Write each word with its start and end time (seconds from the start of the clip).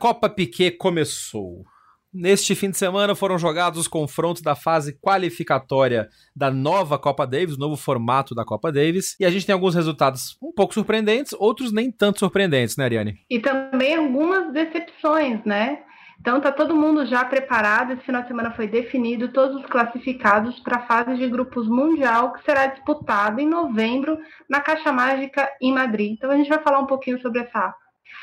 Copa 0.00 0.30
Piquet 0.30 0.70
começou. 0.78 1.62
Neste 2.10 2.54
fim 2.54 2.70
de 2.70 2.78
semana 2.78 3.14
foram 3.14 3.38
jogados 3.38 3.78
os 3.78 3.86
confrontos 3.86 4.40
da 4.40 4.54
fase 4.54 4.98
qualificatória 4.98 6.08
da 6.34 6.50
nova 6.50 6.98
Copa 6.98 7.26
Davis, 7.26 7.58
novo 7.58 7.76
formato 7.76 8.34
da 8.34 8.42
Copa 8.42 8.72
Davis, 8.72 9.14
e 9.20 9.26
a 9.26 9.30
gente 9.30 9.44
tem 9.44 9.52
alguns 9.52 9.74
resultados 9.74 10.38
um 10.42 10.52
pouco 10.52 10.72
surpreendentes, 10.72 11.34
outros 11.38 11.70
nem 11.70 11.92
tanto 11.92 12.18
surpreendentes, 12.18 12.78
né, 12.78 12.84
Ariane? 12.84 13.18
E 13.28 13.40
também 13.40 13.94
algumas 13.94 14.50
decepções, 14.54 15.44
né? 15.44 15.82
Então 16.18 16.40
tá 16.40 16.50
todo 16.50 16.74
mundo 16.74 17.04
já 17.04 17.22
preparado. 17.26 17.92
Esse 17.92 18.02
final 18.02 18.22
de 18.22 18.28
semana 18.28 18.52
foi 18.52 18.68
definido 18.68 19.28
todos 19.28 19.60
os 19.60 19.66
classificados 19.66 20.58
para 20.60 20.78
a 20.78 20.86
fase 20.86 21.18
de 21.18 21.28
grupos 21.28 21.68
mundial 21.68 22.32
que 22.32 22.42
será 22.42 22.68
disputada 22.68 23.42
em 23.42 23.46
novembro 23.46 24.18
na 24.48 24.60
Caixa 24.60 24.90
Mágica 24.90 25.46
em 25.60 25.74
Madrid. 25.74 26.12
Então 26.12 26.30
a 26.30 26.36
gente 26.38 26.48
vai 26.48 26.62
falar 26.62 26.78
um 26.78 26.86
pouquinho 26.86 27.20
sobre 27.20 27.42
essa 27.42 27.74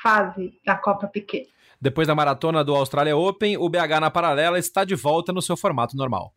fase 0.02 0.60
da 0.66 0.76
Copa 0.76 1.06
Piquet. 1.06 1.46
Depois 1.80 2.08
da 2.08 2.16
maratona 2.16 2.64
do 2.64 2.76
Australia 2.76 3.16
Open, 3.16 3.58
o 3.58 3.70
BH 3.70 4.00
na 4.02 4.10
paralela 4.10 4.58
está 4.58 4.84
de 4.84 4.96
volta 4.96 5.32
no 5.32 5.42
seu 5.42 5.56
formato 5.56 5.96
normal. 5.96 6.34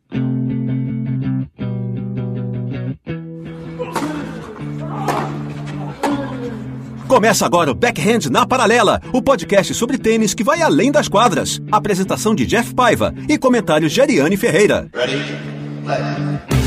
Começa 7.07 7.45
agora 7.45 7.69
o 7.69 7.75
Backhand 7.75 8.29
na 8.31 8.45
Paralela, 8.45 9.01
o 9.11 9.21
podcast 9.21 9.73
sobre 9.73 9.97
tênis 9.97 10.33
que 10.33 10.45
vai 10.45 10.61
além 10.61 10.89
das 10.93 11.09
quadras. 11.09 11.61
Apresentação 11.69 12.33
de 12.33 12.45
Jeff 12.45 12.73
Paiva 12.73 13.13
e 13.27 13.37
comentários 13.37 13.91
de 13.91 13.99
Ariane 13.99 14.37
Ferreira. 14.37 14.89
Ready? 14.93 16.60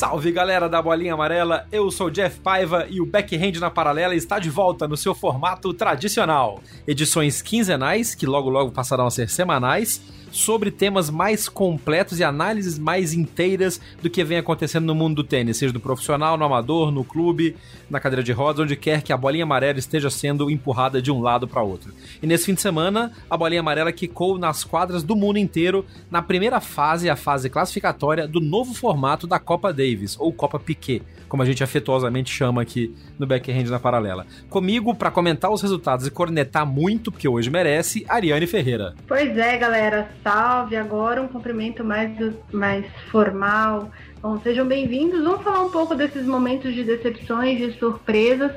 Salve 0.00 0.32
galera 0.32 0.66
da 0.66 0.80
Bolinha 0.80 1.12
Amarela, 1.12 1.66
eu 1.70 1.90
sou 1.90 2.08
Jeff 2.08 2.40
Paiva 2.40 2.86
e 2.88 3.02
o 3.02 3.04
Backhand 3.04 3.60
na 3.60 3.68
Paralela 3.68 4.14
está 4.14 4.38
de 4.38 4.48
volta 4.48 4.88
no 4.88 4.96
seu 4.96 5.14
formato 5.14 5.74
tradicional. 5.74 6.58
Edições 6.88 7.42
quinzenais, 7.42 8.14
que 8.14 8.24
logo 8.24 8.48
logo 8.48 8.72
passarão 8.72 9.06
a 9.06 9.10
ser 9.10 9.28
semanais, 9.28 10.00
sobre 10.30 10.70
temas 10.70 11.10
mais 11.10 11.48
completos 11.48 12.18
e 12.20 12.24
análises 12.24 12.78
mais 12.78 13.12
inteiras 13.12 13.80
do 14.02 14.10
que 14.10 14.24
vem 14.24 14.38
acontecendo 14.38 14.86
no 14.86 14.94
mundo 14.94 15.16
do 15.16 15.24
tênis, 15.24 15.56
seja 15.56 15.72
no 15.72 15.80
profissional, 15.80 16.36
no 16.36 16.44
amador, 16.44 16.90
no 16.90 17.04
clube, 17.04 17.56
na 17.88 18.00
cadeira 18.00 18.22
de 18.22 18.32
rodas, 18.32 18.64
onde 18.64 18.76
quer 18.76 19.02
que 19.02 19.12
a 19.12 19.16
bolinha 19.16 19.44
amarela 19.44 19.78
esteja 19.78 20.10
sendo 20.10 20.50
empurrada 20.50 21.02
de 21.02 21.10
um 21.10 21.20
lado 21.20 21.48
para 21.48 21.62
outro. 21.62 21.92
E 22.22 22.26
nesse 22.26 22.46
fim 22.46 22.54
de 22.54 22.60
semana, 22.60 23.12
a 23.28 23.36
bolinha 23.36 23.60
amarela 23.60 23.92
quicou 23.92 24.38
nas 24.38 24.64
quadras 24.64 25.02
do 25.02 25.16
mundo 25.16 25.38
inteiro 25.38 25.84
na 26.10 26.22
primeira 26.22 26.60
fase, 26.60 27.10
a 27.10 27.16
fase 27.16 27.50
classificatória 27.50 28.26
do 28.26 28.40
novo 28.40 28.74
formato 28.74 29.26
da 29.26 29.38
Copa 29.38 29.72
Davis, 29.72 30.16
ou 30.18 30.32
Copa 30.32 30.58
Piquet, 30.58 31.02
como 31.28 31.42
a 31.42 31.46
gente 31.46 31.62
afetuosamente 31.62 32.32
chama 32.32 32.62
aqui 32.62 32.94
no 33.18 33.26
Backhand 33.26 33.64
na 33.70 33.78
Paralela. 33.78 34.26
Comigo, 34.48 34.94
para 34.94 35.10
comentar 35.10 35.50
os 35.50 35.62
resultados 35.62 36.06
e 36.06 36.10
cornetar 36.10 36.66
muito, 36.66 37.12
porque 37.12 37.28
hoje 37.28 37.50
merece, 37.50 38.04
Ariane 38.08 38.46
Ferreira. 38.46 38.94
Pois 39.06 39.36
é, 39.36 39.56
galera 39.56 40.10
salve. 40.22 40.76
Agora 40.76 41.22
um 41.22 41.28
cumprimento 41.28 41.84
mais, 41.84 42.10
mais 42.52 42.86
formal. 43.10 43.90
Bom, 44.22 44.40
sejam 44.40 44.66
bem-vindos. 44.66 45.22
Vamos 45.22 45.42
falar 45.42 45.62
um 45.62 45.70
pouco 45.70 45.94
desses 45.94 46.26
momentos 46.26 46.74
de 46.74 46.84
decepções, 46.84 47.58
de 47.58 47.78
surpresas 47.78 48.52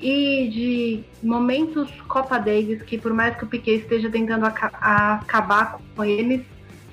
e 0.00 0.48
de 0.48 1.26
momentos 1.26 1.90
Copa 2.02 2.38
Davis 2.38 2.82
que, 2.82 2.98
por 2.98 3.12
mais 3.12 3.36
que 3.36 3.44
o 3.44 3.46
Piquet 3.46 3.76
esteja 3.76 4.10
tentando 4.10 4.44
aca 4.44 4.70
acabar 4.80 5.78
com 5.94 6.04
eles, 6.04 6.42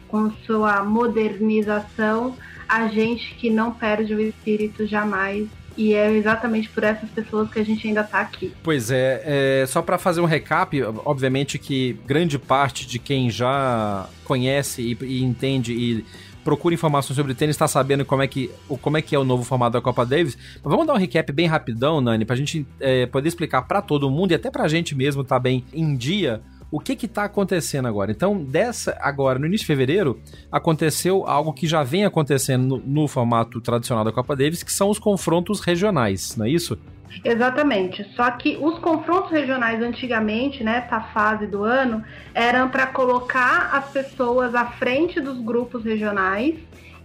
com 0.07 0.31
sua 0.45 0.83
modernização, 0.83 2.35
a 2.67 2.87
gente 2.87 3.35
que 3.35 3.49
não 3.49 3.71
perde 3.71 4.15
o 4.15 4.21
espírito 4.21 4.85
jamais 4.85 5.47
e 5.77 5.93
é 5.93 6.11
exatamente 6.11 6.69
por 6.69 6.83
essas 6.83 7.09
pessoas 7.09 7.49
que 7.49 7.59
a 7.59 7.65
gente 7.65 7.87
ainda 7.87 8.01
está 8.01 8.21
aqui. 8.21 8.53
Pois 8.63 8.91
é, 8.91 9.61
é 9.61 9.65
só 9.65 9.81
para 9.81 9.97
fazer 9.97 10.21
um 10.21 10.25
recap, 10.25 10.81
obviamente 11.05 11.57
que 11.57 11.93
grande 12.05 12.37
parte 12.37 12.87
de 12.87 12.99
quem 12.99 13.29
já 13.29 14.07
conhece 14.23 14.81
e, 14.81 15.05
e 15.05 15.23
entende 15.23 15.73
e 15.73 16.05
procura 16.43 16.75
informações 16.75 17.15
sobre 17.15 17.33
tênis, 17.33 17.55
está 17.55 17.67
sabendo 17.67 18.03
como 18.03 18.21
é, 18.21 18.27
que, 18.27 18.51
como 18.81 18.97
é 18.97 19.01
que 19.01 19.15
é 19.15 19.19
o 19.19 19.23
novo 19.23 19.43
formato 19.43 19.73
da 19.73 19.81
Copa 19.81 20.05
Davis. 20.05 20.37
Mas 20.61 20.71
vamos 20.71 20.85
dar 20.85 20.93
um 20.93 20.97
recap 20.97 21.31
bem 21.31 21.47
rapidão, 21.47 22.01
Nani, 22.01 22.25
para 22.25 22.35
a 22.35 22.37
gente 22.37 22.67
é, 22.79 23.05
poder 23.05 23.29
explicar 23.29 23.61
para 23.63 23.81
todo 23.81 24.09
mundo 24.09 24.31
e 24.31 24.35
até 24.35 24.51
para 24.51 24.63
a 24.63 24.67
gente 24.67 24.93
mesmo 24.93 25.23
tá 25.23 25.39
bem 25.39 25.63
em 25.73 25.95
dia 25.95 26.41
o 26.73 26.79
que 26.79 26.95
que 26.95 27.07
tá 27.07 27.25
acontecendo 27.25 27.87
agora? 27.87 28.09
Então, 28.09 28.43
dessa 28.43 28.97
agora, 28.99 29.37
no 29.37 29.45
início 29.45 29.63
de 29.63 29.67
fevereiro, 29.67 30.19
aconteceu 30.51 31.23
algo 31.27 31.53
que 31.53 31.67
já 31.67 31.83
vem 31.83 32.03
acontecendo 32.03 32.63
no, 32.63 33.01
no 33.03 33.07
formato 33.07 33.61
tradicional 33.61 34.03
da 34.03 34.11
Copa 34.11 34.35
Davis, 34.35 34.63
que 34.63 34.73
são 34.73 34.89
os 34.89 34.97
confrontos 34.97 35.59
regionais, 35.59 36.35
não 36.35 36.47
é 36.47 36.49
isso? 36.49 36.75
Exatamente. 37.23 38.03
Só 38.15 38.31
que 38.31 38.57
os 38.59 38.79
confrontos 38.79 39.29
regionais 39.29 39.83
antigamente, 39.83 40.63
nessa 40.63 40.99
fase 40.99 41.45
do 41.45 41.63
ano, 41.63 42.03
eram 42.33 42.67
para 42.67 42.87
colocar 42.87 43.69
as 43.71 43.91
pessoas 43.91 44.55
à 44.55 44.65
frente 44.65 45.21
dos 45.21 45.39
grupos 45.45 45.83
regionais 45.83 46.55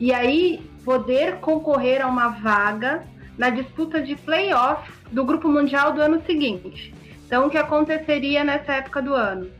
e 0.00 0.14
aí 0.14 0.62
poder 0.82 1.40
concorrer 1.40 2.00
a 2.00 2.06
uma 2.06 2.28
vaga 2.28 3.02
na 3.36 3.50
disputa 3.50 4.00
de 4.00 4.16
playoff 4.16 4.90
do 5.12 5.26
grupo 5.26 5.46
mundial 5.46 5.92
do 5.92 6.00
ano 6.00 6.22
seguinte. 6.24 6.94
Então, 7.26 7.46
o 7.46 7.50
que 7.50 7.58
aconteceria 7.58 8.42
nessa 8.42 8.72
época 8.72 9.02
do 9.02 9.12
ano? 9.12 9.57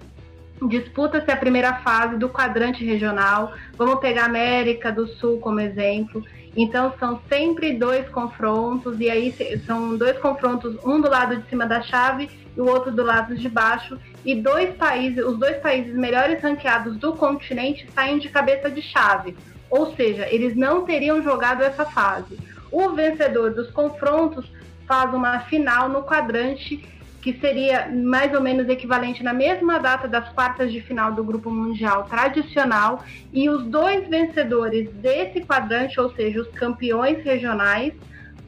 Disputa-se 0.67 1.31
a 1.31 1.37
primeira 1.37 1.75
fase 1.75 2.17
do 2.17 2.29
quadrante 2.29 2.85
regional. 2.85 3.53
Vamos 3.77 4.01
pegar 4.01 4.23
a 4.23 4.27
América 4.27 4.91
do 4.91 5.07
Sul 5.07 5.39
como 5.39 5.61
exemplo. 5.61 6.25
Então 6.57 6.93
são 6.99 7.21
sempre 7.29 7.75
dois 7.75 8.09
confrontos, 8.09 8.99
e 8.99 9.09
aí 9.09 9.33
são 9.65 9.97
dois 9.97 10.19
confrontos, 10.19 10.77
um 10.85 11.01
do 11.01 11.09
lado 11.09 11.37
de 11.37 11.49
cima 11.49 11.67
da 11.67 11.81
chave 11.83 12.29
e 12.57 12.61
o 12.61 12.67
outro 12.67 12.91
do 12.91 13.05
lado 13.05 13.37
de 13.37 13.49
baixo. 13.49 13.97
E 14.25 14.35
dois 14.35 14.75
países, 14.75 15.25
os 15.25 15.39
dois 15.39 15.59
países 15.59 15.95
melhores 15.95 16.43
ranqueados 16.43 16.97
do 16.97 17.13
continente 17.13 17.89
saem 17.95 18.19
de 18.19 18.29
cabeça 18.29 18.69
de 18.69 18.83
chave. 18.83 19.37
Ou 19.71 19.95
seja, 19.95 20.27
eles 20.29 20.57
não 20.57 20.85
teriam 20.85 21.23
jogado 21.23 21.63
essa 21.63 21.85
fase. 21.85 22.39
O 22.73 22.91
vencedor 22.91 23.55
dos 23.55 23.71
confrontos 23.71 24.51
faz 24.87 25.15
uma 25.15 25.41
final 25.41 25.89
no 25.89 26.03
quadrante 26.03 26.83
que 27.21 27.33
seria 27.41 27.89
mais 27.89 28.33
ou 28.33 28.41
menos 28.41 28.69
equivalente 28.69 29.23
na 29.23 29.33
mesma 29.33 29.79
data 29.79 30.07
das 30.07 30.29
quartas 30.31 30.73
de 30.73 30.81
final 30.81 31.13
do 31.13 31.25
Grupo 31.25 31.51
Mundial 31.51 32.05
tradicional, 32.05 33.05
e 33.33 33.49
os 33.51 33.65
dois 33.65 34.09
vencedores 34.09 34.91
desse 34.95 35.41
quadrante, 35.41 35.99
ou 36.01 36.11
seja, 36.15 36.41
os 36.41 36.49
campeões 36.49 37.23
regionais, 37.25 37.93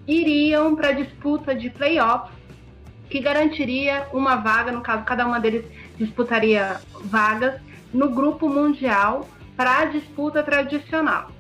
iriam 0.07 0.75
para 0.77 0.89
a 0.89 0.93
disputa 0.93 1.55
de 1.55 1.69
playoffs, 1.71 2.33
que 3.09 3.19
garantiria 3.19 4.07
uma 4.13 4.37
vaga, 4.37 4.71
no 4.71 4.81
caso, 4.81 5.03
cada 5.05 5.27
uma 5.27 5.41
deles 5.41 5.65
disputaria 5.99 6.81
vagas 7.05 7.61
no 7.93 8.09
Grupo 8.09 8.49
Mundial 8.49 9.29
para 9.57 9.81
a 9.81 9.85
disputa 9.87 10.45
tradicional. 10.45 11.31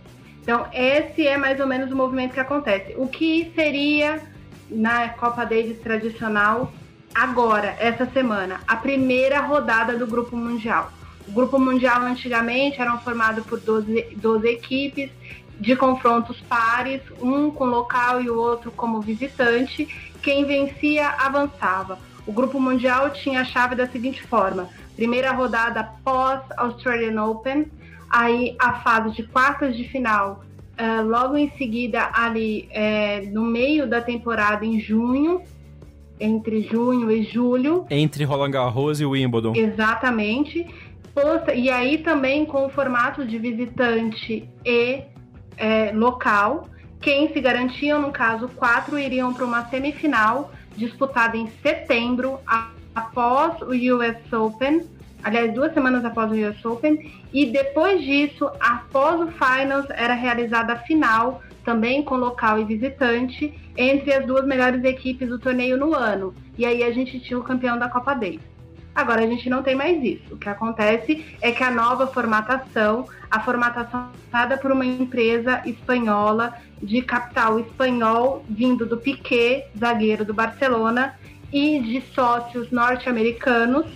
Então, 0.43 0.67
esse 0.73 1.27
é 1.27 1.37
mais 1.37 1.61
ou 1.61 1.67
menos 1.67 1.93
o 1.93 1.97
movimento 1.97 2.33
que 2.33 2.41
acontece. 2.41 2.95
O 2.97 3.07
que 3.07 3.53
seria 3.55 4.21
na 4.69 5.11
Copa 5.11 5.45
Davis 5.45 5.79
tradicional 5.79 6.73
agora, 7.15 7.77
essa 7.79 8.07
semana, 8.07 8.61
a 8.67 8.77
primeira 8.77 9.41
rodada 9.41 9.97
do 9.97 10.07
Grupo 10.07 10.37
Mundial. 10.37 10.93
O 11.29 11.33
Grupo 11.33 11.59
Mundial 11.59 12.03
antigamente 12.03 12.81
era 12.81 12.97
formado 12.99 13.43
por 13.43 13.61
12, 13.61 14.17
12 14.17 14.49
equipes 14.49 15.11
de 15.59 15.77
confrontos 15.77 16.41
pares, 16.41 17.03
um 17.21 17.51
com 17.51 17.67
local 17.67 18.23
e 18.23 18.31
o 18.31 18.39
outro 18.39 18.71
como 18.71 19.01
visitante. 19.01 19.87
Quem 20.23 20.45
vencia 20.45 21.09
avançava. 21.09 21.99
O 22.27 22.33
Grupo 22.33 22.59
Mundial 22.59 23.11
tinha 23.11 23.43
a 23.43 23.45
chave 23.45 23.75
da 23.75 23.87
seguinte 23.87 24.23
forma: 24.23 24.69
primeira 24.97 25.33
rodada 25.33 25.85
pós 26.05 26.41
Australian 26.57 27.23
Open, 27.25 27.71
aí 28.09 28.57
a 28.59 28.75
fase 28.81 29.11
de 29.11 29.23
quartas 29.25 29.77
de 29.77 29.85
final, 29.85 30.45
uh, 30.79 31.07
logo 31.07 31.37
em 31.37 31.51
seguida 31.57 32.11
ali 32.13 32.69
uh, 32.71 33.33
no 33.33 33.43
meio 33.43 33.87
da 33.87 34.01
temporada 34.01 34.65
em 34.65 34.81
junho, 34.81 35.43
entre 36.21 36.63
junho 36.63 37.11
e 37.11 37.23
julho. 37.23 37.87
Entre 37.91 38.25
Roland 38.25 38.51
Garros 38.51 39.01
e 39.01 39.07
Wimbledon. 39.07 39.55
Exatamente. 39.57 40.67
E 41.55 41.71
aí 41.71 41.99
também 41.99 42.45
com 42.45 42.67
o 42.67 42.69
formato 42.69 43.27
de 43.27 43.39
visitante 43.39 44.49
e 44.65 45.03
é, 45.57 45.93
local. 45.93 46.69
Quem 47.01 47.33
se 47.33 47.41
garantiam, 47.41 48.01
no 48.01 48.13
caso, 48.13 48.49
quatro 48.49 48.99
iriam 48.99 49.33
para 49.33 49.45
uma 49.45 49.67
semifinal 49.69 50.53
disputada 50.77 51.37
em 51.37 51.49
setembro, 51.63 52.39
após 52.95 53.61
o 53.63 53.71
US 53.71 54.33
Open, 54.33 54.87
aliás, 55.23 55.53
duas 55.53 55.73
semanas 55.75 56.05
após 56.05 56.31
o 56.31 56.35
US 56.35 56.65
Open, 56.65 57.11
e 57.33 57.47
depois 57.47 58.03
disso, 58.03 58.51
após 58.61 59.21
o 59.21 59.29
Finals, 59.29 59.87
era 59.91 60.15
realizada 60.15 60.75
a 60.75 60.77
final, 60.77 61.43
também 61.65 62.03
com 62.03 62.17
local 62.17 62.59
e 62.59 62.65
visitante, 62.65 63.55
entre 63.77 64.13
as 64.13 64.27
duas 64.27 64.45
melhores 64.45 64.83
equipes 64.85 65.29
do 65.29 65.39
torneio 65.39 65.77
no 65.77 65.95
ano. 65.95 66.35
E 66.57 66.65
aí 66.65 66.83
a 66.83 66.91
gente 66.91 67.21
tinha 67.21 67.39
o 67.39 67.43
campeão 67.43 67.79
da 67.79 67.89
Copa 67.89 68.15
Davis. 68.15 68.51
Agora 68.95 69.23
a 69.23 69.27
gente 69.27 69.49
não 69.49 69.63
tem 69.63 69.75
mais 69.75 70.03
isso. 70.03 70.35
O 70.35 70.37
que 70.37 70.49
acontece 70.49 71.25
é 71.41 71.53
que 71.53 71.63
a 71.63 71.71
nova 71.71 72.07
formatação, 72.07 73.07
a 73.31 73.41
formatação 73.41 74.11
dada 74.31 74.59
por 74.59 74.73
uma 74.73 74.85
empresa 74.85 75.63
espanhola 75.65 76.55
de 76.83 77.01
capital 77.03 77.61
espanhol, 77.61 78.45
vindo 78.49 78.85
do 78.85 78.97
Piquet, 78.97 79.67
zagueiro 79.79 80.25
do 80.25 80.35
Barcelona, 80.35 81.15
e 81.53 81.81
de 81.81 82.01
sócios 82.15 82.71
norte-americanos, 82.71 83.87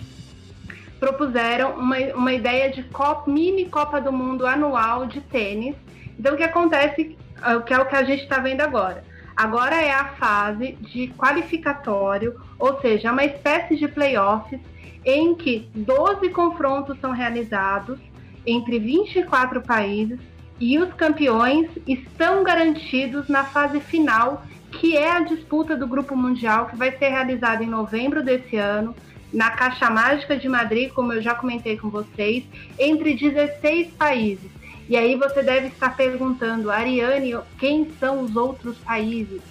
propuseram 0.99 1.73
uma, 1.73 1.97
uma 2.15 2.33
ideia 2.33 2.69
de 2.71 2.83
Copa, 2.83 3.29
mini 3.29 3.65
Copa 3.65 3.99
do 3.99 4.11
Mundo 4.11 4.45
anual 4.45 5.05
de 5.05 5.21
tênis. 5.21 5.75
Então 6.17 6.33
o 6.33 6.37
que 6.37 6.43
acontece, 6.43 7.17
que 7.65 7.73
é 7.73 7.79
o 7.79 7.85
que 7.85 7.95
a 7.95 8.03
gente 8.03 8.23
está 8.23 8.39
vendo 8.39 8.61
agora? 8.61 9.03
Agora 9.35 9.75
é 9.75 9.91
a 9.91 10.05
fase 10.05 10.77
de 10.79 11.07
qualificatório, 11.17 12.39
ou 12.57 12.79
seja, 12.79 13.11
uma 13.11 13.25
espécie 13.25 13.75
de 13.75 13.87
playoffs 13.87 14.59
em 15.03 15.35
que 15.35 15.69
12 15.75 16.29
confrontos 16.29 16.97
são 16.99 17.11
realizados 17.11 17.99
entre 18.45 18.79
24 18.79 19.61
países 19.61 20.19
e 20.59 20.79
os 20.79 20.93
campeões 20.93 21.69
estão 21.85 22.43
garantidos 22.43 23.27
na 23.27 23.43
fase 23.43 23.79
final, 23.79 24.43
que 24.71 24.95
é 24.95 25.11
a 25.11 25.19
disputa 25.19 25.75
do 25.75 25.87
Grupo 25.87 26.15
Mundial, 26.15 26.67
que 26.67 26.75
vai 26.75 26.91
ser 26.97 27.09
realizada 27.09 27.63
em 27.63 27.67
novembro 27.67 28.23
desse 28.23 28.55
ano, 28.55 28.95
na 29.33 29.51
Caixa 29.51 29.89
Mágica 29.89 30.37
de 30.37 30.47
Madrid, 30.47 30.91
como 30.91 31.11
eu 31.11 31.21
já 31.21 31.35
comentei 31.35 31.77
com 31.77 31.89
vocês, 31.89 32.45
entre 32.79 33.15
16 33.15 33.91
países. 33.93 34.49
E 34.87 34.95
aí 34.95 35.15
você 35.15 35.41
deve 35.41 35.67
estar 35.67 35.95
perguntando, 35.95 36.69
Ariane, 36.69 37.35
quem 37.57 37.91
são 37.99 38.21
os 38.21 38.35
outros 38.35 38.77
países? 38.77 39.41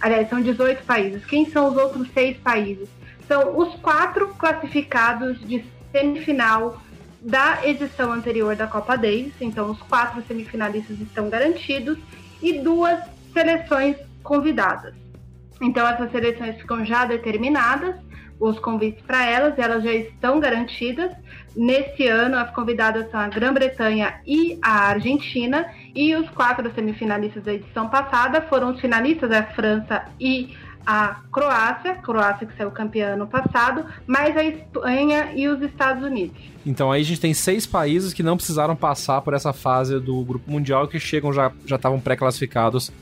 Aliás, 0.00 0.28
são 0.28 0.40
18 0.40 0.84
países. 0.84 1.24
Quem 1.24 1.48
são 1.50 1.68
os 1.68 1.76
outros 1.76 2.08
seis 2.12 2.36
países? 2.36 2.88
São 3.26 3.56
os 3.56 3.74
quatro 3.76 4.28
classificados 4.34 5.40
de 5.40 5.64
semifinal 5.90 6.80
da 7.20 7.66
edição 7.66 8.12
anterior 8.12 8.54
da 8.54 8.66
Copa 8.66 8.96
Davis. 8.96 9.32
Então, 9.40 9.70
os 9.70 9.80
quatro 9.82 10.22
semifinalistas 10.28 11.00
estão 11.00 11.30
garantidos 11.30 11.98
e 12.42 12.58
duas 12.60 13.00
seleções 13.32 13.96
convidadas. 14.22 14.94
Então, 15.60 15.86
essas 15.86 16.10
seleções 16.12 16.56
ficam 16.56 16.84
já 16.84 17.04
determinadas, 17.04 17.96
os 18.38 18.58
convites 18.58 19.02
para 19.06 19.24
elas, 19.24 19.58
elas 19.58 19.82
já 19.82 19.92
estão 19.92 20.40
garantidas. 20.40 21.12
Nesse 21.56 22.06
ano, 22.08 22.36
as 22.36 22.50
convidadas 22.50 23.10
são 23.10 23.20
a 23.20 23.28
Grã-Bretanha 23.28 24.14
e 24.26 24.58
a 24.60 24.88
Argentina, 24.88 25.66
e 25.94 26.14
os 26.16 26.28
quatro 26.30 26.70
semifinalistas 26.74 27.44
da 27.44 27.54
edição 27.54 27.88
passada 27.88 28.42
foram 28.42 28.72
os 28.72 28.80
finalistas, 28.80 29.30
a 29.30 29.44
França 29.44 30.04
e 30.18 30.54
a 30.86 31.20
Croácia, 31.32 31.94
Croácia 31.94 32.46
que 32.46 32.56
saiu 32.56 32.70
campeã 32.70 33.14
ano 33.14 33.26
passado, 33.26 33.86
mais 34.06 34.36
a 34.36 34.44
Espanha 34.44 35.32
e 35.34 35.48
os 35.48 35.62
Estados 35.62 36.02
Unidos. 36.02 36.36
Então 36.66 36.92
aí 36.92 37.00
a 37.00 37.04
gente 37.04 37.20
tem 37.20 37.32
seis 37.32 37.66
países 37.66 38.12
que 38.12 38.22
não 38.22 38.36
precisaram 38.36 38.76
passar 38.76 39.20
por 39.22 39.32
essa 39.32 39.52
fase 39.52 39.98
do 39.98 40.22
Grupo 40.22 40.50
Mundial 40.50 40.86
que 40.86 40.98
chegam 40.98 41.32
já 41.32 41.50
já 41.64 41.76
estavam 41.76 42.00
pré-classificados 42.00 42.92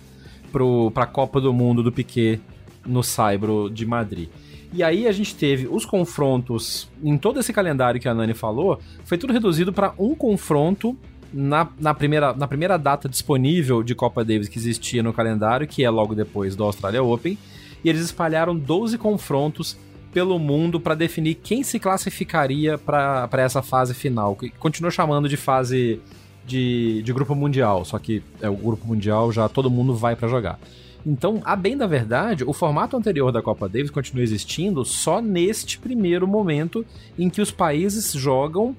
para 0.95 1.05
a 1.05 1.07
Copa 1.07 1.41
do 1.41 1.53
Mundo 1.53 1.83
do 1.83 1.91
Piquet 1.91 2.41
no 2.87 3.03
Saibro 3.03 3.71
de 3.71 3.87
Madrid. 3.87 4.29
E 4.73 4.83
aí 4.83 5.07
a 5.07 5.13
gente 5.13 5.35
teve 5.35 5.69
os 5.71 5.85
confrontos 5.85 6.89
em 7.03 7.19
todo 7.19 7.39
esse 7.39 7.53
calendário 7.53 8.01
que 8.01 8.09
a 8.09 8.15
Nani 8.15 8.33
falou, 8.33 8.81
foi 9.05 9.19
tudo 9.19 9.33
reduzido 9.33 9.73
para 9.73 9.93
um 9.99 10.15
confronto 10.15 10.97
na, 11.33 11.69
na, 11.79 11.95
primeira, 11.95 12.33
na 12.33 12.47
primeira 12.47 12.79
data 12.79 13.09
disponível 13.09 13.83
de 13.83 13.95
Copa 13.95 14.25
Davis 14.25 14.49
que 14.49 14.59
existia 14.59 15.03
no 15.03 15.13
calendário, 15.13 15.67
que 15.67 15.85
é 15.85 15.91
logo 15.91 16.15
depois 16.15 16.57
do 16.57 16.65
Australia 16.65 17.03
Open, 17.03 17.39
e 17.85 17.89
eles 17.89 18.03
espalharam 18.03 18.57
12 18.57 18.97
confrontos 18.99 19.77
pelo 20.13 20.39
mundo 20.39 20.79
para 20.79 20.95
definir 20.95 21.37
quem 21.37 21.63
se 21.63 21.79
classificaria 21.79 22.77
para 22.77 23.29
essa 23.39 23.63
fase 23.63 23.95
final, 23.95 24.37
que 24.37 24.51
continua 24.51 24.91
chamando 24.91 25.29
de 25.29 25.37
fase 25.37 26.01
de, 26.47 27.03
de 27.03 27.13
grupo 27.13 27.35
mundial, 27.35 27.85
só 27.85 27.99
que 27.99 28.23
é 28.41 28.49
o 28.49 28.57
grupo 28.57 28.87
mundial 28.87 29.33
já 29.33 29.49
todo 29.49 29.71
mundo 29.71 29.95
vai 29.95 30.15
para 30.15 30.29
jogar. 30.29 30.59
Então, 31.05 31.41
a 31.45 31.57
bem 31.57 31.77
da 31.77 31.87
verdade, 31.87 32.45
o 32.45 32.53
formato 32.53 32.97
anterior 32.97 33.33
da 33.33 33.43
Copa 33.43 33.69
Davis 33.69 33.91
continua 33.91 34.23
existindo 34.23 34.85
só 34.85 35.21
neste 35.21 35.79
primeiro 35.79 36.27
momento 36.29 36.87
em 37.19 37.29
que 37.29 37.41
os 37.41 37.51
países 37.51 38.13
jogam 38.13 38.77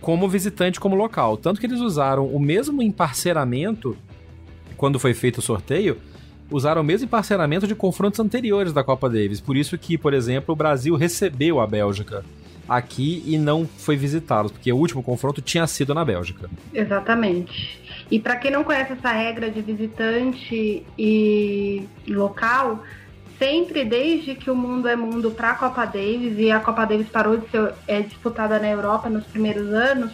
como 0.00 0.28
visitante, 0.28 0.78
como 0.78 0.94
local. 0.94 1.36
Tanto 1.36 1.58
que 1.60 1.66
eles 1.66 1.80
usaram 1.80 2.26
o 2.26 2.38
mesmo 2.38 2.82
emparceramento 2.82 3.96
quando 4.76 4.98
foi 4.98 5.14
feito 5.14 5.38
o 5.38 5.42
sorteio 5.42 5.98
usaram 6.50 6.80
o 6.80 6.84
mesmo 6.84 7.08
parceramento 7.08 7.66
de 7.66 7.74
confrontos 7.74 8.20
anteriores 8.20 8.72
da 8.72 8.84
Copa 8.84 9.08
Davis. 9.08 9.40
Por 9.40 9.56
isso 9.56 9.76
que, 9.76 9.98
por 9.98 10.14
exemplo, 10.14 10.52
o 10.52 10.56
Brasil 10.56 10.94
recebeu 10.94 11.60
a 11.60 11.66
Bélgica 11.66 12.24
aqui 12.68 13.22
e 13.26 13.38
não 13.38 13.66
foi 13.66 13.96
visitá-los, 13.96 14.52
porque 14.52 14.72
o 14.72 14.76
último 14.76 15.02
confronto 15.02 15.40
tinha 15.40 15.66
sido 15.66 15.94
na 15.94 16.04
Bélgica. 16.04 16.48
Exatamente. 16.72 17.80
E 18.10 18.18
para 18.18 18.36
quem 18.36 18.50
não 18.50 18.64
conhece 18.64 18.92
essa 18.92 19.12
regra 19.12 19.50
de 19.50 19.60
visitante 19.60 20.86
e 20.98 21.88
local, 22.08 22.82
sempre 23.38 23.84
desde 23.84 24.34
que 24.34 24.50
o 24.50 24.54
mundo 24.54 24.88
é 24.88 24.96
mundo 24.96 25.30
para 25.30 25.50
a 25.50 25.54
Copa 25.54 25.84
Davis 25.84 26.38
e 26.38 26.50
a 26.50 26.60
Copa 26.60 26.84
Davis 26.84 27.08
parou 27.08 27.36
de 27.36 27.48
ser 27.50 27.72
é, 27.86 28.00
disputada 28.00 28.58
na 28.58 28.68
Europa 28.68 29.08
nos 29.08 29.24
primeiros 29.24 29.72
anos, 29.72 30.12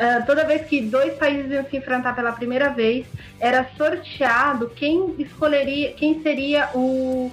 Uh, 0.00 0.24
toda 0.24 0.46
vez 0.46 0.62
que 0.66 0.80
dois 0.80 1.12
países 1.12 1.50
iam 1.50 1.62
se 1.68 1.76
enfrentar 1.76 2.14
pela 2.14 2.32
primeira 2.32 2.70
vez, 2.70 3.06
era 3.38 3.68
sorteado 3.76 4.70
quem 4.70 5.14
escolheria, 5.18 5.92
quem 5.92 6.22
seria 6.22 6.70
o, 6.74 7.30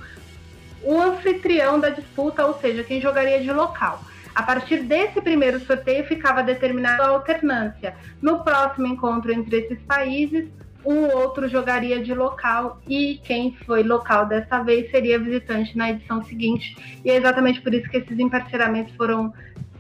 o 0.84 1.02
anfitrião 1.02 1.80
da 1.80 1.88
disputa, 1.88 2.46
ou 2.46 2.60
seja, 2.60 2.84
quem 2.84 3.00
jogaria 3.00 3.40
de 3.40 3.54
local. 3.54 4.02
A 4.38 4.44
partir 4.44 4.84
desse 4.84 5.20
primeiro 5.20 5.60
sorteio 5.62 6.06
ficava 6.06 6.44
determinada 6.44 7.06
a 7.06 7.10
alternância. 7.10 7.96
No 8.22 8.44
próximo 8.44 8.86
encontro 8.86 9.32
entre 9.32 9.62
esses 9.62 9.80
países, 9.80 10.48
um 10.86 11.08
outro 11.08 11.50
jogaria 11.50 12.04
de 12.04 12.14
local 12.14 12.80
e 12.88 13.20
quem 13.24 13.58
foi 13.66 13.82
local 13.82 14.28
dessa 14.28 14.62
vez 14.62 14.92
seria 14.92 15.18
visitante 15.18 15.76
na 15.76 15.90
edição 15.90 16.24
seguinte. 16.24 16.78
E 17.04 17.10
é 17.10 17.16
exatamente 17.16 17.60
por 17.62 17.74
isso 17.74 17.90
que 17.90 17.98
esses 17.98 18.20
emparceramentos 18.20 18.94
foram 18.96 19.34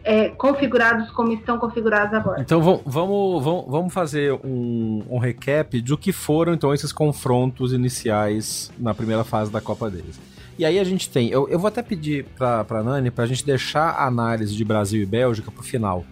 é, 0.03 0.29
configurados 0.29 1.11
como 1.11 1.33
estão 1.33 1.59
configurados 1.59 2.15
agora. 2.15 2.41
Então 2.41 2.59
vamos, 2.59 2.81
vamos, 2.87 3.65
vamos 3.67 3.93
fazer 3.93 4.33
um, 4.43 5.03
um 5.07 5.19
recap 5.19 5.79
do 5.81 5.95
que 5.99 6.11
foram 6.11 6.55
então 6.55 6.73
esses 6.73 6.91
confrontos 6.91 7.73
iniciais 7.73 8.71
na 8.79 8.95
primeira 8.95 9.23
fase 9.23 9.51
da 9.51 9.61
Copa 9.61 9.87
deles. 9.87 10.19
E 10.57 10.65
aí 10.65 10.79
a 10.79 10.83
gente 10.83 11.09
tem, 11.09 11.29
eu, 11.29 11.47
eu 11.49 11.59
vou 11.59 11.67
até 11.67 11.83
pedir 11.83 12.25
pra, 12.35 12.63
pra 12.63 12.83
Nani 12.83 13.11
pra 13.11 13.25
gente 13.25 13.45
deixar 13.45 13.89
a 13.91 14.07
análise 14.07 14.55
de 14.55 14.63
Brasil 14.63 15.01
e 15.01 15.05
Bélgica 15.05 15.51
pro 15.51 15.61
final. 15.63 16.05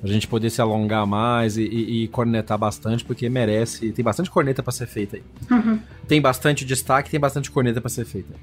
Pra 0.00 0.12
gente 0.12 0.26
poder 0.26 0.50
se 0.50 0.60
alongar 0.60 1.06
mais 1.06 1.56
e, 1.56 1.62
e, 1.62 2.04
e 2.04 2.08
cornetar 2.08 2.58
bastante, 2.58 3.04
porque 3.04 3.28
merece. 3.28 3.90
Tem 3.92 4.04
bastante 4.04 4.30
corneta 4.30 4.62
para 4.62 4.72
ser 4.72 4.86
feita 4.86 5.16
aí. 5.16 5.22
Uhum. 5.50 5.78
Tem 6.06 6.20
bastante 6.20 6.64
destaque, 6.64 7.10
tem 7.10 7.20
bastante 7.20 7.50
corneta 7.50 7.80
para 7.80 7.88
ser 7.88 8.04
feita. 8.04 8.34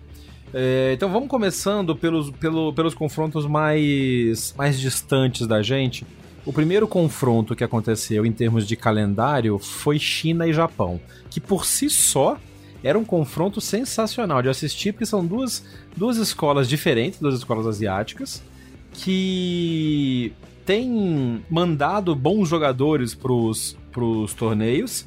É, 0.54 0.92
então 0.94 1.12
vamos 1.12 1.30
começando 1.30 1.96
pelos, 1.96 2.32
pelo, 2.32 2.74
pelos 2.74 2.94
confrontos 2.94 3.46
mais, 3.46 4.54
mais 4.58 4.80
distantes 4.80 5.46
da 5.46 5.62
gente. 5.62 6.06
O 6.46 6.52
primeiro 6.52 6.88
confronto 6.88 7.56
que 7.56 7.64
aconteceu 7.64 8.26
em 8.26 8.32
termos 8.32 8.68
de 8.68 8.76
calendário 8.76 9.60
foi 9.60 10.00
China 10.00 10.48
e 10.48 10.54
Japão, 10.54 11.00
que 11.30 11.40
por 11.40 11.66
si 11.66 11.90
só 11.90 12.38
era 12.84 12.98
um 12.98 13.06
confronto 13.06 13.62
sensacional 13.62 14.42
de 14.42 14.50
assistir, 14.50 14.92
porque 14.92 15.06
são 15.06 15.26
duas, 15.26 15.64
duas 15.96 16.18
escolas 16.18 16.68
diferentes, 16.68 17.20
duas 17.20 17.36
escolas 17.36 17.68
asiáticas, 17.68 18.44
que 18.94 20.34
têm 20.66 21.44
mandado 21.50 22.16
bons 22.16 22.50
jogadores 22.50 23.14
para 23.14 23.32
os 23.32 24.34
torneios 24.36 25.06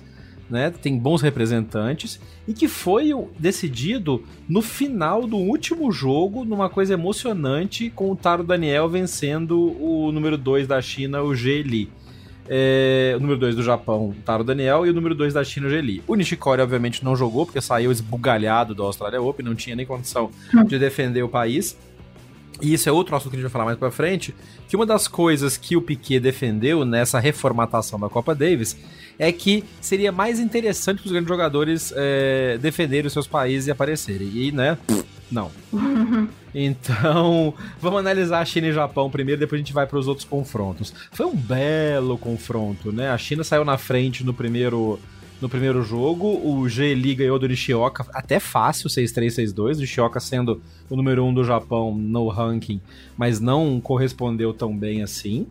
né? 0.49 0.71
Tem 0.71 0.99
bons 0.99 1.23
representantes 1.23 2.21
e 2.47 2.53
que 2.53 2.69
foi 2.69 3.13
decidido 3.39 4.23
no 4.49 4.61
final 4.61 5.27
do 5.27 5.37
último 5.37 5.91
jogo, 5.91 6.45
numa 6.45 6.69
coisa 6.69 6.95
emocionante, 6.95 7.91
com 7.91 8.11
o 8.11 8.17
Taro 8.17 8.45
Daniel 8.45 8.89
vencendo 8.89 9.59
o 9.81 10.13
número 10.13 10.37
2 10.37 10.67
da 10.67 10.81
China, 10.81 11.23
o 11.23 11.35
Ge 11.35 11.63
Li. 11.63 11.91
É, 12.49 13.15
o 13.17 13.21
número 13.21 13.39
2 13.39 13.57
do 13.57 13.63
Japão, 13.63 14.11
o 14.11 14.15
Taro 14.25 14.45
Daniel, 14.45 14.87
e 14.87 14.91
o 14.91 14.93
número 14.93 15.15
2 15.15 15.33
da 15.33 15.43
China, 15.43 15.67
o 15.67 15.71
Ge 15.71 15.81
Li. 15.81 16.03
O 16.07 16.15
Nishikori, 16.15 16.61
obviamente, 16.61 17.03
não 17.05 17.17
jogou, 17.17 17.47
porque 17.47 17.61
saiu 17.61 17.91
esbugalhado 17.91 18.75
do 18.75 18.83
Australia 18.83 19.21
Open, 19.21 19.45
não 19.47 19.55
tinha 19.55 19.75
nem 19.75 19.87
condição 19.87 20.31
de 20.67 20.79
defender 20.79 21.23
o 21.23 21.29
país. 21.29 21.77
e 22.61 22.73
isso 22.75 22.89
é 22.89 22.93
outro 22.93 23.17
assunto 23.17 23.31
que 23.31 23.37
a 23.37 23.39
gente 23.39 23.45
vai 23.45 23.53
falar 23.53 23.65
mais 23.65 23.79
pra 23.79 23.91
frente, 23.91 24.35
que 24.69 24.77
uma 24.77 24.87
das 24.87 25.09
coisas 25.09 25.57
que 25.57 25.77
o 25.77 25.83
Piquet 25.83 26.21
defendeu 26.21 26.85
nessa 26.85 27.19
reformatação 27.19 27.99
da 27.99 28.09
Copa 28.09 28.35
Davis 28.35 28.77
é 29.19 29.31
que 29.33 29.65
seria 29.81 30.13
mais 30.13 30.39
interessante 30.39 30.99
para 30.99 31.07
os 31.07 31.13
grandes 31.13 31.29
jogadores 31.29 31.93
é, 31.97 32.59
defenderem 32.61 33.07
os 33.07 33.13
seus 33.13 33.27
países 33.27 33.69
e 33.69 33.71
aparecerem. 33.71 34.29
E, 34.35 34.53
né, 34.53 34.79
não. 35.31 35.51
Então, 36.57 37.53
vamos 37.81 37.99
analisar 37.99 38.39
a 38.39 38.45
China 38.45 38.69
e 38.69 38.73
Japão 38.73 39.11
primeiro, 39.11 39.41
depois 39.41 39.59
a 39.59 39.65
gente 39.65 39.73
vai 39.73 39.89
para 39.89 39.99
os 39.99 40.07
outros 40.07 40.25
confrontos. 40.25 40.95
Foi 41.11 41.27
um 41.27 41.35
belo 41.35 42.17
confronto, 42.17 42.93
né? 42.93 43.11
A 43.11 43.19
China 43.19 43.43
saiu 43.43 43.65
na 43.65 43.77
frente 43.77 44.23
no 44.23 44.33
primeiro 44.33 45.01
no 45.41 45.49
primeiro 45.49 45.83
jogo. 45.83 46.41
O 46.43 46.69
G 46.69 46.95
Li 46.95 47.15
ganhou 47.15 47.39
do 47.39 47.49
Nishioka 47.49 48.07
até 48.15 48.39
fácil, 48.39 48.89
6-3, 48.89 49.53
6-2. 49.53 49.77
O 49.77 49.81
Nishioka 49.81 50.21
sendo 50.21 50.63
o 50.89 50.97
número 50.97 51.25
1 51.25 51.29
um 51.29 51.35
do 51.35 51.45
Japão 51.45 51.93
no 51.93 52.29
ranking, 52.29 52.81
mas 53.17 53.41
não 53.41 53.81
correspondeu 53.81 54.55
tão 54.55 54.77
bem 54.77 55.03
assim. 55.03 55.47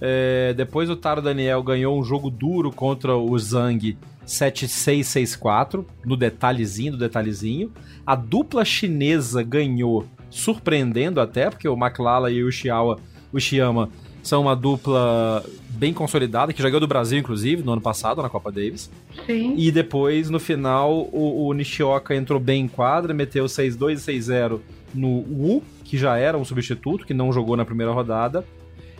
É, 0.00 0.54
depois 0.54 0.88
o 0.88 0.96
Taro 0.96 1.20
Daniel 1.20 1.62
ganhou 1.62 1.98
um 1.98 2.02
jogo 2.02 2.30
duro 2.30 2.72
contra 2.72 3.14
o 3.14 3.38
Zhang 3.38 3.96
7-6-6-4, 4.30 5.84
no 6.04 6.16
detalhezinho, 6.16 6.92
no 6.92 6.98
detalhezinho. 6.98 7.72
A 8.06 8.14
dupla 8.14 8.64
chinesa 8.64 9.42
ganhou, 9.42 10.06
surpreendendo 10.30 11.20
até, 11.20 11.50
porque 11.50 11.68
o 11.68 11.76
Maklala 11.76 12.30
e 12.30 12.44
o 12.44 12.52
Xiawa, 12.52 12.98
o 13.32 13.40
Xiama 13.40 13.90
são 14.22 14.42
uma 14.42 14.54
dupla 14.54 15.44
bem 15.70 15.92
consolidada, 15.92 16.52
que 16.52 16.62
já 16.62 16.68
ganhou 16.68 16.80
do 16.80 16.86
Brasil, 16.86 17.18
inclusive, 17.18 17.62
no 17.62 17.72
ano 17.72 17.80
passado, 17.80 18.22
na 18.22 18.28
Copa 18.28 18.52
Davis. 18.52 18.90
Sim. 19.26 19.54
E 19.56 19.72
depois, 19.72 20.30
no 20.30 20.38
final, 20.38 21.08
o, 21.12 21.48
o 21.48 21.52
Nishioka 21.52 22.14
entrou 22.14 22.38
bem 22.38 22.64
em 22.64 22.68
quadra, 22.68 23.12
meteu 23.12 23.46
6-2 23.46 23.92
e 23.92 24.18
6-0 24.18 24.60
no 24.94 25.08
Wu, 25.08 25.62
que 25.84 25.98
já 25.98 26.16
era 26.16 26.38
um 26.38 26.44
substituto, 26.44 27.04
que 27.04 27.14
não 27.14 27.32
jogou 27.32 27.56
na 27.56 27.64
primeira 27.64 27.92
rodada. 27.92 28.44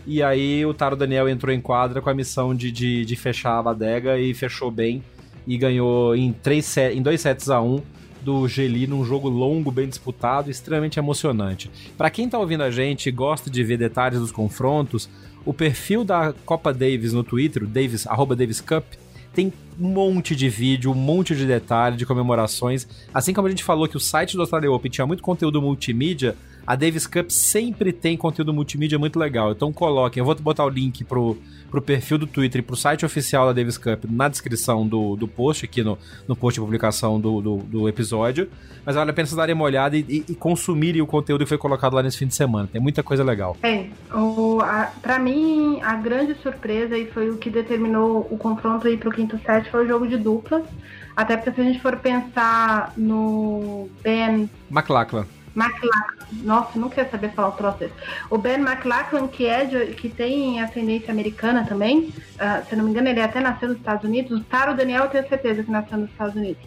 E 0.06 0.22
aí 0.22 0.64
o 0.64 0.72
Taro 0.72 0.96
Daniel 0.96 1.28
entrou 1.28 1.54
em 1.54 1.60
quadra 1.60 2.00
com 2.00 2.08
a 2.08 2.14
missão 2.14 2.54
de, 2.54 2.72
de, 2.72 3.04
de 3.04 3.16
fechar 3.16 3.58
a 3.58 3.62
badega 3.62 4.18
e 4.18 4.32
fechou 4.34 4.70
bem. 4.70 5.02
E 5.46 5.56
ganhou 5.56 6.14
em, 6.14 6.32
três 6.32 6.76
em 6.76 7.02
dois 7.02 7.20
sets 7.20 7.48
a 7.48 7.60
um 7.60 7.82
do 8.22 8.46
Geli 8.46 8.86
num 8.86 9.04
jogo 9.04 9.28
longo, 9.28 9.70
bem 9.70 9.88
disputado, 9.88 10.50
extremamente 10.50 10.98
emocionante. 10.98 11.70
Para 11.96 12.10
quem 12.10 12.28
tá 12.28 12.38
ouvindo 12.38 12.62
a 12.62 12.70
gente 12.70 13.08
e 13.08 13.12
gosta 13.12 13.50
de 13.50 13.64
ver 13.64 13.78
detalhes 13.78 14.18
dos 14.18 14.30
confrontos, 14.30 15.08
o 15.44 15.54
perfil 15.54 16.04
da 16.04 16.34
Copa 16.44 16.72
Davis 16.72 17.12
no 17.12 17.24
Twitter, 17.24 17.66
Davis, 17.66 18.06
arroba 18.06 18.36
Davis 18.36 18.60
Cup, 18.60 18.84
tem 19.32 19.52
um 19.78 19.88
monte 19.88 20.34
de 20.34 20.48
vídeo, 20.48 20.90
um 20.90 20.94
monte 20.94 21.34
de 21.34 21.46
detalhe, 21.46 21.96
de 21.96 22.04
comemorações. 22.04 22.86
Assim 23.14 23.32
como 23.32 23.46
a 23.46 23.50
gente 23.50 23.64
falou 23.64 23.88
que 23.88 23.96
o 23.96 24.00
site 24.00 24.34
do 24.34 24.42
Australia 24.42 24.70
Open 24.70 24.90
tinha 24.90 25.06
muito 25.06 25.22
conteúdo 25.22 25.62
multimídia, 25.62 26.36
a 26.70 26.76
Davis 26.76 27.04
Cup 27.04 27.30
sempre 27.30 27.92
tem 27.92 28.16
conteúdo 28.16 28.54
multimídia 28.54 28.96
muito 28.96 29.18
legal. 29.18 29.50
Então 29.50 29.72
coloquem, 29.72 30.20
eu 30.20 30.24
vou 30.24 30.36
botar 30.36 30.64
o 30.64 30.68
link 30.68 31.02
pro, 31.02 31.36
pro 31.68 31.82
perfil 31.82 32.16
do 32.16 32.28
Twitter 32.28 32.60
e 32.60 32.62
pro 32.62 32.76
site 32.76 33.04
oficial 33.04 33.44
da 33.46 33.52
Davis 33.52 33.76
Cup 33.76 34.04
na 34.08 34.28
descrição 34.28 34.86
do, 34.86 35.16
do 35.16 35.26
post, 35.26 35.64
aqui 35.64 35.82
no, 35.82 35.98
no 36.28 36.36
post 36.36 36.60
de 36.60 36.64
publicação 36.64 37.18
do, 37.20 37.40
do, 37.40 37.56
do 37.56 37.88
episódio. 37.88 38.48
Mas 38.86 38.94
vale 38.94 39.10
a 39.10 39.12
pena 39.12 39.26
vocês 39.26 39.36
darem 39.36 39.52
uma 39.52 39.64
olhada 39.64 39.96
e, 39.96 40.06
e, 40.08 40.24
e, 40.28 40.34
consumirem 40.36 41.02
o 41.02 41.08
conteúdo 41.08 41.42
que 41.42 41.48
foi 41.48 41.58
colocado 41.58 41.94
lá 41.94 42.04
nesse 42.04 42.18
fim 42.18 42.28
de 42.28 42.36
semana. 42.36 42.68
Tem 42.70 42.80
muita 42.80 43.02
coisa 43.02 43.24
legal. 43.24 43.56
É, 43.64 43.86
o, 44.14 44.60
a, 44.60 44.92
pra 45.02 45.18
mim, 45.18 45.80
a 45.82 45.96
grande 45.96 46.36
surpresa 46.40 46.96
e 46.96 47.04
foi 47.06 47.30
o 47.30 47.36
que 47.36 47.50
determinou 47.50 48.28
o 48.30 48.38
confronto 48.38 48.86
aí 48.86 48.96
pro 48.96 49.10
quinto 49.10 49.36
set 49.44 49.68
foi 49.72 49.86
o 49.86 49.88
jogo 49.88 50.06
de 50.06 50.16
duplas. 50.16 50.62
Até 51.16 51.36
porque 51.36 51.50
se 51.50 51.60
a 51.60 51.64
gente 51.64 51.80
for 51.80 51.96
pensar 51.96 52.92
no 52.96 53.90
Ben 54.04 54.48
McLachlan. 54.70 55.26
McLachlan. 55.60 56.26
Nossa, 56.42 56.78
não 56.78 56.88
quero 56.88 57.10
saber 57.10 57.32
falar 57.32 57.48
o 57.48 57.52
troço. 57.52 57.90
O 58.28 58.38
Ben 58.38 58.60
McLachlan, 58.60 59.26
que, 59.28 59.46
é 59.46 59.64
de, 59.64 59.94
que 59.94 60.08
tem 60.08 60.60
ascendência 60.60 61.10
americana 61.10 61.64
também, 61.66 62.12
uh, 62.36 62.68
se 62.68 62.76
não 62.76 62.84
me 62.84 62.90
engano, 62.90 63.08
ele 63.08 63.20
até 63.20 63.40
nasceu 63.40 63.68
nos 63.68 63.78
Estados 63.78 64.04
Unidos. 64.04 64.38
O 64.38 64.44
Taro 64.44 64.74
Daniel, 64.74 65.04
eu 65.04 65.10
tenho 65.10 65.28
certeza 65.28 65.62
que 65.62 65.70
nasceu 65.70 65.98
nos 65.98 66.10
Estados 66.10 66.34
Unidos. 66.34 66.62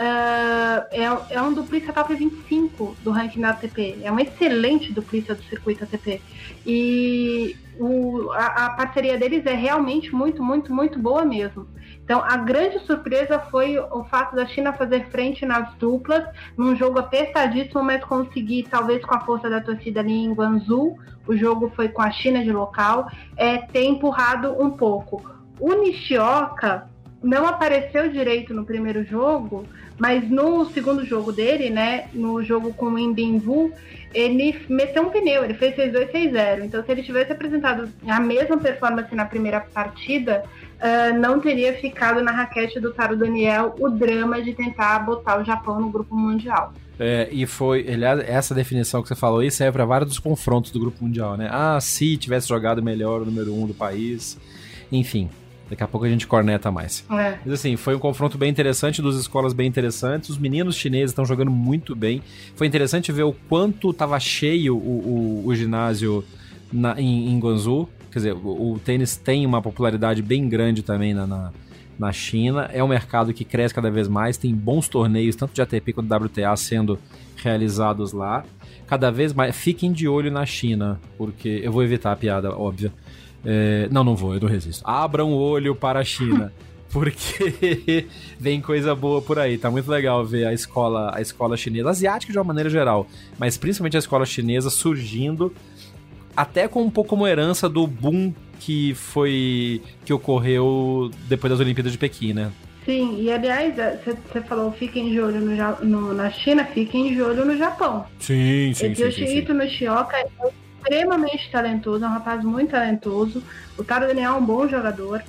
Uh, 0.00 0.80
é, 0.92 1.34
é 1.34 1.42
um 1.42 1.52
duplista 1.52 1.92
top 1.92 2.14
25 2.14 2.96
do 3.02 3.10
ranking 3.10 3.42
da 3.42 3.50
ATP. 3.50 3.98
É 4.02 4.10
um 4.10 4.18
excelente 4.18 4.90
duplista 4.94 5.34
do 5.34 5.42
circuito 5.42 5.84
ATP. 5.84 6.22
E 6.64 7.54
o, 7.78 8.30
a, 8.32 8.46
a, 8.64 8.70
parceria 8.70 9.18
deles 9.18 9.44
é 9.44 9.52
realmente 9.52 10.14
muito, 10.14 10.42
muito, 10.42 10.72
muito 10.72 10.98
boa 10.98 11.22
mesmo. 11.26 11.68
Então, 12.02 12.24
a 12.24 12.38
grande 12.38 12.78
surpresa 12.86 13.38
foi 13.50 13.78
o 13.78 14.02
fato 14.04 14.34
da 14.34 14.46
China 14.46 14.72
fazer 14.72 15.06
frente 15.10 15.44
nas 15.44 15.74
duplas, 15.74 16.24
num 16.56 16.74
jogo 16.74 16.98
apertadíssimo, 16.98 17.82
mas 17.82 18.02
conseguir, 18.02 18.68
talvez 18.70 19.04
com 19.04 19.14
a 19.14 19.20
força 19.20 19.50
da 19.50 19.60
torcida 19.60 20.00
ali 20.00 20.14
em 20.14 20.32
Guangzhou, 20.32 20.98
o 21.26 21.36
jogo 21.36 21.70
foi 21.76 21.90
com 21.90 22.00
a 22.00 22.10
China 22.10 22.42
de 22.42 22.50
local, 22.50 23.10
é, 23.36 23.58
ter 23.58 23.84
empurrado 23.84 24.50
um 24.58 24.70
pouco. 24.70 25.22
O 25.60 25.74
Nishioka 25.74 26.88
não 27.22 27.46
apareceu 27.46 28.10
direito 28.10 28.54
no 28.54 28.64
primeiro 28.64 29.04
jogo, 29.04 29.66
mas 30.00 30.28
no 30.30 30.64
segundo 30.70 31.04
jogo 31.04 31.30
dele, 31.30 31.68
né, 31.68 32.08
no 32.14 32.42
jogo 32.42 32.72
com 32.72 32.86
o 32.86 32.98
Imbinvu, 32.98 33.70
ele 34.14 34.58
meteu 34.66 35.02
um 35.02 35.10
pneu, 35.10 35.44
ele 35.44 35.52
fez 35.52 35.76
6-2, 35.76 36.10
6-0. 36.10 36.64
Então, 36.64 36.82
se 36.82 36.90
ele 36.90 37.02
tivesse 37.02 37.30
apresentado 37.30 37.86
a 38.08 38.18
mesma 38.18 38.56
performance 38.56 39.14
na 39.14 39.26
primeira 39.26 39.60
partida, 39.60 40.42
uh, 40.80 41.18
não 41.18 41.38
teria 41.38 41.74
ficado 41.74 42.22
na 42.22 42.32
raquete 42.32 42.80
do 42.80 42.94
Taro 42.94 43.14
Daniel 43.14 43.76
o 43.78 43.90
drama 43.90 44.40
de 44.40 44.54
tentar 44.54 45.00
botar 45.00 45.38
o 45.38 45.44
Japão 45.44 45.78
no 45.78 45.90
grupo 45.90 46.16
mundial. 46.16 46.72
É, 46.98 47.28
e 47.30 47.44
foi, 47.46 47.86
essa 48.26 48.54
definição 48.54 49.02
que 49.02 49.08
você 49.08 49.14
falou 49.14 49.40
aí 49.40 49.50
serve 49.50 49.72
para 49.72 49.84
vários 49.84 50.08
dos 50.08 50.18
confrontos 50.18 50.70
do 50.70 50.80
grupo 50.80 51.04
mundial, 51.04 51.36
né? 51.36 51.48
Ah, 51.52 51.78
se 51.80 52.16
tivesse 52.16 52.48
jogado 52.48 52.82
melhor 52.82 53.20
o 53.20 53.26
número 53.26 53.54
um 53.54 53.66
do 53.66 53.74
país. 53.74 54.38
Enfim, 54.90 55.30
Daqui 55.70 55.84
a 55.84 55.86
pouco 55.86 56.04
a 56.04 56.08
gente 56.08 56.26
corneta 56.26 56.68
mais. 56.72 57.04
É. 57.08 57.38
Mas 57.44 57.54
assim, 57.54 57.76
foi 57.76 57.94
um 57.94 57.98
confronto 58.00 58.36
bem 58.36 58.50
interessante, 58.50 59.00
duas 59.00 59.14
escolas 59.14 59.52
bem 59.52 59.68
interessantes. 59.68 60.28
Os 60.28 60.36
meninos 60.36 60.74
chineses 60.74 61.12
estão 61.12 61.24
jogando 61.24 61.52
muito 61.52 61.94
bem. 61.94 62.20
Foi 62.56 62.66
interessante 62.66 63.12
ver 63.12 63.22
o 63.22 63.32
quanto 63.32 63.90
estava 63.90 64.18
cheio 64.18 64.76
o, 64.76 65.42
o, 65.44 65.46
o 65.46 65.54
ginásio 65.54 66.24
na, 66.72 67.00
em, 67.00 67.30
em 67.30 67.38
Guangzhou. 67.38 67.88
Quer 68.10 68.18
dizer, 68.18 68.32
o, 68.34 68.72
o, 68.72 68.80
tênis 68.80 69.16
tem 69.16 69.46
uma 69.46 69.62
popularidade 69.62 70.22
bem 70.22 70.48
grande 70.48 70.82
também 70.82 71.14
na, 71.14 71.24
na, 71.24 71.52
na 71.96 72.12
China. 72.12 72.68
É 72.72 72.82
um 72.82 72.88
mercado 72.88 73.32
que 73.32 73.44
cresce 73.44 73.72
cada 73.72 73.92
vez 73.92 74.08
mais. 74.08 74.36
Tem 74.36 74.52
bons 74.52 74.88
torneios, 74.88 75.36
tanto 75.36 75.54
de 75.54 75.62
ATP 75.62 75.92
quanto 75.92 76.08
de 76.08 76.42
WTA, 76.42 76.56
sendo 76.56 76.98
realizados 77.36 78.12
lá. 78.12 78.44
Cada 78.88 79.08
vez 79.12 79.32
mais. 79.32 79.54
Fiquem 79.54 79.92
de 79.92 80.08
olho 80.08 80.32
na 80.32 80.44
China, 80.44 81.00
porque 81.16 81.60
eu 81.62 81.70
vou 81.70 81.84
evitar 81.84 82.10
a 82.10 82.16
piada 82.16 82.50
óbvia. 82.50 82.92
É, 83.44 83.88
não, 83.90 84.04
não 84.04 84.14
vou, 84.14 84.34
eu 84.34 84.40
não 84.40 84.48
resisto. 84.48 84.82
Abram 84.84 85.32
o 85.32 85.36
olho 85.38 85.74
para 85.74 86.00
a 86.00 86.04
China. 86.04 86.52
porque 86.92 88.06
vem 88.38 88.60
coisa 88.60 88.94
boa 88.94 89.22
por 89.22 89.38
aí. 89.38 89.56
Tá 89.56 89.70
muito 89.70 89.90
legal 89.90 90.24
ver 90.24 90.46
a 90.46 90.52
escola, 90.52 91.12
a 91.14 91.20
escola 91.20 91.56
chinesa, 91.56 91.90
asiática 91.90 92.32
de 92.32 92.38
uma 92.38 92.44
maneira 92.44 92.68
geral, 92.68 93.06
mas 93.38 93.56
principalmente 93.56 93.96
a 93.96 94.00
escola 94.00 94.26
chinesa 94.26 94.70
surgindo 94.70 95.54
até 96.36 96.68
com 96.68 96.82
um 96.82 96.90
pouco 96.90 97.10
como 97.10 97.26
herança 97.26 97.68
do 97.68 97.86
boom 97.86 98.32
que 98.58 98.94
foi 98.94 99.82
que 100.04 100.12
ocorreu 100.12 101.10
depois 101.28 101.50
das 101.50 101.60
Olimpíadas 101.60 101.92
de 101.92 101.98
Pequim, 101.98 102.32
né? 102.32 102.52
Sim, 102.84 103.20
e 103.20 103.30
aliás, 103.30 103.74
você 103.76 104.38
é, 104.38 104.40
falou 104.42 104.72
fiquem 104.72 105.10
de 105.10 105.20
olho 105.20 105.40
no, 105.40 105.84
no, 105.84 106.14
na 106.14 106.30
China, 106.30 106.64
fiquem 106.64 107.14
de 107.14 107.22
olho 107.22 107.44
no 107.44 107.56
Japão. 107.56 108.06
Sim, 108.18 108.72
sim, 108.74 108.94
sim. 108.94 109.02
O 109.02 109.06
Yoshihito 109.06 109.54
Nishioka 109.54 110.16
é 110.16 110.26
extremamente 110.80 111.50
talentoso, 111.50 112.04
é 112.04 112.08
um 112.08 112.12
rapaz 112.12 112.42
muito 112.42 112.70
talentoso. 112.70 113.42
O 113.78 113.84
Taro 113.84 114.06
Daniel 114.06 114.32
é 114.32 114.36
um 114.36 114.44
bom 114.44 114.66
jogador. 114.66 115.22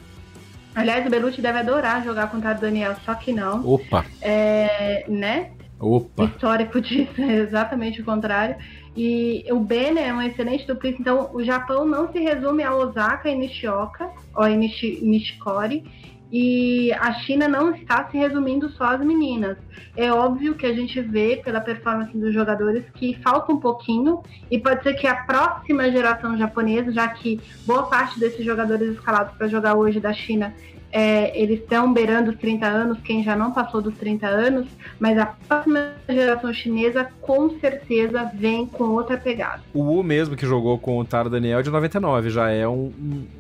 Aliás, 0.73 1.05
o 1.05 1.09
Belucci 1.09 1.41
deve 1.41 1.59
adorar 1.59 2.03
jogar 2.03 2.31
com 2.31 2.37
o 2.37 2.41
Taro 2.41 2.59
Daniel, 2.59 2.95
só 3.05 3.13
que 3.13 3.33
não. 3.33 3.65
Opa! 3.67 4.05
É, 4.21 5.05
né? 5.07 5.51
Opa! 5.79 6.25
Histórico 6.25 6.79
disso 6.79 7.13
é 7.21 7.35
exatamente 7.37 8.01
o 8.01 8.05
contrário. 8.05 8.55
E 8.95 9.45
o 9.49 9.59
Ben 9.59 9.97
é 9.97 10.13
um 10.13 10.21
excelente 10.21 10.67
duplista, 10.67 11.01
então 11.01 11.29
o 11.33 11.43
Japão 11.43 11.85
não 11.85 12.11
se 12.11 12.19
resume 12.19 12.63
a 12.63 12.75
Osaka 12.75 13.29
e 13.29 13.35
Nishioka, 13.35 14.09
ou 14.35 14.45
Nishi, 14.47 14.99
Nishikori, 15.01 15.83
e 16.31 16.93
a 16.93 17.13
China 17.13 17.47
não 17.47 17.75
está 17.75 18.09
se 18.09 18.17
resumindo 18.17 18.69
só 18.69 18.85
às 18.85 19.01
meninas. 19.01 19.57
É 19.97 20.11
óbvio 20.11 20.55
que 20.55 20.65
a 20.65 20.73
gente 20.73 21.01
vê 21.01 21.41
pela 21.43 21.59
performance 21.59 22.17
dos 22.17 22.33
jogadores 22.33 22.85
que 22.93 23.17
falta 23.21 23.51
um 23.51 23.59
pouquinho 23.59 24.21
e 24.49 24.57
pode 24.57 24.81
ser 24.83 24.93
que 24.93 25.07
a 25.07 25.15
próxima 25.23 25.91
geração 25.91 26.37
japonesa, 26.37 26.91
já 26.91 27.07
que 27.09 27.39
boa 27.65 27.83
parte 27.83 28.19
desses 28.19 28.45
jogadores 28.45 28.93
escalados 28.93 29.35
para 29.35 29.47
jogar 29.47 29.75
hoje 29.75 29.99
da 29.99 30.13
China 30.13 30.53
é, 30.91 31.39
eles 31.39 31.59
estão 31.59 31.93
beirando 31.93 32.31
os 32.31 32.37
30 32.37 32.65
anos, 32.65 32.99
quem 33.01 33.23
já 33.23 33.35
não 33.35 33.51
passou 33.51 33.81
dos 33.81 33.95
30 33.97 34.27
anos, 34.27 34.67
mas 34.99 35.17
a 35.17 35.25
próxima 35.25 35.93
geração 36.07 36.53
chinesa 36.53 37.07
com 37.21 37.59
certeza 37.59 38.29
vem 38.33 38.65
com 38.65 38.83
outra 38.85 39.17
pegada. 39.17 39.63
O 39.73 39.81
Wu 39.81 40.03
mesmo, 40.03 40.35
que 40.35 40.45
jogou 40.45 40.77
com 40.77 40.99
o 40.99 41.05
Taro 41.05 41.29
Daniel 41.29 41.59
é 41.59 41.63
de 41.63 41.69
99, 41.69 42.29
já 42.29 42.49
é 42.49 42.67
um, 42.67 42.91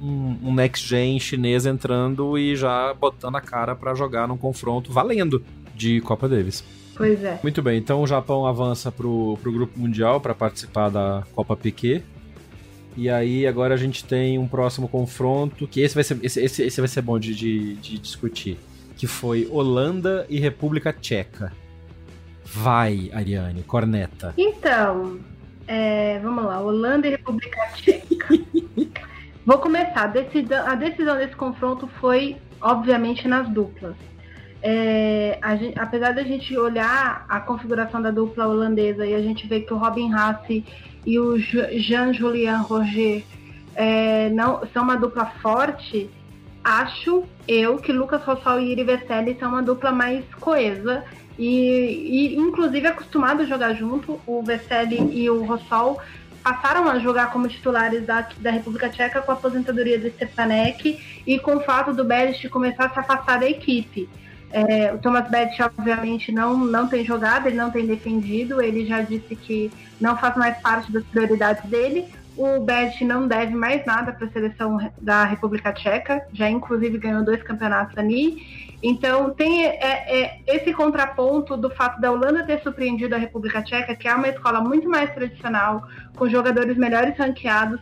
um, 0.01 0.37
um 0.43 0.53
next 0.53 0.87
gen 0.87 1.19
chinês 1.19 1.65
entrando 1.65 2.37
e 2.37 2.55
já 2.55 2.93
botando 2.93 3.35
a 3.35 3.41
cara 3.41 3.75
para 3.75 3.93
jogar 3.93 4.27
num 4.27 4.37
confronto 4.37 4.91
valendo 4.91 5.43
de 5.75 5.99
Copa 6.01 6.27
Davis. 6.27 6.63
Pois 6.95 7.23
é. 7.23 7.39
Muito 7.41 7.61
bem, 7.61 7.77
então 7.77 8.01
o 8.01 8.07
Japão 8.07 8.45
avança 8.45 8.91
pro, 8.91 9.37
pro 9.41 9.51
grupo 9.51 9.79
mundial 9.79 10.21
para 10.21 10.35
participar 10.35 10.89
da 10.89 11.23
Copa 11.33 11.55
Piquet. 11.55 12.03
E 12.95 13.09
aí 13.09 13.47
agora 13.47 13.73
a 13.73 13.77
gente 13.77 14.03
tem 14.03 14.37
um 14.37 14.47
próximo 14.47 14.87
confronto, 14.87 15.67
que 15.67 15.81
esse 15.81 15.95
vai 15.95 16.03
ser, 16.03 16.19
esse, 16.23 16.41
esse, 16.41 16.63
esse 16.63 16.81
vai 16.81 16.87
ser 16.87 17.01
bom 17.01 17.17
de, 17.17 17.33
de, 17.33 17.75
de 17.75 17.97
discutir. 17.97 18.57
Que 18.97 19.07
foi 19.07 19.47
Holanda 19.49 20.25
e 20.29 20.39
República 20.39 20.93
Tcheca. 20.93 21.53
Vai, 22.45 23.09
Ariane, 23.13 23.63
corneta. 23.63 24.33
Então, 24.37 25.19
é, 25.67 26.19
vamos 26.19 26.43
lá, 26.43 26.59
Holanda 26.59 27.07
e 27.07 27.11
República 27.11 27.59
Tcheca. 27.75 28.27
Vou 29.45 29.57
começar. 29.57 30.03
A 30.03 30.07
decisão, 30.07 30.67
a 30.67 30.75
decisão 30.75 31.17
desse 31.17 31.35
confronto 31.35 31.87
foi, 31.99 32.37
obviamente, 32.61 33.27
nas 33.27 33.49
duplas. 33.49 33.95
É, 34.61 35.39
gente, 35.57 35.79
apesar 35.79 36.13
da 36.13 36.23
gente 36.23 36.55
olhar 36.55 37.25
a 37.27 37.39
configuração 37.39 38.01
da 38.01 38.11
dupla 38.11 38.47
holandesa 38.47 39.05
e 39.05 39.15
a 39.15 39.21
gente 39.21 39.47
ver 39.47 39.61
que 39.61 39.73
o 39.73 39.77
Robin 39.77 40.13
Hasse 40.13 40.63
e 41.05 41.19
o 41.19 41.37
Jean-Julien 41.37 42.61
Roger 42.61 43.23
é, 43.75 44.29
não, 44.29 44.61
são 44.73 44.83
uma 44.83 44.95
dupla 44.95 45.25
forte, 45.41 46.09
acho 46.63 47.23
eu 47.47 47.77
que 47.77 47.91
Lucas 47.91 48.23
Rossol 48.23 48.59
e 48.59 48.71
Iri 48.71 48.83
Vesely 48.83 49.37
são 49.39 49.49
uma 49.49 49.63
dupla 49.63 49.91
mais 49.91 50.23
coesa 50.39 51.03
e, 51.37 52.33
e 52.33 52.35
inclusive 52.35 52.87
acostumado 52.87 53.41
a 53.41 53.45
jogar 53.45 53.73
junto. 53.73 54.19
O 54.27 54.43
Vesely 54.43 55.09
e 55.11 55.29
o 55.29 55.43
Rossol 55.43 55.99
passaram 56.43 56.87
a 56.89 56.99
jogar 56.99 57.31
como 57.31 57.47
titulares 57.47 58.05
da, 58.05 58.27
da 58.39 58.51
República 58.51 58.89
Tcheca 58.89 59.21
com 59.21 59.31
a 59.31 59.35
aposentadoria 59.35 59.99
do 59.99 60.09
Stepanek 60.09 60.99
e 61.25 61.39
com 61.39 61.57
o 61.57 61.61
fato 61.61 61.93
do 61.93 62.03
Beres 62.03 62.41
começar 62.49 62.85
a 62.85 62.89
se 62.89 62.99
afastar 62.99 63.39
da 63.39 63.49
equipe. 63.49 64.09
É, 64.51 64.93
o 64.93 64.97
Thomas 64.99 65.29
Beth, 65.29 65.51
obviamente, 65.61 66.31
não, 66.31 66.57
não 66.57 66.87
tem 66.87 67.05
jogado, 67.05 67.47
ele 67.47 67.55
não 67.55 67.71
tem 67.71 67.85
defendido, 67.85 68.61
ele 68.61 68.85
já 68.85 69.01
disse 69.01 69.35
que 69.35 69.71
não 69.99 70.17
faz 70.17 70.35
mais 70.35 70.57
parte 70.59 70.91
das 70.91 71.03
prioridades 71.05 71.63
dele. 71.69 72.07
O 72.35 72.59
Beth 72.59 73.01
não 73.01 73.27
deve 73.27 73.53
mais 73.53 73.85
nada 73.85 74.11
para 74.13 74.25
a 74.25 74.31
seleção 74.31 74.77
da 75.01 75.25
República 75.25 75.73
Tcheca, 75.73 76.25
já 76.33 76.49
inclusive 76.49 76.97
ganhou 76.97 77.23
dois 77.23 77.43
campeonatos 77.43 77.97
ali. 77.97 78.71
Então, 78.81 79.29
tem 79.31 79.65
é, 79.65 79.79
é, 79.79 80.39
esse 80.47 80.73
contraponto 80.73 81.55
do 81.55 81.69
fato 81.69 82.01
da 82.01 82.11
Holanda 82.11 82.43
ter 82.43 82.61
surpreendido 82.61 83.13
a 83.13 83.17
República 83.17 83.61
Tcheca, 83.61 83.95
que 83.95 84.07
é 84.07 84.15
uma 84.15 84.29
escola 84.29 84.59
muito 84.59 84.89
mais 84.89 85.13
tradicional, 85.13 85.83
com 86.15 86.27
jogadores 86.27 86.77
melhores 86.77 87.17
ranqueados, 87.17 87.79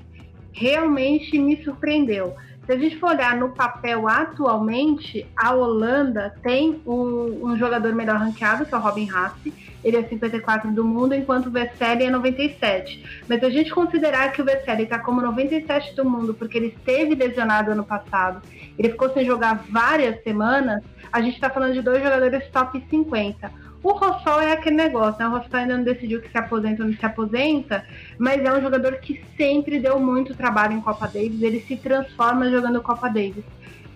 realmente 0.51 1.39
me 1.39 1.63
surpreendeu. 1.63 2.35
Se 2.69 2.73
a 2.73 2.77
gente 2.77 2.99
for 2.99 3.09
olhar 3.09 3.35
no 3.35 3.49
papel 3.49 4.07
atualmente, 4.07 5.25
a 5.35 5.55
Holanda 5.55 6.35
tem 6.43 6.79
um, 6.85 7.47
um 7.47 7.57
jogador 7.57 7.95
melhor 7.95 8.17
ranqueado, 8.17 8.63
que 8.63 8.75
é 8.75 8.77
o 8.77 8.79
Robin 8.79 9.09
Hasse. 9.09 9.51
Ele 9.83 9.97
é 9.97 10.03
54 10.03 10.69
do 10.71 10.85
mundo, 10.85 11.15
enquanto 11.15 11.47
o 11.47 11.49
Vesely 11.49 12.03
é 12.03 12.11
97. 12.11 13.23
Mas 13.27 13.39
se 13.39 13.45
a 13.47 13.49
gente 13.49 13.71
considerar 13.71 14.31
que 14.33 14.43
o 14.43 14.45
Vesely 14.45 14.83
está 14.83 14.99
como 14.99 15.19
97 15.19 15.95
do 15.95 16.05
mundo, 16.05 16.35
porque 16.35 16.59
ele 16.59 16.67
esteve 16.67 17.15
lesionado 17.15 17.71
ano 17.71 17.83
passado, 17.83 18.39
ele 18.77 18.89
ficou 18.89 19.11
sem 19.15 19.25
jogar 19.25 19.65
várias 19.67 20.21
semanas, 20.21 20.83
a 21.11 21.21
gente 21.21 21.33
está 21.33 21.49
falando 21.49 21.73
de 21.73 21.81
dois 21.81 22.03
jogadores 22.03 22.47
top 22.51 22.85
50. 22.87 23.51
O 23.81 23.93
Rossol 23.93 24.41
é 24.41 24.51
aquele 24.51 24.75
negócio, 24.75 25.19
né? 25.19 25.27
O 25.27 25.31
Rossol 25.31 25.59
ainda 25.59 25.77
não 25.77 25.83
decidiu 25.83 26.21
que 26.21 26.29
se 26.29 26.37
aposenta 26.37 26.83
ou 26.83 26.89
não 26.89 26.97
se 26.97 27.05
aposenta, 27.05 27.85
mas 28.17 28.43
é 28.43 28.51
um 28.51 28.61
jogador 28.61 28.97
que 28.97 29.21
sempre 29.37 29.79
deu 29.79 29.99
muito 29.99 30.35
trabalho 30.35 30.73
em 30.73 30.81
Copa 30.81 31.07
Davis, 31.07 31.41
ele 31.41 31.61
se 31.61 31.77
transforma 31.77 32.49
jogando 32.49 32.81
Copa 32.81 33.07
Davis. 33.07 33.43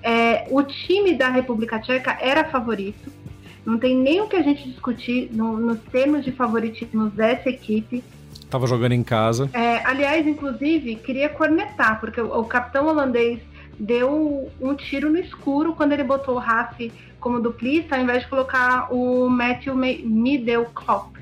É, 0.01 0.47
o 0.49 0.63
time 0.63 1.15
da 1.15 1.29
República 1.29 1.79
Tcheca 1.79 2.17
era 2.21 2.45
favorito, 2.45 3.11
não 3.65 3.77
tem 3.77 3.95
nem 3.95 4.21
o 4.21 4.27
que 4.27 4.35
a 4.35 4.41
gente 4.41 4.69
discutir 4.69 5.29
no, 5.31 5.57
nos 5.57 5.79
termos 5.91 6.23
de 6.23 6.31
favoritismo 6.31 7.09
dessa 7.09 7.49
equipe. 7.49 8.03
Tava 8.49 8.67
jogando 8.67 8.91
em 8.91 9.03
casa. 9.03 9.49
É, 9.53 9.85
aliás, 9.85 10.27
inclusive, 10.27 10.95
queria 10.95 11.29
cornetar, 11.29 11.99
porque 11.99 12.21
o, 12.21 12.39
o 12.39 12.45
capitão 12.45 12.87
holandês 12.87 13.39
deu 13.79 14.51
um 14.61 14.75
tiro 14.75 15.09
no 15.09 15.17
escuro 15.17 15.73
quando 15.73 15.93
ele 15.93 16.03
botou 16.03 16.35
o 16.35 16.39
Rafi 16.39 16.91
como 17.23 17.39
duplista, 17.39 17.95
ao 17.95 18.01
invés 18.01 18.23
de 18.23 18.27
colocar 18.27 18.93
o 18.93 19.29
Matthew 19.29 19.73
Middlecop. 19.75 21.13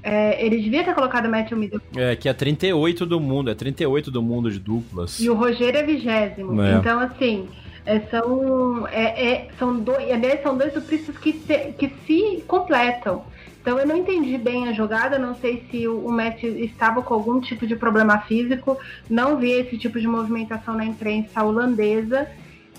É, 0.00 0.46
ele 0.46 0.62
devia 0.62 0.84
ter 0.84 0.94
colocado 0.94 1.26
o 1.26 1.30
Matthew 1.30 1.58
Middlecop. 1.58 2.00
É, 2.00 2.14
que 2.14 2.28
é 2.28 2.32
38 2.32 3.04
do 3.04 3.18
mundo, 3.18 3.50
é 3.50 3.54
38 3.54 4.12
do 4.12 4.22
mundo 4.22 4.48
de 4.48 4.60
duplas. 4.60 5.18
E 5.18 5.28
o 5.28 5.34
Rogério 5.34 5.80
é 5.80 5.82
vigésimo. 5.82 6.62
É. 6.62 6.74
Então, 6.74 7.00
assim, 7.00 7.48
é, 7.84 7.98
são, 8.10 8.86
é, 8.86 9.26
é 9.26 9.48
são, 9.58 9.80
dois, 9.80 10.06
são 10.40 10.56
dois 10.56 10.72
duplistas 10.72 11.18
que 11.18 11.32
se, 11.32 11.72
que 11.72 11.92
se 12.06 12.44
completam. 12.46 13.24
Então 13.60 13.76
eu 13.78 13.86
não 13.86 13.96
entendi 13.96 14.38
bem 14.38 14.68
a 14.68 14.72
jogada, 14.72 15.18
não 15.18 15.34
sei 15.34 15.64
se 15.68 15.86
o, 15.88 16.06
o 16.06 16.12
Matt 16.12 16.42
estava 16.44 17.02
com 17.02 17.12
algum 17.12 17.40
tipo 17.40 17.66
de 17.66 17.74
problema 17.74 18.20
físico, 18.20 18.78
não 19.10 19.36
vi 19.36 19.50
esse 19.50 19.76
tipo 19.76 20.00
de 20.00 20.06
movimentação 20.06 20.74
na 20.74 20.84
imprensa 20.84 21.42
holandesa. 21.42 22.28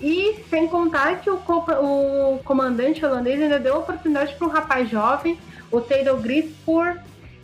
E 0.00 0.42
sem 0.48 0.66
contar 0.66 1.20
que 1.20 1.28
o, 1.28 1.36
o 1.36 2.38
comandante 2.42 3.04
holandês 3.04 3.40
ainda 3.40 3.58
deu 3.58 3.76
oportunidade 3.76 4.34
para 4.34 4.46
um 4.46 4.50
rapaz 4.50 4.88
jovem, 4.88 5.38
o 5.70 5.80
Taylor 5.80 6.18
Grispor, 6.18 6.96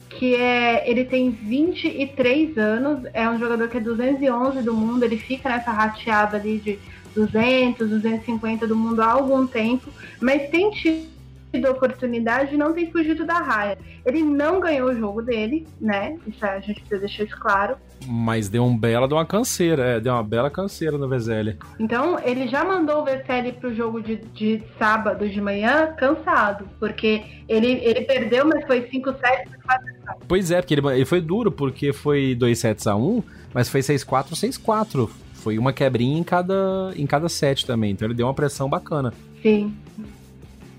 que 0.08 0.34
é, 0.34 0.88
ele 0.88 1.04
tem 1.04 1.30
23 1.30 2.56
anos, 2.56 3.00
é 3.12 3.28
um 3.28 3.38
jogador 3.38 3.68
que 3.68 3.76
é 3.76 3.80
211 3.80 4.62
do 4.62 4.72
mundo, 4.72 5.04
ele 5.04 5.18
fica 5.18 5.48
nessa 5.48 5.70
rateada 5.70 6.38
ali 6.38 6.58
de 6.58 6.78
200, 7.14 7.88
250 7.88 8.66
do 8.66 8.76
mundo 8.76 9.00
há 9.02 9.10
algum 9.10 9.46
tempo, 9.46 9.90
mas 10.20 10.48
tem 10.48 10.70
tido 10.70 11.15
tido 11.56 11.70
oportunidade 11.70 12.54
e 12.54 12.58
não 12.58 12.72
tem 12.72 12.90
fugido 12.90 13.24
da 13.24 13.38
raia. 13.38 13.78
Ele 14.04 14.22
não 14.22 14.60
ganhou 14.60 14.90
o 14.90 14.94
jogo 14.94 15.22
dele, 15.22 15.66
né? 15.80 16.16
Isso 16.26 16.44
a 16.44 16.60
gente 16.60 16.80
precisa 16.80 17.00
deixar 17.00 17.24
isso 17.24 17.38
claro. 17.38 17.76
Mas 18.06 18.48
deu 18.48 18.64
um 18.64 18.76
bela, 18.76 19.08
deu 19.08 19.16
uma 19.16 19.26
canseira, 19.26 19.82
é, 19.82 20.00
deu 20.00 20.12
uma 20.12 20.22
bela 20.22 20.50
canseira 20.50 20.98
no 20.98 21.08
Veseli. 21.08 21.58
Então, 21.80 22.18
ele 22.22 22.46
já 22.46 22.64
mandou 22.64 23.00
o 23.00 23.04
Veseli 23.04 23.52
pro 23.52 23.74
jogo 23.74 24.02
de, 24.02 24.16
de 24.16 24.62
sábado 24.78 25.28
de 25.28 25.40
manhã 25.40 25.92
cansado, 25.96 26.68
porque 26.78 27.22
ele, 27.48 27.72
ele 27.82 28.02
perdeu, 28.02 28.46
mas 28.46 28.64
foi 28.66 28.88
5 28.88 29.10
7 29.12 29.50
Pois 30.28 30.50
é, 30.50 30.60
porque 30.60 30.74
ele, 30.74 30.86
ele 30.88 31.04
foi 31.04 31.20
duro, 31.20 31.50
porque 31.50 31.92
foi 31.92 32.34
2 32.34 32.58
sets 32.58 32.86
a 32.86 32.94
1, 32.94 33.22
mas 33.52 33.68
foi 33.68 33.80
6-4, 33.80 34.32
6-4. 34.32 35.08
Foi 35.34 35.58
uma 35.58 35.72
quebrinha 35.72 36.18
em 36.18 36.24
cada, 36.24 36.92
em 36.96 37.06
cada 37.06 37.28
set 37.28 37.64
também, 37.64 37.92
então 37.92 38.06
ele 38.06 38.14
deu 38.14 38.26
uma 38.26 38.34
pressão 38.34 38.68
bacana. 38.68 39.12
Sim. 39.42 39.74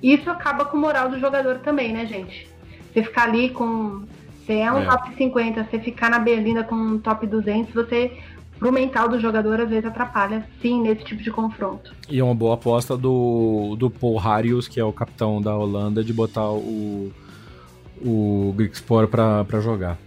Isso 0.01 0.29
acaba 0.29 0.65
com 0.65 0.77
o 0.77 0.79
moral 0.79 1.09
do 1.09 1.19
jogador 1.19 1.59
também, 1.59 1.91
né, 1.91 2.05
gente? 2.05 2.47
Você 2.93 3.03
ficar 3.03 3.23
ali 3.23 3.49
com. 3.49 4.03
Você 4.45 4.53
é 4.53 4.71
um 4.71 4.79
é. 4.79 4.85
top 4.85 5.13
50, 5.15 5.63
você 5.65 5.79
ficar 5.79 6.09
na 6.09 6.19
berlinda 6.19 6.63
com 6.63 6.75
um 6.75 6.99
top 6.99 7.25
200, 7.25 7.73
você. 7.73 8.11
Pro 8.59 8.71
mental 8.71 9.07
do 9.07 9.19
jogador, 9.19 9.61
às 9.61 9.69
vezes 9.69 9.85
atrapalha, 9.85 10.43
sim, 10.59 10.81
nesse 10.81 11.03
tipo 11.03 11.21
de 11.21 11.29
confronto. 11.29 11.93
E 12.09 12.17
é 12.17 12.23
uma 12.23 12.33
boa 12.33 12.55
aposta 12.55 12.97
do, 12.97 13.75
do 13.77 13.87
Paul 13.87 14.17
Harrius, 14.17 14.67
que 14.67 14.79
é 14.79 14.83
o 14.83 14.91
capitão 14.91 15.39
da 15.39 15.55
Holanda, 15.55 16.03
de 16.03 16.11
botar 16.11 16.49
o, 16.49 17.11
o 18.03 18.51
Grigspor 18.57 19.07
pra 19.07 19.45
jogar. 19.61 19.99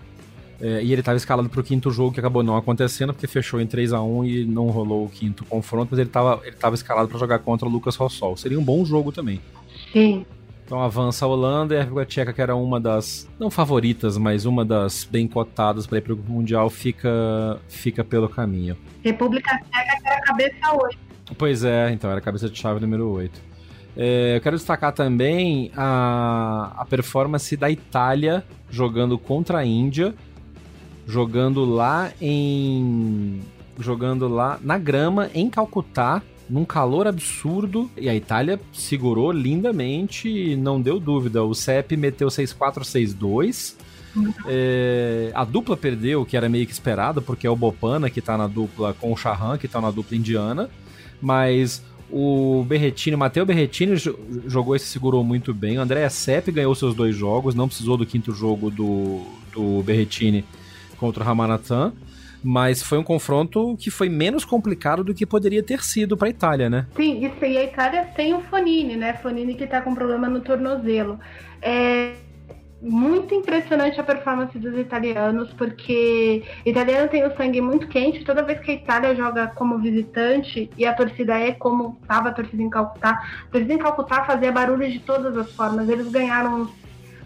É, 0.61 0.83
e 0.83 0.93
ele 0.93 1.01
estava 1.01 1.17
escalado 1.17 1.49
para 1.49 1.61
o 1.61 1.65
quinto 1.65 1.91
jogo, 1.91 2.13
que 2.13 2.21
acabou 2.21 2.43
não 2.43 2.55
acontecendo, 2.55 3.15
porque 3.15 3.27
fechou 3.27 3.61
em 3.61 3.67
3 3.67 3.95
a 3.95 4.03
1 4.03 4.25
e 4.27 4.45
não 4.45 4.69
rolou 4.69 5.07
o 5.07 5.09
quinto 5.09 5.45
confronto, 5.47 5.89
mas 5.91 5.99
ele 5.99 6.11
estava 6.11 6.41
ele 6.45 6.55
tava 6.55 6.75
escalado 6.75 7.09
para 7.09 7.19
jogar 7.19 7.39
contra 7.39 7.67
o 7.67 7.71
Lucas 7.71 7.97
Rossol. 7.97 8.37
Seria 8.37 8.61
um 8.61 8.65
bom 8.65 8.85
jogo 8.85 9.11
também. 9.11 9.41
Sim. 9.93 10.25
Então 10.65 10.81
avança 10.81 11.25
a 11.25 11.29
Holanda 11.29 11.75
e 11.75 11.79
a 11.79 11.81
República 11.81 12.07
Tcheca, 12.07 12.33
que 12.33 12.41
era 12.41 12.55
uma 12.55 12.79
das, 12.79 13.29
não 13.41 13.51
favoritas, 13.51 14.17
mas 14.17 14.45
uma 14.45 14.65
das 14.65 15.03
bem 15.03 15.27
cotadas 15.27 15.85
para 15.85 15.99
ir 15.99 16.01
para 16.03 16.15
o 16.15 16.17
Mundial, 16.17 16.71
fica, 16.71 17.59
fica 17.69 18.05
pelo 18.05 18.29
caminho. 18.29 18.77
República 19.03 19.59
Tcheca 19.59 19.99
era 20.05 20.21
cabeça 20.21 20.73
8. 20.73 20.99
Pois 21.37 21.65
é, 21.65 21.91
então 21.91 22.09
era 22.09 22.21
cabeça 22.21 22.49
de 22.49 22.57
chave 22.57 22.81
número 22.81 23.09
8. 23.09 23.51
É, 23.97 24.37
eu 24.37 24.41
quero 24.41 24.57
destacar 24.57 24.93
também 24.93 25.73
a, 25.77 26.73
a 26.77 26.85
performance 26.85 27.57
da 27.57 27.69
Itália 27.69 28.45
jogando 28.71 29.19
contra 29.19 29.59
a 29.59 29.65
Índia, 29.65 30.15
jogando 31.07 31.65
lá 31.65 32.13
em. 32.21 33.41
jogando 33.79 34.29
lá 34.29 34.59
na 34.63 34.79
grama 34.79 35.29
em 35.35 35.51
Calcutá 35.51 36.23
num 36.51 36.65
calor 36.65 37.07
absurdo, 37.07 37.89
e 37.97 38.09
a 38.09 38.15
Itália 38.15 38.61
segurou 38.73 39.31
lindamente, 39.31 40.57
não 40.57 40.81
deu 40.81 40.99
dúvida. 40.99 41.45
O 41.45 41.55
CEP 41.55 41.97
meteu 41.97 42.29
6-4, 42.29 42.83
6-2. 42.83 43.75
É, 44.49 45.31
a 45.33 45.45
dupla 45.45 45.77
perdeu, 45.77 46.27
que 46.27 46.37
era 46.37 46.49
meio 46.49 46.67
que 46.67 46.73
esperado, 46.73 47.23
porque 47.23 47.47
é 47.47 47.51
o 47.51 47.55
Bopana 47.55 48.11
que 48.11 48.21
tá 48.21 48.37
na 48.37 48.49
dupla 48.49 48.93
com 48.95 49.13
o 49.13 49.17
Chahan, 49.17 49.57
que 49.57 49.69
tá 49.69 49.81
na 49.81 49.91
dupla 49.91 50.17
indiana. 50.17 50.69
Mas 51.23 51.83
o 52.11 52.65
Berretini, 52.67 53.17
Matteo 53.17 53.47
Berretini 53.47 53.95
jogou 54.47 54.75
e 54.75 54.81
se 54.81 54.87
segurou 54.87 55.23
muito 55.23 55.55
bem. 55.55 55.79
O 55.79 55.81
André 55.81 56.09
Sepp 56.09 56.51
ganhou 56.51 56.75
seus 56.75 56.95
dois 56.95 57.15
jogos, 57.15 57.55
não 57.55 57.69
precisou 57.69 57.97
do 57.97 58.05
quinto 58.05 58.33
jogo 58.33 58.71
do, 58.71 59.23
do 59.53 59.83
Berretini 59.85 60.45
contra 60.99 61.23
o 61.23 61.27
Ramanathan. 61.27 61.93
Mas 62.43 62.83
foi 62.83 62.99
um 62.99 63.03
confronto 63.03 63.77
que 63.79 63.91
foi 63.91 64.09
menos 64.09 64.45
complicado 64.45 65.05
do 65.05 65.15
que 65.15 65.27
poderia 65.27 65.63
ter 65.63 65.83
sido 65.83 66.17
para 66.17 66.29
a 66.29 66.31
Itália, 66.31 66.71
né? 66.71 66.87
Sim, 66.97 67.25
isso 67.25 67.45
aí 67.45 67.59
a 67.59 67.65
Itália 67.65 68.05
tem 68.17 68.35
o 68.35 68.41
Fonini, 68.41 68.97
né? 68.97 69.15
Fonini 69.15 69.55
que 69.55 69.67
tá 69.67 69.81
com 69.83 69.95
problema 69.95 70.29
no 70.29 70.41
tornozelo. 70.41 71.19
É 71.61 72.15
muito 72.83 73.35
impressionante 73.35 74.01
a 74.01 74.03
performance 74.03 74.59
dos 74.59 74.79
italianos, 74.79 75.53
porque 75.53 76.43
italiano 76.65 77.09
tem 77.09 77.27
o 77.27 77.37
sangue 77.37 77.61
muito 77.61 77.87
quente. 77.89 78.25
Toda 78.25 78.43
vez 78.43 78.59
que 78.61 78.71
a 78.71 78.75
Itália 78.75 79.15
joga 79.15 79.49
como 79.49 79.79
visitante 79.79 80.71
e 80.77 80.87
a 80.87 80.95
torcida 80.95 81.39
é 81.39 81.53
como 81.53 81.99
estava 82.01 82.31
a 82.31 82.33
torcida 82.33 82.63
em 82.63 82.71
Calcutá, 82.71 83.23
a 83.45 83.51
torcida 83.51 83.75
em 83.75 83.79
Calcutá 83.79 84.25
fazia 84.25 84.51
barulho 84.51 84.91
de 84.91 84.99
todas 85.01 85.37
as 85.37 85.53
formas. 85.53 85.89
Eles 85.89 86.09
ganharam 86.09 86.63
uns, 86.63 86.71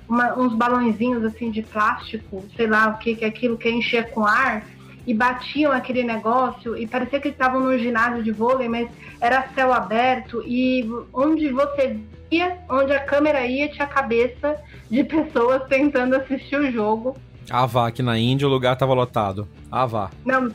uma, 0.08 0.36
uns 0.36 0.54
balãozinhos 0.54 1.24
assim 1.24 1.50
de 1.50 1.62
plástico, 1.62 2.44
sei 2.56 2.66
lá 2.66 2.88
o 2.88 2.98
que, 2.98 3.14
que 3.14 3.24
é 3.24 3.28
aquilo 3.28 3.56
que 3.56 3.70
enchia 3.70 4.02
com 4.02 4.26
ar 4.26 4.64
e 5.06 5.12
batiam 5.12 5.72
aquele 5.72 6.02
negócio 6.02 6.76
e 6.76 6.86
parecia 6.86 7.20
que 7.20 7.28
estavam 7.28 7.60
no 7.60 7.78
ginásio 7.78 8.22
de 8.22 8.32
vôlei, 8.32 8.68
mas 8.68 8.88
era 9.20 9.48
céu 9.54 9.72
aberto 9.72 10.42
e 10.46 10.88
onde 11.12 11.50
você 11.50 11.98
via, 12.30 12.58
onde 12.68 12.92
a 12.92 13.00
câmera 13.00 13.46
ia, 13.46 13.68
tinha 13.68 13.84
a 13.84 13.88
cabeça 13.88 14.56
de 14.90 15.04
pessoas 15.04 15.62
tentando 15.68 16.16
assistir 16.16 16.56
o 16.56 16.70
jogo. 16.70 17.16
Ah, 17.50 17.66
vá, 17.66 17.88
aqui 17.88 18.02
na 18.02 18.18
Índia 18.18 18.48
o 18.48 18.50
lugar 18.50 18.76
tava 18.76 18.94
lotado. 18.94 19.46
Ah, 19.70 19.84
vá. 19.84 20.10
Não, 20.24 20.50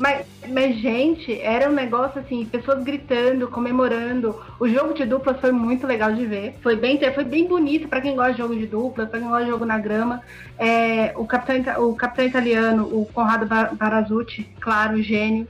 mas, 0.00 0.26
mas, 0.48 0.78
gente, 0.78 1.38
era 1.42 1.68
um 1.68 1.74
negócio 1.74 2.22
assim, 2.22 2.46
pessoas 2.46 2.82
gritando, 2.82 3.48
comemorando. 3.48 4.34
O 4.58 4.66
jogo 4.66 4.94
de 4.94 5.04
dupla 5.04 5.34
foi 5.34 5.52
muito 5.52 5.86
legal 5.86 6.10
de 6.14 6.24
ver. 6.24 6.54
Foi 6.62 6.74
bem, 6.74 6.98
foi 7.12 7.22
bem 7.22 7.46
bonito 7.46 7.86
para 7.86 8.00
quem 8.00 8.16
gosta 8.16 8.32
de 8.32 8.38
jogo 8.38 8.56
de 8.56 8.66
dupla, 8.66 9.04
para 9.04 9.20
quem 9.20 9.28
gosta 9.28 9.44
de 9.44 9.50
jogo 9.50 9.66
na 9.66 9.78
grama. 9.78 10.22
É, 10.58 11.12
o, 11.16 11.26
capitão, 11.26 11.90
o 11.90 11.94
capitão 11.94 12.24
italiano, 12.24 12.84
o 12.84 13.04
Conrado 13.12 13.46
Barazzuti, 13.76 14.48
claro, 14.58 15.02
gênio, 15.02 15.46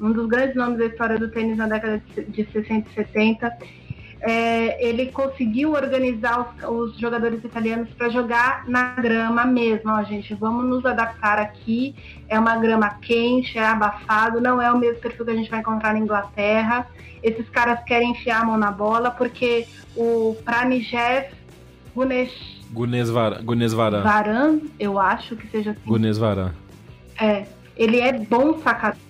um 0.00 0.12
dos 0.12 0.26
grandes 0.26 0.56
nomes 0.56 0.78
da 0.78 0.86
história 0.86 1.18
do 1.18 1.28
tênis 1.28 1.58
na 1.58 1.66
década 1.66 2.02
de 2.26 2.44
60 2.50 2.88
e 2.88 2.94
70 2.94 3.58
é, 4.22 4.86
ele 4.86 5.06
conseguiu 5.06 5.72
organizar 5.72 6.54
os, 6.68 6.92
os 6.92 6.98
jogadores 6.98 7.42
italianos 7.42 7.88
para 7.90 8.08
jogar 8.08 8.68
na 8.68 8.94
grama 8.94 9.44
mesmo. 9.44 9.90
Ó, 9.90 10.02
gente, 10.02 10.34
vamos 10.34 10.64
nos 10.64 10.84
adaptar 10.84 11.38
aqui. 11.38 11.94
É 12.28 12.38
uma 12.38 12.56
grama 12.56 12.88
quente, 13.00 13.58
é 13.58 13.66
abafado, 13.66 14.40
não 14.40 14.60
é 14.60 14.70
o 14.70 14.78
mesmo 14.78 15.00
perfil 15.00 15.24
que 15.24 15.30
a 15.30 15.36
gente 15.36 15.50
vai 15.50 15.60
encontrar 15.60 15.94
na 15.94 15.98
Inglaterra. 15.98 16.86
Esses 17.22 17.48
caras 17.48 17.82
querem 17.84 18.10
enfiar 18.10 18.42
a 18.42 18.44
mão 18.44 18.56
na 18.56 18.70
bola 18.70 19.10
porque 19.10 19.66
o 19.96 20.36
Pranijev 20.44 21.26
Gunesh 21.94 22.60
Gunes, 22.72 23.10
Var, 23.10 23.42
Gunes 23.42 23.72
Varan. 23.72 24.02
Varan, 24.02 24.60
eu 24.78 24.98
acho 24.98 25.34
que 25.34 25.48
seja 25.48 25.72
assim. 25.72 25.80
Gunes 25.84 26.18
Varan. 26.18 26.52
É, 27.20 27.44
ele 27.76 27.98
é 27.98 28.12
bom 28.12 28.58
sacador 28.60 29.09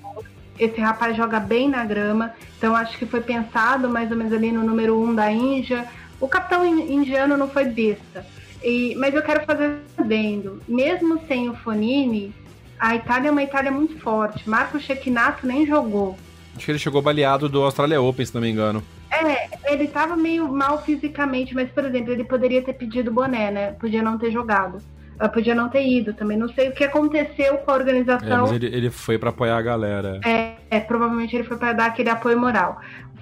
esse 0.61 0.81
rapaz 0.81 1.17
joga 1.17 1.41
bem 1.41 1.69
na 1.69 1.85
grama, 1.85 2.33
então 2.57 2.77
acho 2.77 2.99
que 2.99 3.07
foi 3.07 3.21
pensado 3.23 3.89
mais 3.89 4.11
ou 4.11 4.17
menos 4.17 4.33
ali 4.33 4.53
no 4.53 4.63
número 4.63 5.01
um 5.01 5.15
da 5.15 5.33
Índia. 5.33 5.87
O 6.21 6.29
capitão 6.29 6.65
indiano 6.65 7.37
não 7.37 7.49
foi 7.49 7.65
besta. 7.65 8.27
E, 8.63 8.95
mas 8.97 9.15
eu 9.15 9.23
quero 9.23 9.45
fazer 9.47 9.79
sabendo, 9.97 10.61
mesmo 10.69 11.19
sem 11.27 11.49
o 11.49 11.55
Fonini, 11.55 12.35
a 12.79 12.95
Itália 12.95 13.29
é 13.29 13.31
uma 13.31 13.43
Itália 13.43 13.71
muito 13.71 13.99
forte. 14.01 14.49
Marco 14.49 14.79
Chequinato 14.79 15.47
nem 15.47 15.67
jogou. 15.67 16.19
Acho 16.55 16.67
que 16.67 16.73
ele 16.73 16.79
chegou 16.79 17.01
baleado 17.01 17.49
do 17.49 17.63
Australia 17.63 18.01
Open, 18.03 18.27
se 18.27 18.35
não 18.35 18.43
me 18.43 18.51
engano. 18.51 18.85
É, 19.11 19.49
ele 19.73 19.87
tava 19.89 20.15
meio 20.15 20.47
mal 20.49 20.83
fisicamente, 20.83 21.55
mas, 21.55 21.71
por 21.71 21.85
exemplo, 21.85 22.13
ele 22.13 22.25
poderia 22.25 22.63
ter 22.63 22.75
pedido 22.75 23.11
boné, 23.11 23.51
né? 23.51 23.73
Podia 23.73 24.03
não 24.03 24.19
ter 24.19 24.31
jogado. 24.31 24.79
Ela 25.21 25.29
podia 25.29 25.55
não 25.55 25.69
ter 25.69 25.87
ido 25.87 26.15
também. 26.15 26.39
Não 26.39 26.49
sei 26.49 26.71
o 26.71 26.73
que 26.73 26.83
aconteceu 26.83 27.59
com 27.59 27.71
a 27.71 27.75
organização. 27.75 28.27
É, 28.27 28.41
mas 28.41 28.53
ele, 28.53 28.67
ele 28.67 28.91
foi 28.91 29.19
para 29.19 29.29
apoiar 29.29 29.59
a 29.59 29.63
galera. 29.63 30.19
É, 30.25 30.55
é, 30.71 30.81
provavelmente 30.81 31.37
ele 31.37 31.45
foi 31.45 31.59
para 31.59 31.75
dar 31.75 31.87
aquele 31.87 32.09
apoio 32.09 32.41
moral. 32.41 32.81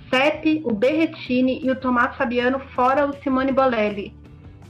Sepp, 0.09 0.63
o 0.65 0.73
Berretini 0.73 1.61
e 1.61 1.69
o 1.69 1.75
Tommaso 1.75 2.17
Fabiano, 2.17 2.61
fora 2.73 3.05
o 3.05 3.13
Simone 3.21 3.51
Bolelli. 3.51 4.15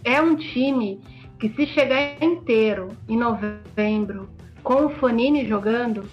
É 0.02 0.22
um 0.22 0.36
time 0.36 1.02
que, 1.38 1.50
se 1.50 1.66
chegar 1.66 2.16
inteiro 2.22 2.88
em 3.06 3.18
novembro, 3.18 4.30
com 4.62 4.86
o 4.86 4.88
Fonini 4.88 5.46
jogando, 5.46 6.08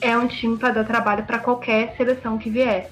é 0.00 0.18
um 0.18 0.26
time 0.26 0.58
para 0.58 0.74
dar 0.74 0.84
trabalho 0.84 1.24
para 1.24 1.38
qualquer 1.38 1.94
seleção 1.96 2.38
que 2.38 2.50
vier. 2.50 2.90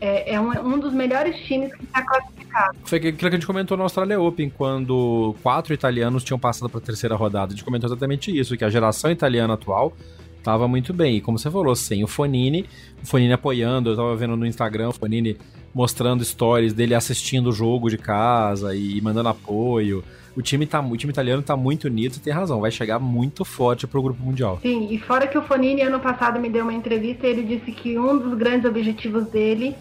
É, 0.00 0.34
é 0.34 0.40
um, 0.40 0.50
um, 0.74 0.78
dos 0.78 0.92
melhores 0.92 1.36
times 1.46 1.74
que 1.74 1.84
está 1.84 2.02
classificado. 2.02 2.78
Foi 2.84 2.98
aquilo 2.98 3.16
que 3.16 3.26
a 3.26 3.30
gente 3.30 3.46
comentou 3.46 3.76
no 3.76 3.82
Australia 3.82 4.20
Open, 4.20 4.48
quando 4.48 5.34
quatro 5.42 5.74
italianos 5.74 6.22
tinham 6.22 6.38
passado 6.38 6.68
para 6.68 6.78
a 6.78 6.82
terceira 6.82 7.16
rodada. 7.16 7.52
A 7.52 7.56
gente 7.56 7.64
comentou 7.64 7.88
exatamente 7.88 8.36
isso, 8.36 8.56
que 8.56 8.64
a 8.64 8.70
geração 8.70 9.10
italiana 9.10 9.54
atual 9.54 9.92
estava 10.38 10.66
muito 10.68 10.94
bem. 10.94 11.16
E 11.16 11.20
como 11.20 11.38
você 11.38 11.50
falou, 11.50 11.74
sem 11.74 12.02
o 12.02 12.06
Fonini, 12.06 12.64
o 13.02 13.06
Fonini 13.06 13.32
apoiando, 13.32 13.90
eu 13.90 13.94
estava 13.94 14.14
vendo 14.16 14.36
no 14.36 14.46
Instagram 14.46 14.88
o 14.88 14.92
Fonini 14.92 15.36
mostrando 15.74 16.24
stories 16.24 16.72
dele 16.72 16.94
assistindo 16.94 17.50
o 17.50 17.52
jogo 17.52 17.90
de 17.90 17.98
casa 17.98 18.74
e 18.74 19.00
mandando 19.00 19.28
apoio. 19.28 20.02
O 20.38 20.40
time, 20.40 20.66
tá, 20.66 20.80
o 20.80 20.96
time 20.96 21.10
italiano 21.10 21.40
está 21.40 21.56
muito 21.56 21.88
unido, 21.88 22.20
tem 22.20 22.32
razão, 22.32 22.60
vai 22.60 22.70
chegar 22.70 23.00
muito 23.00 23.44
forte 23.44 23.88
para 23.88 23.98
o 23.98 24.02
grupo 24.04 24.22
mundial. 24.22 24.60
Sim, 24.62 24.86
e 24.88 24.96
fora 24.96 25.26
que 25.26 25.36
o 25.36 25.42
Fonini 25.42 25.82
ano 25.82 25.98
passado 25.98 26.38
me 26.38 26.48
deu 26.48 26.62
uma 26.62 26.72
entrevista 26.72 27.26
e 27.26 27.30
ele 27.30 27.42
disse 27.42 27.72
que 27.72 27.98
um 27.98 28.16
dos 28.16 28.38
grandes 28.38 28.64
objetivos 28.64 29.26
dele 29.26 29.74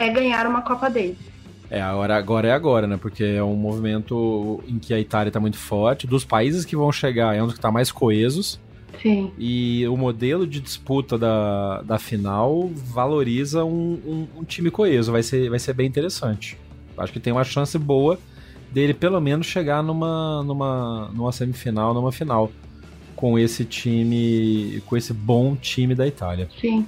é 0.00 0.08
ganhar 0.08 0.44
uma 0.48 0.60
Copa 0.60 0.90
Davis. 0.90 1.18
É, 1.70 1.80
agora, 1.80 2.16
agora 2.16 2.48
é 2.48 2.50
agora, 2.50 2.88
né? 2.88 2.96
Porque 2.96 3.22
é 3.22 3.44
um 3.44 3.54
movimento 3.54 4.60
em 4.66 4.76
que 4.76 4.92
a 4.92 4.98
Itália 4.98 5.28
está 5.28 5.38
muito 5.38 5.56
forte. 5.56 6.04
Dos 6.04 6.24
países 6.24 6.64
que 6.64 6.74
vão 6.74 6.90
chegar, 6.90 7.36
é 7.36 7.40
um 7.40 7.46
dos 7.46 7.54
que 7.54 7.60
está 7.60 7.70
mais 7.70 7.92
coesos. 7.92 8.58
Sim. 9.00 9.30
E 9.38 9.86
o 9.86 9.96
modelo 9.96 10.48
de 10.48 10.58
disputa 10.58 11.16
da, 11.16 11.80
da 11.82 11.98
final 12.00 12.68
valoriza 12.74 13.64
um, 13.64 14.00
um, 14.04 14.40
um, 14.40 14.44
time 14.44 14.68
coeso. 14.68 15.12
Vai 15.12 15.22
ser, 15.22 15.48
vai 15.48 15.60
ser 15.60 15.74
bem 15.74 15.86
interessante. 15.86 16.58
Acho 16.98 17.12
que 17.12 17.20
tem 17.20 17.32
uma 17.32 17.44
chance 17.44 17.78
boa 17.78 18.18
dele, 18.72 18.94
pelo 18.94 19.20
menos, 19.20 19.46
chegar 19.46 19.82
numa, 19.82 20.42
numa, 20.42 21.10
numa 21.14 21.32
semifinal, 21.32 21.92
numa 21.94 22.10
final. 22.10 22.50
Com 23.14 23.38
esse 23.38 23.64
time. 23.64 24.82
Com 24.86 24.96
esse 24.96 25.12
bom 25.12 25.54
time 25.54 25.94
da 25.94 26.06
Itália. 26.06 26.48
Sim. 26.60 26.86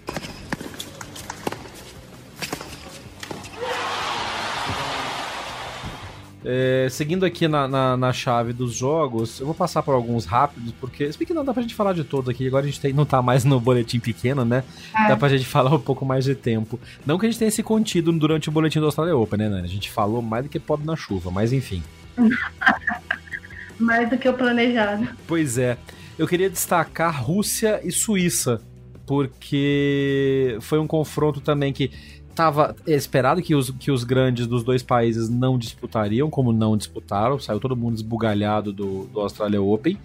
É, 6.45 6.89
seguindo 6.91 7.25
aqui 7.25 7.49
na, 7.49 7.67
na, 7.67 7.97
na, 7.97 8.13
chave 8.13 8.53
dos 8.53 8.75
jogos, 8.75 9.41
eu 9.41 9.47
vou 9.47 9.55
passar 9.55 9.83
por 9.83 9.95
alguns 9.95 10.27
rápidos, 10.27 10.73
porque 10.79 11.11
se 11.11 11.19
bem 11.19 11.27
que 11.27 11.33
não 11.33 11.43
dá 11.43 11.55
pra 11.55 11.63
gente 11.63 11.75
falar 11.75 11.95
de 11.95 12.05
todos 12.05 12.29
aqui, 12.29 12.47
agora 12.47 12.65
a 12.65 12.69
gente 12.69 12.79
tem, 12.79 12.93
não 12.93 13.07
tá 13.07 13.23
mais 13.23 13.45
no 13.45 13.59
boletim 13.59 13.99
pequeno, 13.99 14.45
né? 14.45 14.63
É. 14.95 15.09
Dá 15.09 15.17
pra 15.17 15.31
gente 15.31 15.47
falar 15.47 15.75
um 15.75 15.81
pouco 15.81 16.05
mais 16.05 16.27
de 16.27 16.35
tempo. 16.35 16.79
Não 17.07 17.19
que 17.19 17.25
a 17.25 17.31
gente 17.31 17.39
tenha 17.39 17.51
se 17.51 17.63
contido 17.63 18.13
durante 18.13 18.51
o 18.51 18.53
boletim 18.53 18.79
do 18.79 18.85
Australia 18.85 19.17
Open, 19.17 19.39
né, 19.39 19.49
Nani? 19.49 19.65
A 19.65 19.71
gente 19.71 19.91
falou 19.91 20.21
mais 20.21 20.45
do 20.45 20.51
que 20.51 20.61
pobre 20.61 20.87
na 20.87 20.97
chuva, 20.97 21.31
mas 21.31 21.51
enfim. 21.51 21.83
mais 23.81 24.11
do 24.11 24.19
que 24.19 24.29
o 24.29 24.35
planejado. 24.35 25.09
Pois 25.27 25.57
é. 25.57 25.79
Eu 26.19 26.29
queria 26.29 26.51
destacar 26.51 27.25
Rússia 27.25 27.81
e 27.83 27.91
Suíça, 27.91 28.61
porque 29.07 30.57
foi 30.61 30.79
um 30.79 30.87
confronto 30.87 31.41
também 31.41 31.73
que 31.73 31.91
Tava 32.35 32.75
esperado 32.87 33.41
que 33.41 33.55
os, 33.55 33.71
que 33.71 33.91
os 33.91 34.03
grandes 34.03 34.47
dos 34.47 34.65
dois 34.65 34.83
países 34.83 35.29
não 35.29 35.57
disputariam, 35.57 36.29
como 36.29 36.53
não 36.53 36.77
disputaram, 36.77 37.39
saiu 37.39 37.61
todo 37.61 37.77
mundo 37.77 37.95
esbugalhado 37.95 38.73
do, 38.73 39.05
do 39.07 39.21
Australia 39.21 39.63
Open. 39.63 39.97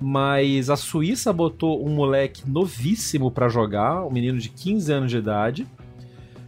Mas 0.00 0.70
a 0.70 0.76
Suíça 0.76 1.32
botou 1.32 1.86
um 1.86 1.90
moleque 1.90 2.48
novíssimo 2.48 3.30
para 3.30 3.48
jogar, 3.48 4.04
um 4.06 4.10
menino 4.10 4.38
de 4.38 4.48
15 4.48 4.92
anos 4.92 5.10
de 5.10 5.18
idade. 5.18 5.66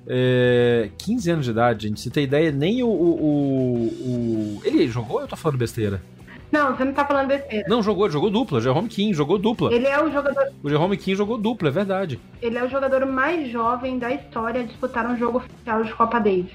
É, 0.06 0.90
15 0.98 1.30
anos 1.30 1.44
de 1.44 1.50
idade, 1.50 1.88
gente. 1.88 2.00
Se 2.00 2.10
tem 2.10 2.24
ideia, 2.24 2.50
nem 2.50 2.82
o, 2.82 2.88
o, 2.88 3.24
o, 3.24 4.58
o. 4.58 4.60
Ele 4.64 4.88
jogou 4.88 5.16
ou 5.16 5.22
eu 5.22 5.28
tô 5.28 5.36
falando 5.36 5.58
besteira? 5.58 6.00
Não, 6.56 6.74
você 6.74 6.84
não 6.86 6.92
tá 6.94 7.04
falando 7.04 7.28
besteira. 7.28 7.68
Não, 7.68 7.82
jogou, 7.82 8.08
jogou 8.08 8.30
dupla. 8.30 8.62
Jerome 8.62 8.88
King 8.88 9.12
jogou 9.12 9.38
dupla. 9.38 9.74
Ele 9.74 9.86
é 9.86 10.02
o 10.02 10.10
jogador. 10.10 10.50
O 10.62 10.70
Jerome 10.70 10.96
King 10.96 11.14
jogou 11.14 11.36
dupla, 11.36 11.68
é 11.68 11.70
verdade. 11.70 12.18
Ele 12.40 12.56
é 12.56 12.64
o 12.64 12.70
jogador 12.70 13.04
mais 13.04 13.50
jovem 13.50 13.98
da 13.98 14.10
história 14.10 14.62
a 14.62 14.64
disputar 14.64 15.06
um 15.06 15.18
jogo 15.18 15.38
oficial 15.38 15.84
de 15.84 15.92
Copa 15.92 16.18
Davis. 16.18 16.50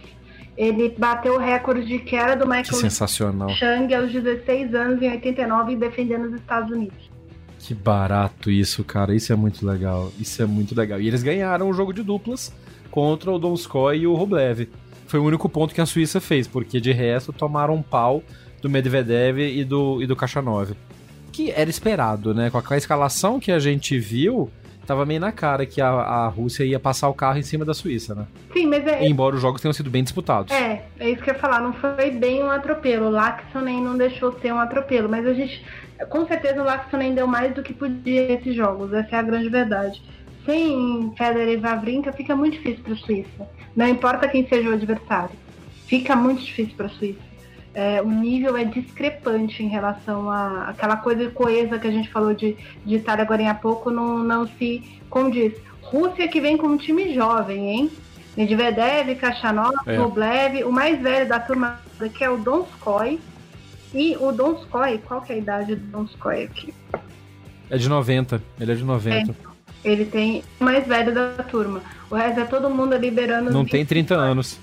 Ele 0.58 0.90
bateu 0.98 1.36
o 1.36 1.38
recorde 1.38 1.86
de 1.86 2.00
queda 2.00 2.36
do 2.36 2.46
Michael 2.46 2.64
que 2.64 2.76
sensacional. 2.76 3.50
Chang 3.50 3.94
aos 3.94 4.12
16 4.12 4.74
anos, 4.74 5.02
em 5.02 5.12
89, 5.12 5.76
defendendo 5.76 6.26
os 6.26 6.34
Estados 6.34 6.72
Unidos. 6.72 7.12
Que 7.60 7.76
barato 7.76 8.50
isso, 8.50 8.84
cara. 8.84 9.14
Isso 9.14 9.32
é 9.32 9.36
muito 9.36 9.66
legal. 9.66 10.12
Isso 10.20 10.42
é 10.42 10.48
muito 10.48 10.76
legal. 10.76 11.00
E 11.00 11.08
eles 11.08 11.22
ganharam 11.22 11.70
o 11.70 11.74
jogo 11.74 11.94
de 11.94 12.02
duplas 12.02 12.52
contra 12.90 13.32
o 13.32 13.38
Donskoy 13.38 14.00
e 14.00 14.08
o 14.08 14.16
Roblev. 14.16 14.68
Foi 15.06 15.20
o 15.20 15.24
único 15.24 15.48
ponto 15.48 15.76
que 15.76 15.82
a 15.82 15.86
Suíça 15.86 16.20
fez, 16.20 16.48
porque 16.48 16.80
de 16.82 16.92
resto 16.92 17.32
tomaram 17.32 17.76
um 17.76 17.82
pau 17.84 18.24
do 18.62 18.70
Medvedev 18.70 19.40
e 19.40 19.64
do, 19.64 20.02
e 20.02 20.08
do 20.08 20.16
Kachanov. 20.16 20.74
Que 21.32 21.52
era 21.52 21.70
esperado, 21.70 22.34
né? 22.34 22.50
Com 22.50 22.62
a 22.74 22.78
escalação 22.78 23.40
que 23.40 23.52
a 23.52 23.60
gente 23.60 23.98
viu, 23.98 24.52
tava 24.86 25.06
meio 25.06 25.20
na 25.20 25.32
cara 25.32 25.66
que 25.66 25.82
a, 25.82 25.90
a 25.90 26.28
Rússia 26.28 26.64
ia 26.64 26.80
passar 26.80 27.08
o 27.10 27.14
carro 27.14 27.38
em 27.38 27.44
cima 27.44 27.64
da 27.64 27.74
Suíça, 27.74 28.14
né? 28.14 28.26
Sim, 28.52 28.68
mas 28.68 28.86
é. 28.86 29.08
Embora 29.08 29.36
os 29.36 29.42
jogos 29.42 29.62
tenham 29.62 29.74
sido 29.74 29.90
bem 29.90 30.04
disputados. 30.04 30.54
É, 30.54 30.84
é 31.00 31.10
isso 31.10 31.22
que 31.24 31.30
eu 31.30 31.34
ia 31.34 31.40
falar, 31.40 31.62
não 31.62 31.74
foi 31.74 32.12
bem 32.12 32.44
um 32.44 32.52
atropelo. 32.52 33.08
O 33.08 33.10
Laxonen 33.10 33.82
não 33.82 33.98
deixou 33.98 34.38
ser 34.40 34.54
um 34.54 34.60
atropelo, 34.60 35.10
mas 35.10 35.26
a 35.26 35.34
gente. 35.34 35.64
Com 36.10 36.28
certeza 36.28 36.62
o 36.62 36.66
Laxonen 36.66 37.14
deu 37.14 37.28
mais 37.28 37.54
do 37.54 37.62
que 37.62 37.74
podia 37.74 38.34
esses 38.34 38.56
jogos, 38.56 38.92
essa 38.92 39.16
é 39.16 39.20
a 39.20 39.24
grande 39.24 39.50
verdade. 39.50 40.02
Sem 40.46 41.14
Federer 41.16 41.54
e 41.54 41.58
Vavrinka 41.58 42.12
fica 42.12 42.36
muito 42.36 42.54
difícil 42.58 42.84
para 42.84 42.94
a 42.94 42.98
Suíça. 42.98 43.50
Não 43.76 43.88
importa 43.88 44.28
quem 44.28 44.48
seja 44.48 44.70
o 44.70 44.74
adversário. 44.74 45.36
Fica 45.86 46.16
muito 46.16 46.42
difícil 46.42 46.74
para 46.76 46.88
a 46.88 46.90
Suíça. 46.90 47.31
É, 47.74 48.02
o 48.02 48.10
nível 48.10 48.58
é 48.58 48.66
discrepante 48.66 49.64
em 49.64 49.68
relação 49.68 50.30
a 50.30 50.70
aquela 50.70 50.98
coisa 50.98 51.30
coesa 51.30 51.80
que 51.80 51.88
a 51.88 51.92
gente 51.92 52.10
falou 52.10 52.34
de, 52.34 52.58
de 52.86 52.96
Itália 52.96 53.24
agora 53.24 53.42
em 53.42 53.54
pouco, 53.56 53.90
não, 53.90 54.20
não 54.20 54.46
se 54.46 54.84
condiz. 55.10 55.54
Rússia 55.82 56.28
que 56.28 56.42
vem 56.42 56.58
com 56.58 56.68
um 56.68 56.78
time 56.78 57.14
jovem, 57.14 57.70
hein? 57.70 57.92
Medvedev, 58.36 59.16
Kachanov, 59.16 59.74
é. 59.86 59.98
Rublev, 59.98 60.64
o 60.64 60.72
mais 60.72 61.02
velho 61.02 61.28
da 61.28 61.40
turma 61.40 61.80
que 62.10 62.24
é 62.24 62.30
o 62.30 62.38
Donskoy. 62.38 63.20
E 63.94 64.16
o 64.18 64.32
Donskoy, 64.32 65.00
qual 65.00 65.22
que 65.22 65.34
é 65.34 65.36
a 65.36 65.38
idade 65.38 65.76
do 65.76 65.86
Donskoy 65.88 66.44
aqui? 66.44 66.74
É 67.70 67.78
de 67.78 67.90
90, 67.90 68.42
ele 68.60 68.72
é 68.72 68.76
de 68.76 68.84
90. 68.84 69.32
É. 69.32 69.36
Ele 69.84 70.06
tem 70.06 70.44
o 70.60 70.64
mais 70.64 70.86
velho 70.86 71.14
da 71.14 71.44
turma. 71.44 71.82
O 72.10 72.16
resto 72.16 72.40
é 72.40 72.46
todo 72.46 72.70
mundo 72.70 72.96
liberando. 72.96 73.52
Não 73.52 73.66
tem 73.66 73.86
30 73.86 74.16
anos. 74.16 74.60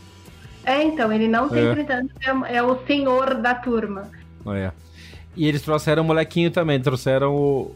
É, 0.68 0.83
então, 0.83 1.11
ele 1.11 1.26
não 1.26 1.48
tem 1.48 1.66
é. 1.66 1.72
30 1.72 1.92
anos, 1.94 2.12
é, 2.20 2.57
é 2.57 2.62
o 2.62 2.76
senhor 2.87 3.37
da 3.37 3.54
turma. 3.54 4.02
É. 4.48 4.70
E 5.35 5.48
eles 5.48 5.62
trouxeram 5.62 6.02
o 6.02 6.07
molequinho 6.07 6.50
também, 6.50 6.78
trouxeram 6.78 7.35
o. 7.35 7.74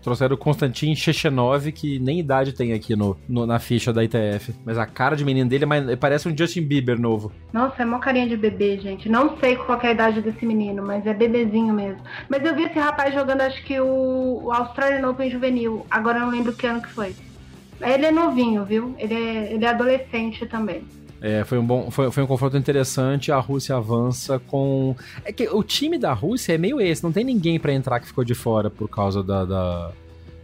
Trouxeram 0.00 0.34
o 0.34 0.38
Konstantin 0.38 0.94
Chechenov, 0.96 1.70
que 1.70 1.98
nem 1.98 2.18
idade 2.18 2.52
tem 2.52 2.72
aqui 2.72 2.96
no, 2.96 3.16
no, 3.28 3.46
na 3.46 3.60
ficha 3.60 3.92
da 3.92 4.02
ITF. 4.02 4.52
Mas 4.64 4.76
a 4.76 4.84
cara 4.84 5.16
de 5.16 5.24
menino 5.24 5.48
dele 5.48 5.64
é 5.90 5.96
parece 5.96 6.28
um 6.28 6.36
Justin 6.36 6.62
Bieber 6.62 7.00
novo. 7.00 7.32
Nossa, 7.52 7.82
é 7.82 7.84
mó 7.84 7.98
carinha 7.98 8.28
de 8.28 8.36
bebê, 8.36 8.78
gente. 8.78 9.08
Não 9.08 9.36
sei 9.38 9.56
qual 9.56 9.80
é 9.80 9.88
a 9.88 9.92
idade 9.92 10.20
desse 10.20 10.44
menino, 10.44 10.82
mas 10.82 11.06
é 11.06 11.14
bebezinho 11.14 11.72
mesmo. 11.72 12.02
Mas 12.28 12.44
eu 12.44 12.54
vi 12.54 12.64
esse 12.64 12.78
rapaz 12.78 13.14
jogando, 13.14 13.42
acho 13.42 13.62
que 13.64 13.80
o, 13.80 14.42
o 14.44 14.52
Australian 14.52 15.08
Open 15.08 15.30
Juvenil. 15.30 15.86
Agora 15.88 16.18
eu 16.18 16.22
não 16.22 16.30
lembro 16.30 16.52
que 16.52 16.66
ano 16.66 16.82
que 16.82 16.90
foi. 16.90 17.14
Ele 17.80 18.06
é 18.06 18.10
novinho, 18.12 18.64
viu? 18.64 18.94
Ele 18.98 19.14
é, 19.14 19.52
ele 19.52 19.64
é 19.64 19.68
adolescente 19.68 20.46
também. 20.46 20.84
É, 21.22 21.44
foi 21.44 21.56
um 21.56 21.64
bom, 21.64 21.88
foi, 21.88 22.10
foi 22.10 22.24
um 22.24 22.26
confronto 22.26 22.56
interessante. 22.56 23.30
A 23.30 23.38
Rússia 23.38 23.76
avança 23.76 24.40
com. 24.40 24.96
É 25.24 25.32
que 25.32 25.48
o 25.48 25.62
time 25.62 25.96
da 25.96 26.12
Rússia 26.12 26.54
é 26.54 26.58
meio 26.58 26.80
esse, 26.80 27.04
não 27.04 27.12
tem 27.12 27.22
ninguém 27.22 27.60
para 27.60 27.72
entrar 27.72 28.00
que 28.00 28.08
ficou 28.08 28.24
de 28.24 28.34
fora 28.34 28.68
por 28.68 28.88
causa 28.88 29.22
da, 29.22 29.44
da 29.44 29.92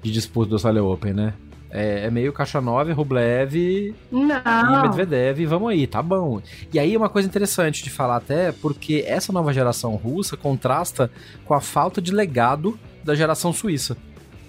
de 0.00 0.12
disputa 0.12 0.50
do 0.50 0.54
Australia 0.54 0.84
Open, 0.84 1.12
né? 1.12 1.34
É, 1.70 2.06
é 2.06 2.10
meio 2.10 2.32
9, 2.62 2.92
Rublev 2.92 3.94
não. 4.10 4.30
e 4.30 4.82
Medvedev, 4.82 5.44
vamos 5.46 5.70
aí, 5.70 5.86
tá 5.86 6.00
bom. 6.00 6.40
E 6.72 6.78
aí 6.78 6.96
uma 6.96 7.10
coisa 7.10 7.28
interessante 7.28 7.82
de 7.82 7.90
falar 7.90 8.16
até, 8.16 8.52
porque 8.52 9.04
essa 9.06 9.32
nova 9.32 9.52
geração 9.52 9.94
russa 9.96 10.34
contrasta 10.34 11.10
com 11.44 11.52
a 11.52 11.60
falta 11.60 12.00
de 12.00 12.10
legado 12.10 12.78
da 13.04 13.14
geração 13.14 13.52
suíça 13.52 13.96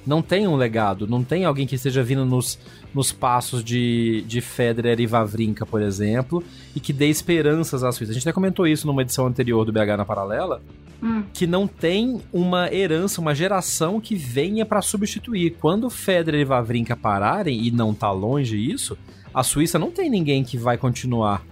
não 0.09 0.23
tem 0.23 0.47
um 0.47 0.55
legado, 0.55 1.05
não 1.05 1.23
tem 1.23 1.45
alguém 1.45 1.67
que 1.67 1.75
esteja 1.75 2.01
vindo 2.01 2.25
nos, 2.25 2.57
nos 2.91 3.11
passos 3.11 3.63
de, 3.63 4.23
de 4.27 4.41
Federer 4.41 4.99
e 4.99 5.05
Vavrinka, 5.05 5.67
por 5.67 5.83
exemplo, 5.83 6.43
e 6.75 6.79
que 6.79 6.91
dê 6.91 7.05
esperanças 7.07 7.83
à 7.83 7.91
Suíça. 7.91 8.11
A 8.11 8.15
gente 8.15 8.27
até 8.27 8.33
comentou 8.33 8.65
isso 8.65 8.87
numa 8.87 9.03
edição 9.03 9.27
anterior 9.27 9.63
do 9.63 9.71
BH 9.71 9.97
na 9.97 10.05
Paralela, 10.05 10.63
hum. 11.01 11.21
que 11.31 11.45
não 11.45 11.67
tem 11.67 12.19
uma 12.33 12.73
herança, 12.73 13.21
uma 13.21 13.35
geração 13.35 14.01
que 14.01 14.15
venha 14.15 14.65
para 14.65 14.81
substituir. 14.81 15.57
Quando 15.61 15.91
Federer 15.91 16.41
e 16.41 16.45
Vavrinka 16.45 16.95
pararem, 16.95 17.63
e 17.63 17.69
não 17.69 17.93
tá 17.93 18.11
longe 18.11 18.57
isso, 18.57 18.97
a 19.31 19.43
Suíça 19.43 19.77
não 19.77 19.91
tem 19.91 20.09
ninguém 20.09 20.43
que 20.43 20.57
vai 20.57 20.75
continuar, 20.75 21.45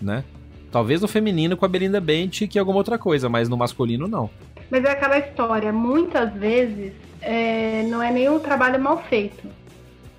né? 0.00 0.24
Talvez 0.72 1.00
no 1.00 1.06
feminino 1.06 1.56
com 1.56 1.64
a 1.64 1.68
Belinda 1.68 2.00
Bente 2.00 2.48
que 2.48 2.58
alguma 2.58 2.78
outra 2.78 2.98
coisa, 2.98 3.28
mas 3.28 3.48
no 3.48 3.56
masculino 3.56 4.08
não. 4.08 4.28
Mas 4.68 4.82
é 4.84 4.90
aquela 4.90 5.18
história, 5.18 5.72
muitas 5.72 6.32
vezes 6.34 6.92
é, 7.22 7.84
não 7.88 8.02
é 8.02 8.10
nenhum 8.10 8.38
trabalho 8.38 8.80
mal 8.80 9.02
feito, 9.04 9.48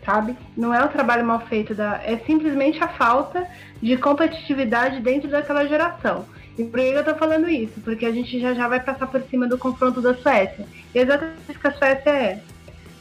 sabe? 0.05 0.35
Não 0.57 0.73
é 0.73 0.83
um 0.83 0.87
trabalho 0.87 1.25
mal 1.25 1.41
feito, 1.41 1.75
da, 1.75 2.01
é 2.03 2.17
simplesmente 2.25 2.83
a 2.83 2.87
falta 2.87 3.47
de 3.81 3.97
competitividade 3.97 4.99
dentro 5.01 5.29
daquela 5.29 5.67
geração. 5.67 6.25
E 6.57 6.63
por 6.63 6.79
que 6.79 6.85
eu 6.85 7.03
tô 7.03 7.15
falando 7.15 7.49
isso? 7.49 7.81
Porque 7.81 8.05
a 8.05 8.11
gente 8.11 8.39
já 8.39 8.53
já 8.53 8.67
vai 8.67 8.79
passar 8.79 9.07
por 9.07 9.21
cima 9.23 9.47
do 9.47 9.57
confronto 9.57 10.01
da 10.01 10.13
Suécia. 10.13 10.65
E 10.93 10.99
exatamente 10.99 11.51
o 11.51 11.59
que 11.59 11.67
a 11.67 11.73
Suécia 11.73 12.09
é. 12.09 12.41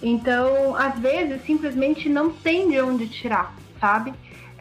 Então, 0.02 0.74
às 0.74 0.98
vezes, 0.98 1.44
simplesmente 1.44 2.08
não 2.08 2.30
tem 2.30 2.68
de 2.68 2.80
onde 2.80 3.06
tirar, 3.06 3.54
sabe? 3.78 4.12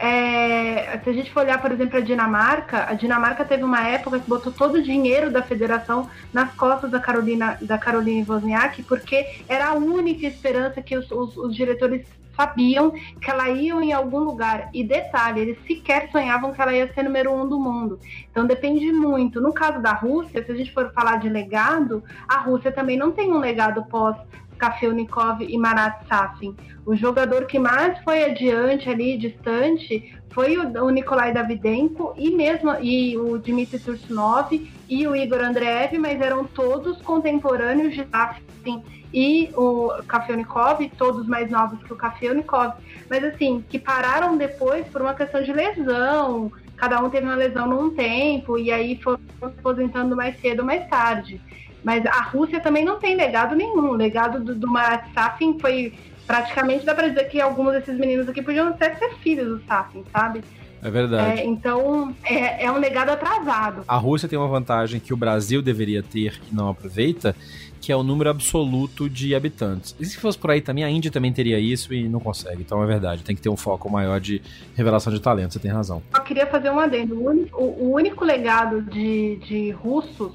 É, 0.04 0.98
se 0.98 1.10
a 1.10 1.12
gente 1.12 1.30
for 1.30 1.44
olhar, 1.44 1.62
por 1.62 1.70
exemplo, 1.70 1.96
a 1.96 2.00
Dinamarca, 2.00 2.90
a 2.90 2.94
Dinamarca 2.94 3.44
teve 3.44 3.62
uma 3.62 3.86
época 3.86 4.18
que 4.18 4.28
botou 4.28 4.52
todo 4.52 4.78
o 4.78 4.82
dinheiro 4.82 5.30
da 5.30 5.44
federação 5.44 6.10
nas 6.32 6.52
costas 6.54 6.90
da 6.90 6.98
Carolina, 6.98 7.56
da 7.60 7.78
Caroline 7.78 8.26
Wozniak, 8.28 8.82
porque 8.82 9.24
era 9.48 9.68
a 9.68 9.74
única 9.74 10.26
esperança 10.26 10.82
que 10.82 10.96
os, 10.96 11.08
os, 11.08 11.36
os 11.36 11.54
diretores 11.54 12.04
sabiam 12.34 12.90
que 13.20 13.30
ela 13.30 13.48
ia 13.50 13.74
em 13.74 13.92
algum 13.92 14.18
lugar. 14.18 14.70
E 14.74 14.82
detalhe, 14.82 15.38
eles 15.38 15.58
sequer 15.68 16.10
sonhavam 16.10 16.52
que 16.52 16.60
ela 16.60 16.74
ia 16.74 16.92
ser 16.92 17.04
número 17.04 17.32
um 17.32 17.48
do 17.48 17.60
mundo. 17.60 18.00
Então 18.28 18.44
depende 18.44 18.90
muito. 18.90 19.40
No 19.40 19.52
caso 19.52 19.80
da 19.80 19.92
Rússia, 19.92 20.44
se 20.44 20.50
a 20.50 20.56
gente 20.56 20.72
for 20.72 20.92
falar 20.92 21.18
de 21.18 21.28
legado, 21.28 22.02
a 22.26 22.38
Rússia 22.38 22.72
também 22.72 22.96
não 22.96 23.12
tem 23.12 23.32
um 23.32 23.38
legado 23.38 23.84
pós 23.84 24.16
Kafelnikov 24.62 25.42
e 25.42 25.58
Marat 25.58 26.06
Safin. 26.06 26.54
O 26.86 26.94
jogador 26.94 27.46
que 27.46 27.58
mais 27.58 27.98
foi 28.04 28.22
adiante 28.22 28.88
ali, 28.88 29.18
distante, 29.18 30.14
foi 30.30 30.56
o, 30.56 30.84
o 30.84 30.90
Nikolai 30.90 31.32
Davidenko 31.32 32.14
e 32.16 32.30
mesmo 32.30 32.72
e 32.80 33.16
o 33.18 33.38
Dmitry 33.38 33.80
Tursunov 33.80 34.52
e 34.88 35.06
o 35.08 35.16
Igor 35.16 35.40
Andreev, 35.40 35.98
mas 35.98 36.20
eram 36.20 36.44
todos 36.44 37.02
contemporâneos 37.02 37.92
de 37.92 38.06
Safin 38.08 38.82
e 39.12 39.50
o 39.56 39.90
Kafelnikov, 40.06 40.88
todos 40.96 41.26
mais 41.26 41.50
novos 41.50 41.82
que 41.82 41.92
o 41.92 41.96
Kafelnikov, 41.96 42.74
mas 43.10 43.24
assim, 43.24 43.64
que 43.68 43.80
pararam 43.80 44.36
depois 44.36 44.86
por 44.86 45.02
uma 45.02 45.12
questão 45.12 45.42
de 45.42 45.52
lesão, 45.52 46.52
cada 46.76 47.02
um 47.02 47.10
teve 47.10 47.26
uma 47.26 47.34
lesão 47.34 47.66
num 47.66 47.90
tempo 47.90 48.56
e 48.58 48.70
aí 48.70 48.96
foram 49.02 49.18
se 49.38 49.44
aposentando 49.44 50.14
mais 50.14 50.40
cedo 50.40 50.60
ou 50.60 50.66
mais 50.66 50.88
tarde. 50.88 51.40
Mas 51.82 52.04
a 52.06 52.22
Rússia 52.22 52.60
também 52.60 52.84
não 52.84 52.98
tem 52.98 53.16
legado 53.16 53.54
nenhum. 53.54 53.90
O 53.90 53.94
legado 53.94 54.40
do, 54.40 54.54
do 54.54 54.68
Marat 54.68 55.04
Safin 55.12 55.58
foi 55.58 55.92
praticamente 56.26 56.84
dá 56.86 56.94
para 56.94 57.08
dizer 57.08 57.24
que 57.24 57.40
alguns 57.40 57.72
desses 57.72 57.98
meninos 57.98 58.28
aqui 58.28 58.40
podiam 58.40 58.68
até 58.68 58.94
ser 58.94 59.14
filhos 59.16 59.48
do 59.48 59.66
Safin, 59.66 60.04
sabe? 60.12 60.42
É 60.82 60.90
verdade. 60.90 61.40
É, 61.40 61.44
então, 61.44 62.14
é, 62.24 62.64
é, 62.64 62.70
um 62.70 62.78
legado 62.78 63.10
atrasado. 63.10 63.84
A 63.86 63.96
Rússia 63.96 64.28
tem 64.28 64.36
uma 64.36 64.48
vantagem 64.48 64.98
que 64.98 65.14
o 65.14 65.16
Brasil 65.16 65.62
deveria 65.62 66.02
ter 66.02 66.40
e 66.50 66.54
não 66.54 66.68
aproveita, 66.68 67.36
que 67.80 67.92
é 67.92 67.96
o 67.96 68.02
número 68.02 68.30
absoluto 68.30 69.08
de 69.08 69.32
habitantes. 69.32 69.94
E 70.00 70.04
se 70.04 70.16
fosse 70.16 70.36
por 70.36 70.50
aí 70.50 70.60
também, 70.60 70.82
a 70.82 70.90
Índia 70.90 71.10
também 71.10 71.32
teria 71.32 71.58
isso 71.58 71.94
e 71.94 72.08
não 72.08 72.18
consegue. 72.18 72.62
Então 72.62 72.82
é 72.82 72.86
verdade, 72.86 73.22
tem 73.22 73.36
que 73.36 73.42
ter 73.42 73.48
um 73.48 73.56
foco 73.56 73.88
maior 73.88 74.20
de 74.20 74.42
revelação 74.74 75.12
de 75.12 75.20
talento, 75.20 75.52
você 75.52 75.60
tem 75.60 75.70
razão. 75.70 76.02
Eu 76.12 76.22
queria 76.22 76.46
fazer 76.46 76.70
um 76.70 76.80
adendo. 76.80 77.16
O 77.16 77.28
único, 77.28 77.62
o 77.62 77.92
único 77.92 78.24
legado 78.24 78.82
de, 78.82 79.36
de 79.36 79.70
russos 79.70 80.32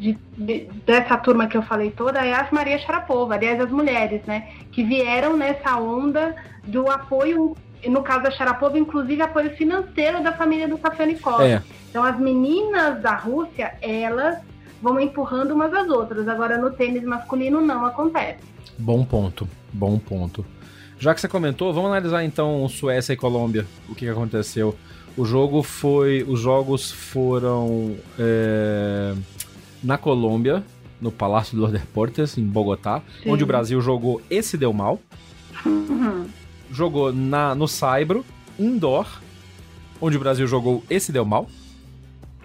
de, 0.00 0.18
de, 0.36 0.66
dessa 0.86 1.16
turma 1.18 1.46
que 1.46 1.56
eu 1.56 1.62
falei 1.62 1.90
toda 1.90 2.24
é 2.24 2.32
as 2.32 2.50
Maria 2.50 2.78
Sharapova, 2.78 3.34
aliás, 3.34 3.60
as 3.60 3.70
mulheres, 3.70 4.22
né? 4.26 4.48
Que 4.72 4.82
vieram 4.82 5.36
nessa 5.36 5.76
onda 5.76 6.34
do 6.64 6.90
apoio, 6.90 7.54
no 7.86 8.02
caso 8.02 8.22
da 8.22 8.30
Sharapova, 8.30 8.78
inclusive 8.78 9.20
apoio 9.20 9.50
financeiro 9.50 10.22
da 10.22 10.32
família 10.32 10.66
do 10.66 10.78
Kafelnikov. 10.78 11.42
É. 11.42 11.62
Então, 11.90 12.02
as 12.02 12.18
meninas 12.18 13.02
da 13.02 13.14
Rússia, 13.14 13.74
elas 13.82 14.38
vão 14.80 14.98
empurrando 14.98 15.50
umas 15.50 15.72
às 15.74 15.88
outras. 15.88 16.26
Agora, 16.26 16.56
no 16.56 16.70
tênis 16.70 17.02
masculino, 17.02 17.60
não 17.60 17.84
acontece. 17.84 18.40
Bom 18.78 19.04
ponto, 19.04 19.46
bom 19.70 19.98
ponto. 19.98 20.46
Já 20.98 21.14
que 21.14 21.20
você 21.20 21.28
comentou, 21.28 21.74
vamos 21.74 21.90
analisar 21.90 22.24
então 22.24 22.66
Suécia 22.70 23.12
e 23.12 23.16
Colômbia, 23.16 23.66
o 23.86 23.94
que, 23.94 24.08
aconteceu. 24.08 24.74
O 25.14 25.26
jogo 25.26 25.62
foi. 25.62 26.24
Os 26.26 26.40
jogos 26.40 26.90
foram. 26.90 27.96
É 28.18 29.12
na 29.82 29.96
Colômbia, 29.98 30.64
no 31.00 31.10
Palácio 31.10 31.56
de 31.56 31.60
los 31.60 31.72
Deportes, 31.72 32.36
em 32.36 32.44
Bogotá, 32.44 33.02
Sim. 33.22 33.30
onde 33.30 33.44
o 33.44 33.46
Brasil 33.46 33.80
jogou 33.80 34.20
esse 34.30 34.56
deu 34.56 34.72
mal. 34.72 35.00
Uhum. 35.64 36.26
Jogou 36.70 37.12
na, 37.12 37.54
no 37.54 37.66
Saibro, 37.66 38.24
indoor, 38.58 39.06
onde 40.00 40.16
o 40.16 40.20
Brasil 40.20 40.46
jogou 40.46 40.82
esse 40.88 41.10
deu 41.10 41.24
mal. 41.24 41.48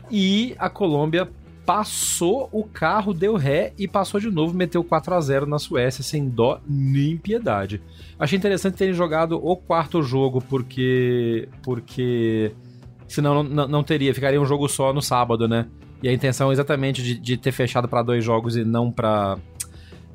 E 0.10 0.56
a 0.58 0.70
Colômbia 0.70 1.30
passou 1.66 2.48
o 2.52 2.64
carro, 2.64 3.14
deu 3.14 3.36
ré 3.36 3.74
e 3.78 3.88
passou 3.88 4.20
de 4.20 4.30
novo, 4.30 4.54
meteu 4.54 4.84
4 4.84 5.16
a 5.16 5.22
0 5.22 5.46
na 5.48 5.58
Suécia, 5.58 6.04
sem 6.04 6.30
dó 6.30 6.62
nem 6.68 7.18
piedade. 7.18 7.82
Achei 8.20 8.38
interessante 8.38 8.78
terem 8.78 8.94
jogado 8.94 9.40
o 9.44 9.56
quarto 9.58 10.02
jogo, 10.04 10.42
porque. 10.42 11.50
porque. 11.64 12.52
Senão 13.08 13.44
não, 13.44 13.68
não 13.68 13.84
teria, 13.84 14.14
ficaria 14.14 14.42
um 14.42 14.46
jogo 14.46 14.68
só 14.68 14.92
no 14.92 15.02
sábado, 15.02 15.48
né? 15.48 15.68
E 16.06 16.08
a 16.08 16.14
intenção 16.14 16.52
é 16.52 16.54
exatamente 16.54 17.02
de, 17.02 17.18
de 17.18 17.36
ter 17.36 17.52
fechado 17.52 17.88
para 17.88 18.04
dois 18.04 18.24
jogos 18.24 18.56
e 18.56 18.64
não 18.64 18.92
para 18.92 19.40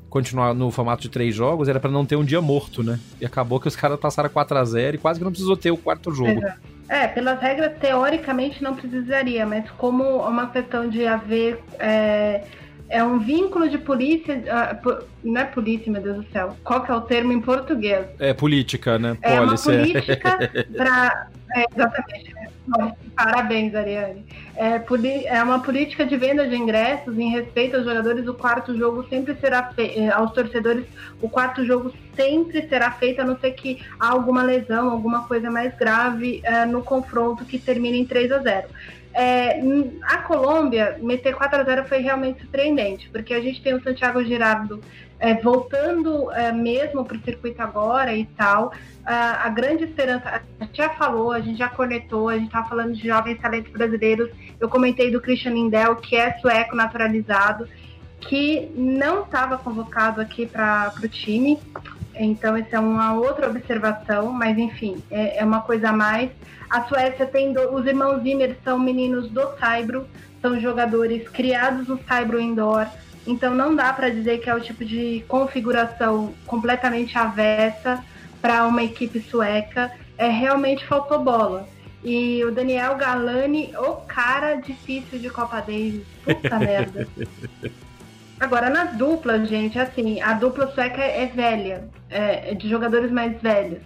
continuar 0.09 0.53
no 0.53 0.71
formato 0.71 1.01
de 1.01 1.09
três 1.09 1.35
jogos 1.35 1.67
era 1.67 1.81
para 1.81 1.91
não 1.91 2.05
ter 2.05 2.15
um 2.15 2.23
dia 2.23 2.41
morto, 2.41 2.81
né? 2.81 2.97
E 3.19 3.25
acabou 3.25 3.59
que 3.59 3.67
os 3.67 3.75
caras 3.75 3.99
passaram 3.99 4.29
4 4.29 4.57
a 4.57 4.63
0 4.63 4.95
e 4.95 4.97
quase 4.97 5.19
que 5.19 5.25
não 5.25 5.33
precisou 5.33 5.57
ter 5.57 5.69
o 5.69 5.75
quarto 5.75 6.09
jogo. 6.13 6.41
É, 6.87 7.09
pelas 7.09 7.41
regras, 7.41 7.73
teoricamente 7.77 8.63
não 8.63 8.73
precisaria, 8.73 9.45
mas 9.45 9.69
como 9.71 10.19
uma 10.25 10.47
questão 10.47 10.87
de 10.87 11.05
haver. 11.05 11.61
É, 11.77 12.45
é 12.87 13.03
um 13.03 13.19
vínculo 13.19 13.67
de 13.67 13.77
polícia. 13.77 14.35
Uh, 14.35 15.03
não 15.25 15.41
é 15.41 15.45
polícia, 15.45 15.91
meu 15.91 16.01
Deus 16.01 16.25
do 16.25 16.31
céu. 16.31 16.55
Qual 16.63 16.83
que 16.83 16.91
é 16.91 16.95
o 16.95 17.01
termo 17.01 17.33
em 17.33 17.41
português? 17.41 18.05
É 18.17 18.33
política, 18.33 18.97
né? 18.97 19.17
É 19.21 19.41
uma 19.41 19.55
política 19.55 20.37
para. 20.77 21.27
É, 21.53 21.65
exatamente. 21.73 22.30
Parabéns, 23.15 23.73
Ariane. 23.73 24.25
É, 24.55 24.81
é, 25.25 25.43
uma 25.43 25.59
política 25.61 26.05
de 26.05 26.15
venda 26.15 26.47
de 26.47 26.55
ingressos 26.55 27.17
em 27.17 27.31
respeito 27.31 27.75
aos 27.75 27.85
jogadores. 27.85 28.27
O 28.27 28.33
quarto 28.33 28.77
jogo 28.77 29.07
sempre 29.09 29.35
será 29.35 29.71
feito, 29.73 29.99
é, 29.99 30.09
aos 30.09 30.31
torcedores, 30.31 30.85
o 31.21 31.27
quarto 31.27 31.65
jogo 31.65 31.91
sempre 32.15 32.67
será 32.67 32.91
feito, 32.91 33.21
a 33.21 33.25
não 33.25 33.37
ser 33.39 33.51
que 33.51 33.83
há 33.99 34.09
alguma 34.09 34.43
lesão, 34.43 34.91
alguma 34.91 35.27
coisa 35.27 35.49
mais 35.49 35.75
grave 35.75 36.41
é, 36.43 36.65
no 36.65 36.83
confronto 36.83 37.45
que 37.45 37.57
termine 37.57 37.99
em 37.99 38.05
3 38.05 38.31
a 38.31 38.39
0. 38.39 38.67
É, 39.13 39.59
a 40.03 40.17
Colômbia 40.19 40.97
meter 41.01 41.35
4 41.35 41.59
a 41.59 41.63
0 41.63 41.85
foi 41.85 41.97
realmente 41.99 42.41
surpreendente, 42.41 43.09
porque 43.09 43.33
a 43.33 43.41
gente 43.41 43.61
tem 43.61 43.73
o 43.73 43.83
Santiago 43.83 44.23
Girardo 44.23 44.81
é, 45.19 45.35
voltando 45.35 46.31
é, 46.31 46.51
mesmo 46.51 47.05
para 47.05 47.17
o 47.17 47.21
circuito 47.21 47.61
agora 47.61 48.13
e 48.13 48.25
tal. 48.25 48.73
A 49.05 49.49
grande 49.49 49.83
esperança, 49.83 50.41
a 50.59 50.63
gente 50.63 50.77
já 50.77 50.89
falou, 50.89 51.31
a 51.31 51.39
gente 51.39 51.57
já 51.57 51.69
conectou, 51.69 52.29
a 52.29 52.35
gente 52.35 52.47
estava 52.47 52.69
falando 52.69 52.93
de 52.93 53.07
jovens 53.07 53.39
talentos 53.39 53.71
brasileiros. 53.71 54.29
Eu 54.59 54.69
comentei 54.69 55.11
do 55.11 55.19
Christian 55.19 55.53
Lindell, 55.53 55.95
que 55.95 56.15
é 56.15 56.33
sueco 56.39 56.75
naturalizado, 56.75 57.67
que 58.19 58.71
não 58.75 59.23
estava 59.23 59.57
convocado 59.57 60.21
aqui 60.21 60.45
para 60.45 60.93
o 61.01 61.07
time. 61.07 61.57
Então, 62.13 62.55
essa 62.55 62.75
é 62.75 62.79
uma 62.79 63.13
outra 63.13 63.49
observação, 63.49 64.31
mas 64.31 64.57
enfim, 64.57 65.03
é, 65.09 65.39
é 65.39 65.45
uma 65.45 65.61
coisa 65.61 65.89
a 65.89 65.93
mais. 65.93 66.29
A 66.69 66.83
Suécia 66.83 67.25
tem 67.25 67.51
do, 67.51 67.73
os 67.73 67.85
irmãos 67.85 68.21
Zimmer 68.21 68.55
são 68.63 68.77
meninos 68.77 69.29
do 69.29 69.57
Saibro, 69.57 70.07
são 70.41 70.59
jogadores 70.59 71.27
criados 71.29 71.87
no 71.87 71.99
Saibro 72.03 72.39
Indoor. 72.39 72.85
Então 73.25 73.53
não 73.53 73.75
dá 73.75 73.91
para 73.93 74.09
dizer 74.09 74.39
que 74.39 74.49
é 74.49 74.55
o 74.55 74.61
tipo 74.61 74.83
de 74.83 75.23
configuração 75.27 76.33
completamente 76.45 77.17
avessa 77.17 78.03
para 78.41 78.65
uma 78.65 78.83
equipe 78.83 79.19
sueca. 79.21 79.91
É 80.17 80.27
realmente 80.29 80.85
faltou 80.85 81.23
bola. 81.23 81.67
E 82.03 82.43
o 82.43 82.51
Daniel 82.51 82.95
Galani, 82.95 83.73
o 83.77 83.93
cara 84.07 84.55
difícil 84.55 85.19
de 85.19 85.29
Copa 85.29 85.59
Davis. 85.61 86.05
Puta 86.23 86.57
merda. 86.59 87.07
Agora, 88.39 88.69
nas 88.71 88.97
duplas, 88.97 89.47
gente, 89.47 89.77
assim, 89.77 90.19
a 90.19 90.33
dupla 90.33 90.67
sueca 90.71 91.01
é 91.01 91.27
velha, 91.27 91.87
é, 92.09 92.55
de 92.55 92.67
jogadores 92.67 93.11
mais 93.11 93.39
velhos. 93.39 93.83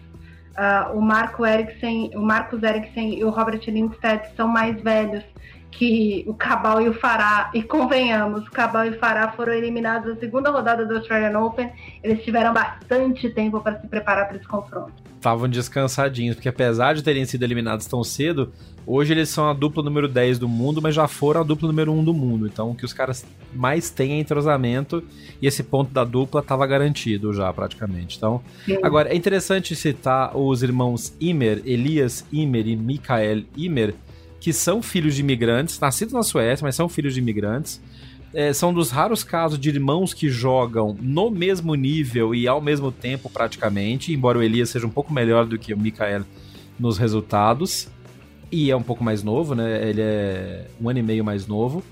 Uh, 0.57 0.97
o 0.97 1.01
Marco 1.01 1.45
Eriksen, 1.45 2.11
o 2.15 2.21
Marcos 2.21 2.63
Eriksen 2.63 3.19
e 3.19 3.25
o 3.25 3.29
Robert 3.29 3.59
Lindstedt 3.67 4.33
são 4.37 4.47
mais 4.47 4.81
velhos 4.81 5.21
que 5.77 6.23
o 6.27 6.33
Cabal 6.33 6.81
e 6.81 6.89
o 6.89 6.93
Fará. 6.93 7.49
E 7.53 7.61
convenhamos, 7.61 8.47
o 8.47 8.51
Cabal 8.51 8.85
e 8.85 8.89
o 8.89 8.99
Fará 8.99 9.31
foram 9.31 9.53
eliminados 9.53 10.13
na 10.13 10.19
segunda 10.19 10.49
rodada 10.49 10.85
do 10.85 10.95
Australian 10.95 11.37
Open. 11.39 11.69
Eles 12.03 12.23
tiveram 12.23 12.53
bastante 12.53 13.29
tempo 13.29 13.59
para 13.59 13.79
se 13.79 13.87
preparar 13.87 14.27
para 14.27 14.37
esse 14.37 14.47
confronto. 14.47 14.93
Estavam 15.15 15.49
descansadinhos, 15.49 16.35
porque 16.35 16.49
apesar 16.49 16.93
de 16.93 17.03
terem 17.03 17.25
sido 17.25 17.43
eliminados 17.43 17.87
tão 17.87 18.03
cedo, 18.03 18.53
hoje 18.85 19.11
eles 19.11 19.29
são 19.29 19.49
a 19.49 19.53
dupla 19.53 19.83
número 19.83 20.07
10 20.07 20.37
do 20.39 20.47
mundo, 20.47 20.81
mas 20.81 20.93
já 20.93 21.07
foram 21.07 21.41
a 21.41 21.43
dupla 21.43 21.67
número 21.67 21.91
1 21.91 22.03
do 22.03 22.13
mundo. 22.13 22.45
Então 22.45 22.71
o 22.71 22.75
que 22.75 22.85
os 22.85 22.93
caras 22.93 23.25
mais 23.53 23.89
têm 23.89 24.13
é 24.13 24.19
entrosamento 24.19 25.03
e 25.41 25.47
esse 25.47 25.63
ponto 25.63 25.91
da 25.91 26.03
dupla 26.03 26.41
estava 26.41 26.65
garantido 26.67 27.33
já 27.33 27.51
praticamente. 27.51 28.17
Então, 28.17 28.41
Sim. 28.65 28.77
agora 28.83 29.09
é 29.09 29.15
interessante 29.15 29.75
citar 29.75 30.37
os 30.37 30.61
irmãos 30.61 31.13
Imer, 31.19 31.61
Elias 31.65 32.25
Imer 32.31 32.67
e 32.67 32.75
Mikael 32.75 33.43
Imer, 33.57 33.95
que 34.45 34.53
são 34.53 34.79
filhos 34.79 35.15
de 35.15 35.21
imigrantes, 35.21 35.79
nascidos 35.79 36.13
na 36.13 36.21
Suécia, 36.21 36.63
mas 36.63 36.75
são 36.75 36.87
filhos 36.87 37.15
de 37.15 37.19
imigrantes. 37.19 37.81
É, 38.31 38.53
são 38.53 38.71
dos 38.71 38.91
raros 38.91 39.23
casos 39.23 39.57
de 39.57 39.69
irmãos 39.69 40.13
que 40.13 40.29
jogam 40.29 40.95
no 41.01 41.31
mesmo 41.31 41.73
nível 41.73 42.35
e 42.35 42.47
ao 42.47 42.61
mesmo 42.61 42.91
tempo, 42.91 43.27
praticamente, 43.27 44.13
embora 44.13 44.37
o 44.37 44.43
Elias 44.43 44.69
seja 44.69 44.85
um 44.85 44.89
pouco 44.91 45.11
melhor 45.11 45.47
do 45.47 45.57
que 45.57 45.73
o 45.73 45.77
Mikael 45.79 46.21
nos 46.79 46.99
resultados. 46.99 47.87
E 48.51 48.69
é 48.69 48.75
um 48.75 48.83
pouco 48.83 49.03
mais 49.03 49.23
novo, 49.23 49.55
né? 49.55 49.89
Ele 49.89 50.01
é 50.03 50.67
um 50.79 50.87
ano 50.91 50.99
e 50.99 51.01
meio 51.01 51.25
mais 51.25 51.47
novo. 51.47 51.83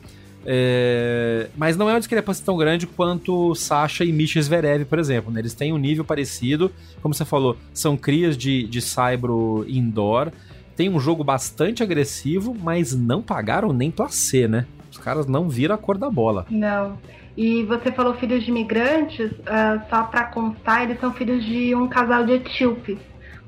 É... 0.46 1.50
Mas 1.58 1.76
não 1.76 1.90
é 1.90 1.94
uma 1.94 2.00
discrepância 2.00 2.46
tão 2.46 2.56
grande 2.56 2.86
quanto 2.86 3.56
Sasha 3.56 4.06
e 4.06 4.14
Misha 4.14 4.40
Zverev, 4.40 4.86
por 4.86 5.00
exemplo. 5.00 5.34
Né? 5.34 5.40
Eles 5.40 5.56
têm 5.56 5.74
um 5.74 5.78
nível 5.80 6.06
parecido. 6.06 6.72
Como 7.02 7.16
você 7.16 7.26
falou, 7.26 7.58
são 7.74 7.98
crias 7.98 8.38
de, 8.38 8.68
de 8.68 8.80
Saibro 8.80 9.66
indoor. 9.68 10.32
Tem 10.76 10.90
um 10.90 11.00
jogo 11.00 11.24
bastante 11.24 11.84
agressivo, 11.84 12.56
mas 12.56 12.96
não 12.96 13.22
pagaram 13.22 13.72
nem 13.72 13.92
placê, 13.92 14.48
né? 14.48 14.66
Os 14.92 14.98
caras 14.98 15.28
não 15.28 15.50
viram 15.50 15.76
a 15.76 15.78
cor 15.78 15.98
da 15.98 16.10
bola. 16.10 16.46
Não. 16.50 16.98
E 17.36 17.64
você 17.64 17.92
falou 17.92 18.14
filhos 18.16 18.44
de 18.44 18.52
imigrantes, 18.52 19.32
uh, 19.32 19.82
só 19.90 20.04
para 20.04 20.26
constar, 20.26 20.84
eles 20.84 21.00
são 21.00 21.12
filhos 21.14 21.44
de 21.44 21.74
um 21.76 21.88
casal 21.88 22.26
de 22.26 22.34
etíopes. 22.34 23.00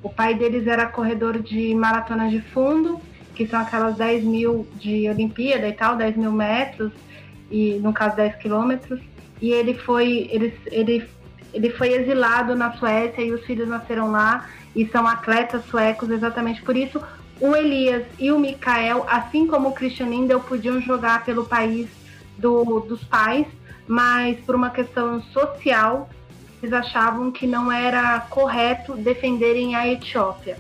O 0.02 0.10
pai 0.10 0.36
deles 0.36 0.66
era 0.68 0.88
corredor 0.88 1.40
de 1.42 1.74
maratona 1.76 2.30
de 2.30 2.42
fundo, 2.42 3.00
que 3.36 3.46
são 3.46 3.60
aquelas 3.60 3.96
10 3.96 4.24
mil 4.24 4.68
de 4.80 5.08
Olimpíada 5.10 5.68
e 5.68 5.74
tal, 5.74 5.96
10 5.96 6.18
mil 6.18 6.32
metros, 6.32 6.92
e 7.52 7.80
no 7.82 7.94
caso 7.94 8.16
10 8.16 8.36
quilômetros. 8.38 9.00
E 9.42 9.52
ele 9.52 9.76
foi, 9.76 10.28
ele, 10.32 10.54
ele, 10.72 11.08
ele 11.54 11.70
foi 11.72 11.94
exilado 11.94 12.56
na 12.56 12.72
Suécia 12.74 13.22
e 13.22 13.32
os 13.32 13.44
filhos 13.46 13.68
nasceram 13.68 14.12
lá 14.12 14.48
e 14.76 14.86
são 14.88 15.08
atletas 15.08 15.64
suecos 15.66 16.10
exatamente 16.10 16.62
por 16.62 16.76
isso. 16.76 17.02
O 17.40 17.56
Elias 17.56 18.06
e 18.20 18.32
o 18.32 18.40
Mikael, 18.40 19.06
assim 19.10 19.48
como 19.48 19.70
o 19.70 19.72
Christian 19.74 20.08
Lindel, 20.08 20.40
podiam 20.40 20.82
jogar 20.82 21.26
pelo 21.26 21.46
país 21.46 21.88
do, 22.38 22.82
dos 22.82 23.04
pais, 23.04 23.48
mas 23.88 24.40
por 24.40 24.56
uma 24.56 24.70
questão 24.70 25.22
social, 25.22 26.10
eles 26.62 26.74
achavam 26.74 27.32
que 27.32 27.46
não 27.46 27.72
era 27.72 28.20
correto 28.22 28.96
defenderem 28.96 29.76
a 29.76 29.88
Etiópia. 29.88 30.58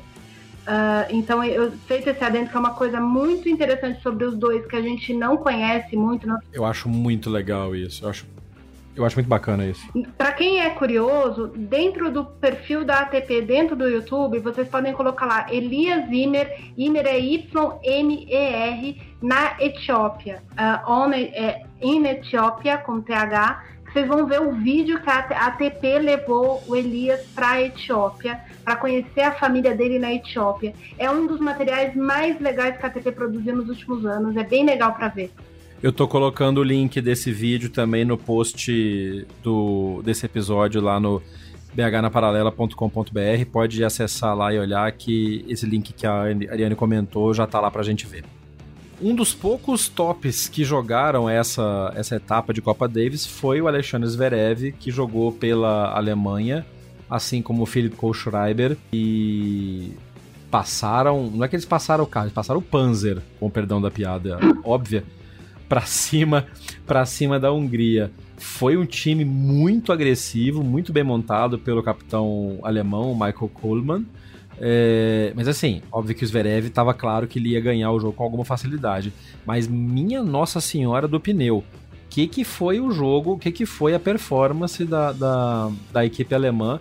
Uh, 0.66 1.06
então, 1.12 1.44
eu 1.44 1.72
feito 1.88 2.10
esse 2.10 2.24
adendo 2.24 2.50
que 2.50 2.56
é 2.56 2.60
uma 2.60 2.74
coisa 2.74 3.00
muito 3.00 3.48
interessante 3.48 4.02
sobre 4.02 4.26
os 4.26 4.36
dois 4.36 4.66
que 4.66 4.76
a 4.76 4.82
gente 4.82 5.14
não 5.14 5.38
conhece 5.38 5.96
muito. 5.96 6.28
Não... 6.28 6.40
Eu 6.52 6.66
acho 6.66 6.90
muito 6.90 7.30
legal 7.30 7.76
isso. 7.76 8.04
Eu 8.04 8.10
acho 8.10 8.26
eu 8.96 9.06
acho 9.06 9.16
muito 9.18 9.28
bacana 9.28 9.66
isso. 9.66 9.86
Para 10.18 10.32
quem 10.32 10.62
é 10.62 10.70
curioso, 10.70 11.48
dentro 11.48 12.10
do 12.10 12.26
perfil 12.26 12.86
da 12.86 13.02
ATP, 13.02 13.42
dentro 13.42 13.76
do 13.76 13.88
YouTube, 13.88 14.40
vocês 14.40 14.68
podem 14.68 14.94
colocar 14.94 15.26
lá 15.26 15.46
Elias 15.52 16.10
Imer, 16.10 16.72
Imer 16.78 17.06
é 17.06 17.20
Y-M-E-R, 17.20 19.02
na 19.22 19.56
Etiópia. 19.60 20.42
Uh, 20.54 20.92
on, 20.92 21.12
é, 21.14 21.64
in 21.82 22.06
Etiópia, 22.06 22.78
com 22.78 23.02
TH. 23.02 23.64
Vocês 23.92 24.08
vão 24.08 24.26
ver 24.26 24.42
o 24.42 24.52
vídeo 24.52 25.00
que 25.02 25.10
a 25.10 25.20
ATP 25.20 26.00
levou 26.00 26.62
o 26.68 26.76
Elias 26.76 27.22
para 27.34 27.52
a 27.52 27.62
Etiópia, 27.62 28.42
para 28.64 28.76
conhecer 28.76 29.22
a 29.22 29.32
família 29.32 29.74
dele 29.74 30.00
na 30.00 30.14
Etiópia. 30.14 30.74
É 30.98 31.10
um 31.10 31.26
dos 31.26 31.40
materiais 31.40 31.96
mais 31.96 32.40
legais 32.40 32.78
que 32.78 32.86
a 32.86 32.90
ATP 32.90 33.12
produziu 33.14 33.56
nos 33.56 33.70
últimos 33.70 34.06
anos. 34.06 34.36
É 34.36 34.44
bem 34.44 34.66
legal 34.66 34.94
para 34.94 35.08
ver. 35.08 35.32
Eu 35.86 35.94
tô 35.94 36.08
colocando 36.08 36.62
o 36.62 36.64
link 36.64 37.00
desse 37.00 37.32
vídeo 37.32 37.70
também 37.70 38.04
no 38.04 38.18
post 38.18 39.28
do, 39.44 40.02
desse 40.04 40.26
episódio 40.26 40.82
lá 40.82 41.00
no 41.00 41.22
bhnaparalela.com.br. 41.76 43.46
Pode 43.52 43.84
acessar 43.84 44.36
lá 44.36 44.52
e 44.52 44.58
olhar 44.58 44.92
que 44.94 45.46
esse 45.48 45.64
link 45.64 45.94
que 45.94 46.08
a 46.08 46.24
Ariane 46.24 46.74
comentou 46.74 47.36
já 47.36 47.46
tá 47.46 47.60
lá 47.60 47.70
pra 47.70 47.84
gente 47.84 48.08
ver. 48.08 48.26
Um 49.00 49.14
dos 49.14 49.32
poucos 49.32 49.88
tops 49.88 50.50
que 50.50 50.64
jogaram 50.64 51.30
essa, 51.30 51.94
essa 51.96 52.16
etapa 52.16 52.52
de 52.52 52.64
Copa 52.64 52.88
Davis 52.88 53.24
foi 53.24 53.62
o 53.62 53.68
Alexandre 53.68 54.10
Zverev, 54.10 54.72
que 54.72 54.90
jogou 54.90 55.32
pela 55.34 55.96
Alemanha, 55.96 56.66
assim 57.08 57.44
como 57.44 57.62
o 57.62 57.66
Philipp 57.68 57.96
Kohlschreiber, 57.96 58.76
e 58.92 59.92
passaram, 60.50 61.30
não 61.30 61.46
é 61.46 61.48
que 61.48 61.56
eles 61.56 61.64
passaram 61.64 62.04
o 62.04 62.08
carro, 62.08 62.26
eles 62.26 62.34
passaram 62.34 62.60
o 62.60 62.64
Panzer, 62.64 63.22
com 63.40 63.52
perdão 63.52 63.80
da 63.80 63.92
piada 63.92 64.40
óbvia, 64.64 65.04
para 65.68 65.82
cima, 65.82 66.46
para 66.86 67.06
cima 67.06 67.40
da 67.40 67.52
Hungria. 67.52 68.12
Foi 68.38 68.78
um 68.78 68.86
time 68.86 69.26
muito 69.26 69.92
agressivo, 69.92 70.64
muito 70.64 70.92
bem 70.92 71.04
montado 71.04 71.58
pelo 71.58 71.82
capitão 71.82 72.60
alemão 72.64 73.14
Michael 73.14 73.50
Kohlmann. 73.54 74.06
É, 74.60 75.34
mas 75.36 75.48
assim, 75.48 75.82
óbvio 75.92 76.16
que 76.16 76.24
o 76.24 76.28
Zverev 76.28 76.68
estava 76.68 76.94
claro 76.94 77.28
que 77.28 77.40
ele 77.40 77.50
ia 77.50 77.60
ganhar 77.60 77.92
o 77.92 78.00
jogo 78.00 78.14
com 78.14 78.24
alguma 78.24 78.46
facilidade. 78.46 79.12
Mas 79.46 79.68
minha 79.68 80.24
Nossa 80.24 80.62
Senhora 80.62 81.08
do 81.08 81.20
pneu, 81.20 81.58
o 81.58 81.64
que, 82.10 82.28
que 82.28 82.44
foi 82.44 82.80
o 82.80 82.92
jogo, 82.92 83.34
o 83.34 83.38
que, 83.38 83.52
que 83.52 83.66
foi 83.66 83.94
a 83.94 84.00
performance 84.00 84.84
da, 84.86 85.12
da, 85.12 85.72
da 85.92 86.06
equipe 86.06 86.34
alemã 86.34 86.80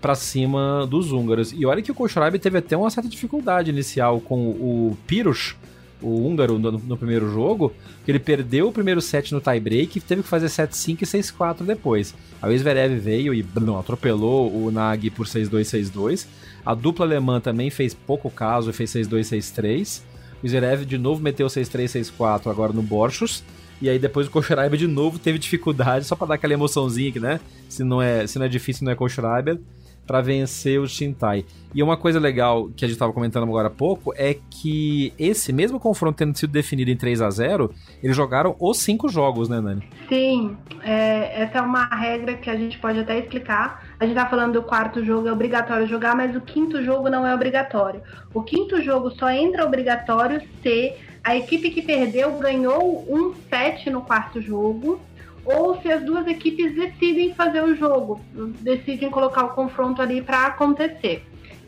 para 0.00 0.14
cima 0.14 0.86
dos 0.86 1.12
húngaros? 1.12 1.52
E 1.52 1.64
olha 1.64 1.80
que 1.80 1.90
o 1.90 1.94
Kohlschreiber 1.94 2.40
teve 2.40 2.58
até 2.58 2.76
uma 2.76 2.90
certa 2.90 3.08
dificuldade 3.08 3.70
inicial 3.70 4.20
com 4.20 4.50
o 4.50 4.96
Piros, 5.06 5.56
o 6.04 6.26
húngaro 6.26 6.58
no, 6.58 6.72
no, 6.72 6.96
primeiro 6.96 7.32
jogo, 7.32 7.72
que 8.04 8.10
ele 8.10 8.18
perdeu 8.18 8.68
o 8.68 8.72
primeiro 8.72 9.00
set 9.00 9.32
no 9.32 9.40
tie-break 9.40 9.98
e 9.98 10.00
teve 10.00 10.22
que 10.22 10.28
fazer 10.28 10.46
7-5 10.46 11.02
e 11.02 11.06
6-4 11.06 11.64
depois. 11.64 12.14
Aí 12.42 12.54
o 12.54 12.58
Zverev 12.58 12.98
veio 12.98 13.32
e 13.32 13.44
não, 13.60 13.78
atropelou 13.78 14.52
o 14.52 14.70
Nag 14.70 15.10
por 15.10 15.26
6-2, 15.26 15.62
6-2. 15.62 16.26
A 16.64 16.74
dupla 16.74 17.06
alemã 17.06 17.40
também 17.40 17.70
fez 17.70 17.94
pouco 17.94 18.30
caso 18.30 18.70
e 18.70 18.72
fez 18.72 18.90
6-2, 18.92 19.20
6-3. 19.20 20.02
O 20.42 20.48
Zverev 20.48 20.84
de 20.84 20.98
novo 20.98 21.22
meteu 21.22 21.46
6-3, 21.46 22.12
6-4 22.18 22.50
agora 22.50 22.72
no 22.72 22.82
Borchos. 22.82 23.42
E 23.80 23.88
aí 23.88 23.98
depois 23.98 24.26
o 24.26 24.30
Kohlschreiber 24.30 24.78
de 24.78 24.86
novo 24.86 25.18
teve 25.18 25.38
dificuldade, 25.38 26.04
só 26.04 26.14
para 26.14 26.28
dar 26.28 26.34
aquela 26.34 26.52
emoçãozinha 26.52 27.10
que, 27.10 27.20
né? 27.20 27.40
Se 27.68 27.82
não 27.82 28.00
é, 28.00 28.26
se 28.26 28.38
não 28.38 28.46
é 28.46 28.48
difícil, 28.48 28.84
não 28.84 28.92
é 28.92 28.94
Kohlschreiber 28.94 29.58
para 30.06 30.20
vencer 30.20 30.80
o 30.80 30.86
Shintai. 30.86 31.44
E 31.74 31.82
uma 31.82 31.96
coisa 31.96 32.20
legal 32.20 32.68
que 32.76 32.84
a 32.84 32.88
gente 32.88 32.94
estava 32.94 33.12
comentando 33.12 33.44
agora 33.44 33.68
há 33.68 33.70
pouco 33.70 34.12
é 34.16 34.36
que 34.48 35.12
esse 35.18 35.52
mesmo 35.52 35.80
confronto 35.80 36.16
tendo 36.16 36.36
sido 36.36 36.50
definido 36.50 36.90
em 36.90 36.96
3 36.96 37.20
a 37.20 37.30
0 37.30 37.74
eles 38.02 38.16
jogaram 38.16 38.54
os 38.60 38.78
cinco 38.78 39.08
jogos, 39.08 39.48
né, 39.48 39.60
Nani? 39.60 39.82
Sim, 40.08 40.56
é, 40.82 41.42
essa 41.42 41.58
é 41.58 41.60
uma 41.60 41.86
regra 41.86 42.34
que 42.34 42.48
a 42.48 42.56
gente 42.56 42.78
pode 42.78 43.00
até 43.00 43.18
explicar. 43.18 43.84
A 43.98 44.06
gente 44.06 44.14
tá 44.14 44.26
falando 44.26 44.52
do 44.52 44.62
quarto 44.62 45.04
jogo 45.04 45.26
é 45.26 45.32
obrigatório 45.32 45.86
jogar, 45.86 46.14
mas 46.14 46.36
o 46.36 46.40
quinto 46.40 46.82
jogo 46.84 47.08
não 47.08 47.26
é 47.26 47.34
obrigatório. 47.34 48.02
O 48.32 48.42
quinto 48.42 48.80
jogo 48.82 49.10
só 49.10 49.30
entra 49.30 49.64
obrigatório 49.64 50.40
se 50.62 50.94
a 51.24 51.34
equipe 51.36 51.70
que 51.70 51.82
perdeu 51.82 52.38
ganhou 52.38 53.04
um 53.08 53.34
set 53.48 53.88
no 53.88 54.02
quarto 54.02 54.40
jogo 54.40 55.00
ou 55.44 55.80
se 55.80 55.90
as 55.90 56.02
duas 56.02 56.26
equipes 56.26 56.74
decidem 56.74 57.34
fazer 57.34 57.62
o 57.62 57.74
jogo, 57.76 58.20
decidem 58.60 59.10
colocar 59.10 59.44
o 59.44 59.48
confronto 59.50 60.00
ali 60.00 60.22
para 60.22 60.46
acontecer. 60.46 61.24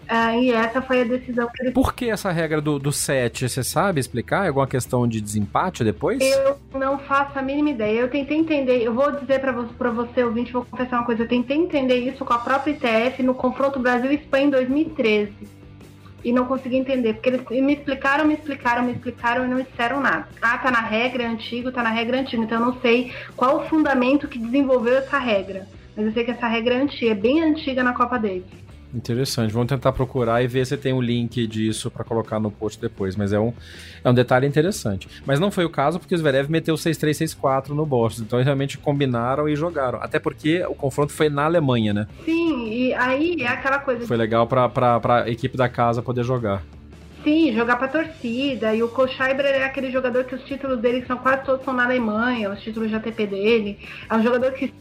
Uh, 0.07 0.41
e 0.41 0.53
essa 0.53 0.81
foi 0.81 1.01
a 1.01 1.05
decisão 1.05 1.49
que 1.53 1.65
ele 1.65 1.73
Por 1.73 1.93
que 1.93 2.09
essa 2.09 2.31
regra 2.31 2.61
do, 2.61 2.79
do 2.79 2.93
set? 2.93 3.49
Você 3.49 3.65
sabe 3.65 3.99
explicar? 3.99 4.45
É 4.45 4.49
alguma 4.49 4.67
questão 4.67 5.07
de 5.07 5.21
desempate 5.21 5.83
depois? 5.83 6.21
Eu 6.21 6.57
não 6.79 6.97
faço 6.97 7.37
a 7.37 7.43
mínima 7.43 7.71
ideia. 7.71 8.01
Eu 8.01 8.09
tentei 8.09 8.39
entender, 8.39 8.83
eu 8.83 8.95
vou 8.95 9.11
dizer 9.11 9.41
para 9.41 9.51
você, 9.51 9.75
pra 9.75 9.91
você, 9.91 10.23
ouvinte, 10.23 10.53
vou 10.53 10.65
confessar 10.65 10.99
uma 10.99 11.07
coisa. 11.07 11.25
Eu 11.25 11.29
tentei 11.29 11.57
entender 11.57 11.97
isso 11.97 12.25
com 12.25 12.33
a 12.33 12.39
própria 12.39 12.71
ITF 12.71 13.21
no 13.25 13.35
confronto 13.35 13.81
Brasil-Espanha 13.81 14.47
em 14.47 14.51
2013 14.51 15.57
e 16.27 16.33
não 16.33 16.45
consegui 16.45 16.77
entender, 16.77 17.15
porque 17.15 17.29
eles 17.29 17.49
me 17.49 17.75
explicaram, 17.75 18.25
me 18.25 18.35
explicaram, 18.35 18.83
me 18.83 18.91
explicaram 18.91 19.45
e 19.45 19.49
não 19.49 19.63
disseram 19.63 20.01
nada. 20.01 20.27
Ah, 20.43 20.59
tá 20.59 20.73
na 20.73 20.81
regra, 20.81 21.23
é 21.23 21.27
antigo, 21.27 21.71
tá 21.71 21.85
na 21.85 21.91
regra 21.91 22.19
antiga, 22.19 22.43
então 22.43 22.59
eu 22.59 22.67
não 22.67 22.81
sei 22.81 23.13
qual 23.37 23.59
o 23.59 23.69
fundamento 23.69 24.27
que 24.27 24.37
desenvolveu 24.37 24.97
essa 24.97 25.19
regra. 25.19 25.69
Mas 25.97 26.07
eu 26.07 26.13
sei 26.13 26.25
que 26.25 26.33
essa 26.33 26.49
regra 26.49 26.75
é 26.75 26.79
antiga, 26.79 27.13
é 27.13 27.15
bem 27.15 27.41
antiga 27.45 27.85
na 27.85 27.93
Copa 27.93 28.19
Davis. 28.19 28.66
Interessante. 28.95 29.53
Vamos 29.53 29.69
tentar 29.69 29.93
procurar 29.93 30.43
e 30.43 30.47
ver 30.47 30.67
se 30.67 30.77
tem 30.77 30.93
o 30.93 30.97
um 30.97 31.01
link 31.01 31.47
disso 31.47 31.91
para 31.91 32.05
colocar 32.05 32.41
no 32.41 32.51
post 32.51 32.81
depois. 32.81 33.17
Mas 33.17 33.33
é 33.33 33.39
um, 33.39 33.53
é 34.03 34.11
um 34.11 34.15
detalhe 34.15 34.47
interessante. 34.47 35.09
Mas 35.25 35.41
não 35.41 35.51
foi 35.51 35.65
o 35.65 35.71
caso 35.71 35.99
porque 35.99 36.15
o 36.15 36.19
Zverev 36.19 36.51
meteu 36.51 36.75
6-3-6-4 36.75 37.69
no 37.69 37.85
Boston. 37.85 38.23
Então 38.23 38.39
eles 38.39 38.47
realmente 38.47 38.79
combinaram 38.79 39.49
e 39.49 39.57
jogaram. 39.57 40.01
Até 40.01 40.19
porque 40.19 40.65
o 40.67 40.75
confronto 40.75 41.13
foi 41.13 41.29
na 41.29 41.45
Alemanha, 41.45 41.93
né? 41.93 42.07
Sim, 42.25 42.69
e 42.69 42.95
aí 42.95 43.37
é 43.41 43.49
aquela 43.49 43.79
coisa. 43.79 44.07
Foi 44.07 44.17
legal 44.17 44.47
para 44.47 45.25
a 45.25 45.31
equipe 45.31 45.57
da 45.57 45.69
casa 45.69 46.03
poder 46.03 46.25
jogar. 46.25 46.63
Sim, 47.27 47.53
jogar 47.53 47.75
pra 47.77 47.89
torcida. 47.89 48.73
E 48.73 48.85
o 48.85 48.89
Kohlschreiber 48.89 49.45
é 49.45 49.65
aquele 49.65 49.91
jogador 49.91 50.25
que 50.25 50.35
os 50.37 50.45
títulos 50.45 50.79
dele 50.81 51.05
são 51.07 51.19
quase 51.19 51.45
todos 51.45 51.65
são 51.65 51.75
na 51.75 51.85
Alemanha, 51.85 52.53
os 52.53 52.61
títulos 52.61 52.89
de 52.89 52.95
ATP 52.95 53.27
dele. 53.27 53.79
É 54.09 54.15
um 54.15 54.23
jogador 54.23 54.53
que 54.53 54.73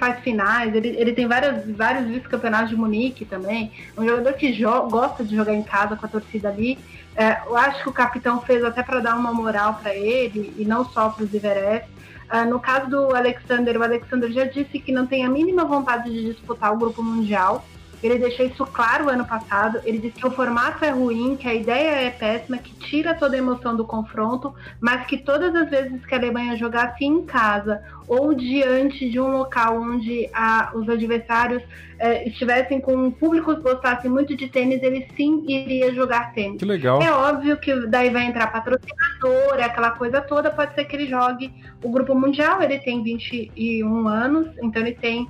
faz 0.00 0.18
finais, 0.20 0.74
ele, 0.74 0.88
ele 0.88 1.12
tem 1.12 1.28
vários, 1.28 1.70
vários 1.76 2.06
vice-campeonatos 2.06 2.70
de 2.70 2.76
Munique 2.76 3.26
também. 3.26 3.70
Um 3.96 4.04
jogador 4.04 4.32
que 4.32 4.50
gosta 4.90 5.22
de 5.22 5.36
jogar 5.36 5.54
em 5.54 5.62
casa 5.62 5.94
com 5.94 6.06
a 6.06 6.08
torcida 6.08 6.48
ali. 6.48 6.78
É, 7.14 7.42
eu 7.46 7.56
acho 7.56 7.82
que 7.82 7.88
o 7.90 7.92
capitão 7.92 8.40
fez 8.40 8.64
até 8.64 8.82
para 8.82 9.00
dar 9.00 9.14
uma 9.14 9.32
moral 9.32 9.74
para 9.74 9.94
ele 9.94 10.54
e 10.56 10.64
não 10.64 10.84
só 10.86 11.10
para 11.10 11.22
o 11.22 11.26
Zverev. 11.26 11.84
Uh, 12.32 12.48
no 12.48 12.60
caso 12.60 12.88
do 12.88 13.14
Alexander, 13.14 13.76
o 13.76 13.82
Alexander 13.82 14.30
já 14.30 14.44
disse 14.44 14.78
que 14.78 14.92
não 14.92 15.04
tem 15.06 15.26
a 15.26 15.28
mínima 15.28 15.64
vontade 15.64 16.10
de 16.10 16.32
disputar 16.32 16.72
o 16.72 16.78
grupo 16.78 17.02
mundial. 17.02 17.64
Ele 18.02 18.18
deixou 18.18 18.46
isso 18.46 18.64
claro 18.66 19.08
ano 19.08 19.24
passado. 19.24 19.80
Ele 19.84 19.98
disse 19.98 20.18
que 20.18 20.26
o 20.26 20.30
formato 20.30 20.84
é 20.84 20.90
ruim, 20.90 21.36
que 21.36 21.48
a 21.48 21.54
ideia 21.54 22.06
é 22.06 22.10
péssima, 22.10 22.58
que 22.58 22.72
tira 22.74 23.14
toda 23.14 23.34
a 23.34 23.38
emoção 23.38 23.76
do 23.76 23.84
confronto, 23.84 24.54
mas 24.80 25.06
que 25.06 25.18
todas 25.18 25.54
as 25.54 25.68
vezes 25.68 26.04
que 26.04 26.14
a 26.14 26.18
Alemanha 26.18 26.56
jogasse 26.56 27.04
em 27.04 27.22
casa 27.24 27.82
ou 28.08 28.34
diante 28.34 29.08
de 29.08 29.20
um 29.20 29.28
local 29.28 29.80
onde 29.80 30.28
a, 30.32 30.72
os 30.74 30.88
adversários 30.88 31.62
é, 31.98 32.26
estivessem 32.26 32.80
com 32.80 33.10
públicos 33.10 33.56
que 33.56 33.62
gostassem 33.62 34.10
muito 34.10 34.34
de 34.34 34.48
tênis, 34.48 34.82
ele 34.82 35.06
sim 35.16 35.44
iria 35.46 35.94
jogar 35.94 36.32
tênis. 36.32 36.58
Que 36.58 36.64
legal. 36.64 37.00
É 37.02 37.12
óbvio 37.12 37.56
que 37.58 37.86
daí 37.86 38.10
vai 38.10 38.24
entrar 38.24 38.50
patrocinador, 38.50 39.62
aquela 39.62 39.90
coisa 39.90 40.20
toda. 40.20 40.50
Pode 40.50 40.74
ser 40.74 40.86
que 40.86 40.96
ele 40.96 41.06
jogue 41.06 41.52
o 41.84 41.90
Grupo 41.90 42.14
Mundial. 42.14 42.62
Ele 42.62 42.78
tem 42.78 43.02
21 43.02 44.08
anos, 44.08 44.48
então 44.62 44.82
ele 44.82 44.94
tem 44.94 45.28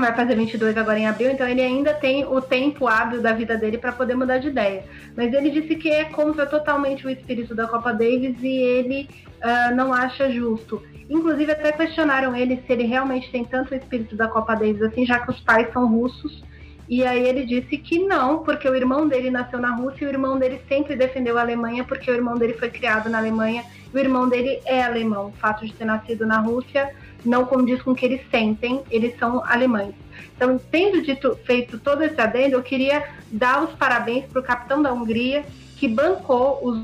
vai 0.00 0.14
fazer 0.14 0.34
22 0.36 0.76
agora 0.76 0.98
em 0.98 1.06
abril, 1.06 1.30
então 1.30 1.46
ele 1.46 1.60
ainda 1.60 1.92
tem 1.92 2.24
o 2.24 2.40
tempo 2.40 2.86
hábil 2.86 3.20
da 3.20 3.32
vida 3.32 3.56
dele 3.56 3.78
para 3.78 3.92
poder 3.92 4.14
mudar 4.14 4.38
de 4.38 4.48
ideia. 4.48 4.84
Mas 5.16 5.32
ele 5.32 5.50
disse 5.50 5.74
que 5.74 5.90
é 5.90 6.04
contra 6.04 6.46
totalmente 6.46 7.06
o 7.06 7.10
espírito 7.10 7.54
da 7.54 7.66
Copa 7.66 7.92
Davis 7.92 8.36
e 8.42 8.48
ele 8.48 9.08
uh, 9.42 9.74
não 9.74 9.92
acha 9.92 10.30
justo. 10.30 10.82
Inclusive, 11.10 11.52
até 11.52 11.72
questionaram 11.72 12.36
ele 12.36 12.62
se 12.66 12.72
ele 12.72 12.84
realmente 12.84 13.30
tem 13.30 13.44
tanto 13.44 13.72
o 13.72 13.76
espírito 13.76 14.14
da 14.14 14.28
Copa 14.28 14.54
Davis 14.54 14.82
assim, 14.82 15.04
já 15.04 15.18
que 15.18 15.30
os 15.30 15.40
pais 15.40 15.72
são 15.72 15.88
russos. 15.88 16.44
E 16.88 17.04
aí 17.04 17.26
ele 17.26 17.44
disse 17.44 17.76
que 17.76 17.98
não, 17.98 18.38
porque 18.44 18.68
o 18.68 18.74
irmão 18.74 19.06
dele 19.06 19.30
nasceu 19.30 19.58
na 19.58 19.74
Rússia 19.74 20.04
e 20.04 20.08
o 20.08 20.10
irmão 20.10 20.38
dele 20.38 20.60
sempre 20.68 20.96
defendeu 20.96 21.36
a 21.36 21.42
Alemanha, 21.42 21.84
porque 21.84 22.10
o 22.10 22.14
irmão 22.14 22.36
dele 22.36 22.54
foi 22.54 22.70
criado 22.70 23.10
na 23.10 23.18
Alemanha 23.18 23.62
e 23.92 23.96
o 23.96 24.00
irmão 24.00 24.28
dele 24.28 24.60
é 24.64 24.82
alemão. 24.82 25.26
O 25.26 25.32
fato 25.32 25.66
de 25.66 25.72
ter 25.72 25.84
nascido 25.84 26.26
na 26.26 26.38
Rússia 26.38 26.90
não 27.28 27.44
condiz 27.44 27.80
com 27.82 27.92
o 27.92 27.94
que 27.94 28.04
eles 28.04 28.20
sentem, 28.30 28.82
eles 28.90 29.16
são 29.18 29.44
alemães. 29.44 29.94
Então, 30.34 30.58
tendo 30.70 31.02
dito, 31.02 31.38
feito 31.44 31.78
todo 31.78 32.02
esse 32.02 32.20
adendo, 32.20 32.56
eu 32.56 32.62
queria 32.62 33.06
dar 33.30 33.64
os 33.64 33.74
parabéns 33.74 34.24
para 34.26 34.40
o 34.40 34.42
capitão 34.42 34.82
da 34.82 34.92
Hungria, 34.92 35.44
que 35.76 35.86
bancou 35.86 36.60
os 36.62 36.80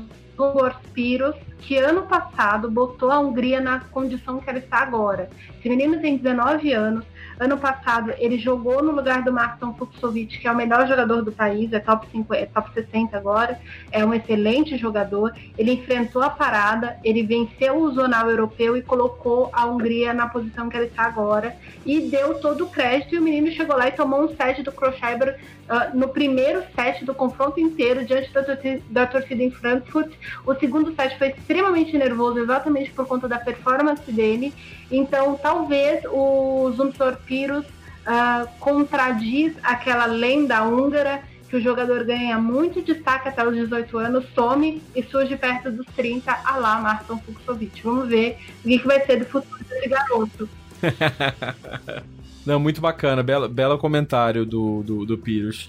Piros, 0.93 1.35
que 1.59 1.77
ano 1.77 2.03
passado 2.03 2.69
botou 2.69 3.09
a 3.09 3.19
Hungria 3.19 3.61
na 3.61 3.79
condição 3.79 4.39
que 4.39 4.49
ela 4.49 4.59
está 4.59 4.79
agora. 4.79 5.29
Esse 5.57 5.69
menino 5.69 5.99
tem 6.01 6.17
19 6.17 6.73
anos, 6.73 7.05
Ano 7.37 7.57
passado, 7.57 8.13
ele 8.17 8.37
jogou 8.37 8.81
no 8.81 8.91
lugar 8.91 9.21
do 9.21 9.33
Martin 9.33 9.73
Fuxovic, 9.77 10.39
que 10.39 10.47
é 10.47 10.51
o 10.51 10.55
melhor 10.55 10.87
jogador 10.87 11.21
do 11.21 11.31
país, 11.31 11.73
é 11.73 11.79
top, 11.79 12.07
50, 12.09 12.41
é 12.41 12.45
top 12.45 12.71
60 12.73 13.17
agora, 13.17 13.59
é 13.91 14.05
um 14.05 14.13
excelente 14.13 14.77
jogador. 14.77 15.33
Ele 15.57 15.73
enfrentou 15.73 16.21
a 16.21 16.29
parada, 16.29 16.97
ele 17.03 17.23
venceu 17.23 17.77
o 17.77 17.91
zonal 17.91 18.29
europeu 18.29 18.77
e 18.77 18.81
colocou 18.81 19.49
a 19.51 19.65
Hungria 19.65 20.13
na 20.13 20.29
posição 20.29 20.69
que 20.69 20.77
ela 20.77 20.85
está 20.85 21.03
agora 21.03 21.55
e 21.85 22.09
deu 22.09 22.39
todo 22.39 22.65
o 22.65 22.69
crédito. 22.69 23.15
E 23.15 23.19
o 23.19 23.21
menino 23.21 23.51
chegou 23.51 23.75
lá 23.75 23.89
e 23.89 23.91
tomou 23.91 24.23
um 24.23 24.35
set 24.35 24.63
do 24.63 24.71
Kroscheiber 24.71 25.37
uh, 25.69 25.97
no 25.97 26.09
primeiro 26.09 26.63
set 26.75 27.03
do 27.05 27.13
confronto 27.13 27.59
inteiro 27.59 28.05
diante 28.05 28.31
da 28.31 28.43
torcida, 28.43 28.81
da 28.89 29.07
torcida 29.07 29.43
em 29.43 29.51
Frankfurt. 29.51 30.11
O 30.45 30.55
segundo 30.55 30.95
set 30.95 31.17
foi 31.17 31.29
extremamente 31.29 31.97
nervoso, 31.97 32.39
exatamente 32.39 32.91
por 32.91 33.07
conta 33.07 33.27
da 33.27 33.39
performance 33.39 34.11
dele. 34.11 34.53
Então, 34.91 35.35
talvez 35.35 36.03
o 36.05 36.71
Zumthor 36.75 37.17
Pyrrhus 37.25 37.65
uh, 37.65 38.47
contradiz 38.59 39.53
aquela 39.63 40.05
lenda 40.05 40.63
húngara 40.63 41.23
que 41.49 41.55
o 41.55 41.61
jogador 41.61 42.03
ganha 42.03 42.39
muito 42.39 42.81
destaque 42.81 43.29
até 43.29 43.45
os 43.45 43.55
18 43.55 43.97
anos, 43.97 44.25
some 44.33 44.81
e 44.95 45.03
surge 45.03 45.37
perto 45.37 45.71
dos 45.71 45.85
30, 45.95 46.31
a 46.31 46.57
lá 46.57 46.79
Marton 46.79 47.19
Fuxovic. 47.19 47.81
Vamos 47.83 48.09
ver 48.09 48.37
o 48.63 48.67
que 48.67 48.77
vai 48.79 49.05
ser 49.05 49.17
do 49.17 49.25
futuro 49.25 49.63
desse 49.63 49.87
garoto. 49.87 50.49
Não, 52.45 52.59
muito 52.59 52.79
bacana. 52.79 53.23
Belo, 53.23 53.49
belo 53.49 53.77
comentário 53.77 54.45
do, 54.45 54.83
do, 54.83 55.05
do. 55.05 55.21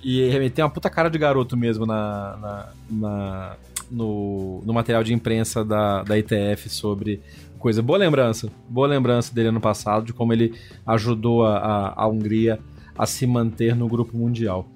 E 0.04 0.50
tem 0.50 0.64
uma 0.64 0.70
puta 0.70 0.90
cara 0.90 1.08
de 1.08 1.18
garoto 1.18 1.56
mesmo 1.56 1.86
na, 1.86 2.36
na, 2.36 2.68
na 2.90 3.56
no, 3.90 4.62
no 4.64 4.72
material 4.74 5.02
de 5.02 5.14
imprensa 5.14 5.64
da, 5.64 6.02
da 6.02 6.18
ITF 6.18 6.68
sobre 6.68 7.20
coisa. 7.58 7.80
Boa 7.80 7.98
lembrança. 7.98 8.50
Boa 8.68 8.86
lembrança 8.86 9.34
dele 9.34 9.48
ano 9.48 9.60
passado, 9.60 10.06
de 10.06 10.12
como 10.12 10.32
ele 10.32 10.54
ajudou 10.86 11.46
a, 11.46 11.56
a, 11.56 12.02
a 12.02 12.06
Hungria 12.06 12.58
a 12.96 13.06
se 13.06 13.26
manter 13.26 13.74
no 13.74 13.88
grupo 13.88 14.16
mundial. 14.16 14.68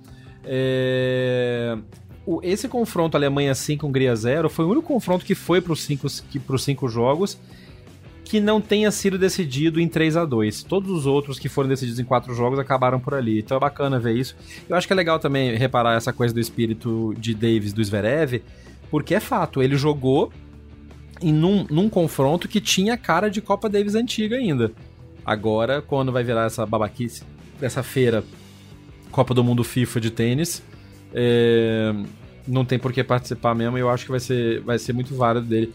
É... 0.44 1.76
O, 2.26 2.40
esse 2.42 2.68
confronto 2.68 3.16
Alemanha 3.16 3.54
5, 3.54 3.86
Hungria 3.86 4.14
0 4.14 4.48
foi 4.48 4.64
o 4.64 4.70
único 4.70 4.86
confronto 4.86 5.24
que 5.24 5.34
foi 5.34 5.60
para 5.60 5.72
os 5.72 5.82
cinco, 5.82 6.08
cinco 6.58 6.88
jogos 6.88 7.38
que 8.30 8.38
não 8.38 8.60
tenha 8.60 8.92
sido 8.92 9.18
decidido 9.18 9.80
em 9.80 9.88
3 9.88 10.16
a 10.16 10.24
2 10.24 10.62
Todos 10.62 10.88
os 10.92 11.04
outros 11.04 11.36
que 11.36 11.48
foram 11.48 11.68
decididos 11.68 11.98
em 11.98 12.04
quatro 12.04 12.32
jogos 12.32 12.60
acabaram 12.60 13.00
por 13.00 13.12
ali. 13.12 13.40
Então 13.40 13.56
é 13.56 13.60
bacana 13.60 13.98
ver 13.98 14.14
isso. 14.16 14.36
Eu 14.68 14.76
acho 14.76 14.86
que 14.86 14.92
é 14.92 14.96
legal 14.96 15.18
também 15.18 15.56
reparar 15.56 15.96
essa 15.96 16.12
coisa 16.12 16.32
do 16.32 16.38
espírito 16.38 17.12
de 17.18 17.34
Davis 17.34 17.72
do 17.72 17.82
Zverev, 17.82 18.40
porque 18.88 19.16
é 19.16 19.20
fato, 19.20 19.60
ele 19.60 19.74
jogou 19.74 20.32
em 21.20 21.32
num, 21.32 21.66
num 21.68 21.90
confronto 21.90 22.46
que 22.46 22.60
tinha 22.60 22.96
cara 22.96 23.28
de 23.28 23.40
Copa 23.40 23.68
Davis 23.68 23.96
antiga 23.96 24.36
ainda. 24.36 24.70
Agora, 25.26 25.82
quando 25.82 26.12
vai 26.12 26.22
virar 26.22 26.46
essa 26.46 26.64
babaquice 26.64 27.24
dessa 27.58 27.82
feira 27.82 28.22
Copa 29.10 29.34
do 29.34 29.42
Mundo 29.42 29.64
FIFA 29.64 30.00
de 30.00 30.10
tênis, 30.12 30.62
é, 31.12 31.92
não 32.46 32.64
tem 32.64 32.78
por 32.78 32.92
que 32.92 33.02
participar 33.02 33.56
mesmo. 33.56 33.76
Eu 33.76 33.90
acho 33.90 34.04
que 34.04 34.12
vai 34.12 34.20
ser, 34.20 34.60
vai 34.60 34.78
ser 34.78 34.92
muito 34.92 35.16
válido 35.16 35.48
dele 35.48 35.74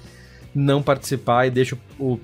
não 0.56 0.82
participar 0.82 1.46
e 1.46 1.52
deixa 1.52 1.78
o, 2.00 2.14
o 2.14 2.20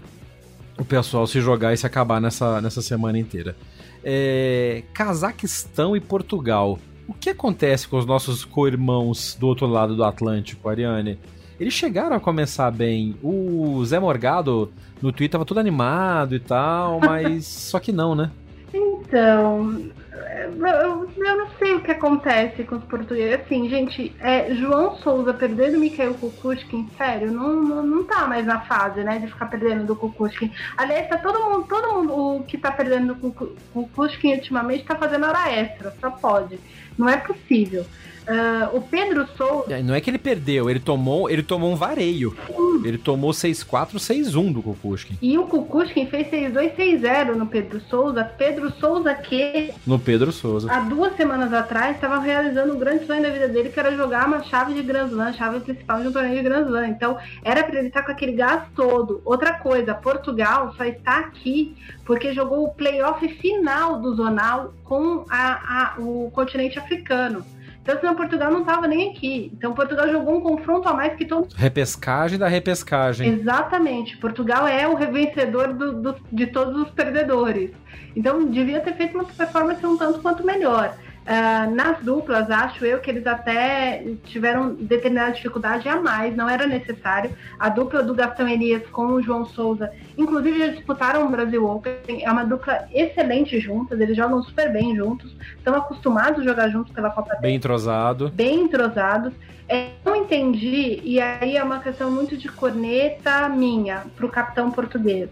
pessoal 0.86 1.28
se 1.28 1.40
jogar 1.42 1.74
e 1.74 1.78
se 1.78 1.86
acabar 1.86 2.20
nessa, 2.20 2.62
nessa 2.62 2.82
semana 2.82 3.18
inteira. 3.18 3.56
É, 4.04 4.84
Cazaquistão 4.94 5.96
e 5.96 6.00
Portugal. 6.00 6.80
O 7.08 7.14
que 7.14 7.30
acontece 7.30 7.88
com 7.88 7.98
os 7.98 8.06
nossos 8.06 8.46
co-irmãos 8.46 9.36
do 9.40 9.48
outro 9.48 9.68
lado 9.68 9.96
do 9.96 10.04
Atlântico, 10.04 10.70
Ariane? 10.70 11.20
Eles 11.60 11.74
chegaram 11.74 12.16
a 12.16 12.20
começar 12.20 12.72
bem. 12.72 13.16
O 13.22 13.84
Zé 13.86 14.00
Morgado 14.00 14.72
no 15.02 15.12
Twitter 15.12 15.34
tava 15.34 15.46
todo 15.46 15.60
animado 15.60 16.36
e 16.36 16.40
tal, 16.40 17.00
mas 17.06 17.46
só 17.46 17.80
que 17.80 17.92
não, 17.92 18.16
né? 18.16 18.32
Então, 18.74 19.92
eu, 20.22 21.10
eu, 21.18 21.38
não 21.38 21.48
sei 21.58 21.74
o 21.76 21.82
que 21.82 21.92
acontece 21.92 22.64
com 22.64 22.76
os 22.76 22.84
portugueses. 22.84 23.42
Assim, 23.42 23.70
gente, 23.70 24.16
é, 24.20 24.54
João 24.56 24.96
Souza 24.98 25.34
perdendo 25.34 25.80
Mikhail 25.80 26.14
Kukushkin, 26.16 26.90
sério, 26.98 27.32
não, 27.32 27.56
não, 27.56 27.84
não 27.84 28.04
tá 28.04 28.28
mais 28.28 28.46
na 28.46 28.62
fase, 28.62 29.04
né, 29.04 29.20
de 29.20 29.28
ficar 29.28 29.48
perdendo 29.48 29.86
do 29.86 29.96
Kukushkin. 29.96 30.52
Aliás, 30.78 31.08
tá 31.08 31.18
todo 31.18 31.44
mundo, 31.44 31.68
todo 31.68 31.94
mundo 31.94 32.38
o 32.38 32.44
que 32.44 32.58
tá 32.58 32.72
perdendo 32.72 33.16
do 33.16 33.32
Kukushkin 33.74 34.34
ultimamente 34.34 34.86
tá 34.86 34.96
fazendo 34.96 35.26
hora 35.26 35.52
extra, 35.52 35.94
só 36.00 36.12
pode. 36.12 36.60
Não 36.98 37.10
é 37.10 37.18
possível. 37.18 37.86
Uh, 38.22 38.78
o 38.78 38.82
Pedro 38.82 39.28
Souza. 39.36 39.82
Não 39.82 39.96
é 39.96 40.02
que 40.02 40.10
ele 40.10 40.18
perdeu, 40.18 40.70
ele 40.70 40.80
tomou, 40.80 41.30
ele 41.30 41.42
tomou 41.42 41.72
um 41.72 41.76
vareio. 41.76 42.36
Sim. 42.48 42.88
Ele 42.88 42.98
tomou 42.98 43.32
6-4, 43.32 43.96
6-1 43.96 44.54
do 44.54 44.62
Kukushkin. 44.62 45.18
E 45.22 45.38
o 45.38 45.46
Kukushkin 45.46 46.08
fez 46.08 46.28
6-2, 46.30 46.76
6-0 46.76 47.36
no 47.36 47.48
Pedro 47.48 47.82
Souza. 47.90 48.24
Pedro 48.24 48.72
Souza 48.80 49.14
que. 49.14 49.72
No 49.86 50.00
Pedro 50.00 50.32
Souza. 50.32 50.72
Há 50.72 50.80
duas 50.82 51.16
semanas 51.16 51.52
atrás 51.54 51.96
estava 51.96 52.20
realizando 52.20 52.74
um 52.74 52.80
grande 52.80 53.06
sonho 53.06 53.22
da 53.22 53.30
vida 53.30 53.48
dele, 53.48 53.70
que 53.70 53.80
era 53.80 53.96
jogar 53.96 54.28
uma 54.28 54.44
chave 54.44 54.74
de 54.74 54.84
Grand 54.84 55.08
Slam, 55.08 55.34
chave 55.34 55.60
principal 55.60 56.02
de 56.02 56.08
um 56.08 56.12
torneio 56.12 56.36
de 56.36 56.44
Grand 56.44 56.66
Slam. 56.66 56.88
Então, 56.88 57.18
era 57.44 57.64
para 57.64 57.80
ele 57.80 57.88
estar 57.88 58.04
com 58.04 58.12
aquele 58.12 58.34
gás 58.34 58.64
todo. 58.76 59.22
Outra 59.26 59.54
coisa, 59.54 59.94
Portugal 59.94 60.74
só 60.78 60.84
está 60.84 61.20
aqui 61.20 61.76
porque 62.06 62.34
jogou 62.34 62.66
o 62.66 62.74
playoff 62.74 63.28
final 63.36 64.00
do 64.00 64.16
Zonal 64.16 64.74
com 64.84 65.26
a, 65.30 65.94
a, 65.96 65.96
o 66.00 66.30
continente 66.32 66.78
africano. 66.78 67.46
Então, 67.82 68.00
senão 68.00 68.16
Portugal 68.16 68.52
não 68.52 68.62
estava 68.62 68.88
nem 68.88 69.10
aqui. 69.10 69.52
Então, 69.56 69.74
Portugal 69.74 70.08
jogou 70.08 70.38
um 70.38 70.42
confronto 70.42 70.88
a 70.88 70.94
mais 70.94 71.16
que 71.16 71.26
todos. 71.26 71.54
Repescagem 71.56 72.38
da 72.38 72.48
repescagem. 72.48 73.28
Exatamente. 73.28 74.18
Portugal 74.18 74.68
é 74.68 74.88
o 74.88 74.96
vencedor 74.96 75.74
do, 75.74 75.94
do, 75.94 76.16
de 76.32 76.48
todos 76.48 76.80
os 76.80 76.90
perdedores. 76.92 77.72
Então, 78.16 78.46
devia 78.46 78.80
ter 78.82 78.94
feito 78.94 79.18
uma 79.18 79.26
performance 79.26 79.84
um 79.86 79.98
tanto 79.98 80.20
quanto 80.20 80.46
melhor. 80.46 80.96
Uh, 81.32 81.74
nas 81.74 82.04
duplas, 82.04 82.52
acho 82.52 82.84
eu 82.84 83.00
que 83.00 83.10
eles 83.10 83.26
até 83.26 84.04
tiveram 84.26 84.74
determinada 84.74 85.32
dificuldade 85.32 85.88
a 85.88 85.96
mais, 85.96 86.36
não 86.36 86.50
era 86.50 86.68
necessário. 86.68 87.32
A 87.58 87.70
dupla 87.70 88.04
do 88.04 88.14
Gastão 88.14 88.50
Elias 88.50 88.84
com 88.92 89.06
o 89.06 89.22
João 89.22 89.46
Souza, 89.46 89.90
inclusive 90.18 90.60
já 90.60 90.68
disputaram 90.68 91.26
o 91.26 91.30
Brasil 91.30 91.66
Open, 91.66 92.22
é 92.22 92.30
uma 92.30 92.44
dupla 92.44 92.86
excelente 92.94 93.62
juntas, 93.62 93.98
eles 94.02 94.18
jogam 94.18 94.44
super 94.44 94.74
bem 94.74 94.94
juntos, 94.94 95.34
estão 95.58 95.74
acostumados 95.74 96.42
a 96.42 96.44
jogar 96.44 96.68
juntos 96.68 96.92
pela 96.92 97.10
Copa 97.10 97.38
Bem 97.40 97.56
entrosado. 97.56 98.30
Bem 98.30 98.64
entrosados. 98.64 99.32
É, 99.70 99.92
não 100.04 100.18
entendi, 100.18 101.00
e 101.02 101.22
aí 101.22 101.56
é 101.56 101.64
uma 101.64 101.80
questão 101.80 102.12
muito 102.12 102.36
de 102.36 102.50
corneta 102.50 103.48
minha 103.48 104.04
para 104.18 104.26
o 104.26 104.30
capitão 104.30 104.70
português. 104.70 105.30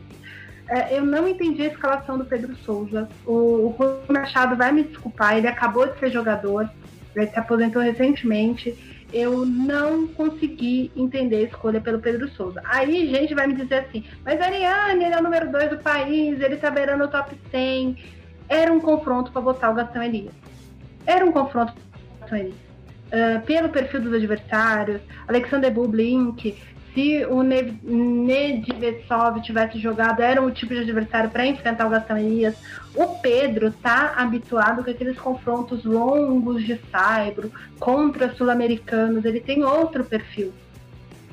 É, 0.70 0.96
eu 0.96 1.04
não 1.04 1.28
entendi 1.28 1.64
a 1.64 1.68
escalação 1.68 2.18
do 2.18 2.26
Pedro 2.26 2.56
Souza. 2.58 3.10
O, 3.26 3.34
o 3.34 3.68
Rui 3.70 3.98
Machado 4.08 4.56
vai 4.56 4.72
me 4.72 4.84
desculpar, 4.84 5.36
ele 5.36 5.48
acabou 5.48 5.88
de 5.88 5.98
ser 5.98 6.12
jogador, 6.12 6.70
ele 7.16 7.28
se 7.28 7.40
aposentou 7.40 7.82
recentemente. 7.82 8.78
Eu 9.12 9.44
não 9.44 10.08
consegui 10.08 10.92
entender 10.96 11.38
a 11.38 11.42
escolha 11.42 11.82
pelo 11.82 12.00
Pedro 12.00 12.30
Souza. 12.30 12.62
Aí 12.64 13.10
gente 13.10 13.34
vai 13.34 13.48
me 13.48 13.56
dizer 13.56 13.80
assim, 13.80 14.06
mas 14.24 14.40
Ariane, 14.40 15.04
ele 15.04 15.16
é 15.16 15.18
o 15.18 15.24
número 15.24 15.52
2 15.52 15.72
do 15.72 15.78
país, 15.80 16.40
ele 16.40 16.58
tá 16.58 16.70
beirando 16.70 17.06
o 17.06 17.08
top 17.08 17.36
100. 17.50 17.98
Era 18.48 18.72
um 18.72 18.80
confronto 18.80 19.32
para 19.32 19.42
botar 19.42 19.72
o 19.72 19.74
Gastão 19.74 20.04
Elias. 20.04 20.34
Era 21.08 21.26
um 21.26 21.32
confronto 21.32 21.74
para 21.74 21.82
o 21.82 22.20
Gastão 22.20 22.38
Elias. 22.38 22.70
Uh, 23.08 23.42
pelo 23.42 23.70
perfil 23.70 24.02
dos 24.02 24.14
adversários, 24.14 25.02
Alexander 25.28 25.72
Bublink, 25.72 26.56
se 27.00 27.26
o 27.26 27.42
Nedvesov 27.44 29.42
tivesse 29.42 29.80
jogado, 29.80 30.22
era 30.22 30.42
um 30.42 30.52
tipo 30.52 30.74
de 30.74 30.82
adversário 30.82 31.30
para 31.30 31.46
enfrentar 31.46 31.88
o 31.88 31.90
Gastão 31.90 32.18
Elias. 32.18 32.56
O 32.94 33.08
Pedro 33.22 33.72
tá 33.72 34.16
habituado 34.18 34.84
com 34.84 34.92
aqueles 34.92 35.18
confrontos 35.18 35.86
longos 35.86 36.62
de 36.66 36.78
saibro 36.92 37.50
contra 37.80 38.34
sul-americanos, 38.36 39.24
ele 39.24 39.40
tem 39.40 39.64
outro 39.64 40.04
perfil. 40.04 40.52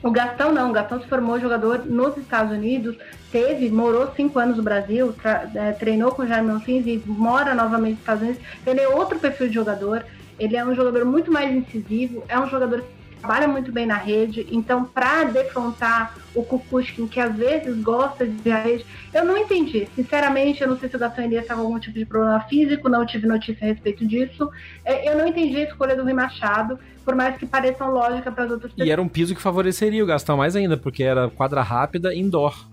O 0.03 0.11
Gastão 0.11 0.53
não, 0.53 0.71
o 0.71 0.73
Gastão 0.73 1.01
se 1.01 1.09
formou 1.09 1.41
jogador 1.41 1.85
nos 1.85 2.17
Estados 2.17 2.53
Unidos, 2.53 2.97
teve, 3.33 3.69
morou 3.69 4.13
cinco 4.15 4.39
anos 4.39 4.57
no 4.57 4.63
Brasil, 4.63 5.13
é, 5.55 5.73
treinou 5.73 6.13
com 6.13 6.23
o 6.23 6.27
Jaime 6.29 6.53
Monfins 6.53 6.87
e 6.87 7.03
mora 7.07 7.55
novamente 7.55 7.93
nos 7.93 8.01
Estados 8.01 8.23
Unidos. 8.23 8.43
Ele 8.65 8.81
é 8.81 8.89
outro 8.89 9.19
perfil 9.19 9.49
de 9.49 9.55
jogador, 9.55 10.05
ele 10.39 10.57
é 10.57 10.65
um 10.65 10.77
jogador 10.77 11.05
muito 11.05 11.33
mais 11.33 11.53
incisivo, 11.53 12.23
é 12.29 12.39
um 12.39 12.49
jogador 12.49 12.85
trabalha 13.19 13.49
muito 13.49 13.73
bem 13.73 13.87
na 13.87 13.97
rede, 13.97 14.47
então 14.51 14.85
para 14.85 15.25
defrontar 15.25 16.17
o 16.35 16.43
Kukushkin, 16.43 17.07
que 17.07 17.19
às 17.19 17.35
vezes 17.35 17.77
gosta 17.83 18.27
de 18.27 18.33
ver 18.43 18.53
a 18.53 18.63
rede, 18.63 18.87
eu 19.13 19.25
não 19.25 19.37
entendi. 19.37 19.89
Sinceramente, 19.95 20.63
eu 20.63 20.69
não 20.69 20.79
sei 20.79 20.89
se 20.89 20.97
o 20.97 21.21
Elias 21.21 21.43
estava 21.43 21.61
com 21.61 21.67
algum 21.67 21.81
tipo 21.81 21.99
de 21.99 22.05
problema 22.05 22.41
físico, 22.41 22.89
não 22.89 23.07
tive 23.07 23.27
notícia 23.27 23.65
a 23.65 23.69
respeito 23.69 24.07
disso. 24.07 24.49
É, 24.85 25.11
eu 25.11 25.17
não 25.17 25.27
entendi 25.27 25.57
a 25.57 25.65
escolha 25.65 25.97
do 25.97 26.03
Rui 26.03 26.13
Machado, 26.13 26.79
por 27.05 27.15
mais 27.15 27.37
que 27.37 27.47
pareçam 27.47 27.91
lógica 27.91 28.31
para 28.31 28.45
as 28.45 28.51
outras 28.51 28.73
pessoas. 28.73 28.89
E 28.89 28.91
era 28.91 29.01
um 29.01 29.09
piso 29.09 29.35
que 29.35 29.41
favoreceria 29.41 30.03
o 30.03 30.07
Gastão 30.07 30.37
mais 30.37 30.55
ainda, 30.55 30.77
porque 30.77 31.03
era 31.03 31.29
quadra 31.31 31.63
rápida 31.63 32.15
indoor. 32.15 32.67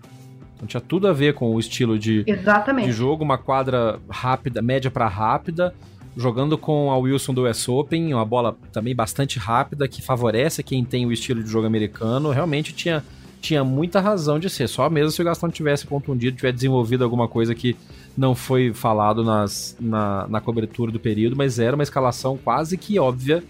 Então 0.56 0.68
tinha 0.68 0.82
tudo 0.82 1.08
a 1.08 1.14
ver 1.14 1.34
com 1.34 1.54
o 1.54 1.60
estilo 1.60 2.00
de, 2.00 2.24
Exatamente. 2.26 2.86
de 2.88 2.94
jogo, 2.94 3.24
uma 3.24 3.38
quadra 3.38 4.00
rápida, 4.10 4.62
média 4.62 4.90
para 4.90 5.08
rápida, 5.08 5.74
jogando 6.16 6.58
com 6.58 6.92
a 6.92 6.98
Wilson 6.98 7.34
do 7.34 7.48
US 7.48 7.68
Open, 7.68 8.14
uma 8.14 8.26
bola 8.26 8.56
também 8.72 8.96
bastante 8.96 9.40
rápida, 9.40 9.88
que 9.88 10.02
favorece 10.02 10.64
quem 10.64 10.84
tem 10.84 11.06
o 11.06 11.12
estilo 11.12 11.44
de 11.44 11.50
jogo 11.50 11.66
americano, 11.66 12.30
realmente 12.30 12.74
tinha, 12.74 13.04
tinha 13.42 13.64
muita 13.64 14.00
razão 14.00 14.40
de 14.40 14.50
ser. 14.50 14.68
Só 14.68 14.90
mesmo 14.90 15.12
se 15.12 15.22
o 15.22 15.26
Gastão 15.26 15.50
tivesse 15.50 15.86
contundido, 15.86 16.38
tivesse 16.38 16.56
desenvolvido 16.56 17.04
alguma 17.04 17.28
coisa 17.28 17.56
que 17.56 17.76
não 18.18 18.36
foi 18.36 18.74
falado 18.74 19.24
nas, 19.24 19.76
na, 19.80 20.28
na 20.28 20.40
cobertura 20.40 20.92
do 20.92 21.00
período, 21.00 21.36
mas 21.36 21.58
era 21.58 21.76
uma 21.76 21.84
escalação 21.84 22.38
quase 22.38 22.78
que 22.78 23.00
óbvia 23.00 23.44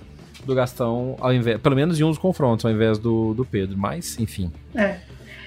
do 0.45 0.55
Gastão, 0.55 1.15
ao 1.19 1.33
invés, 1.33 1.59
pelo 1.59 1.75
menos 1.75 1.99
em 1.99 2.03
um 2.03 2.09
dos 2.09 2.17
confrontos, 2.17 2.65
ao 2.65 2.71
invés 2.71 2.97
do, 2.97 3.33
do 3.33 3.45
Pedro. 3.45 3.77
Mas, 3.77 4.19
enfim. 4.19 4.51
É. 4.75 4.99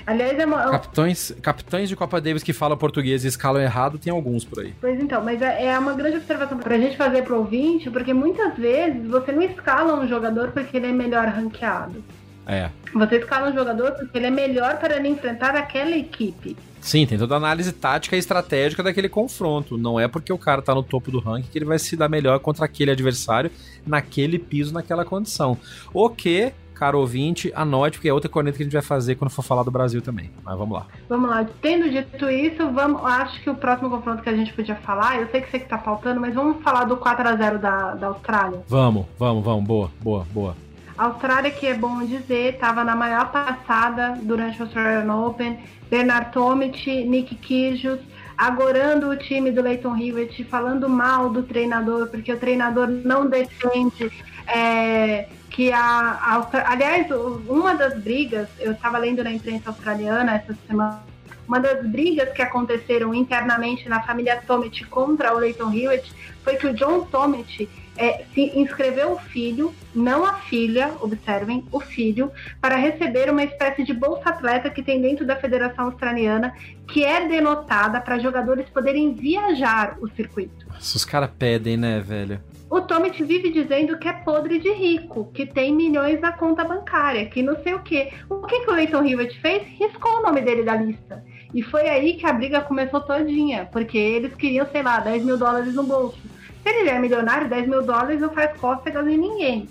Aliás, 0.06 0.38
é 0.38 0.46
uma... 0.46 0.70
capitães, 0.70 1.34
capitães 1.42 1.88
de 1.88 1.96
Copa 1.96 2.20
Davis 2.20 2.42
que 2.42 2.52
falam 2.52 2.76
português 2.76 3.24
e 3.24 3.28
escalam 3.28 3.60
errado, 3.60 3.98
tem 3.98 4.12
alguns 4.12 4.44
por 4.44 4.60
aí. 4.60 4.72
Pois 4.80 5.00
então, 5.00 5.22
mas 5.24 5.42
é, 5.42 5.66
é 5.66 5.78
uma 5.78 5.94
grande 5.94 6.18
observação 6.18 6.58
pra 6.58 6.78
gente 6.78 6.96
fazer 6.96 7.22
pro 7.22 7.38
ouvinte, 7.38 7.90
porque 7.90 8.14
muitas 8.14 8.56
vezes 8.56 9.04
você 9.08 9.32
não 9.32 9.42
escala 9.42 9.98
um 9.98 10.06
jogador 10.06 10.52
porque 10.52 10.76
ele 10.76 10.86
é 10.86 10.92
melhor 10.92 11.26
ranqueado. 11.26 12.04
É. 12.46 12.70
Você 12.94 13.16
escala 13.16 13.50
um 13.50 13.54
jogador 13.54 13.92
porque 13.92 14.16
ele 14.16 14.26
é 14.26 14.30
melhor 14.30 14.78
para 14.78 14.96
ele 14.96 15.08
enfrentar 15.08 15.56
aquela 15.56 15.96
equipe. 15.96 16.56
Sim, 16.80 17.04
tem 17.04 17.18
toda 17.18 17.34
a 17.34 17.38
análise 17.38 17.72
tática 17.72 18.14
e 18.14 18.18
estratégica 18.20 18.80
daquele 18.80 19.08
confronto. 19.08 19.76
Não 19.76 19.98
é 19.98 20.06
porque 20.06 20.32
o 20.32 20.38
cara 20.38 20.62
tá 20.62 20.72
no 20.72 20.84
topo 20.84 21.10
do 21.10 21.18
ranking 21.18 21.48
que 21.50 21.58
ele 21.58 21.64
vai 21.64 21.80
se 21.80 21.96
dar 21.96 22.08
melhor 22.08 22.38
contra 22.38 22.64
aquele 22.64 22.92
adversário 22.92 23.50
naquele 23.84 24.38
piso, 24.38 24.72
naquela 24.72 25.04
condição. 25.04 25.58
O 25.92 26.08
que 26.08 26.52
caro 26.78 27.00
ouvinte, 27.00 27.50
anote, 27.54 27.98
porque 27.98 28.08
é 28.08 28.12
outra 28.12 28.28
corneta 28.28 28.56
que 28.56 28.62
a 28.62 28.66
gente 28.66 28.72
vai 28.72 28.82
fazer 28.82 29.14
quando 29.14 29.30
for 29.30 29.42
falar 29.42 29.62
do 29.62 29.70
Brasil 29.70 30.02
também. 30.02 30.30
Mas 30.44 30.56
vamos 30.56 30.78
lá. 30.78 30.86
Vamos 31.08 31.30
lá. 31.30 31.46
Tendo 31.62 31.90
dito 31.90 32.28
isso, 32.30 32.70
vamos, 32.70 33.02
acho 33.04 33.40
que 33.42 33.48
o 33.48 33.54
próximo 33.54 33.90
confronto 33.90 34.22
que 34.22 34.28
a 34.28 34.36
gente 34.36 34.52
podia 34.52 34.76
falar, 34.76 35.20
eu 35.20 35.28
sei 35.28 35.40
que 35.40 35.50
você 35.50 35.58
que 35.58 35.68
tá 35.68 35.78
faltando, 35.78 36.20
mas 36.20 36.34
vamos 36.34 36.62
falar 36.62 36.84
do 36.84 36.96
4 36.96 37.28
a 37.28 37.36
0 37.36 37.58
da, 37.58 37.94
da 37.94 38.06
Austrália. 38.08 38.60
Vamos, 38.68 39.06
vamos, 39.18 39.44
vamos. 39.44 39.64
Boa, 39.64 39.90
boa, 40.00 40.26
boa. 40.32 40.56
A 40.98 41.06
Austrália, 41.06 41.50
que 41.50 41.66
é 41.66 41.74
bom 41.74 42.04
dizer, 42.04 42.54
estava 42.54 42.82
na 42.82 42.96
maior 42.96 43.30
passada 43.30 44.18
durante 44.22 44.58
o 44.60 44.64
Australian 44.64 45.12
Open. 45.14 45.58
Bernard 45.90 46.32
Tomic, 46.32 47.04
Nick 47.04 47.34
Kyrgios, 47.36 48.00
agorando 48.36 49.08
o 49.08 49.16
time 49.16 49.50
do 49.50 49.62
Leighton 49.62 49.96
Hewitt, 49.96 50.42
falando 50.44 50.88
mal 50.88 51.30
do 51.30 51.42
treinador, 51.42 52.08
porque 52.08 52.32
o 52.32 52.38
treinador 52.38 52.88
não 52.88 53.28
defende 53.28 54.10
é, 54.46 55.28
que 55.50 55.72
a, 55.72 55.80
a, 55.80 56.70
aliás, 56.72 57.06
uma 57.48 57.74
das 57.74 57.98
brigas, 58.02 58.48
eu 58.58 58.72
estava 58.72 58.98
lendo 58.98 59.24
na 59.24 59.32
imprensa 59.32 59.70
australiana 59.70 60.34
essa 60.34 60.56
semana, 60.66 61.02
uma 61.46 61.60
das 61.60 61.86
brigas 61.86 62.32
que 62.32 62.42
aconteceram 62.42 63.14
internamente 63.14 63.88
na 63.88 64.02
família 64.02 64.42
Tomet 64.46 64.84
contra 64.86 65.34
o 65.34 65.38
Leighton 65.38 65.72
Hewitt 65.72 66.12
foi 66.42 66.56
que 66.56 66.66
o 66.66 66.74
John 66.74 67.04
Tomet 67.04 67.68
é, 67.96 68.24
se 68.34 68.52
inscreveu 68.58 69.12
o 69.12 69.18
filho, 69.18 69.74
não 69.94 70.24
a 70.24 70.34
filha, 70.34 70.92
observem, 71.00 71.64
o 71.72 71.80
filho, 71.80 72.30
para 72.60 72.76
receber 72.76 73.30
uma 73.30 73.42
espécie 73.42 73.84
de 73.84 73.94
bolsa 73.94 74.28
atleta 74.28 74.68
que 74.68 74.82
tem 74.82 75.00
dentro 75.00 75.24
da 75.24 75.36
Federação 75.36 75.86
Australiana, 75.86 76.52
que 76.88 77.04
é 77.04 77.26
denotada 77.26 78.00
para 78.00 78.18
jogadores 78.18 78.68
poderem 78.68 79.14
viajar 79.14 79.96
o 80.00 80.08
circuito. 80.10 80.66
Os 80.78 81.04
caras 81.04 81.30
pedem, 81.38 81.76
né, 81.76 82.00
velho? 82.00 82.40
O 82.68 82.80
Tomic 82.80 83.22
vive 83.22 83.50
dizendo 83.50 83.96
que 83.96 84.08
é 84.08 84.12
podre 84.12 84.58
de 84.58 84.72
rico, 84.72 85.30
que 85.32 85.46
tem 85.46 85.72
milhões 85.72 86.20
na 86.20 86.32
conta 86.32 86.64
bancária, 86.64 87.26
que 87.26 87.40
não 87.42 87.56
sei 87.62 87.74
o 87.74 87.80
quê. 87.80 88.12
O 88.28 88.40
que, 88.42 88.60
que 88.60 88.70
o 88.70 88.74
Leighton 88.74 89.04
Hewitt 89.04 89.40
fez? 89.40 89.62
Riscou 89.78 90.18
o 90.18 90.22
nome 90.22 90.40
dele 90.40 90.64
da 90.64 90.74
lista. 90.74 91.24
E 91.54 91.62
foi 91.62 91.88
aí 91.88 92.14
que 92.14 92.26
a 92.26 92.32
briga 92.32 92.60
começou 92.60 93.00
todinha, 93.00 93.68
porque 93.70 93.96
eles 93.96 94.34
queriam, 94.34 94.66
sei 94.66 94.82
lá, 94.82 94.98
10 94.98 95.24
mil 95.24 95.38
dólares 95.38 95.74
no 95.74 95.84
bolso. 95.84 96.18
Se 96.62 96.68
ele 96.68 96.90
é 96.90 96.98
milionário, 96.98 97.48
10 97.48 97.68
mil 97.68 97.82
dólares 97.82 98.20
não 98.20 98.30
faz 98.30 98.56
cócegas 98.58 99.06
em 99.06 99.16
ninguém. 99.16 99.68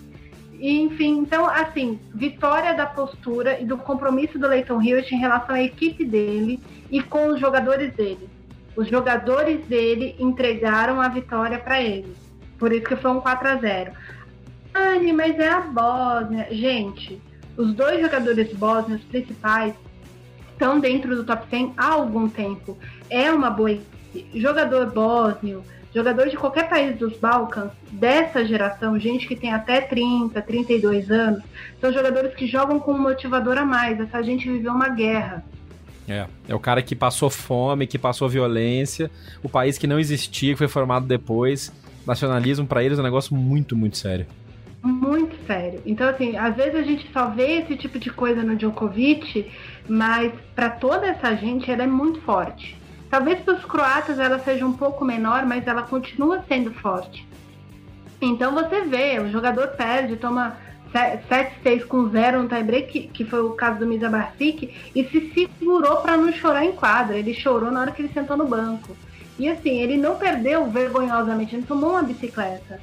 E, 0.58 0.82
enfim, 0.82 1.18
então, 1.18 1.46
assim, 1.46 2.00
vitória 2.14 2.74
da 2.74 2.86
postura 2.86 3.60
e 3.60 3.66
do 3.66 3.78
compromisso 3.78 4.40
do 4.40 4.48
Leighton 4.48 4.82
Hewitt 4.82 5.14
em 5.14 5.20
relação 5.20 5.54
à 5.54 5.62
equipe 5.62 6.06
dele 6.06 6.62
e 6.90 7.04
com 7.04 7.28
os 7.28 7.42
jogadores 7.42 7.94
dele. 7.94 8.30
Os 8.74 8.88
jogadores 8.88 9.66
dele 9.66 10.16
entregaram 10.18 11.02
a 11.02 11.10
vitória 11.10 11.60
para 11.60 11.82
ele. 11.82 12.25
Por 12.58 12.72
isso 12.72 12.86
que 12.86 12.96
foi 12.96 13.12
um 13.12 13.22
4 13.22 13.48
a 13.48 13.56
0 13.58 13.92
Anne, 14.74 15.14
mas 15.14 15.40
é 15.40 15.48
a 15.48 15.62
Bósnia. 15.62 16.48
Gente, 16.52 17.22
os 17.56 17.74
dois 17.74 18.02
jogadores 18.02 18.52
bósnios 18.54 19.02
principais 19.04 19.74
estão 20.52 20.80
dentro 20.80 21.16
do 21.16 21.24
top 21.24 21.48
100 21.50 21.74
há 21.78 21.94
algum 21.94 22.28
tempo. 22.28 22.78
É 23.10 23.32
uma 23.32 23.50
boa. 23.50 23.78
Jogador 24.34 24.92
bósnio, 24.92 25.64
jogador 25.94 26.30
de 26.30 26.38
qualquer 26.38 26.70
país 26.70 26.98
dos 26.98 27.18
Balcãs, 27.18 27.72
dessa 27.92 28.46
geração, 28.46 29.00
gente 29.00 29.28
que 29.28 29.36
tem 29.36 29.54
até 29.54 29.82
30, 29.82 30.42
32 30.42 31.12
anos, 31.12 31.44
são 31.82 31.92
jogadores 31.92 32.34
que 32.34 32.48
jogam 32.48 32.80
com 32.80 32.94
um 32.94 32.98
motivador 32.98 33.58
a 33.58 33.66
mais. 33.66 34.00
Essa 34.00 34.22
gente 34.22 34.50
viveu 34.50 34.74
uma 34.74 34.90
guerra. 34.90 35.44
É, 36.08 36.28
é 36.48 36.56
o 36.56 36.60
cara 36.60 36.82
que 36.82 36.96
passou 36.96 37.30
fome, 37.30 37.88
que 37.88 37.98
passou 37.98 38.30
violência, 38.30 39.10
o 39.42 39.50
país 39.50 39.78
que 39.78 39.88
não 39.88 40.00
existia, 40.00 40.54
que 40.54 40.58
foi 40.58 40.68
formado 40.68 41.06
depois 41.06 41.74
nacionalismo 42.06 42.68
para 42.68 42.84
eles 42.84 42.98
é 42.98 43.02
um 43.02 43.06
negócio 43.06 43.36
muito, 43.36 43.76
muito 43.76 43.98
sério. 43.98 44.26
Muito 44.84 45.36
sério. 45.48 45.82
Então, 45.86 46.08
assim, 46.08 46.38
às 46.38 46.56
vezes 46.56 46.76
a 46.76 46.84
gente 46.84 47.10
só 47.12 47.30
vê 47.30 47.60
esse 47.60 47.76
tipo 47.76 47.98
de 47.98 48.12
coisa 48.12 48.44
no 48.44 48.56
Djokovic, 48.56 49.52
mas 49.90 50.32
para 50.56 50.70
toda 50.70 51.08
essa 51.08 51.36
gente 51.36 51.72
ela 51.72 51.84
é 51.84 51.88
muito 51.88 52.22
forte. 52.22 52.78
Talvez 53.10 53.40
para 53.40 53.56
os 53.56 53.66
croatas 53.66 54.20
ela 54.20 54.38
seja 54.40 54.66
um 54.66 54.74
pouco 54.74 55.04
menor, 55.04 55.46
mas 55.46 55.66
ela 55.66 55.82
continua 55.82 56.44
sendo 56.48 56.72
forte. 56.72 57.28
Então 58.22 58.54
você 58.54 58.82
vê, 58.82 59.20
o 59.20 59.32
jogador 59.32 59.70
perde, 59.70 60.18
toma 60.18 60.58
7-6 60.94 61.86
com 61.86 62.08
0 62.10 62.44
no 62.44 62.50
tie-break, 62.50 63.10
que 63.14 63.26
foi 63.26 63.42
o 63.42 63.52
caso 63.52 63.80
do 63.80 63.88
Misa 63.88 64.10
Barsic, 64.10 64.74
e 64.96 65.04
se 65.06 65.32
segurou 65.34 65.98
para 65.98 66.16
não 66.16 66.32
chorar 66.32 66.64
em 66.64 66.72
quadra. 66.72 67.18
Ele 67.18 67.34
chorou 67.34 67.72
na 67.72 67.82
hora 67.82 67.92
que 67.92 68.02
ele 68.02 68.14
sentou 68.14 68.38
no 68.38 68.48
banco. 68.48 68.96
E 69.38 69.50
assim, 69.50 69.82
ele 69.82 69.98
não 69.98 70.16
perdeu 70.16 70.70
vergonhosamente, 70.70 71.56
ele 71.56 71.66
tomou 71.66 71.92
uma 71.92 72.04
bicicleta. 72.04 72.80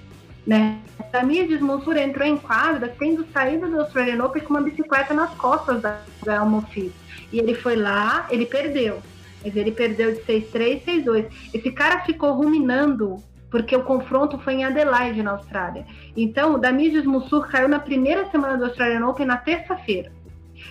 Né? 0.46 0.78
Samir 1.11 1.46
Desmonsura 1.46 2.03
entrou 2.03 2.26
em 2.26 2.36
quadra 2.36 2.94
tendo 2.98 3.26
saído 3.32 3.68
do 3.68 3.80
Australian 3.80 4.24
Open 4.24 4.42
com 4.42 4.55
uma 4.55 4.62
bicicleta 4.62 5.14
nas 5.14 5.32
costas 5.34 5.80
da 5.80 6.00
Gael 6.24 6.46
Monfils. 6.46 6.92
E 7.32 7.38
ele 7.38 7.55
foi 7.55 7.76
lá, 7.76 8.26
ele 8.30 8.44
perdeu. 8.44 9.00
Mas 9.42 9.57
ele 9.57 9.72
perdeu 9.72 10.12
de 10.12 10.20
6-3, 10.20 10.84
6-2. 10.84 11.26
Esse 11.55 11.70
cara 11.72 12.00
ficou 12.00 12.32
ruminando, 12.34 13.16
porque 13.50 13.74
o 13.74 13.82
confronto 13.82 14.38
foi 14.38 14.55
em 14.55 14.64
Adelaide, 14.64 15.22
na 15.22 15.32
Austrália. 15.32 15.86
Então, 16.16 16.55
o 16.55 16.59
Damir 16.59 17.05
Mussur 17.09 17.48
caiu 17.48 17.68
na 17.68 17.78
primeira 17.78 18.28
semana 18.30 18.59
do 18.59 18.64
Australian 18.64 19.07
Open, 19.07 19.26
na 19.26 19.36
terça-feira. 19.36 20.12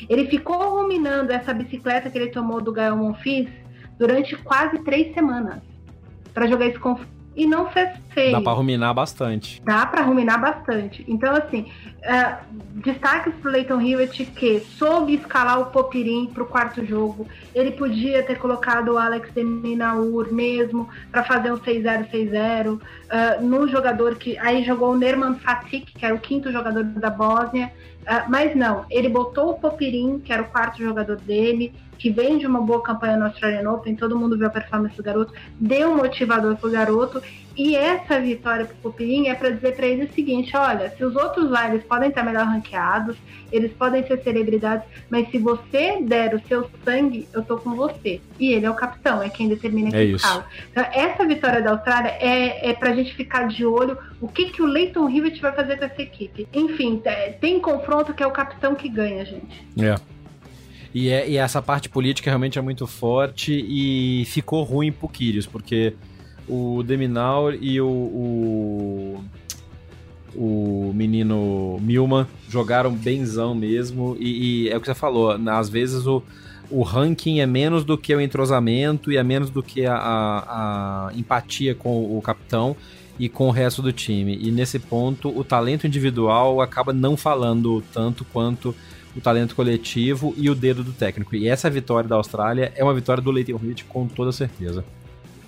Ele 0.09 0.27
ficou 0.27 0.77
ruminando 0.77 1.31
essa 1.31 1.53
bicicleta 1.53 2.09
que 2.09 2.17
ele 2.17 2.31
tomou 2.31 2.61
do 2.61 2.71
Gael 2.71 2.95
Monfils 2.95 3.49
durante 3.97 4.35
quase 4.37 4.79
três 4.79 5.13
semanas 5.13 5.70
para 6.33 6.47
jogar 6.47 6.67
esse 6.67 6.79
confronto. 6.79 7.21
E 7.33 7.45
não 7.45 7.69
fez 7.69 7.89
feio. 8.09 8.33
Dá 8.33 8.41
para 8.41 8.51
ruminar 8.51 8.93
bastante. 8.93 9.61
Dá 9.63 9.85
para 9.85 10.01
ruminar 10.01 10.39
bastante. 10.39 11.05
Então, 11.07 11.33
assim, 11.33 11.71
uh, 11.99 12.35
destaques 12.75 13.33
pro 13.35 13.49
Leighton 13.49 13.79
Hewitt 13.79 14.25
que 14.25 14.59
soube 14.59 15.15
escalar 15.15 15.61
o 15.61 15.67
Popirim 15.67 16.27
pro 16.27 16.45
quarto 16.45 16.85
jogo. 16.85 17.25
Ele 17.55 17.71
podia 17.71 18.21
ter 18.21 18.37
colocado 18.37 18.89
o 18.89 18.97
Alex 18.97 19.33
de 19.33 19.43
Minaur 19.45 20.31
mesmo 20.33 20.89
para 21.09 21.23
fazer 21.23 21.53
um 21.53 21.57
6-0, 21.57 22.11
6-0. 22.11 22.73
Uh, 22.73 22.81
no 23.41 23.65
jogador 23.69 24.15
que. 24.15 24.37
Aí 24.37 24.65
jogou 24.65 24.91
o 24.91 24.97
Nerman 24.97 25.35
Fatik, 25.35 25.93
que 25.93 26.05
era 26.05 26.13
o 26.13 26.19
quinto 26.19 26.51
jogador 26.51 26.83
da 26.83 27.09
Bósnia. 27.09 27.71
Uh, 28.01 28.29
mas 28.29 28.53
não, 28.55 28.85
ele 28.89 29.07
botou 29.07 29.51
o 29.51 29.53
Popirim, 29.53 30.19
que 30.19 30.33
era 30.33 30.41
o 30.41 30.47
quarto 30.47 30.83
jogador 30.83 31.15
dele, 31.15 31.73
que 32.01 32.09
vem 32.09 32.39
de 32.39 32.47
uma 32.47 32.59
boa 32.59 32.81
campanha 32.81 33.15
no 33.15 33.25
Australian 33.25 33.69
Open, 33.69 33.95
todo 33.95 34.17
mundo 34.17 34.35
viu 34.35 34.47
a 34.47 34.49
performance 34.49 34.97
do 34.97 35.03
garoto, 35.03 35.33
deu 35.59 35.91
um 35.91 35.97
motivador 35.97 36.55
pro 36.55 36.71
garoto, 36.71 37.21
e 37.55 37.75
essa 37.75 38.19
vitória 38.19 38.65
pro 38.65 38.75
Popirim 38.77 39.27
é 39.27 39.35
para 39.35 39.51
dizer 39.51 39.75
para 39.75 39.85
ele 39.85 40.05
o 40.05 40.13
seguinte: 40.13 40.57
olha, 40.57 40.89
se 40.89 41.05
os 41.05 41.15
outros 41.15 41.51
lá 41.51 41.69
eles 41.69 41.83
podem 41.83 42.09
estar 42.09 42.23
melhor 42.23 42.47
ranqueados, 42.47 43.15
eles 43.51 43.71
podem 43.73 44.03
ser 44.07 44.19
celebridades, 44.23 44.83
mas 45.11 45.29
se 45.29 45.37
você 45.37 46.01
der 46.01 46.33
o 46.33 46.41
seu 46.47 46.67
sangue, 46.83 47.27
eu 47.31 47.43
tô 47.43 47.57
com 47.57 47.75
você. 47.75 48.19
E 48.39 48.51
ele 48.51 48.65
é 48.65 48.69
o 48.71 48.73
capitão, 48.73 49.21
é 49.21 49.29
quem 49.29 49.47
determina 49.47 49.89
é 49.89 49.91
quem 49.91 50.17
fala. 50.17 50.47
Então, 50.71 50.83
essa 50.91 51.23
vitória 51.23 51.61
da 51.61 51.69
Austrália 51.69 52.17
é, 52.19 52.71
é 52.71 52.73
pra 52.73 52.95
gente 52.95 53.13
ficar 53.13 53.47
de 53.47 53.63
olho 53.63 53.95
o 54.19 54.27
que, 54.27 54.45
que 54.45 54.63
o 54.63 54.65
Leighton 54.65 55.07
Hewitt 55.07 55.39
vai 55.39 55.51
fazer 55.51 55.77
com 55.77 55.85
essa 55.85 56.01
equipe. 56.01 56.47
Enfim, 56.51 56.99
tem 57.39 57.59
confronto 57.59 58.11
que 58.11 58.23
é 58.23 58.27
o 58.27 58.31
capitão 58.31 58.73
que 58.73 58.89
ganha, 58.89 59.23
gente. 59.23 59.67
É. 59.79 59.93
E, 60.93 61.09
é, 61.09 61.29
e 61.29 61.37
essa 61.37 61.61
parte 61.61 61.87
política 61.87 62.29
realmente 62.29 62.59
é 62.59 62.61
muito 62.61 62.85
forte 62.85 63.53
e 63.53 64.25
ficou 64.25 64.63
ruim 64.63 64.91
pro 64.91 65.07
Kyrgios, 65.07 65.45
porque 65.45 65.93
o 66.47 66.83
Deminaur 66.83 67.57
e 67.61 67.79
o, 67.79 67.87
o, 67.87 69.23
o 70.35 70.91
menino 70.93 71.79
Milman 71.81 72.27
jogaram 72.49 72.91
benzão 72.93 73.55
mesmo, 73.55 74.17
e, 74.19 74.65
e, 74.65 74.69
é 74.69 74.75
o 74.75 74.81
que 74.81 74.87
você 74.87 74.95
falou, 74.95 75.31
às 75.31 75.69
vezes 75.69 76.05
o, 76.05 76.21
o 76.69 76.83
ranking 76.83 77.39
é 77.39 77.45
menos 77.45 77.85
do 77.85 77.97
que 77.97 78.13
o 78.13 78.19
entrosamento 78.19 79.11
e 79.11 79.17
é 79.17 79.23
menos 79.23 79.49
do 79.49 79.63
que 79.63 79.85
a, 79.85 79.95
a, 79.95 81.07
a 81.07 81.13
empatia 81.15 81.73
com 81.73 82.17
o 82.17 82.21
capitão 82.21 82.75
e 83.19 83.29
com 83.29 83.47
o 83.47 83.51
resto 83.51 83.81
do 83.81 83.91
time. 83.91 84.37
E 84.41 84.49
nesse 84.51 84.79
ponto, 84.79 85.29
o 85.37 85.43
talento 85.43 85.85
individual 85.85 86.61
acaba 86.61 86.91
não 86.91 87.15
falando 87.15 87.83
tanto 87.93 88.25
quanto 88.25 88.75
o 89.15 89.21
talento 89.21 89.55
coletivo 89.55 90.33
e 90.37 90.49
o 90.49 90.55
dedo 90.55 90.83
do 90.83 90.93
técnico. 90.93 91.35
E 91.35 91.47
essa 91.47 91.69
vitória 91.69 92.07
da 92.07 92.15
Austrália 92.15 92.71
é 92.75 92.83
uma 92.83 92.93
vitória 92.93 93.21
do 93.21 93.31
Leighton 93.31 93.59
Hewitt 93.61 93.85
com 93.85 94.07
toda 94.07 94.31
certeza. 94.31 94.83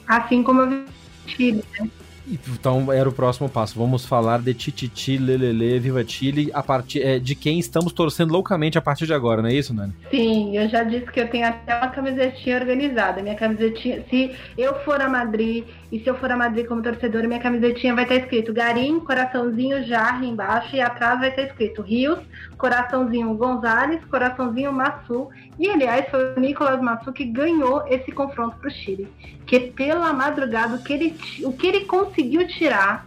Assim 0.07 0.43
como 0.43 0.61
eu 0.61 0.85
Chile, 1.25 1.63
né? 1.79 1.89
Então 2.27 2.91
era 2.91 3.07
o 3.07 3.11
próximo 3.11 3.49
passo. 3.49 3.77
Vamos 3.77 4.05
falar 4.05 4.41
de 4.41 4.53
Tititi, 4.53 5.17
Lelele, 5.17 5.79
Viva 5.79 6.03
Chile, 6.05 6.49
a 6.53 6.63
partir 6.63 7.01
é, 7.01 7.19
de 7.19 7.35
quem 7.35 7.59
estamos 7.59 7.91
torcendo 7.91 8.31
loucamente 8.31 8.77
a 8.77 8.81
partir 8.81 9.05
de 9.05 9.13
agora, 9.13 9.41
não 9.41 9.49
é 9.49 9.53
isso, 9.53 9.73
Nani? 9.73 9.93
Sim, 10.09 10.57
eu 10.57 10.69
já 10.69 10.83
disse 10.83 11.11
que 11.11 11.19
eu 11.19 11.29
tenho 11.29 11.47
até 11.47 11.75
uma 11.77 11.89
camisetinha 11.89 12.57
organizada. 12.57 13.21
Minha 13.21 13.35
camisetinha, 13.35 14.03
se 14.09 14.31
eu 14.57 14.73
for 14.83 15.01
a 15.01 15.09
Madrid 15.09 15.65
e 15.93 15.99
se 15.99 16.09
eu 16.09 16.17
for 16.17 16.31
a 16.31 16.35
Madrid 16.35 16.65
como 16.65 16.81
torcedora, 16.81 17.27
minha 17.27 17.39
camisetinha 17.39 17.93
vai 17.93 18.05
estar 18.05 18.15
escrito 18.15 18.51
Garim, 18.51 18.99
coraçãozinho 18.99 19.83
Jarre 19.83 20.25
embaixo 20.25 20.75
e 20.75 20.81
atrás 20.81 21.19
vai 21.19 21.29
estar 21.29 21.43
escrito 21.43 21.83
Rios, 21.83 22.17
coraçãozinho 22.57 23.31
Gonzalez, 23.35 24.03
coraçãozinho 24.05 24.73
Massu. 24.73 25.29
E 25.59 25.69
aliás, 25.69 26.09
foi 26.09 26.33
o 26.33 26.39
Nicolas 26.39 26.81
Massu 26.81 27.13
que 27.13 27.25
ganhou 27.25 27.85
esse 27.87 28.11
confronto 28.11 28.57
para 28.57 28.69
o 28.69 28.71
Chile. 28.71 29.07
Que 29.45 29.59
pela 29.59 30.11
madrugada, 30.11 30.77
o 30.77 30.83
que 30.83 30.93
ele, 30.93 31.15
o 31.43 31.53
que 31.53 31.67
ele 31.67 31.85
conseguiu 31.85 32.47
tirar 32.47 33.05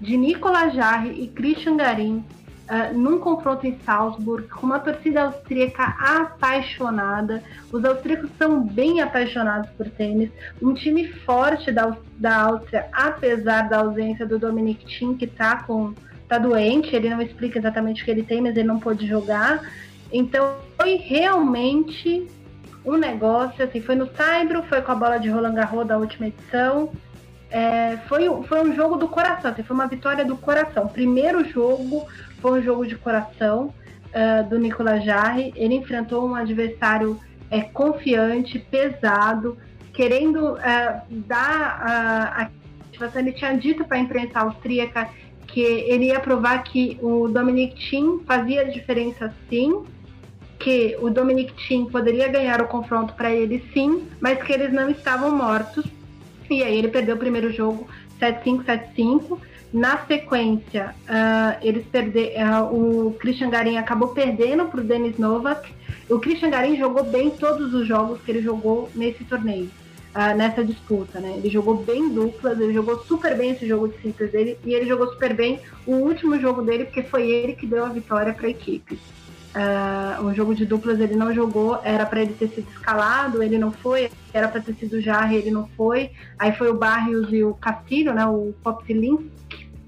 de 0.00 0.16
Nicolas 0.16 0.74
Jarre 0.74 1.10
e 1.10 1.28
Christian 1.28 1.76
Garim 1.76 2.24
Uh, 2.64 2.96
num 2.96 3.18
confronto 3.18 3.66
em 3.66 3.78
Salzburg, 3.84 4.48
com 4.48 4.64
uma 4.64 4.78
torcida 4.78 5.24
austríaca 5.24 5.84
apaixonada. 6.00 7.42
Os 7.70 7.84
austríacos 7.84 8.30
são 8.38 8.62
bem 8.62 9.02
apaixonados 9.02 9.68
por 9.72 9.86
tênis. 9.90 10.30
Um 10.62 10.72
time 10.72 11.06
forte 11.06 11.70
da, 11.70 11.94
da 12.16 12.44
Áustria, 12.44 12.86
apesar 12.90 13.68
da 13.68 13.80
ausência 13.80 14.24
do 14.24 14.38
Dominic 14.38 14.86
Thiem, 14.86 15.14
que 15.14 15.26
está 15.26 15.62
com 15.62 15.92
tá 16.26 16.38
doente, 16.38 16.96
ele 16.96 17.10
não 17.10 17.20
explica 17.20 17.58
exatamente 17.58 18.00
o 18.00 18.04
que 18.04 18.10
ele 18.10 18.22
tem, 18.22 18.40
mas 18.40 18.56
ele 18.56 18.66
não 18.66 18.80
pôde 18.80 19.06
jogar. 19.06 19.62
Então 20.10 20.56
foi 20.76 20.96
realmente 20.96 22.26
um 22.84 22.96
negócio, 22.96 23.64
assim, 23.64 23.80
foi 23.80 23.94
no 23.94 24.06
Saibro, 24.14 24.62
foi 24.64 24.82
com 24.82 24.92
a 24.92 24.94
bola 24.94 25.18
de 25.18 25.28
Roland 25.28 25.54
Garros 25.54 25.86
da 25.86 25.98
última 25.98 26.26
edição. 26.26 26.92
É, 27.54 27.98
foi, 28.08 28.24
foi 28.48 28.68
um 28.68 28.74
jogo 28.74 28.96
do 28.96 29.06
coração, 29.06 29.52
assim, 29.52 29.62
foi 29.62 29.76
uma 29.76 29.86
vitória 29.86 30.24
do 30.24 30.36
coração. 30.36 30.88
Primeiro 30.88 31.48
jogo 31.48 32.04
foi 32.40 32.58
um 32.58 32.62
jogo 32.64 32.84
de 32.84 32.96
coração 32.96 33.72
uh, 34.10 34.48
do 34.48 34.58
Nicolas 34.58 35.04
Jarre. 35.04 35.52
Ele 35.54 35.76
enfrentou 35.76 36.26
um 36.28 36.34
adversário 36.34 37.16
é, 37.52 37.60
confiante, 37.60 38.58
pesado, 38.58 39.56
querendo 39.92 40.54
uh, 40.54 41.00
dar 41.08 41.80
a. 42.36 42.50
Ele 43.14 43.32
tinha 43.32 43.56
dito 43.56 43.84
para 43.84 43.98
a 43.98 44.00
imprensa 44.00 44.40
austríaca 44.40 45.08
que 45.46 45.60
ele 45.60 46.06
ia 46.06 46.18
provar 46.18 46.60
que 46.64 46.98
o 47.00 47.28
Dominic 47.28 47.76
Thiem 47.88 48.20
fazia 48.26 48.64
diferença 48.64 49.32
sim, 49.48 49.84
que 50.58 50.96
o 51.00 51.08
Dominic 51.08 51.52
Thiem 51.54 51.86
poderia 51.86 52.26
ganhar 52.26 52.60
o 52.60 52.66
confronto 52.66 53.14
para 53.14 53.30
ele 53.30 53.64
sim, 53.72 54.08
mas 54.20 54.42
que 54.42 54.52
eles 54.52 54.72
não 54.72 54.90
estavam 54.90 55.30
mortos. 55.36 55.84
E 56.54 56.62
aí 56.62 56.78
ele 56.78 56.88
perdeu 56.88 57.16
o 57.16 57.18
primeiro 57.18 57.52
jogo 57.52 57.86
7-5, 58.20 58.64
7-5. 58.64 59.38
Na 59.72 59.98
sequência, 60.06 60.94
uh, 61.08 61.58
eles 61.60 61.84
perder, 61.86 62.34
uh, 62.38 62.72
o 62.72 63.12
Christian 63.14 63.50
Garin 63.50 63.76
acabou 63.76 64.08
perdendo 64.08 64.66
para 64.66 64.80
o 64.80 64.84
Denis 64.84 65.18
Novak. 65.18 65.68
O 66.08 66.20
Christian 66.20 66.50
Garin 66.50 66.76
jogou 66.76 67.02
bem 67.02 67.30
todos 67.30 67.74
os 67.74 67.84
jogos 67.84 68.20
que 68.22 68.30
ele 68.30 68.40
jogou 68.40 68.88
nesse 68.94 69.24
torneio, 69.24 69.68
uh, 70.14 70.36
nessa 70.36 70.62
disputa. 70.62 71.18
Né? 71.18 71.34
Ele 71.38 71.50
jogou 71.50 71.78
bem 71.78 72.08
duplas, 72.08 72.60
ele 72.60 72.72
jogou 72.72 73.00
super 73.00 73.36
bem 73.36 73.50
esse 73.50 73.66
jogo 73.66 73.88
de 73.88 74.00
simples 74.00 74.30
dele 74.30 74.56
e 74.64 74.72
ele 74.72 74.86
jogou 74.86 75.08
super 75.08 75.34
bem 75.34 75.58
o 75.84 75.96
último 75.96 76.38
jogo 76.38 76.62
dele, 76.62 76.84
porque 76.84 77.02
foi 77.02 77.28
ele 77.28 77.54
que 77.54 77.66
deu 77.66 77.84
a 77.84 77.88
vitória 77.88 78.32
para 78.32 78.46
a 78.46 78.50
equipe. 78.50 78.96
Uh, 79.54 80.24
o 80.24 80.34
jogo 80.34 80.52
de 80.52 80.66
duplas 80.66 80.98
ele 80.98 81.14
não 81.14 81.32
jogou, 81.32 81.78
era 81.84 82.04
para 82.04 82.22
ele 82.22 82.32
ter 82.32 82.48
sido 82.48 82.68
escalado, 82.70 83.40
ele 83.40 83.56
não 83.56 83.70
foi, 83.70 84.10
era 84.32 84.48
para 84.48 84.60
ter 84.60 84.74
sido 84.74 85.00
Jarre, 85.00 85.36
ele 85.36 85.50
não 85.50 85.68
foi. 85.76 86.10
Aí 86.36 86.52
foi 86.52 86.68
o 86.68 86.74
Barrios 86.74 87.32
e 87.32 87.44
o 87.44 87.54
Castilho, 87.54 88.12
né, 88.12 88.26
o 88.26 88.52
Popsilin, 88.64 89.30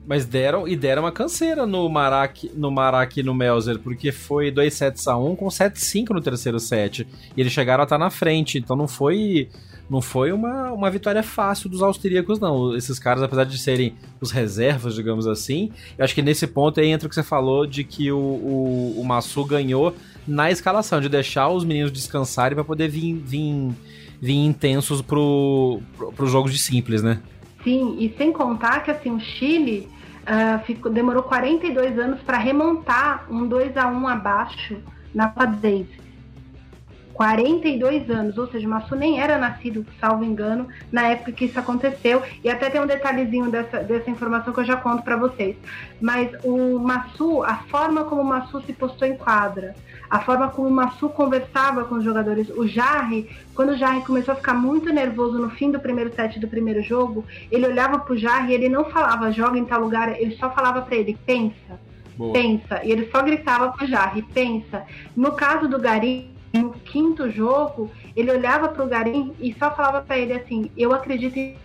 mas 0.06 0.24
deram 0.24 0.68
e 0.68 0.76
deram 0.76 1.02
uma 1.02 1.10
canseira 1.10 1.66
no 1.66 1.88
Marak, 1.88 2.52
no 2.54 2.70
Marak 2.70 3.18
e 3.18 3.22
no 3.24 3.34
Melzer, 3.34 3.80
porque 3.80 4.12
foi 4.12 4.52
2 4.52 4.72
sets 4.72 5.08
a 5.08 5.16
1 5.16 5.34
com 5.34 5.46
7-5 5.48 6.10
no 6.10 6.20
terceiro 6.20 6.60
set. 6.60 7.06
E 7.36 7.40
eles 7.40 7.52
chegaram 7.52 7.82
a 7.82 7.84
estar 7.84 7.98
na 7.98 8.08
frente, 8.08 8.56
então 8.56 8.76
não 8.76 8.86
foi 8.86 9.48
não 9.88 10.00
foi 10.00 10.32
uma, 10.32 10.72
uma 10.72 10.90
vitória 10.90 11.22
fácil 11.22 11.70
dos 11.70 11.82
austríacos, 11.82 12.40
não. 12.40 12.74
Esses 12.74 12.98
caras, 12.98 13.22
apesar 13.22 13.44
de 13.44 13.56
serem 13.58 13.94
os 14.20 14.30
reservas, 14.30 14.94
digamos 14.94 15.26
assim, 15.26 15.70
eu 15.96 16.04
acho 16.04 16.14
que 16.14 16.22
nesse 16.22 16.46
ponto 16.46 16.80
aí 16.80 16.88
entra 16.88 17.06
o 17.06 17.08
que 17.08 17.14
você 17.14 17.22
falou 17.22 17.66
de 17.66 17.84
que 17.84 18.10
o, 18.10 18.18
o, 18.18 19.00
o 19.00 19.04
Massu 19.04 19.44
ganhou 19.44 19.94
na 20.26 20.50
escalação, 20.50 21.00
de 21.00 21.08
deixar 21.08 21.48
os 21.48 21.64
meninos 21.64 21.92
descansarem 21.92 22.54
para 22.54 22.64
poder 22.64 22.88
vir, 22.88 23.14
vir, 23.14 23.72
vir 24.20 24.44
intensos 24.44 25.00
pro, 25.00 25.80
pros 26.16 26.30
jogos 26.30 26.52
de 26.52 26.58
simples, 26.58 27.02
né? 27.02 27.20
Sim, 27.62 27.96
e 27.98 28.12
sem 28.16 28.32
contar 28.32 28.80
que 28.84 28.90
assim, 28.90 29.10
o 29.10 29.20
Chile 29.20 29.88
uh, 30.22 30.64
ficou, 30.64 30.90
demorou 30.90 31.22
42 31.22 31.98
anos 31.98 32.20
para 32.22 32.38
remontar 32.38 33.26
um 33.30 33.46
2 33.46 33.76
a 33.76 33.86
1 33.86 34.08
abaixo 34.08 34.76
na 35.14 35.28
Padez. 35.28 35.86
42 37.16 38.10
anos, 38.10 38.36
ou 38.36 38.46
seja, 38.46 38.66
o 38.66 38.70
Massu 38.70 38.94
nem 38.94 39.18
era 39.18 39.38
nascido, 39.38 39.86
salvo 39.98 40.22
engano, 40.22 40.68
na 40.92 41.08
época 41.08 41.32
que 41.32 41.46
isso 41.46 41.58
aconteceu. 41.58 42.22
E 42.44 42.50
até 42.50 42.68
tem 42.68 42.78
um 42.78 42.86
detalhezinho 42.86 43.50
dessa, 43.50 43.78
dessa 43.78 44.10
informação 44.10 44.52
que 44.52 44.60
eu 44.60 44.64
já 44.66 44.76
conto 44.76 45.02
para 45.02 45.16
vocês. 45.16 45.56
Mas 45.98 46.30
o 46.44 46.78
Massu, 46.78 47.42
a 47.42 47.56
forma 47.70 48.04
como 48.04 48.20
o 48.20 48.24
Massu 48.24 48.60
se 48.60 48.74
postou 48.74 49.08
em 49.08 49.16
quadra, 49.16 49.74
a 50.10 50.20
forma 50.20 50.50
como 50.50 50.68
o 50.68 50.70
Massu 50.70 51.08
conversava 51.08 51.84
com 51.84 51.94
os 51.94 52.04
jogadores. 52.04 52.50
O 52.50 52.66
Jarre, 52.66 53.30
quando 53.54 53.70
o 53.70 53.76
Jarre 53.78 54.02
começou 54.02 54.32
a 54.32 54.36
ficar 54.36 54.52
muito 54.52 54.92
nervoso 54.92 55.38
no 55.38 55.48
fim 55.48 55.70
do 55.70 55.80
primeiro 55.80 56.14
set 56.14 56.38
do 56.38 56.46
primeiro 56.46 56.82
jogo, 56.82 57.24
ele 57.50 57.66
olhava 57.66 57.98
pro 57.98 58.14
Jarre 58.14 58.52
e 58.52 58.54
ele 58.54 58.68
não 58.68 58.84
falava 58.84 59.32
joga 59.32 59.58
em 59.58 59.64
tal 59.64 59.80
lugar, 59.80 60.20
ele 60.20 60.36
só 60.36 60.50
falava 60.50 60.82
para 60.82 60.96
ele 60.96 61.18
pensa, 61.24 61.80
Boa. 62.14 62.34
pensa. 62.34 62.84
E 62.84 62.92
ele 62.92 63.08
só 63.10 63.22
gritava 63.22 63.72
pro 63.72 63.86
Jarre, 63.86 64.20
pensa. 64.34 64.84
No 65.16 65.32
caso 65.32 65.66
do 65.66 65.78
Garim, 65.78 66.35
no 66.56 66.72
quinto 66.72 67.30
jogo, 67.30 67.90
ele 68.14 68.30
olhava 68.30 68.68
pro 68.68 68.86
Garim 68.86 69.34
e 69.38 69.54
só 69.58 69.70
falava 69.70 70.02
para 70.02 70.18
ele 70.18 70.32
assim, 70.32 70.70
eu 70.76 70.92
acredito 70.92 71.36
em 71.36 71.56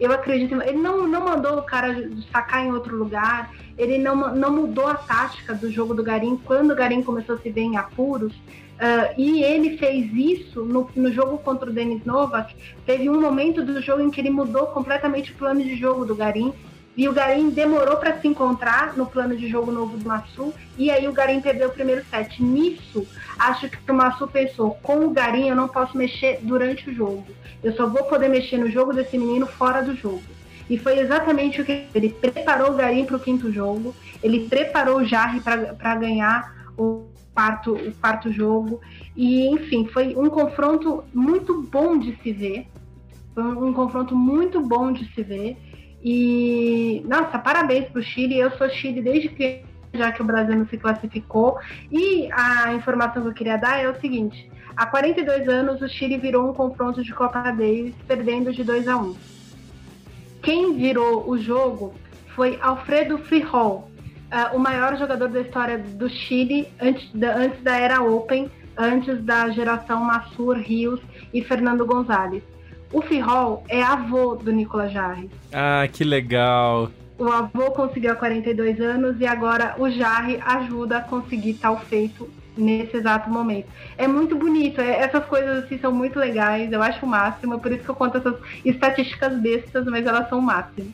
eu 0.00 0.12
acredito. 0.12 0.60
Ele 0.62 0.78
não, 0.78 1.06
não 1.06 1.24
mandou 1.24 1.58
o 1.58 1.62
cara 1.62 2.10
sacar 2.32 2.64
em 2.64 2.72
outro 2.72 2.96
lugar, 2.96 3.52
ele 3.78 3.98
não, 3.98 4.34
não 4.34 4.52
mudou 4.52 4.86
a 4.86 4.94
tática 4.94 5.54
do 5.54 5.70
jogo 5.70 5.94
do 5.94 6.02
Garim 6.02 6.36
quando 6.44 6.72
o 6.72 6.76
Garim 6.76 7.02
começou 7.02 7.36
a 7.36 7.38
se 7.38 7.50
ver 7.50 7.62
em 7.62 7.76
apuros. 7.76 8.32
Uh, 8.74 9.14
e 9.16 9.44
ele 9.44 9.78
fez 9.78 10.12
isso 10.12 10.64
no, 10.64 10.90
no 10.96 11.12
jogo 11.12 11.38
contra 11.38 11.70
o 11.70 11.72
Denis 11.72 12.04
Novak. 12.04 12.54
Teve 12.84 13.08
um 13.08 13.20
momento 13.20 13.64
do 13.64 13.80
jogo 13.80 14.02
em 14.02 14.10
que 14.10 14.20
ele 14.20 14.30
mudou 14.30 14.66
completamente 14.66 15.30
o 15.30 15.36
plano 15.36 15.62
de 15.62 15.76
jogo 15.76 16.04
do 16.04 16.14
Garim. 16.14 16.52
E 16.96 17.08
o 17.08 17.12
Garim 17.12 17.50
demorou 17.50 17.96
para 17.96 18.20
se 18.20 18.28
encontrar 18.28 18.96
no 18.96 19.06
plano 19.06 19.36
de 19.36 19.48
jogo 19.48 19.72
novo 19.72 19.96
do 19.96 20.08
Massu. 20.08 20.54
E 20.78 20.90
aí 20.90 21.08
o 21.08 21.12
Garim 21.12 21.40
perdeu 21.40 21.68
o 21.68 21.72
primeiro 21.72 22.04
set. 22.08 22.42
Nisso, 22.42 23.06
acho 23.38 23.68
que 23.68 23.90
o 23.90 23.94
Massu 23.94 24.28
pensou: 24.28 24.78
com 24.82 25.04
o 25.06 25.10
Garim 25.10 25.48
eu 25.48 25.56
não 25.56 25.66
posso 25.68 25.96
mexer 25.96 26.38
durante 26.42 26.88
o 26.88 26.94
jogo. 26.94 27.26
Eu 27.62 27.74
só 27.74 27.86
vou 27.86 28.04
poder 28.04 28.28
mexer 28.28 28.58
no 28.58 28.70
jogo 28.70 28.92
desse 28.92 29.18
menino 29.18 29.46
fora 29.46 29.82
do 29.82 29.96
jogo. 29.96 30.22
E 30.68 30.78
foi 30.78 30.98
exatamente 30.98 31.60
o 31.60 31.64
que 31.64 31.86
ele 31.94 32.08
preparou 32.08 32.70
o 32.70 32.74
Garim 32.74 33.04
para 33.04 33.16
o 33.16 33.20
quinto 33.20 33.52
jogo, 33.52 33.94
ele 34.22 34.48
preparou 34.48 34.98
o 34.98 35.04
Jarre 35.04 35.40
para 35.40 35.94
ganhar 35.96 36.70
o 36.76 37.04
quarto, 37.34 37.74
o 37.74 37.92
quarto 37.94 38.32
jogo. 38.32 38.80
E, 39.14 39.46
enfim, 39.48 39.86
foi 39.86 40.14
um 40.16 40.30
confronto 40.30 41.04
muito 41.12 41.62
bom 41.62 41.98
de 41.98 42.16
se 42.22 42.32
ver. 42.32 42.66
Foi 43.34 43.42
um, 43.42 43.66
um 43.68 43.72
confronto 43.72 44.16
muito 44.16 44.60
bom 44.60 44.92
de 44.92 45.04
se 45.12 45.22
ver. 45.22 45.56
E, 46.04 47.02
nossa, 47.08 47.38
parabéns 47.38 47.88
para 47.88 48.00
o 48.00 48.02
Chile. 48.02 48.38
Eu 48.38 48.50
sou 48.52 48.68
Chile 48.68 49.00
desde 49.00 49.30
que 49.30 49.62
já 49.94 50.10
que 50.10 50.20
o 50.20 50.24
Brasil 50.24 50.56
não 50.56 50.66
se 50.66 50.76
classificou. 50.76 51.58
E 51.90 52.28
a 52.32 52.74
informação 52.74 53.22
que 53.22 53.28
eu 53.28 53.32
queria 53.32 53.56
dar 53.56 53.78
é 53.78 53.88
o 53.88 53.98
seguinte: 54.00 54.50
Há 54.76 54.86
42 54.86 55.48
anos, 55.48 55.80
o 55.80 55.88
Chile 55.88 56.18
virou 56.18 56.50
um 56.50 56.52
confronto 56.52 57.02
de 57.02 57.12
Copa 57.12 57.42
Davis, 57.42 57.94
perdendo 58.06 58.52
de 58.52 58.64
2 58.64 58.88
a 58.88 58.96
1. 58.96 59.16
Quem 60.42 60.74
virou 60.74 61.28
o 61.28 61.38
jogo 61.38 61.94
foi 62.34 62.58
Alfredo 62.60 63.16
Frijol, 63.18 63.88
uh, 64.32 64.56
o 64.56 64.58
maior 64.58 64.96
jogador 64.98 65.28
da 65.28 65.40
história 65.40 65.78
do 65.78 66.08
Chile 66.10 66.68
antes 66.80 67.08
da, 67.14 67.36
antes 67.36 67.62
da 67.62 67.76
era 67.76 68.02
Open, 68.02 68.50
antes 68.76 69.22
da 69.22 69.48
geração 69.50 70.04
Massur, 70.04 70.56
Rios 70.56 71.00
e 71.32 71.42
Fernando 71.42 71.86
Gonzalez. 71.86 72.42
O 72.92 73.02
Frijol 73.02 73.64
é 73.68 73.82
avô 73.82 74.36
do 74.36 74.52
Nicolas 74.52 74.92
Jarre. 74.92 75.28
Ah, 75.52 75.86
que 75.92 76.04
legal! 76.04 76.90
O 77.18 77.28
avô 77.28 77.70
conseguiu 77.70 78.12
há 78.12 78.16
42 78.16 78.80
anos 78.80 79.20
e 79.20 79.26
agora 79.26 79.74
o 79.78 79.88
Jarre 79.88 80.40
ajuda 80.44 80.98
a 80.98 81.00
conseguir 81.00 81.54
tal 81.54 81.78
feito 81.80 82.28
nesse 82.56 82.96
exato 82.96 83.30
momento. 83.30 83.68
É 83.96 84.06
muito 84.06 84.36
bonito, 84.36 84.80
é, 84.80 84.98
essas 84.98 85.24
coisas 85.24 85.64
assim 85.64 85.78
são 85.78 85.92
muito 85.92 86.18
legais, 86.18 86.72
eu 86.72 86.82
acho 86.82 87.04
o 87.04 87.08
máximo, 87.08 87.54
é 87.54 87.58
por 87.58 87.72
isso 87.72 87.84
que 87.84 87.90
eu 87.90 87.94
conto 87.94 88.18
essas 88.18 88.36
estatísticas 88.64 89.36
bestas, 89.40 89.84
mas 89.86 90.06
elas 90.06 90.28
são 90.28 90.38
o 90.38 90.42
máximo. 90.42 90.92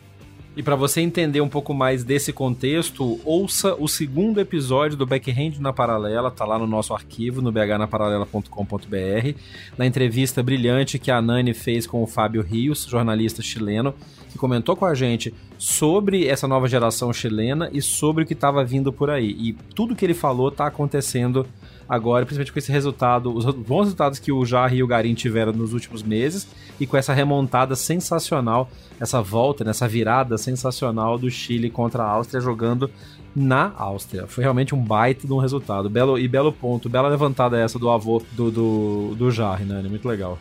E 0.57 0.63
para 0.65 0.75
você 0.75 1.01
entender 1.01 1.41
um 1.41 1.49
pouco 1.49 1.73
mais 1.73 2.03
desse 2.03 2.33
contexto, 2.33 3.21
ouça 3.25 3.77
o 3.77 3.87
segundo 3.87 4.41
episódio 4.41 4.97
do 4.97 5.07
Backhand 5.07 5.61
na 5.61 5.73
Paralela, 5.73 6.29
tá 6.29 6.45
lá 6.45 6.59
no 6.59 6.67
nosso 6.67 6.93
arquivo, 6.93 7.41
no 7.41 7.53
bhnaparalela.com.br, 7.53 9.39
na 9.79 9.87
entrevista 9.87 10.43
brilhante 10.43 10.99
que 10.99 11.11
a 11.11 11.23
Nani 11.23 11.55
fez 11.55 11.87
com 11.87 12.03
o 12.03 12.07
Fábio 12.07 12.43
Rios, 12.43 12.85
jornalista 12.85 13.41
chileno, 13.43 13.95
que 14.29 14.39
comentou 14.39 14.75
com 14.75 14.85
a 14.85 14.95
gente 14.95 15.33
sobre 15.57 16.27
essa 16.27 16.49
nova 16.49 16.67
geração 16.67 17.13
chilena 17.13 17.71
e 17.73 17.81
sobre 17.81 18.25
o 18.25 18.27
que 18.27 18.33
estava 18.33 18.65
vindo 18.65 18.93
por 18.93 19.09
aí. 19.09 19.31
E 19.39 19.53
tudo 19.75 19.95
que 19.95 20.05
ele 20.05 20.15
falou 20.15 20.49
está 20.49 20.67
acontecendo 20.67 21.47
agora, 21.91 22.25
principalmente 22.25 22.53
com 22.53 22.59
esse 22.61 22.71
resultado, 22.71 23.37
os 23.37 23.45
bons 23.45 23.83
resultados 23.83 24.21
que 24.21 24.31
o 24.31 24.47
Jarre 24.47 24.77
e 24.77 24.83
o 24.83 24.87
Garim 24.87 25.13
tiveram 25.13 25.53
nos 25.53 25.73
últimos 25.73 26.05
meses 26.05 26.47
e 26.79 26.87
com 26.87 26.97
essa 26.97 27.13
remontada 27.13 27.75
sensacional, 27.75 28.71
essa 29.01 29.21
volta, 29.21 29.65
nessa 29.65 29.89
virada 29.89 30.39
sensacional 30.39 31.19
do 31.19 31.29
Chile 31.29 31.69
contra 31.69 32.05
a 32.05 32.09
Áustria 32.09 32.41
jogando 32.41 32.89
na 33.35 33.73
Áustria. 33.77 34.29
Foi 34.29 34.45
realmente 34.45 34.73
um 34.73 34.81
baita 34.81 35.27
de 35.27 35.33
um 35.33 35.39
resultado. 35.39 35.91
Belo 35.91 36.17
e 36.17 36.29
belo 36.29 36.53
ponto, 36.53 36.89
bela 36.89 37.09
levantada 37.09 37.59
essa 37.59 37.79
do 37.79 37.91
avô 37.91 38.23
do, 38.33 38.51
do, 38.53 39.15
do 39.17 39.31
Jarre, 39.33 39.65
né? 39.65 39.83
Muito 39.89 40.07
legal. 40.07 40.39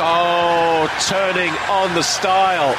Oh, 0.00 0.88
turning 1.08 1.52
on 1.70 1.94
the 1.94 2.02
style. 2.02 2.74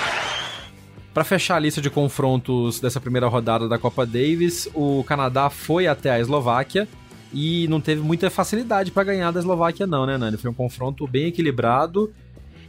Para 1.15 1.23
fechar 1.23 1.55
a 1.55 1.59
lista 1.59 1.79
de 1.79 1.89
confrontos 1.89 2.81
dessa 2.81 2.99
primeira 2.99 3.25
rodada 3.29 3.69
da 3.69 3.77
Copa 3.77 4.05
Davis, 4.05 4.69
o 4.75 5.01
Canadá 5.05 5.49
foi 5.49 5.87
até 5.87 6.11
a 6.11 6.19
Eslováquia 6.19 6.89
e 7.33 7.69
não 7.69 7.79
teve 7.79 8.01
muita 8.01 8.29
facilidade 8.29 8.91
para 8.91 9.05
ganhar 9.05 9.31
da 9.31 9.39
Eslováquia 9.39 9.87
não, 9.87 10.05
né, 10.05 10.17
Nani? 10.17 10.35
Foi 10.35 10.51
um 10.51 10.53
confronto 10.53 11.07
bem 11.07 11.27
equilibrado 11.27 12.11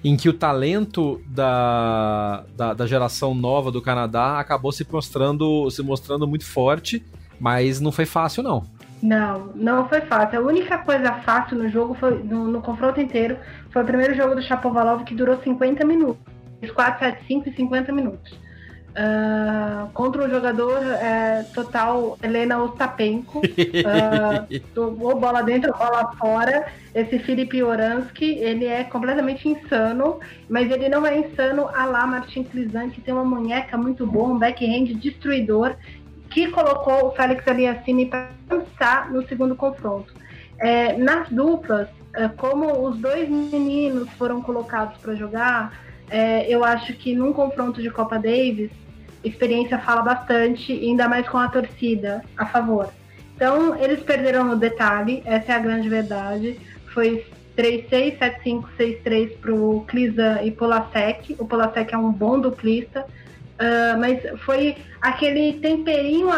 em 0.05 0.17
que 0.17 0.29
o 0.29 0.33
talento 0.33 1.21
da, 1.27 2.45
da, 2.57 2.73
da, 2.73 2.87
geração 2.87 3.35
nova 3.35 3.73
do 3.73 3.83
Canadá 3.83 4.39
acabou 4.39 4.71
se 4.71 4.87
mostrando, 4.89 5.69
se 5.69 5.83
mostrando 5.83 6.25
muito 6.25 6.47
forte, 6.47 7.05
mas 7.41 7.81
não 7.81 7.91
foi 7.91 8.07
fácil 8.07 8.45
não. 8.45 8.63
Não, 9.03 9.51
não 9.57 9.89
foi 9.89 10.03
fácil. 10.03 10.39
A 10.39 10.43
única 10.43 10.79
coisa 10.79 11.15
fácil 11.25 11.59
no 11.59 11.69
jogo 11.69 11.95
foi 11.95 12.23
no, 12.23 12.47
no 12.47 12.63
confronto 12.63 13.01
inteiro 13.01 13.39
foi 13.73 13.83
o 13.83 13.85
primeiro 13.85 14.15
jogo 14.15 14.37
do 14.37 14.43
Chapovalov 14.43 15.03
que 15.03 15.17
durou 15.17 15.37
50 15.43 15.85
minutos. 15.85 16.36
4, 16.75 16.99
7, 16.99 17.27
5 17.27 17.49
e 17.49 17.53
50 17.55 17.93
minutos. 17.93 18.47
Uh, 18.97 19.91
contra 19.93 20.25
um 20.25 20.31
jogador 20.31 20.83
é, 20.83 21.45
total 21.55 22.17
Helena 22.23 22.63
Ostapenko. 22.63 23.43
Uh, 24.75 25.17
bola 25.17 25.43
dentro, 25.43 25.73
bola 25.77 26.13
fora. 26.19 26.67
Esse 26.95 27.19
Felipe 27.19 27.63
Oransky, 27.63 28.39
ele 28.39 28.65
é 28.65 28.85
completamente 28.85 29.49
insano, 29.49 30.19
mas 30.49 30.71
ele 30.71 30.89
não 30.89 31.07
é 31.07 31.19
insano 31.19 31.69
a 31.69 31.85
lá 31.85 32.07
Martin 32.07 32.45
Clizan, 32.45 32.89
que 32.91 33.01
tem 33.01 33.13
uma 33.13 33.25
munheca 33.25 33.77
muito 33.77 34.07
boa, 34.07 34.29
um 34.29 34.39
backhand 34.39 34.87
destruidor, 34.95 35.75
que 36.31 36.51
colocou 36.51 37.09
o 37.09 37.11
Félix 37.13 37.47
Aliassime 37.47 38.07
para 38.07 38.31
dançar 38.49 39.11
no 39.13 39.27
segundo 39.29 39.55
confronto. 39.55 40.13
É, 40.59 40.97
nas 40.97 41.29
duplas, 41.29 41.89
é, 42.15 42.29
como 42.29 42.87
os 42.89 42.97
dois 42.99 43.29
meninos 43.29 44.09
foram 44.13 44.41
colocados 44.41 44.97
para 44.99 45.15
jogar, 45.15 45.86
é, 46.11 46.49
eu 46.49 46.65
acho 46.65 46.93
que 46.95 47.15
num 47.15 47.33
confronto 47.33 47.83
de 47.83 47.91
Copa 47.91 48.19
Davis, 48.19 48.71
experiência 49.25 49.79
fala 49.79 50.03
bastante, 50.03 50.73
ainda 50.73 51.09
mais 51.09 51.29
com 51.29 51.39
a 51.39 51.49
torcida 51.49 52.23
a 52.37 52.47
favor. 52.47 52.89
Então, 53.35 53.77
eles 53.77 54.01
perderam 54.03 54.45
no 54.45 54.57
detalhe, 54.57 55.23
essa 55.25 55.53
é 55.53 55.55
a 55.57 55.59
grande 55.59 55.89
verdade. 55.89 56.59
Foi 56.95 57.27
3-6, 57.57 58.19
7-5, 58.19 58.65
6-3 58.79 59.37
pro 59.39 59.85
Clisan 59.89 60.41
e 60.43 60.51
Polasek. 60.51 61.37
O 61.39 61.47
Polasek 61.47 61.95
é 61.95 61.99
um 61.99 62.11
bom 62.11 62.41
duplista, 62.41 63.03
uh, 63.03 63.99
mas 63.99 64.23
foi 64.41 64.77
aquele 65.01 65.55
temperinho 65.55 66.29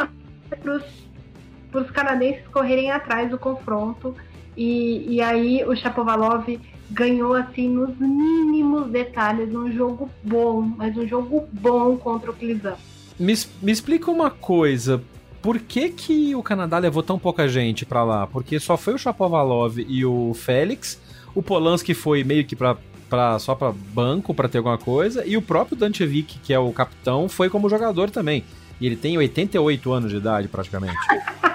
para 0.48 1.80
os 1.82 1.90
canadenses 1.90 2.46
correrem 2.48 2.90
atrás 2.90 3.30
do 3.30 3.38
confronto. 3.38 4.16
E, 4.56 5.16
e 5.16 5.20
aí 5.20 5.64
o 5.64 5.76
Chapovalov 5.76 6.48
ganhou 6.90 7.34
assim 7.34 7.68
nos 7.68 7.96
mínimos 7.98 8.90
detalhes 8.90 9.54
um 9.54 9.70
jogo 9.70 10.10
bom, 10.22 10.62
mas 10.62 10.96
um 10.96 11.06
jogo 11.06 11.48
bom 11.52 11.96
contra 11.96 12.30
o 12.30 12.34
Clisan. 12.34 12.74
Me, 13.18 13.34
me 13.60 13.72
explica 13.72 14.10
uma 14.10 14.30
coisa, 14.30 15.02
por 15.42 15.58
que, 15.58 15.90
que 15.90 16.34
o 16.34 16.42
Canadá 16.42 16.78
levou 16.78 17.02
tão 17.02 17.18
pouca 17.18 17.48
gente 17.48 17.84
para 17.84 18.04
lá? 18.04 18.26
Porque 18.26 18.58
só 18.58 18.76
foi 18.76 18.94
o 18.94 18.98
Chapovalov 18.98 19.78
e 19.78 20.04
o 20.04 20.32
Félix, 20.34 21.00
o 21.34 21.42
Polanski 21.42 21.94
foi 21.94 22.24
meio 22.24 22.44
que 22.44 22.56
pra, 22.56 22.76
pra, 23.08 23.38
só 23.38 23.54
para 23.54 23.72
banco, 23.72 24.34
para 24.34 24.48
ter 24.48 24.58
alguma 24.58 24.78
coisa, 24.78 25.26
e 25.26 25.36
o 25.36 25.42
próprio 25.42 25.76
Dantevic, 25.76 26.38
que 26.38 26.52
é 26.52 26.58
o 26.58 26.72
capitão, 26.72 27.28
foi 27.28 27.48
como 27.48 27.68
jogador 27.68 28.10
também. 28.10 28.44
E 28.80 28.86
ele 28.86 28.96
tem 28.96 29.18
88 29.18 29.92
anos 29.92 30.10
de 30.10 30.16
idade, 30.16 30.48
praticamente. 30.48 30.96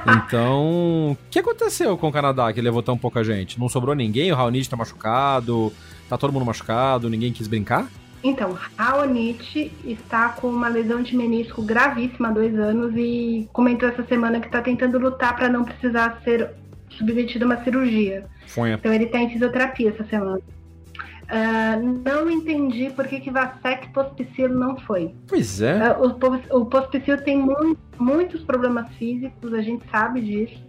Então, 0.05 1.11
o 1.11 1.17
que 1.31 1.39
aconteceu 1.39 1.97
com 1.97 2.09
o 2.09 2.11
Canadá 2.11 2.51
que 2.51 2.59
levou 2.61 2.83
tão 2.83 2.97
pouca 2.97 3.23
gente? 3.23 3.59
Não 3.59 3.69
sobrou 3.69 3.95
ninguém? 3.95 4.31
O 4.31 4.35
Raonic 4.35 4.67
tá 4.69 4.75
machucado? 4.75 5.71
Tá 6.09 6.17
todo 6.17 6.33
mundo 6.33 6.45
machucado? 6.45 7.09
Ninguém 7.09 7.31
quis 7.31 7.47
brincar? 7.47 7.87
Então, 8.23 8.57
Raonic 8.77 9.71
está 9.83 10.29
com 10.29 10.47
uma 10.47 10.69
lesão 10.69 11.01
de 11.01 11.15
menisco 11.15 11.61
gravíssima 11.61 12.29
há 12.29 12.31
dois 12.31 12.57
anos 12.57 12.93
e 12.95 13.49
comentou 13.51 13.87
essa 13.87 14.03
semana 14.05 14.39
que 14.39 14.45
está 14.45 14.61
tentando 14.61 14.97
lutar 14.97 15.35
para 15.35 15.49
não 15.49 15.63
precisar 15.65 16.21
ser 16.23 16.49
submetido 16.89 17.45
a 17.45 17.47
uma 17.47 17.63
cirurgia. 17.63 18.25
Foi. 18.47 18.71
Então 18.71 18.93
ele 18.93 19.05
está 19.05 19.19
em 19.19 19.29
fisioterapia 19.29 19.89
essa 19.89 20.05
semana. 20.05 20.41
Uh, 21.23 22.01
não 22.05 22.29
entendi 22.29 22.89
por 22.89 23.07
que, 23.07 23.19
que 23.19 23.31
Vasek 23.31 23.89
Pospicil 23.93 24.49
não 24.49 24.77
foi. 24.77 25.15
Pois 25.27 25.61
é. 25.61 25.91
Uh, 25.91 26.15
o, 26.51 26.59
o 26.59 26.65
Pospicil 26.65 27.17
tem 27.23 27.37
muito, 27.37 27.79
muitos 27.97 28.43
problemas 28.43 28.87
físicos, 28.95 29.53
a 29.53 29.61
gente 29.61 29.83
sabe 29.89 30.21
disso, 30.21 30.61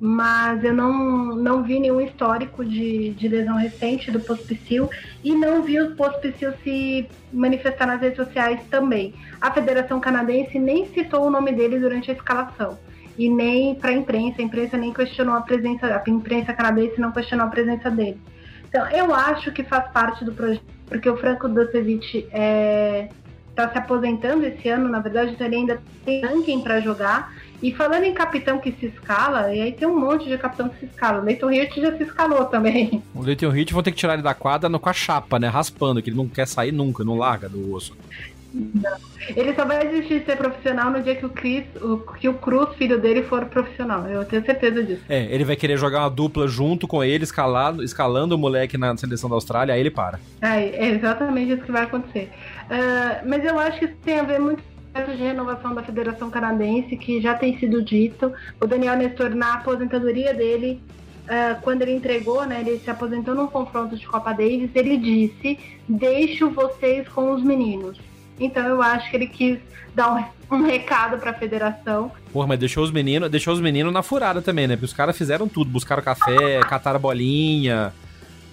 mas 0.00 0.62
eu 0.62 0.72
não, 0.72 1.34
não 1.34 1.62
vi 1.62 1.80
nenhum 1.80 2.00
histórico 2.00 2.64
de, 2.64 3.10
de 3.10 3.28
lesão 3.28 3.56
recente 3.56 4.10
do 4.10 4.20
Pospicil 4.20 4.88
e 5.24 5.34
não 5.34 5.62
vi 5.62 5.80
o 5.80 5.96
Pospicil 5.96 6.52
se 6.62 7.08
manifestar 7.32 7.86
nas 7.86 8.00
redes 8.00 8.16
sociais 8.16 8.60
também. 8.70 9.14
A 9.40 9.50
Federação 9.50 9.98
Canadense 9.98 10.58
nem 10.58 10.86
citou 10.86 11.26
o 11.26 11.30
nome 11.30 11.52
dele 11.52 11.78
durante 11.78 12.10
a 12.10 12.14
escalação 12.14 12.78
e 13.18 13.28
nem 13.28 13.74
para 13.74 13.90
a 13.90 13.94
imprensa, 13.94 14.40
a 14.40 14.44
imprensa 14.44 14.76
nem 14.76 14.92
questionou 14.92 15.34
a 15.34 15.40
presença, 15.40 15.86
a 15.86 16.10
imprensa 16.10 16.54
canadense 16.54 17.00
não 17.00 17.10
questionou 17.10 17.46
a 17.46 17.50
presença 17.50 17.90
dele. 17.90 18.20
Então, 18.68 18.86
eu 18.90 19.14
acho 19.14 19.50
que 19.52 19.64
faz 19.64 19.90
parte 19.90 20.24
do 20.24 20.32
projeto, 20.32 20.62
porque 20.86 21.08
o 21.08 21.16
Franco 21.16 21.48
Docevic 21.48 22.18
está 22.18 22.36
é, 22.38 23.08
se 23.56 23.78
aposentando 23.78 24.44
esse 24.44 24.68
ano, 24.68 24.88
na 24.88 25.00
verdade, 25.00 25.32
então 25.32 25.46
ele 25.46 25.56
ainda 25.56 25.82
tem 26.04 26.20
ranking 26.20 26.60
para 26.60 26.80
jogar. 26.80 27.32
E 27.60 27.72
falando 27.72 28.04
em 28.04 28.14
capitão 28.14 28.58
que 28.58 28.70
se 28.72 28.86
escala, 28.86 29.52
e 29.52 29.60
aí 29.60 29.72
tem 29.72 29.88
um 29.88 29.98
monte 29.98 30.28
de 30.28 30.38
capitão 30.38 30.68
que 30.68 30.78
se 30.78 30.86
escala. 30.86 31.20
O 31.20 31.24
Leighton 31.24 31.50
Hewitt 31.50 31.80
já 31.80 31.96
se 31.96 32.04
escalou 32.04 32.44
também. 32.44 33.02
O 33.12 33.22
Leighton 33.22 33.46
Hewitt 33.46 33.72
vão 33.72 33.82
ter 33.82 33.90
que 33.90 33.96
tirar 33.96 34.14
ele 34.14 34.22
da 34.22 34.34
quadra 34.34 34.70
com 34.78 34.88
a 34.88 34.92
chapa, 34.92 35.40
né? 35.40 35.48
Raspando, 35.48 36.00
que 36.00 36.10
ele 36.10 36.16
não 36.16 36.28
quer 36.28 36.46
sair 36.46 36.70
nunca, 36.70 37.02
não 37.02 37.16
larga 37.16 37.48
do 37.48 37.72
osso. 37.74 37.96
Não. 38.74 38.96
Ele 39.36 39.54
só 39.54 39.64
vai 39.64 39.86
desistir 39.86 40.20
de 40.20 40.26
ser 40.26 40.36
profissional 40.36 40.90
no 40.90 41.00
dia 41.02 41.14
que 41.14 41.24
o 41.24 41.30
Chris, 41.30 41.64
o, 41.80 41.98
que 41.98 42.28
o 42.28 42.34
Cruz, 42.34 42.74
filho 42.76 43.00
dele, 43.00 43.22
for 43.22 43.44
profissional. 43.46 44.06
Eu 44.06 44.24
tenho 44.24 44.44
certeza 44.44 44.82
disso. 44.82 45.02
É, 45.08 45.26
ele 45.32 45.44
vai 45.44 45.54
querer 45.54 45.76
jogar 45.76 46.00
uma 46.00 46.10
dupla 46.10 46.48
junto 46.48 46.88
com 46.88 47.04
ele, 47.04 47.22
escalado, 47.22 47.82
escalando 47.82 48.34
o 48.34 48.38
moleque 48.38 48.76
na 48.76 48.96
seleção 48.96 49.30
da 49.30 49.36
Austrália, 49.36 49.74
aí 49.74 49.80
ele 49.80 49.90
para. 49.90 50.18
É, 50.40 50.64
é 50.64 50.88
exatamente 50.90 51.52
isso 51.52 51.62
que 51.62 51.70
vai 51.70 51.84
acontecer. 51.84 52.30
Uh, 52.64 53.28
mas 53.28 53.44
eu 53.44 53.58
acho 53.58 53.78
que 53.78 53.84
isso 53.84 53.96
tem 54.04 54.18
a 54.18 54.24
ver 54.24 54.40
muito 54.40 54.62
com 54.62 55.12
de 55.14 55.22
renovação 55.22 55.74
da 55.74 55.82
Federação 55.82 56.30
Canadense, 56.30 56.96
que 56.96 57.20
já 57.20 57.34
tem 57.34 57.56
sido 57.58 57.82
dito. 57.82 58.32
O 58.60 58.66
Daniel 58.66 58.96
Nestor, 58.96 59.30
na 59.34 59.54
aposentadoria 59.54 60.34
dele, 60.34 60.80
Uh, 61.28 61.60
quando 61.60 61.82
ele 61.82 61.92
entregou, 61.92 62.46
né, 62.46 62.64
ele 62.66 62.78
se 62.78 62.88
aposentou 62.88 63.34
num 63.34 63.48
confronto 63.48 63.94
de 63.94 64.06
Copa 64.06 64.32
Davis, 64.32 64.70
ele 64.74 64.96
disse: 64.96 65.58
Deixo 65.86 66.48
vocês 66.48 67.06
com 67.06 67.32
os 67.32 67.42
meninos. 67.42 67.98
Então 68.38 68.66
eu 68.66 68.82
acho 68.82 69.10
que 69.10 69.16
ele 69.16 69.26
quis 69.26 69.58
dar 69.94 70.32
um, 70.50 70.56
um 70.56 70.62
recado 70.64 71.18
para 71.18 71.30
a 71.30 71.34
federação. 71.34 72.10
Porra, 72.32 72.46
mas 72.46 72.58
deixou 72.58 72.84
os 72.84 72.90
meninos, 72.90 73.30
deixou 73.30 73.52
os 73.52 73.60
meninos 73.60 73.92
na 73.92 74.02
furada 74.02 74.40
também, 74.40 74.66
né? 74.66 74.76
Porque 74.76 74.86
os 74.86 74.92
caras 74.92 75.16
fizeram 75.16 75.48
tudo, 75.48 75.70
buscaram 75.70 76.02
café, 76.02 76.60
cataram 76.68 77.00
bolinha. 77.00 77.92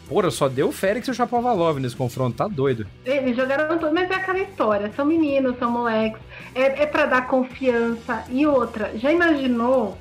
Porra, 0.08 0.30
só 0.30 0.48
deu 0.48 0.70
o 0.70 0.72
Félix 0.72 1.08
e 1.08 1.12
o 1.12 1.14
Chapovalov 1.14 1.80
nesse 1.80 1.96
confronto, 1.96 2.38
tá 2.38 2.48
doido. 2.48 2.86
Eles 3.04 3.36
jogaram 3.36 3.78
tudo, 3.80 3.92
mas 3.92 4.10
é 4.12 4.16
aquela 4.16 4.40
história, 4.40 4.92
são 4.96 5.04
meninos, 5.04 5.58
são 5.58 5.72
moleques, 5.72 6.22
é, 6.54 6.84
é 6.84 6.86
para 6.86 7.08
dar 7.08 7.28
confiança. 7.28 8.24
E 8.30 8.46
outra, 8.46 8.92
já 8.96 9.12
imaginou 9.12 9.98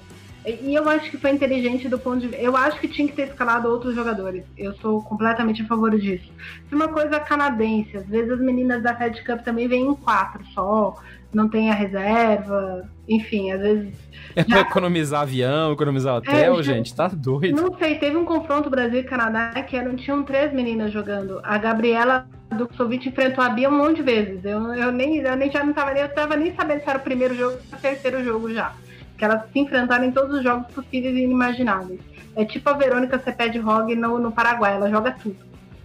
e 0.46 0.74
eu 0.74 0.86
acho 0.88 1.10
que 1.10 1.16
foi 1.16 1.30
inteligente 1.30 1.88
do 1.88 1.98
ponto 1.98 2.28
de 2.28 2.36
Eu 2.38 2.54
acho 2.54 2.78
que 2.78 2.86
tinha 2.86 3.08
que 3.08 3.14
ter 3.14 3.28
escalado 3.28 3.68
outros 3.68 3.94
jogadores. 3.94 4.44
Eu 4.58 4.74
sou 4.74 5.02
completamente 5.02 5.62
a 5.62 5.66
favor 5.66 5.90
disso. 5.98 6.30
Se 6.68 6.74
uma 6.74 6.88
coisa 6.88 7.18
canadense, 7.18 7.96
às 7.96 8.06
vezes 8.06 8.30
as 8.30 8.40
meninas 8.40 8.82
da 8.82 8.94
Fed 8.94 9.24
Cup 9.24 9.40
também 9.40 9.66
vêm 9.66 9.86
em 9.86 9.94
quatro 9.94 10.44
só, 10.52 10.96
não 11.32 11.48
tem 11.48 11.70
a 11.70 11.74
reserva, 11.74 12.86
enfim, 13.08 13.52
às 13.52 13.60
vezes. 13.60 13.94
É 14.36 14.42
já... 14.42 14.46
pra 14.48 14.60
economizar 14.60 15.22
avião, 15.22 15.72
economizar 15.72 16.16
hotel, 16.16 16.60
é, 16.60 16.62
gente, 16.62 16.94
tá 16.94 17.08
doido. 17.08 17.60
Não 17.60 17.78
sei, 17.78 17.96
teve 17.96 18.16
um 18.16 18.24
confronto 18.26 18.68
Brasil 18.68 19.00
e 19.00 19.04
Canadá 19.04 19.50
que 19.62 19.80
não 19.80 19.96
tinham 19.96 20.22
três 20.24 20.52
meninas 20.52 20.92
jogando. 20.92 21.40
A 21.42 21.56
Gabriela 21.56 22.26
do 22.54 22.68
Soviet 22.76 23.08
enfrentou 23.08 23.42
a 23.42 23.48
Bia 23.48 23.70
um 23.70 23.78
monte 23.78 23.96
de 23.96 24.02
vezes. 24.02 24.44
Eu, 24.44 24.60
eu 24.74 24.92
nem, 24.92 25.16
eu 25.16 25.36
nem 25.36 25.50
já 25.50 25.64
não 25.64 25.72
tava, 25.72 25.92
eu 25.98 26.08
tava 26.10 26.36
nem 26.36 26.54
sabendo 26.54 26.82
se 26.82 26.90
era 26.90 26.98
o 26.98 27.02
primeiro 27.02 27.34
jogo 27.34 27.56
ou 27.72 27.78
o 27.78 27.80
terceiro 27.80 28.22
jogo 28.22 28.52
já 28.52 28.74
que 29.16 29.24
elas 29.24 29.42
se 29.52 29.58
enfrentaram 29.58 30.04
em 30.04 30.12
todos 30.12 30.38
os 30.38 30.42
jogos 30.42 30.66
possíveis 30.72 31.14
e 31.14 31.22
inimagináveis. 31.22 32.00
É 32.36 32.44
tipo 32.44 32.68
a 32.68 32.72
Verônica 32.72 33.18
Ceped 33.18 33.58
Hog 33.60 33.94
no, 33.94 34.18
no 34.18 34.32
Paraguai, 34.32 34.74
ela 34.74 34.90
joga 34.90 35.12
tudo. 35.12 35.36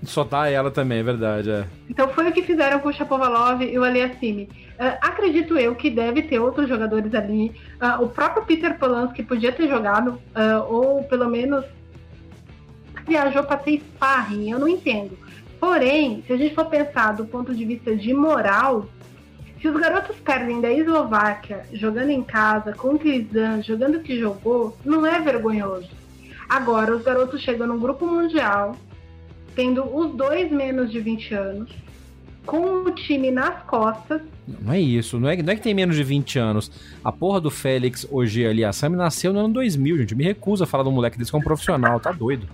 Só 0.03 0.23
dá 0.23 0.49
ela 0.49 0.71
também, 0.71 0.99
é 0.99 1.03
verdade. 1.03 1.51
É. 1.51 1.65
Então 1.89 2.07
foi 2.09 2.29
o 2.29 2.31
que 2.31 2.41
fizeram 2.41 2.79
com 2.79 2.89
o 2.89 2.93
Chapovalov 2.93 3.61
e 3.61 3.77
o 3.77 3.83
Aliassime. 3.83 4.43
Uh, 4.79 4.97
acredito 5.01 5.57
eu 5.57 5.75
que 5.75 5.89
deve 5.89 6.21
ter 6.21 6.39
outros 6.39 6.69
jogadores 6.69 7.13
ali. 7.13 7.51
Uh, 7.81 8.03
o 8.03 8.07
próprio 8.07 8.45
Peter 8.45 8.77
Polanski 8.77 9.23
podia 9.23 9.51
ter 9.51 9.67
jogado, 9.67 10.11
uh, 10.11 10.73
ou 10.73 11.03
pelo 11.03 11.29
menos 11.29 11.65
viajou 13.05 13.43
para 13.43 13.59
ser 13.59 13.79
sparring, 13.79 14.51
eu 14.51 14.59
não 14.59 14.67
entendo. 14.67 15.17
Porém, 15.59 16.23
se 16.25 16.31
a 16.31 16.37
gente 16.37 16.55
for 16.55 16.65
pensar 16.65 17.13
do 17.13 17.25
ponto 17.25 17.53
de 17.53 17.65
vista 17.65 17.93
de 17.93 18.13
moral, 18.13 18.87
se 19.61 19.67
os 19.67 19.79
garotos 19.79 20.15
perdem 20.17 20.61
da 20.61 20.71
Eslováquia 20.71 21.63
jogando 21.73 22.09
em 22.09 22.23
casa, 22.23 22.73
com 22.73 22.95
o 22.95 22.99
Kizan, 22.99 23.61
jogando 23.61 23.97
o 23.97 24.01
que 24.01 24.17
jogou, 24.17 24.77
não 24.85 25.05
é 25.05 25.19
vergonhoso. 25.19 25.89
Agora, 26.47 26.95
os 26.95 27.03
garotos 27.03 27.41
chegam 27.41 27.67
no 27.67 27.77
grupo 27.77 28.07
mundial, 28.07 28.75
tendo 29.55 29.83
os 29.83 30.15
dois 30.15 30.49
menos 30.51 30.91
de 30.91 30.99
20 30.99 31.33
anos, 31.33 31.69
com 32.45 32.83
o 32.83 32.91
time 32.91 33.29
nas 33.29 33.61
costas. 33.63 34.21
Não 34.47 34.73
é 34.73 34.79
isso, 34.79 35.19
não 35.19 35.29
é, 35.29 35.37
não 35.37 35.53
é 35.53 35.55
que 35.55 35.61
tem 35.61 35.73
menos 35.73 35.95
de 35.95 36.03
20 36.03 36.39
anos. 36.39 36.71
A 37.03 37.11
porra 37.11 37.41
do 37.41 37.51
Félix 37.51 38.07
hoje 38.09 38.45
ali, 38.45 38.63
a 38.63 38.71
Sam 38.71 38.89
nasceu 38.89 39.33
no 39.33 39.39
ano 39.39 39.53
2000, 39.53 39.97
gente. 39.97 40.15
Me 40.15 40.23
recusa 40.23 40.63
a 40.63 40.67
falar 40.67 40.83
de 40.83 40.89
um 40.89 40.93
moleque 40.93 41.17
desse 41.17 41.31
que 41.31 41.37
é 41.37 41.41
profissional, 41.41 41.99
tá 41.99 42.11
doido. 42.11 42.47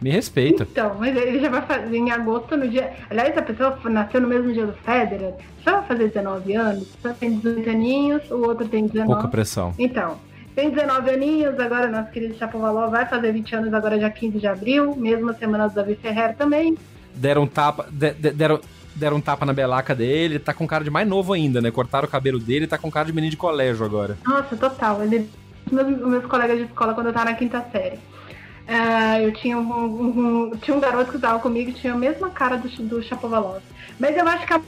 Me 0.00 0.10
respeita. 0.10 0.66
Então, 0.70 0.96
mas 0.98 1.16
ele 1.16 1.40
já 1.40 1.48
vai 1.48 1.62
fazer 1.62 1.96
em 1.96 2.10
agosto 2.10 2.56
no 2.56 2.68
dia. 2.68 2.92
Aliás, 3.08 3.36
a 3.36 3.42
pessoa 3.42 3.78
nasceu 3.84 4.20
no 4.20 4.28
mesmo 4.28 4.52
dia 4.52 4.66
do 4.66 4.74
Federer, 4.74 5.34
só 5.64 5.72
vai 5.78 5.86
fazer 5.86 6.08
19 6.08 6.54
anos, 6.54 6.88
só 7.00 7.12
tem 7.12 7.38
18 7.38 7.70
aninhos, 7.70 8.30
o 8.30 8.42
outro 8.42 8.68
tem 8.68 8.86
19. 8.86 9.12
Pouca 9.12 9.28
pressão. 9.28 9.74
Então, 9.78 10.18
tem 10.54 10.70
19 10.70 11.10
aninhos, 11.10 11.58
agora 11.58 11.88
nosso 11.88 12.10
querido 12.10 12.34
Chapovalov 12.36 12.90
vai 12.90 13.06
fazer 13.06 13.32
20 13.32 13.56
anos 13.56 13.74
agora 13.74 13.98
dia 13.98 14.10
15 14.10 14.38
de 14.38 14.46
abril, 14.46 14.94
mesma 14.96 15.34
semana 15.34 15.68
do 15.68 15.74
Davi 15.74 15.94
Ferrer 15.96 16.36
também. 16.36 16.76
Deram 17.14 17.46
tapa, 17.46 17.86
de, 17.90 18.12
de, 18.12 18.30
deram, 18.30 18.60
deram 18.94 19.16
um 19.18 19.20
tapa 19.20 19.44
na 19.46 19.52
belaca 19.52 19.94
dele, 19.94 20.38
tá 20.38 20.54
com 20.54 20.66
cara 20.66 20.82
de 20.82 20.90
mais 20.90 21.06
novo 21.06 21.32
ainda, 21.32 21.60
né? 21.60 21.70
Cortaram 21.70 22.06
o 22.06 22.10
cabelo 22.10 22.38
dele, 22.38 22.66
tá 22.66 22.78
com 22.78 22.90
cara 22.90 23.06
de 23.06 23.12
menino 23.12 23.30
de 23.30 23.36
colégio 23.36 23.84
agora. 23.84 24.16
Nossa, 24.26 24.56
total. 24.56 25.02
Ele, 25.02 25.28
meus, 25.70 25.86
meus 25.98 26.26
colegas 26.26 26.58
de 26.58 26.64
escola 26.64 26.94
quando 26.94 27.08
eu 27.08 27.12
tava 27.12 27.26
na 27.26 27.34
quinta 27.34 27.64
série. 27.70 27.98
Uh, 28.68 29.22
eu 29.22 29.32
tinha 29.32 29.56
um, 29.56 30.50
um, 30.50 30.56
tinha 30.56 30.76
um 30.76 30.80
garoto 30.80 31.10
que 31.10 31.16
estava 31.16 31.38
comigo 31.38 31.72
tinha 31.72 31.92
a 31.92 31.96
mesma 31.96 32.30
cara 32.30 32.56
do, 32.56 32.68
do 32.68 33.02
Chapovalov. 33.02 33.62
Mas 33.98 34.16
eu 34.16 34.26
acho 34.26 34.44
que 34.44 34.52
a 34.52 34.60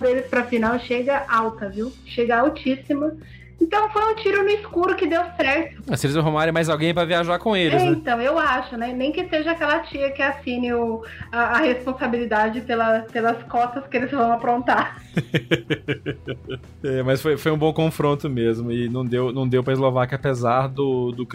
deles 0.00 0.26
pra 0.26 0.44
final 0.44 0.78
chega 0.78 1.24
alta, 1.28 1.68
viu? 1.68 1.92
Chega 2.06 2.38
altíssima. 2.38 3.16
Então 3.60 3.90
foi 3.90 4.12
um 4.12 4.14
tiro 4.14 4.42
no 4.44 4.50
escuro 4.50 4.94
que 4.94 5.06
deu 5.06 5.22
certo. 5.36 5.82
Ah, 5.90 5.96
se 5.96 6.06
eles 6.06 6.16
arrumarem 6.16 6.52
mais 6.52 6.68
alguém 6.68 6.94
para 6.94 7.04
viajar 7.04 7.38
com 7.40 7.56
eles, 7.56 7.82
é, 7.82 7.86
né? 7.86 7.90
Então, 7.90 8.20
eu 8.20 8.38
acho, 8.38 8.76
né? 8.76 8.92
Nem 8.92 9.10
que 9.10 9.28
seja 9.28 9.50
aquela 9.50 9.80
tia 9.80 10.12
que 10.12 10.22
assine 10.22 10.72
o, 10.72 11.02
a, 11.32 11.56
a 11.56 11.58
responsabilidade 11.58 12.60
pela, 12.60 13.00
pelas 13.00 13.42
cotas 13.44 13.86
que 13.88 13.96
eles 13.96 14.10
vão 14.12 14.32
aprontar. 14.32 15.02
é, 16.84 17.02
mas 17.02 17.20
foi, 17.20 17.36
foi 17.36 17.50
um 17.50 17.58
bom 17.58 17.72
confronto 17.72 18.30
mesmo. 18.30 18.70
E 18.70 18.88
não 18.88 19.04
deu, 19.04 19.32
não 19.32 19.48
deu 19.48 19.64
pra 19.64 19.72
Eslováquia, 19.72 20.16
apesar 20.16 20.68
do, 20.68 21.10
do 21.10 21.26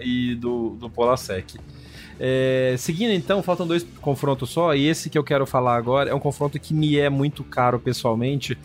e 0.00 0.34
do, 0.36 0.70
do 0.70 0.88
Polasek. 0.88 1.58
É, 2.18 2.76
seguindo 2.78 3.12
então, 3.12 3.42
faltam 3.42 3.66
dois 3.66 3.84
confrontos 4.00 4.50
só, 4.50 4.74
e 4.74 4.86
esse 4.86 5.10
que 5.10 5.18
eu 5.18 5.24
quero 5.24 5.44
falar 5.46 5.76
agora 5.76 6.10
é 6.10 6.14
um 6.14 6.20
confronto 6.20 6.58
que 6.60 6.72
me 6.72 6.96
é 6.96 7.10
muito 7.10 7.42
caro 7.42 7.78
pessoalmente, 7.78 8.56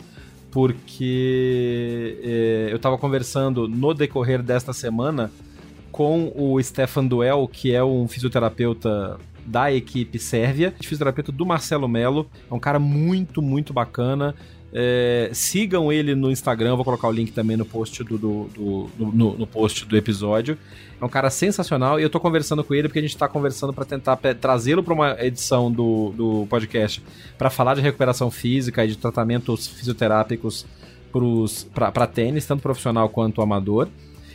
porque 0.50 2.18
é, 2.22 2.68
eu 2.70 2.76
estava 2.76 2.98
conversando 2.98 3.68
no 3.68 3.94
decorrer 3.94 4.42
desta 4.42 4.72
semana 4.72 5.30
com 5.90 6.32
o 6.34 6.62
Stefan 6.62 7.06
Duel, 7.06 7.48
que 7.52 7.74
é 7.74 7.82
um 7.82 8.06
fisioterapeuta 8.08 9.18
da 9.44 9.72
equipe 9.72 10.18
Sérvia, 10.18 10.74
fisioterapeuta 10.80 11.32
do 11.32 11.44
Marcelo 11.44 11.88
Melo, 11.88 12.28
é 12.50 12.54
um 12.54 12.58
cara 12.58 12.78
muito, 12.78 13.42
muito 13.42 13.72
bacana. 13.72 14.34
É, 14.72 15.30
sigam 15.32 15.92
ele 15.92 16.14
no 16.14 16.30
Instagram, 16.30 16.76
vou 16.76 16.84
colocar 16.84 17.08
o 17.08 17.12
link 17.12 17.32
também 17.32 17.56
no 17.56 17.64
post 17.64 18.04
do, 18.04 18.16
do, 18.16 18.44
do 18.54 18.90
no, 18.98 19.36
no, 19.36 19.46
post 19.46 19.84
do 19.84 19.96
episódio. 19.96 20.56
É 21.00 21.04
um 21.04 21.08
cara 21.08 21.28
sensacional 21.28 21.98
e 21.98 22.02
eu 22.02 22.10
tô 22.10 22.20
conversando 22.20 22.62
com 22.62 22.74
ele 22.74 22.88
porque 22.88 23.00
a 23.00 23.02
gente 23.02 23.16
tá 23.16 23.26
conversando 23.26 23.72
para 23.72 23.84
tentar 23.84 24.16
trazê-lo 24.40 24.82
para 24.82 24.94
uma 24.94 25.16
edição 25.18 25.72
do, 25.72 26.12
do 26.16 26.46
podcast 26.48 27.02
para 27.36 27.50
falar 27.50 27.74
de 27.74 27.80
recuperação 27.80 28.30
física 28.30 28.84
e 28.84 28.88
de 28.88 28.96
tratamentos 28.96 29.66
fisioterápicos 29.66 30.66
para 31.74 32.06
tênis, 32.06 32.46
tanto 32.46 32.62
profissional 32.62 33.08
quanto 33.08 33.42
amador. 33.42 33.88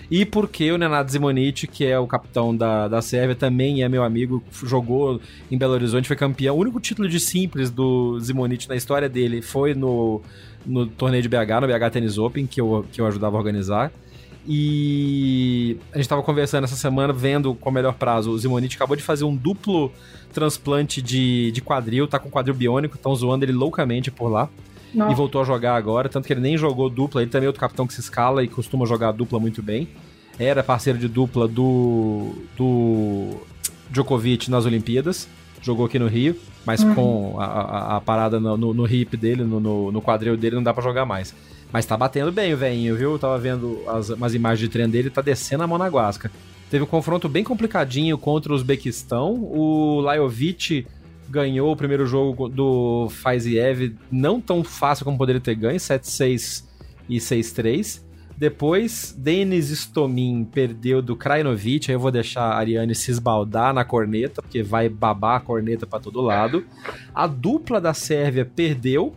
E 0.09 0.25
porque 0.25 0.71
o 0.71 0.77
Nenad 0.77 1.11
Zimonite, 1.11 1.67
que 1.67 1.85
é 1.85 1.97
o 1.97 2.05
capitão 2.05 2.55
da, 2.55 2.87
da 2.87 3.01
Sérvia, 3.01 3.35
também 3.35 3.83
é 3.83 3.89
meu 3.89 4.03
amigo, 4.03 4.43
jogou 4.63 5.19
em 5.49 5.57
Belo 5.57 5.73
Horizonte, 5.73 6.07
foi 6.07 6.15
campeão. 6.15 6.55
O 6.55 6.59
único 6.59 6.79
título 6.79 7.07
de 7.07 7.19
simples 7.19 7.71
do 7.71 8.19
Zimonite 8.19 8.69
na 8.69 8.75
história 8.75 9.09
dele 9.09 9.41
foi 9.41 9.73
no, 9.73 10.21
no 10.65 10.85
torneio 10.85 11.23
de 11.23 11.29
BH, 11.29 11.61
no 11.61 11.67
BH 11.67 11.91
Tennis 11.91 12.17
Open, 12.17 12.45
que 12.45 12.61
eu, 12.61 12.85
que 12.91 13.01
eu 13.01 13.07
ajudava 13.07 13.35
a 13.35 13.39
organizar. 13.39 13.91
E 14.47 15.77
a 15.91 15.97
gente 15.97 16.05
estava 16.05 16.21
conversando 16.21 16.65
essa 16.65 16.75
semana, 16.75 17.11
vendo 17.11 17.55
com 17.55 17.69
o 17.69 17.73
melhor 17.73 17.95
prazo. 17.95 18.29
O 18.29 18.37
Zimonite 18.37 18.75
acabou 18.75 18.95
de 18.95 19.01
fazer 19.01 19.23
um 19.23 19.35
duplo 19.35 19.91
transplante 20.31 21.01
de, 21.01 21.51
de 21.51 21.61
quadril, 21.61 22.07
tá 22.07 22.19
com 22.19 22.29
quadril 22.29 22.53
biônico, 22.53 22.95
estão 22.95 23.15
zoando 23.15 23.43
ele 23.43 23.53
loucamente 23.53 24.11
por 24.11 24.27
lá. 24.27 24.47
Nossa. 24.95 25.11
e 25.11 25.15
voltou 25.15 25.41
a 25.41 25.43
jogar 25.43 25.75
agora, 25.75 26.07
tanto 26.07 26.25
que 26.25 26.33
ele 26.33 26.41
nem 26.41 26.57
jogou 26.57 26.89
dupla, 26.89 27.21
ele 27.21 27.29
também 27.29 27.45
é 27.45 27.49
outro 27.49 27.59
capitão 27.59 27.85
que 27.85 27.93
se 27.93 27.99
escala 27.99 28.43
e 28.43 28.47
costuma 28.47 28.85
jogar 28.85 29.11
dupla 29.11 29.39
muito 29.39 29.61
bem. 29.61 29.89
Era 30.39 30.63
parceiro 30.63 30.97
de 30.97 31.07
dupla 31.07 31.47
do, 31.47 32.33
do 32.57 33.31
Djokovic 33.89 34.49
nas 34.49 34.65
Olimpíadas, 34.65 35.27
jogou 35.61 35.85
aqui 35.85 35.99
no 35.99 36.07
Rio, 36.07 36.35
mas 36.65 36.81
uhum. 36.83 36.95
com 36.95 37.39
a, 37.39 37.45
a, 37.45 37.97
a, 37.97 38.01
parada 38.01 38.39
no, 38.39 38.57
no, 38.57 38.73
no 38.73 38.87
hip 38.87 39.15
dele, 39.15 39.43
no, 39.43 39.59
no, 39.59 39.91
no, 39.91 40.01
quadril 40.01 40.35
dele, 40.35 40.55
não 40.55 40.63
dá 40.63 40.73
para 40.73 40.83
jogar 40.83 41.05
mais. 41.05 41.33
Mas 41.71 41.85
tá 41.85 41.97
batendo 41.97 42.31
bem 42.31 42.53
o 42.53 42.57
velhinho, 42.57 42.95
viu? 42.95 43.11
Eu 43.13 43.19
tava 43.19 43.37
vendo 43.37 43.81
as, 43.87 44.09
umas 44.09 44.33
imagens 44.33 44.59
de 44.59 44.69
treino 44.69 44.91
dele, 44.91 45.09
tá 45.09 45.21
descendo 45.21 45.63
a 45.63 45.67
mão 45.67 45.77
na 45.77 45.87
guasca. 45.87 46.31
Teve 46.69 46.83
um 46.83 46.87
confronto 46.87 47.29
bem 47.29 47.43
complicadinho 47.43 48.17
contra 48.17 48.51
o 48.51 48.55
Uzbequistão. 48.55 49.33
O 49.33 49.99
Lajovic 50.01 50.85
ganhou 51.29 51.71
o 51.71 51.75
primeiro 51.75 52.05
jogo 52.05 52.47
do 52.47 53.07
Faziev 53.09 53.95
não 54.11 54.39
tão 54.39 54.63
fácil 54.63 55.05
como 55.05 55.17
poderia 55.17 55.41
ter 55.41 55.55
ganho, 55.55 55.77
7-6 55.77 56.63
e 57.09 57.17
6-3. 57.17 58.03
Depois, 58.37 59.15
Denis 59.17 59.69
Stomin 59.69 60.43
perdeu 60.43 61.01
do 61.01 61.15
Krajinovic, 61.15 61.89
aí 61.89 61.95
eu 61.95 61.99
vou 61.99 62.11
deixar 62.11 62.43
a 62.43 62.57
Ariane 62.57 62.93
se 62.93 63.09
esbaldar 63.09 63.73
na 63.73 63.85
corneta, 63.85 64.41
porque 64.41 64.61
vai 64.61 64.89
babar 64.89 65.37
a 65.37 65.39
corneta 65.39 65.87
para 65.87 66.01
todo 66.01 66.19
lado. 66.19 66.65
A 67.13 67.27
dupla 67.27 67.79
da 67.79 67.93
Sérvia 67.93 68.43
perdeu, 68.43 69.13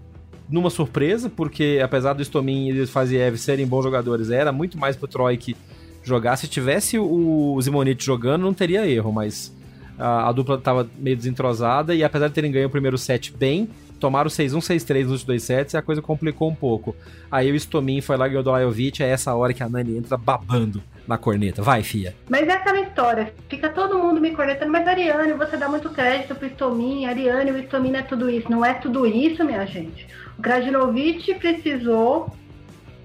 numa 0.48 0.70
surpresa, 0.70 1.28
porque 1.28 1.80
apesar 1.82 2.12
do 2.12 2.22
Stomin 2.22 2.70
e 2.70 2.80
do 2.80 2.86
Faziev 2.86 3.36
serem 3.36 3.66
bons 3.66 3.82
jogadores, 3.82 4.30
era 4.30 4.52
muito 4.52 4.78
mais 4.78 4.96
pro 4.96 5.08
Troik 5.08 5.56
jogar. 6.02 6.36
Se 6.36 6.46
tivesse 6.46 6.96
o 6.96 7.58
Zimonite 7.60 8.04
jogando, 8.04 8.42
não 8.42 8.54
teria 8.54 8.88
erro, 8.88 9.12
mas 9.12 9.54
a, 9.98 10.30
dupla 10.32 10.56
estava 10.56 10.88
meio 10.96 11.16
desentrosada 11.16 11.94
e 11.94 12.04
apesar 12.04 12.28
de 12.28 12.34
terem 12.34 12.52
ganho 12.52 12.68
o 12.68 12.70
primeiro 12.70 12.96
set 12.96 13.32
bem, 13.36 13.68
tomaram 13.98 14.30
6-1, 14.30 14.58
6-3 14.58 15.06
nos 15.06 15.24
dois 15.24 15.42
sets 15.42 15.74
e 15.74 15.76
a 15.76 15.82
coisa 15.82 16.00
complicou 16.00 16.48
um 16.48 16.54
pouco. 16.54 16.94
Aí 17.30 17.50
o 17.50 17.56
Stomin 17.56 18.00
foi 18.00 18.16
lá 18.16 18.26
e 18.26 18.30
ganhou 18.30 18.42
do 18.42 18.50
Lajovic, 18.50 19.02
é 19.02 19.08
essa 19.08 19.34
hora 19.34 19.52
que 19.52 19.62
a 19.62 19.68
Nani 19.68 19.98
entra 19.98 20.16
babando 20.16 20.82
na 21.06 21.18
corneta. 21.18 21.62
Vai, 21.62 21.82
fia. 21.82 22.14
Mas 22.28 22.46
é 22.46 22.52
aquela 22.52 22.80
história, 22.80 23.32
fica 23.48 23.68
todo 23.68 23.98
mundo 23.98 24.20
me 24.20 24.30
cornetando, 24.30 24.70
mas 24.70 24.86
Ariane, 24.86 25.32
você 25.32 25.56
dá 25.56 25.68
muito 25.68 25.90
crédito 25.90 26.34
pro 26.34 26.48
Stomin, 26.48 27.06
Ariane, 27.06 27.50
o 27.50 27.58
Stomin 27.64 27.94
é 27.96 28.02
tudo 28.02 28.30
isso. 28.30 28.50
Não 28.50 28.64
é 28.64 28.74
tudo 28.74 29.06
isso, 29.06 29.44
minha 29.44 29.66
gente. 29.66 30.06
O 30.38 30.42
Krajinovic 30.42 31.34
precisou 31.34 32.32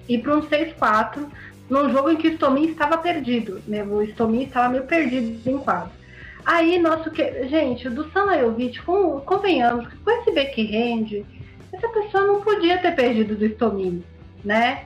ir 0.08 0.18
para 0.18 0.36
um 0.36 0.42
6-4 0.42 1.26
num 1.68 1.90
jogo 1.90 2.10
em 2.10 2.16
que 2.16 2.28
o 2.28 2.32
Stomin 2.32 2.68
estava 2.68 2.98
perdido. 2.98 3.60
Né? 3.66 3.82
O 3.82 4.02
Stomin 4.02 4.44
estava 4.44 4.68
meio 4.68 4.84
perdido 4.84 5.50
em 5.50 5.58
quadro. 5.58 5.90
Aí, 6.44 6.78
nosso 6.78 7.10
que. 7.10 7.48
Gente, 7.48 7.88
do 7.88 8.10
Salajovic, 8.10 8.82
com, 8.82 9.20
convenhamos 9.20 9.88
que 9.88 9.96
com 9.96 10.10
esse 10.10 10.30
backhand, 10.32 11.24
essa 11.72 11.88
pessoa 11.88 12.26
não 12.26 12.40
podia 12.40 12.78
ter 12.78 12.94
perdido 12.94 13.34
do 13.34 13.46
Stomin, 13.46 14.04
né? 14.44 14.84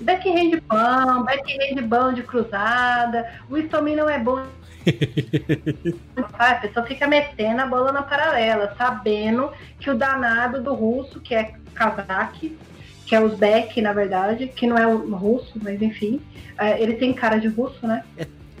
Backhand 0.00 0.60
bom, 0.68 1.22
backhand 1.24 1.82
bom 1.86 2.12
de 2.12 2.22
cruzada. 2.22 3.28
O 3.50 3.56
Stomin 3.56 3.96
não 3.96 4.08
é 4.08 4.18
bom. 4.18 4.44
a 6.38 6.54
pessoa 6.54 6.86
fica 6.86 7.06
metendo 7.06 7.62
a 7.62 7.66
bola 7.66 7.92
na 7.92 8.02
paralela, 8.02 8.74
sabendo 8.78 9.50
que 9.80 9.90
o 9.90 9.94
danado 9.96 10.62
do 10.62 10.72
russo, 10.72 11.20
que 11.20 11.34
é 11.34 11.54
Kazak, 11.74 12.56
que 13.04 13.14
é 13.14 13.20
Uzbek, 13.20 13.80
na 13.82 13.92
verdade, 13.92 14.46
que 14.48 14.66
não 14.66 14.78
é 14.78 14.86
o 14.86 15.14
russo, 15.14 15.58
mas 15.62 15.82
enfim, 15.82 16.20
é, 16.58 16.80
ele 16.80 16.94
tem 16.94 17.12
cara 17.12 17.40
de 17.40 17.48
russo, 17.48 17.86
né? 17.86 18.04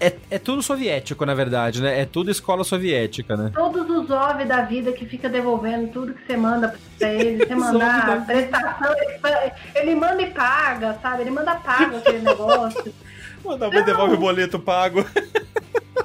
É 0.00 0.12
é, 0.30 0.38
tudo 0.38 0.62
soviético, 0.62 1.24
na 1.24 1.34
verdade, 1.34 1.82
né? 1.82 2.00
É 2.00 2.04
tudo 2.04 2.30
escola 2.30 2.62
soviética, 2.62 3.36
né? 3.36 3.50
Todos 3.54 3.88
os 3.88 4.10
OV 4.10 4.44
da 4.44 4.62
vida 4.62 4.92
que 4.92 5.06
fica 5.06 5.28
devolvendo 5.28 5.88
tudo 5.92 6.14
que 6.14 6.26
você 6.26 6.36
manda 6.36 6.74
pra 6.98 7.12
ele, 7.12 7.44
você 7.44 7.54
mandar 7.56 8.26
prestação, 8.26 8.94
ele, 8.98 9.52
ele, 9.74 9.94
manda 9.94 10.22
e 10.22 10.30
paga, 10.30 10.98
sabe? 11.02 11.22
Ele 11.22 11.30
manda 11.30 11.54
paga 11.56 11.98
aquele 11.98 12.20
negócio. 12.20 12.94
Manda, 13.44 13.70
devolve 13.70 14.14
o 14.14 14.18
boleto 14.18 14.58
pago. 14.58 15.04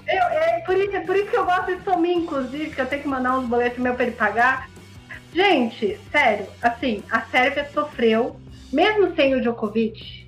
Eu, 0.08 0.24
é, 0.24 0.60
por 0.66 0.78
isso, 0.78 0.96
é 0.96 1.00
por 1.00 1.16
isso 1.16 1.30
que 1.30 1.38
eu 1.38 1.46
gosto 1.46 1.76
de 1.76 1.84
Somir, 1.84 2.18
inclusive, 2.18 2.70
que 2.70 2.82
eu 2.82 2.86
tenho 2.86 3.02
que 3.02 3.08
mandar 3.08 3.38
uns 3.38 3.48
boletos 3.48 3.80
meus 3.80 3.96
pra 3.96 4.06
ele 4.06 4.16
pagar. 4.16 4.70
Gente, 5.34 6.00
sério, 6.12 6.46
assim, 6.62 7.04
a 7.10 7.22
Sérvia 7.22 7.68
sofreu, 7.74 8.40
mesmo 8.72 9.16
sem 9.16 9.34
o 9.34 9.42
Djokovic, 9.42 10.23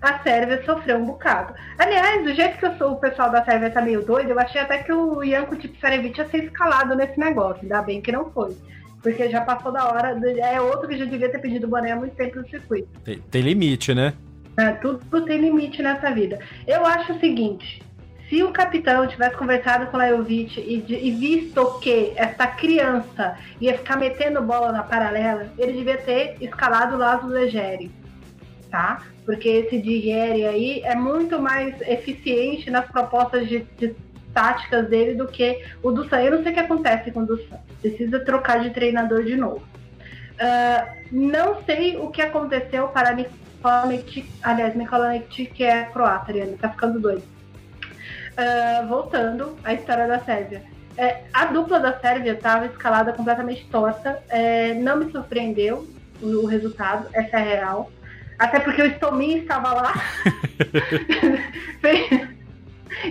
a 0.00 0.18
Sérvia 0.20 0.62
sofreu 0.64 0.98
um 0.98 1.06
bocado. 1.06 1.54
Aliás, 1.78 2.22
do 2.22 2.34
jeito 2.34 2.58
que 2.58 2.66
eu 2.66 2.76
sou, 2.76 2.92
o 2.92 3.00
pessoal 3.00 3.30
da 3.30 3.44
Sérvia 3.44 3.70
tá 3.70 3.82
meio 3.82 4.04
doido, 4.04 4.30
eu 4.30 4.38
achei 4.38 4.60
até 4.60 4.78
que 4.78 4.92
o 4.92 5.24
Janko 5.24 5.56
Tipsarevic 5.56 6.18
ia 6.18 6.28
ser 6.28 6.44
escalado 6.44 6.94
nesse 6.94 7.18
negócio. 7.18 7.62
Ainda 7.62 7.82
bem 7.82 8.00
que 8.00 8.12
não 8.12 8.30
foi. 8.30 8.56
Porque 9.02 9.28
já 9.28 9.40
passou 9.40 9.72
da 9.72 9.86
hora. 9.86 10.18
É 10.38 10.60
outro 10.60 10.88
que 10.88 10.98
já 10.98 11.04
devia 11.04 11.30
ter 11.30 11.38
pedido 11.38 11.68
boné 11.68 11.92
há 11.92 11.96
muito 11.96 12.16
tempo 12.16 12.40
no 12.40 12.48
circuito. 12.48 12.88
Tem, 13.04 13.18
tem 13.18 13.42
limite, 13.42 13.94
né? 13.94 14.14
É, 14.56 14.72
tudo 14.72 15.24
tem 15.24 15.40
limite 15.40 15.82
nessa 15.82 16.10
vida. 16.10 16.38
Eu 16.66 16.84
acho 16.84 17.12
o 17.12 17.20
seguinte: 17.20 17.80
se 18.28 18.42
o 18.42 18.50
capitão 18.50 19.06
tivesse 19.06 19.36
conversado 19.36 19.86
com 19.86 19.96
o 19.96 20.00
Lajovic 20.00 20.60
e, 20.60 20.84
e, 20.88 21.10
visto 21.12 21.78
que 21.80 22.12
essa 22.16 22.46
criança 22.46 23.36
ia 23.60 23.78
ficar 23.78 23.96
metendo 23.96 24.42
bola 24.42 24.72
na 24.72 24.82
paralela, 24.82 25.50
ele 25.56 25.72
devia 25.72 25.96
ter 25.96 26.36
escalado 26.40 26.96
o 26.96 26.98
Lázaro 26.98 27.28
Legere, 27.28 27.90
tá? 28.70 29.02
Porque 29.28 29.46
esse 29.46 29.78
Digieri 29.78 30.46
aí 30.46 30.80
é 30.82 30.94
muito 30.94 31.38
mais 31.38 31.78
eficiente 31.82 32.70
nas 32.70 32.86
propostas 32.86 33.46
de, 33.46 33.58
de 33.76 33.94
táticas 34.32 34.88
dele 34.88 35.12
do 35.12 35.28
que 35.28 35.62
o 35.82 35.90
do 35.90 36.08
Sam. 36.08 36.22
Eu 36.22 36.30
não 36.30 36.42
sei 36.42 36.52
o 36.52 36.54
que 36.54 36.60
acontece 36.60 37.10
com 37.10 37.20
o 37.20 37.26
do 37.26 37.36
Sam. 37.36 37.58
Precisa 37.82 38.20
trocar 38.20 38.60
de 38.60 38.70
treinador 38.70 39.24
de 39.24 39.36
novo. 39.36 39.58
Uh, 39.60 41.04
não 41.12 41.62
sei 41.64 41.98
o 41.98 42.08
que 42.08 42.22
aconteceu 42.22 42.88
para 42.88 43.12
Nikolic, 43.12 44.26
aliás, 44.42 44.74
Nikolic, 44.74 45.44
que 45.44 45.62
é 45.62 45.84
croata, 45.84 46.32
ele 46.32 46.56
tá 46.56 46.70
ficando 46.70 46.98
doido. 46.98 47.22
Uh, 48.32 48.88
voltando 48.88 49.58
à 49.62 49.74
história 49.74 50.08
da 50.08 50.20
Sérvia. 50.20 50.62
É, 50.96 51.24
a 51.34 51.44
dupla 51.44 51.78
da 51.78 52.00
Sérvia 52.00 52.32
estava 52.32 52.64
escalada 52.64 53.12
completamente 53.12 53.66
torta. 53.66 54.22
É, 54.30 54.72
não 54.72 54.96
me 54.96 55.12
surpreendeu 55.12 55.86
o, 56.22 56.26
o 56.28 56.46
resultado, 56.46 57.08
essa 57.12 57.38
é 57.38 57.56
real. 57.56 57.90
Até 58.38 58.60
porque 58.60 58.82
o 58.82 58.86
Stomin 58.92 59.38
estava 59.38 59.72
lá. 59.72 59.92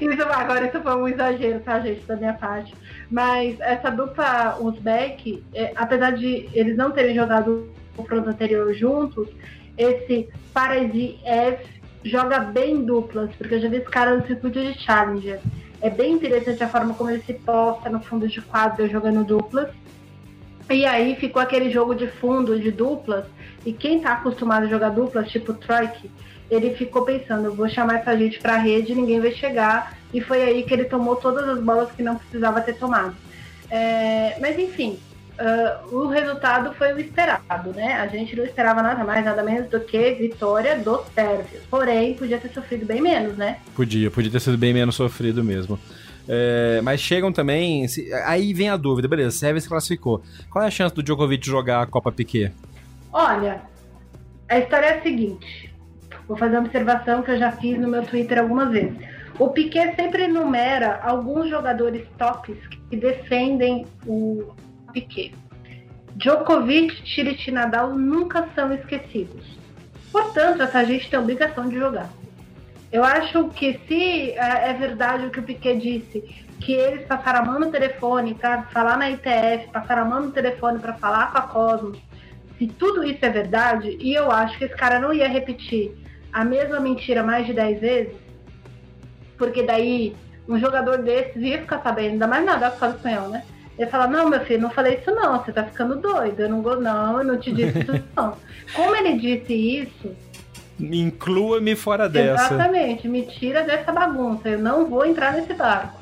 isso, 0.01 0.23
agora 0.23 0.67
isso 0.67 0.81
foi 0.81 0.95
um 0.95 1.07
exagero, 1.07 1.59
tá, 1.59 1.79
gente, 1.79 2.01
da 2.05 2.15
minha 2.15 2.33
parte. 2.33 2.73
Mas 3.11 3.59
essa 3.59 3.89
dupla 3.89 4.57
Uzbek, 4.59 5.43
é, 5.53 5.73
apesar 5.75 6.11
de 6.11 6.49
eles 6.53 6.77
não 6.77 6.91
terem 6.91 7.13
jogado 7.13 7.69
o 7.93 7.97
confronto 7.97 8.29
anterior 8.29 8.73
juntos, 8.73 9.27
esse 9.77 10.29
Paraziev 10.53 11.59
joga 12.03 12.39
bem 12.39 12.83
duplas, 12.83 13.29
porque 13.37 13.55
eu 13.55 13.59
já 13.59 13.69
vi 13.69 13.77
esse 13.77 13.85
cara 13.85 14.15
no 14.15 14.25
circuito 14.25 14.59
de 14.59 14.73
Challenger. 14.79 15.39
É 15.81 15.89
bem 15.89 16.13
interessante 16.13 16.63
a 16.63 16.69
forma 16.69 16.93
como 16.93 17.09
ele 17.09 17.21
se 17.21 17.33
posta 17.33 17.89
no 17.89 17.99
fundo 17.99 18.27
de 18.27 18.41
quadro 18.41 18.89
jogando 18.89 19.23
duplas. 19.23 19.69
E 20.69 20.85
aí 20.85 21.15
ficou 21.15 21.41
aquele 21.41 21.69
jogo 21.69 21.93
de 21.93 22.07
fundo 22.07 22.59
de 22.59 22.71
duplas. 22.71 23.25
E 23.65 23.73
quem 23.73 23.99
tá 23.99 24.13
acostumado 24.13 24.65
a 24.65 24.69
jogar 24.69 24.89
duplas, 24.89 25.29
tipo 25.29 25.53
Troik, 25.53 26.09
ele 26.49 26.75
ficou 26.75 27.03
pensando, 27.03 27.53
vou 27.53 27.67
chamar 27.67 27.99
essa 27.99 28.17
gente 28.17 28.39
pra 28.39 28.57
rede, 28.57 28.95
ninguém 28.95 29.19
vai 29.19 29.31
chegar. 29.31 29.97
E 30.13 30.21
foi 30.21 30.41
aí 30.41 30.63
que 30.63 30.73
ele 30.73 30.85
tomou 30.85 31.15
todas 31.15 31.47
as 31.49 31.59
bolas 31.59 31.91
que 31.91 32.01
não 32.01 32.15
precisava 32.15 32.61
ter 32.61 32.73
tomado. 32.73 33.15
É, 33.69 34.37
mas 34.39 34.57
enfim, 34.57 34.97
uh, 35.37 35.95
o 35.95 36.07
resultado 36.07 36.73
foi 36.75 36.93
o 36.93 36.99
esperado, 36.99 37.73
né? 37.73 37.95
A 37.95 38.07
gente 38.07 38.35
não 38.35 38.45
esperava 38.45 38.81
nada 38.81 39.03
mais, 39.03 39.25
nada 39.25 39.43
menos 39.43 39.69
do 39.69 39.79
que 39.79 40.11
vitória 40.13 40.77
dos 40.77 41.01
sérvios. 41.13 41.63
Porém, 41.69 42.13
podia 42.13 42.37
ter 42.37 42.51
sofrido 42.53 42.85
bem 42.85 43.01
menos, 43.01 43.35
né? 43.35 43.59
Podia, 43.75 44.09
podia 44.09 44.31
ter 44.31 44.39
sido 44.39 44.57
bem 44.57 44.73
menos 44.73 44.95
sofrido 44.95 45.43
mesmo. 45.43 45.77
É, 46.27 46.81
mas 46.83 46.99
chegam 46.99 47.31
também. 47.31 47.87
Se, 47.87 48.11
aí 48.25 48.53
vem 48.53 48.69
a 48.69 48.77
dúvida, 48.77 49.07
beleza, 49.07 49.37
Sérvia 49.37 49.61
se 49.61 49.69
classificou. 49.69 50.21
Qual 50.49 50.63
é 50.63 50.67
a 50.67 50.71
chance 50.71 50.93
do 50.93 51.01
Djokovic 51.01 51.45
jogar 51.45 51.81
a 51.81 51.85
Copa 51.85 52.11
Piquet? 52.11 52.51
Olha, 53.19 53.61
a 54.47 54.59
história 54.59 54.85
é 54.85 54.99
a 54.99 55.01
seguinte. 55.01 55.73
Vou 56.27 56.37
fazer 56.37 56.55
uma 56.55 56.67
observação 56.67 57.23
que 57.23 57.31
eu 57.31 57.39
já 57.39 57.51
fiz 57.51 57.75
no 57.79 57.87
meu 57.87 58.03
Twitter 58.03 58.37
algumas 58.37 58.69
vezes. 58.69 58.95
O 59.39 59.49
Piquet 59.49 59.95
sempre 59.95 60.25
enumera 60.25 60.99
alguns 61.01 61.49
jogadores 61.49 62.07
tops 62.15 62.55
que 62.87 62.95
defendem 62.95 63.87
o 64.05 64.53
Piquet. 64.93 65.33
Djokovic, 66.15 67.01
Tirit 67.05 67.49
e 67.49 67.51
Nadal 67.51 67.95
nunca 67.95 68.47
são 68.53 68.71
esquecidos. 68.71 69.57
Portanto, 70.11 70.61
essa 70.61 70.85
gente 70.85 71.09
tem 71.09 71.17
a 71.17 71.23
obrigação 71.23 71.67
de 71.67 71.75
jogar. 71.75 72.11
Eu 72.91 73.03
acho 73.03 73.49
que 73.49 73.81
se 73.87 74.31
é, 74.33 74.69
é 74.69 74.73
verdade 74.73 75.25
o 75.25 75.31
que 75.31 75.39
o 75.39 75.43
Piquet 75.43 75.79
disse, 75.79 76.21
que 76.59 76.73
eles 76.73 77.07
passaram 77.07 77.39
a 77.39 77.45
mão 77.45 77.59
no 77.61 77.71
telefone 77.71 78.35
para 78.35 78.61
falar 78.65 78.95
na 78.95 79.09
ITF, 79.09 79.71
passaram 79.73 80.03
a 80.03 80.05
mão 80.05 80.21
no 80.21 80.31
telefone 80.31 80.77
para 80.77 80.93
falar 80.93 81.31
com 81.31 81.37
a 81.39 81.41
Cosmos, 81.41 82.06
se 82.57 82.67
tudo 82.67 83.03
isso 83.03 83.23
é 83.23 83.29
verdade, 83.29 83.97
e 83.99 84.13
eu 84.13 84.31
acho 84.31 84.57
que 84.57 84.65
esse 84.65 84.75
cara 84.75 84.99
não 84.99 85.13
ia 85.13 85.27
repetir 85.27 85.91
a 86.33 86.43
mesma 86.43 86.79
mentira 86.79 87.23
mais 87.23 87.45
de 87.45 87.53
10 87.53 87.79
vezes, 87.79 88.13
porque 89.37 89.63
daí 89.63 90.15
um 90.47 90.59
jogador 90.59 90.97
desses 90.99 91.41
ia 91.41 91.59
ficar 91.59 91.81
sabendo, 91.81 92.13
ainda 92.13 92.27
mais 92.27 92.45
nada 92.45 92.71
que 92.71 92.79
fala 92.79 92.95
espanhol, 92.95 93.29
né? 93.29 93.43
Ele 93.77 93.89
fala, 93.91 94.07
não, 94.07 94.27
meu 94.27 94.39
filho, 94.41 94.61
não 94.61 94.71
falei 94.71 94.95
isso 94.95 95.11
não, 95.11 95.37
você 95.37 95.51
tá 95.51 95.63
ficando 95.63 95.97
doido, 95.97 96.39
eu 96.39 96.49
não 96.49 96.63
vou, 96.63 96.81
não, 96.81 97.19
eu 97.19 97.23
não 97.23 97.37
te 97.37 97.51
disse 97.51 97.79
isso 97.79 97.91
não. 98.15 98.35
Como 98.73 98.95
ele 98.95 99.19
disse 99.19 99.53
isso... 99.53 100.15
Inclua-me 100.79 101.75
fora 101.75 102.07
dessa. 102.07 102.53
Exatamente, 102.53 103.07
me 103.07 103.23
tira 103.23 103.63
dessa 103.63 103.91
bagunça, 103.91 104.49
eu 104.49 104.59
não 104.59 104.85
vou 104.85 105.05
entrar 105.05 105.33
nesse 105.33 105.53
barco. 105.53 106.01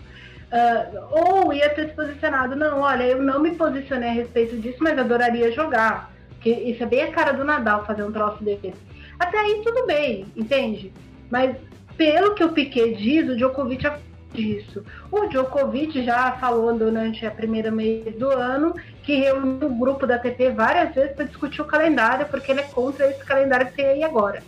Uh, 0.51 1.43
ou 1.43 1.53
ia 1.53 1.69
ter 1.69 1.89
se 1.89 1.95
posicionado, 1.95 2.55
não, 2.55 2.81
olha, 2.81 3.03
eu 3.03 3.21
não 3.21 3.41
me 3.41 3.51
posicionei 3.51 4.09
a 4.09 4.13
respeito 4.13 4.55
disso, 4.57 4.77
mas 4.79 4.97
adoraria 4.97 5.51
jogar. 5.51 6.14
Porque 6.45 6.61
isso 6.61 6.83
é 6.83 6.85
bem 6.85 7.01
a 7.01 7.11
cara 7.11 7.31
do 7.31 7.43
Nadal 7.43 7.83
fazer 7.87 8.03
um 8.03 8.11
troço 8.11 8.43
desse. 8.43 8.71
Até 9.19 9.39
aí 9.39 9.63
tudo 9.63 9.87
bem, 9.87 10.27
entende? 10.35 10.93
Mas 11.31 11.55
pelo 11.97 12.35
que 12.35 12.43
o 12.43 12.51
Piquet 12.51 12.93
diz, 12.93 13.27
o 13.27 13.35
Djokovic 13.35 13.87
é 13.87 13.97
disso. 14.31 14.83
O 15.11 15.25
Djokovic 15.25 16.05
já 16.05 16.33
falou 16.33 16.71
durante 16.77 17.25
a 17.25 17.31
primeira 17.31 17.71
mês 17.71 18.15
do 18.17 18.29
ano 18.29 18.75
que 19.01 19.15
reuniu 19.15 19.69
o 19.69 19.75
grupo 19.75 20.05
da 20.05 20.19
TP 20.19 20.51
várias 20.51 20.93
vezes 20.93 21.15
para 21.15 21.25
discutir 21.25 21.63
o 21.63 21.65
calendário, 21.65 22.27
porque 22.27 22.51
ele 22.51 22.59
é 22.59 22.65
contra 22.65 23.09
esse 23.09 23.25
calendário 23.25 23.65
que 23.65 23.77
tem 23.77 23.87
aí 23.87 24.03
agora. 24.03 24.43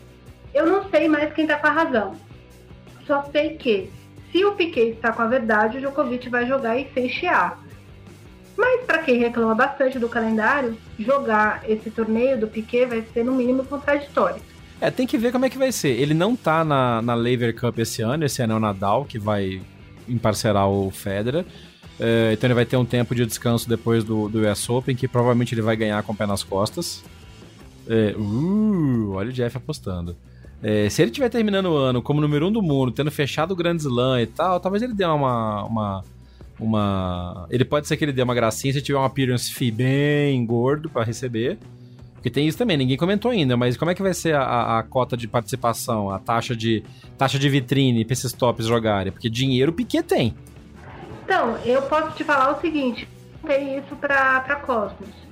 Eu 0.53 0.67
não 0.67 0.87
sei 0.91 1.09
mais 1.09 1.33
quem 1.33 1.45
está 1.45 1.57
com 1.57 1.65
a 1.65 1.71
razão. 1.71 2.13
Só 3.07 3.23
sei 3.31 3.57
que 3.57 3.89
se 4.31 4.45
o 4.45 4.51
Piquet 4.51 4.89
está 4.89 5.11
com 5.11 5.23
a 5.23 5.27
verdade, 5.27 5.77
o 5.77 5.81
Djokovic 5.81 6.29
vai 6.29 6.45
jogar 6.45 6.77
e 6.77 6.87
sem. 6.93 7.57
Mas 8.57 8.83
para 8.85 9.03
quem 9.03 9.19
reclama 9.19 9.53
bastante 9.53 9.99
do 9.99 10.09
calendário, 10.09 10.75
jogar 10.97 11.63
esse 11.69 11.91
torneio 11.91 12.39
do 12.39 12.47
Piquet 12.47 12.85
vai 12.85 13.05
ser 13.13 13.23
no 13.23 13.33
mínimo 13.33 13.63
contraditório. 13.63 14.41
É, 14.81 14.89
tem 14.89 15.05
que 15.05 15.17
ver 15.17 15.31
como 15.31 15.45
é 15.45 15.49
que 15.49 15.57
vai 15.57 15.71
ser. 15.71 15.89
Ele 15.89 16.13
não 16.13 16.35
tá 16.35 16.63
na, 16.63 17.01
na 17.01 17.13
Lever 17.13 17.55
Cup 17.55 17.77
esse 17.79 18.01
ano, 18.01 18.25
esse 18.25 18.41
ano 18.41 18.53
é 18.53 18.55
o 18.55 18.59
Nadal 18.59 19.05
que 19.05 19.19
vai 19.19 19.61
emparcerar 20.07 20.67
o 20.67 20.89
Federer. 20.89 21.45
É, 21.99 22.31
então 22.33 22.47
ele 22.47 22.53
vai 22.53 22.65
ter 22.65 22.77
um 22.77 22.85
tempo 22.85 23.15
de 23.15 23.25
descanso 23.25 23.67
depois 23.67 24.03
do, 24.03 24.29
do 24.29 24.47
US 24.47 24.69
Open, 24.69 24.95
que 24.95 25.07
provavelmente 25.07 25.53
ele 25.53 25.61
vai 25.61 25.75
ganhar 25.75 26.01
com 26.03 26.13
o 26.13 26.15
pé 26.15 26.25
nas 26.25 26.43
costas. 26.43 27.03
É, 27.87 28.15
uh, 28.17 29.11
olha 29.13 29.29
o 29.29 29.33
Jeff 29.33 29.57
apostando. 29.57 30.15
É, 30.61 30.89
se 30.89 31.01
ele 31.01 31.11
estiver 31.11 31.29
terminando 31.29 31.67
o 31.67 31.77
ano 31.77 32.01
como 32.01 32.19
número 32.19 32.47
um 32.47 32.51
do 32.51 32.61
mundo, 32.61 32.91
tendo 32.91 33.11
fechado 33.11 33.51
o 33.51 33.55
Grand 33.55 33.77
Slam 33.77 34.21
e 34.21 34.27
tal, 34.27 34.59
talvez 34.59 34.83
ele 34.83 34.93
dê 34.93 35.05
uma, 35.05 35.63
uma, 35.63 36.03
uma. 36.59 37.47
Ele 37.49 37.65
pode 37.65 37.87
ser 37.87 37.97
que 37.97 38.05
ele 38.05 38.13
dê 38.13 38.21
uma 38.21 38.35
gracinha 38.35 38.73
se 38.73 38.81
tiver 38.81 38.97
um 38.97 39.03
appearance 39.03 39.53
fee 39.53 39.71
bem 39.71 40.45
gordo 40.45 40.89
para 40.89 41.03
receber. 41.03 41.57
Porque 42.13 42.29
tem 42.29 42.47
isso 42.47 42.57
também, 42.57 42.75
ninguém 42.77 42.97
comentou 42.97 43.29
ainda, 43.29 43.55
mas 43.55 43.77
como 43.77 43.91
é 43.91 43.95
que 43.95 44.01
vai 44.01 44.13
ser 44.13 44.35
a, 44.35 44.79
a 44.79 44.83
cota 44.83 45.15
de 45.15 45.27
participação, 45.27 46.09
a 46.09 46.17
taxa 46.17 46.55
de 46.55 46.83
taxa 47.15 47.37
de 47.37 47.47
vitrine 47.47 48.03
para 48.03 48.13
esses 48.13 48.33
tops 48.33 48.65
jogarem? 48.65 49.11
Porque 49.11 49.29
dinheiro 49.29 49.71
o 49.71 49.75
Piquet 49.75 50.01
tem. 50.03 50.33
Então, 51.23 51.57
eu 51.63 51.81
posso 51.83 52.15
te 52.15 52.23
falar 52.23 52.57
o 52.57 52.61
seguinte: 52.61 53.07
tem 53.45 53.77
isso 53.77 53.95
para 53.95 54.55
Cosmos 54.65 55.26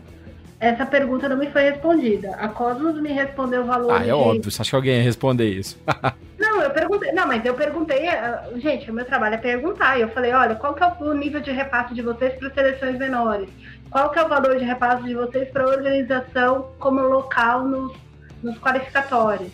essa 0.60 0.86
pergunta 0.86 1.28
não 1.28 1.38
me 1.38 1.52
foi 1.52 1.70
respondida. 1.70 2.32
A 2.36 2.48
Cosmos 2.48 3.00
me 3.02 3.12
respondeu 3.12 3.64
o 3.64 3.66
valor. 3.66 3.92
Ah, 3.92 4.02
é 4.02 4.06
de... 4.06 4.12
óbvio. 4.12 4.52
Você 4.52 4.62
acha 4.62 4.70
que 4.70 4.76
alguém 4.76 4.98
ia 4.98 5.04
responder 5.04 5.50
isso? 5.50 5.78
não, 6.40 6.62
eu 6.62 6.70
perguntei. 6.72 7.12
Não, 7.12 7.28
mas 7.28 7.46
eu 7.46 7.54
perguntei. 7.54 8.08
Uh, 8.08 8.60
gente, 8.60 8.90
o 8.90 8.94
meu 8.94 9.06
trabalho 9.06 9.36
é 9.36 9.38
perguntar. 9.38 9.98
E 9.98 10.02
eu 10.02 10.10
falei: 10.10 10.34
olha, 10.34 10.56
qual 10.56 10.74
que 10.74 10.84
é 10.84 10.88
o 10.88 11.14
nível 11.14 11.42
de 11.42 11.52
repasse 11.52 11.94
de 11.94 12.02
vocês 12.02 12.34
para 12.36 12.50
seleções 12.52 12.98
menores? 12.98 13.50
Qual 13.90 14.10
que 14.10 14.20
é 14.20 14.24
o 14.24 14.30
valor 14.30 14.58
de 14.58 14.64
repasse 14.64 15.04
de 15.04 15.14
vocês 15.14 15.50
para 15.50 15.64
a 15.64 15.68
organização 15.68 16.70
como 16.80 17.02
local 17.02 17.64
nos, 17.64 17.94
nos 18.42 18.58
qualificatórios? 18.60 19.52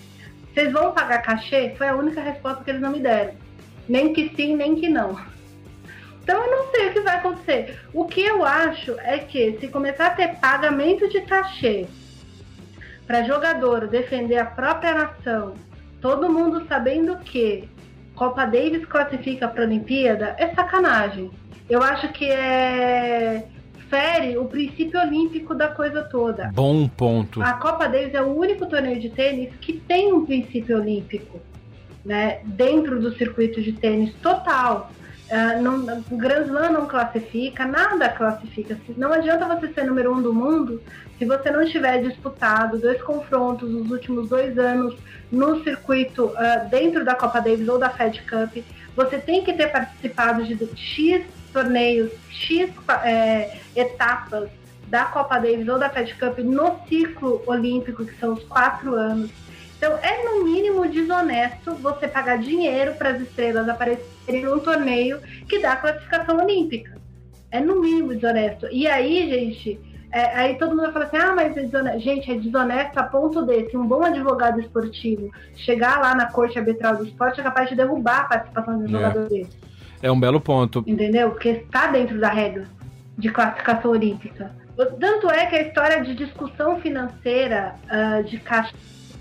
Vocês 0.54 0.72
vão 0.72 0.92
pagar 0.92 1.22
cachê? 1.22 1.74
Foi 1.78 1.88
a 1.88 1.96
única 1.96 2.22
resposta 2.22 2.64
que 2.64 2.70
eles 2.70 2.82
não 2.82 2.92
me 2.92 3.00
deram. 3.00 3.34
Nem 3.88 4.14
que 4.14 4.32
sim, 4.36 4.56
nem 4.56 4.76
que 4.76 4.88
não. 4.88 5.18
Então 6.24 6.44
eu 6.44 6.52
não 6.52 6.72
sei 6.72 6.90
o 6.90 6.94
que 6.94 7.00
vai 7.02 7.16
acontecer. 7.18 7.80
O 7.94 8.06
que 8.06 8.22
eu 8.22 8.46
acho 8.46 8.96
é 9.00 9.18
que 9.20 9.58
se 9.60 9.68
começar 9.68 10.08
a 10.08 10.12
ter 10.12 10.36
pagamento 10.40 11.08
de 11.10 11.22
cachê 11.22 11.88
para 13.08 13.24
jogador 13.24 13.88
defender 13.88 14.38
a 14.38 14.46
própria 14.46 14.94
nação, 14.94 15.56
todo 16.00 16.30
mundo 16.30 16.66
sabendo 16.68 17.18
que 17.18 17.68
Copa 18.16 18.46
Davis 18.46 18.86
classifica 18.86 19.48
para 19.48 19.64
a 19.64 19.66
Olimpíada, 19.66 20.36
é 20.38 20.54
sacanagem. 20.54 21.32
Eu 21.70 21.82
acho 21.82 22.10
que 22.10 22.26
é 22.26 23.48
fere 23.90 24.38
o 24.38 24.46
princípio 24.46 25.00
olímpico 25.00 25.54
da 25.54 25.68
coisa 25.68 26.02
toda. 26.04 26.50
Bom 26.54 26.88
ponto. 26.88 27.42
A 27.42 27.54
Copa 27.54 27.88
Davis 27.88 28.14
é 28.14 28.22
o 28.22 28.34
único 28.34 28.66
torneio 28.66 29.00
de 29.00 29.10
tênis 29.10 29.54
que 29.60 29.74
tem 29.74 30.14
um 30.14 30.26
princípio 30.26 30.78
olímpico, 30.78 31.42
né, 32.06 32.40
dentro 32.46 33.02
do 33.02 33.14
circuito 33.18 33.62
de 33.62 33.74
tênis 33.74 34.14
total. 34.22 34.90
Uh, 35.32 35.62
não, 35.62 36.02
Grand 36.18 36.44
Slam 36.44 36.74
não 36.74 36.86
classifica, 36.88 37.66
nada 37.66 38.10
classifica. 38.10 38.78
Não 38.98 39.14
adianta 39.14 39.46
você 39.46 39.72
ser 39.74 39.86
número 39.86 40.14
um 40.14 40.22
do 40.22 40.34
mundo 40.34 40.82
se 41.18 41.24
você 41.24 41.50
não 41.50 41.66
tiver 41.66 42.02
disputado 42.02 42.78
dois 42.78 43.02
confrontos 43.02 43.70
nos 43.70 43.90
últimos 43.90 44.28
dois 44.28 44.58
anos 44.58 44.94
no 45.32 45.64
circuito 45.64 46.26
uh, 46.26 46.70
dentro 46.70 47.06
da 47.06 47.16
Copa 47.16 47.40
Davis 47.40 47.68
ou 47.70 47.80
da 47.80 47.90
Fed 47.90 48.22
Cup. 48.24 48.62
Você 48.94 49.20
tem 49.20 49.42
que 49.42 49.54
ter 49.54 49.68
participado 49.68 50.44
de 50.44 50.58
X 50.76 51.24
torneios, 51.54 52.12
X 52.30 52.70
é, 53.04 53.58
etapas 53.76 54.50
da 54.88 55.06
Copa 55.06 55.40
Davis 55.40 55.68
ou 55.68 55.80
da 55.80 55.90
Fed 55.90 56.14
Cup 56.16 56.40
no 56.40 56.80
ciclo 56.88 57.42
olímpico, 57.46 58.06
que 58.06 58.20
são 58.20 58.34
os 58.34 58.44
quatro 58.44 58.96
anos. 58.96 59.30
Então, 59.82 59.98
é 60.04 60.24
no 60.24 60.44
mínimo 60.44 60.88
desonesto 60.88 61.74
você 61.74 62.08
pagar 62.08 62.38
dinheiro 62.38 62.94
para 62.94 63.10
as 63.10 63.22
estrelas 63.22 63.68
aparecerem 63.68 64.44
num 64.44 64.60
torneio 64.60 65.20
que 65.50 65.58
dá 65.58 65.76
classificação 65.76 66.38
olímpica. 66.38 67.02
É 67.50 67.60
no 67.60 67.82
mínimo 67.82 68.14
desonesto. 68.14 68.68
E 68.72 68.88
aí, 68.88 69.28
gente, 69.28 69.80
é, 70.12 70.38
aí 70.38 70.56
todo 70.60 70.76
mundo 70.76 70.94
fala 70.94 71.06
assim: 71.06 71.18
ah, 71.18 71.34
mas 71.36 71.58
é 71.58 71.64
desonesto. 71.64 72.00
Gente, 72.00 72.32
é 72.32 72.36
desonesto 72.36 73.00
a 73.00 73.04
ponto 73.06 73.44
de, 73.44 73.72
se 73.72 73.76
um 73.76 73.88
bom 73.88 74.04
advogado 74.04 74.60
esportivo 74.60 75.32
chegar 75.56 76.00
lá 76.00 76.14
na 76.14 76.32
corte 76.32 76.60
arbitral 76.60 76.98
do 76.98 77.04
esporte, 77.04 77.42
é 77.42 77.44
capaz 77.44 77.68
de 77.68 77.76
derrubar 77.76 78.20
a 78.20 78.26
participação 78.26 78.78
de 78.78 78.84
um 78.84 78.86
é. 78.86 78.92
jogador 78.92 79.30
desse. 79.30 79.58
É 80.00 80.12
um 80.12 80.20
belo 80.20 80.40
ponto. 80.40 80.84
Entendeu? 80.86 81.32
Porque 81.32 81.50
está 81.50 81.88
dentro 81.88 82.20
da 82.20 82.30
regra 82.30 82.68
de 83.18 83.32
classificação 83.32 83.90
olímpica. 83.90 84.52
Tanto 85.00 85.28
é 85.32 85.48
que 85.48 85.56
a 85.56 85.62
história 85.64 86.04
de 86.04 86.14
discussão 86.14 86.80
financeira 86.80 87.76
uh, 87.86 88.24
de 88.24 88.38
caixa 88.38 88.74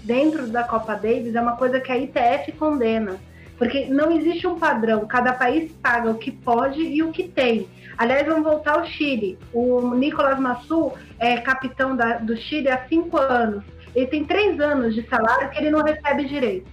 dentro 0.04 0.46
da 0.48 0.64
Copa 0.64 0.94
Davis 0.94 1.34
é 1.34 1.40
uma 1.40 1.56
coisa 1.56 1.80
que 1.80 1.90
a 1.92 1.98
ITF 1.98 2.52
condena. 2.52 3.16
Porque 3.58 3.86
não 3.86 4.10
existe 4.10 4.46
um 4.46 4.58
padrão, 4.58 5.06
cada 5.06 5.34
país 5.34 5.70
paga 5.82 6.10
o 6.10 6.14
que 6.18 6.30
pode 6.30 6.80
e 6.80 7.02
o 7.02 7.12
que 7.12 7.24
tem. 7.28 7.68
Aliás, 7.98 8.26
vamos 8.26 8.44
voltar 8.44 8.78
ao 8.78 8.86
Chile. 8.86 9.38
O 9.52 9.94
Nicolas 9.94 10.38
Massu 10.38 10.92
é 11.18 11.36
capitão 11.36 11.94
da, 11.94 12.14
do 12.16 12.34
Chile 12.34 12.70
há 12.70 12.86
cinco 12.88 13.18
anos. 13.18 13.62
Ele 13.94 14.06
tem 14.06 14.24
três 14.24 14.58
anos 14.58 14.94
de 14.94 15.06
salário 15.06 15.50
que 15.50 15.58
ele 15.58 15.68
não 15.68 15.82
recebe 15.82 16.24
direito. 16.24 16.70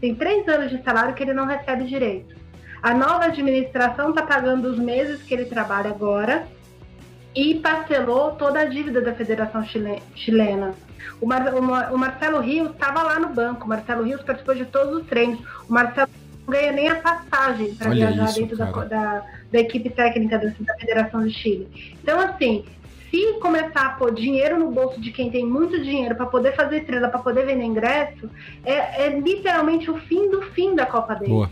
tem 0.00 0.14
três 0.14 0.48
anos 0.48 0.70
de 0.70 0.82
salário 0.82 1.14
que 1.14 1.22
ele 1.22 1.34
não 1.34 1.44
recebe 1.44 1.84
direito. 1.84 2.34
A 2.82 2.94
nova 2.94 3.26
administração 3.26 4.10
está 4.10 4.22
pagando 4.22 4.68
os 4.70 4.78
meses 4.78 5.22
que 5.22 5.34
ele 5.34 5.44
trabalha 5.44 5.90
agora 5.90 6.48
e 7.34 7.56
parcelou 7.56 8.32
toda 8.32 8.60
a 8.60 8.64
dívida 8.64 9.00
da 9.00 9.14
Federação 9.14 9.62
Chilena. 10.14 10.74
O, 11.20 11.26
Mar, 11.26 11.54
o, 11.54 11.94
o 11.94 11.98
Marcelo 11.98 12.40
Rios 12.40 12.70
estava 12.70 13.02
lá 13.02 13.18
no 13.18 13.28
banco, 13.28 13.64
o 13.64 13.68
Marcelo 13.68 14.04
Rios 14.04 14.22
participou 14.22 14.54
de 14.54 14.64
todos 14.66 15.00
os 15.00 15.06
treinos. 15.06 15.40
O 15.68 15.72
Marcelo 15.72 16.10
não 16.46 16.52
ganha 16.52 16.72
nem 16.72 16.88
a 16.88 16.96
passagem 16.96 17.74
para 17.74 17.90
viajar 17.90 18.24
isso, 18.24 18.40
dentro 18.40 18.56
da, 18.56 18.70
da, 18.70 19.22
da, 19.50 19.58
equipe 19.58 19.90
técnica 19.90 20.38
da, 20.38 20.48
da 20.48 20.74
Federação 20.76 21.26
de 21.26 21.32
Chile. 21.32 21.68
Então, 22.02 22.18
assim, 22.20 22.64
se 23.10 23.34
começar 23.40 23.86
a 23.86 23.90
pôr 23.90 24.14
dinheiro 24.14 24.58
no 24.58 24.70
bolso 24.70 25.00
de 25.00 25.12
quem 25.12 25.30
tem 25.30 25.44
muito 25.44 25.80
dinheiro 25.82 26.14
para 26.14 26.26
poder 26.26 26.56
fazer 26.56 26.78
estrela, 26.78 27.08
para 27.08 27.20
poder 27.20 27.44
vender 27.44 27.64
ingresso, 27.64 28.30
é, 28.64 29.04
é, 29.04 29.20
literalmente 29.20 29.90
o 29.90 29.98
fim 29.98 30.30
do 30.30 30.42
fim 30.42 30.74
da 30.74 30.86
Copa 30.86 31.14
dele. 31.14 31.46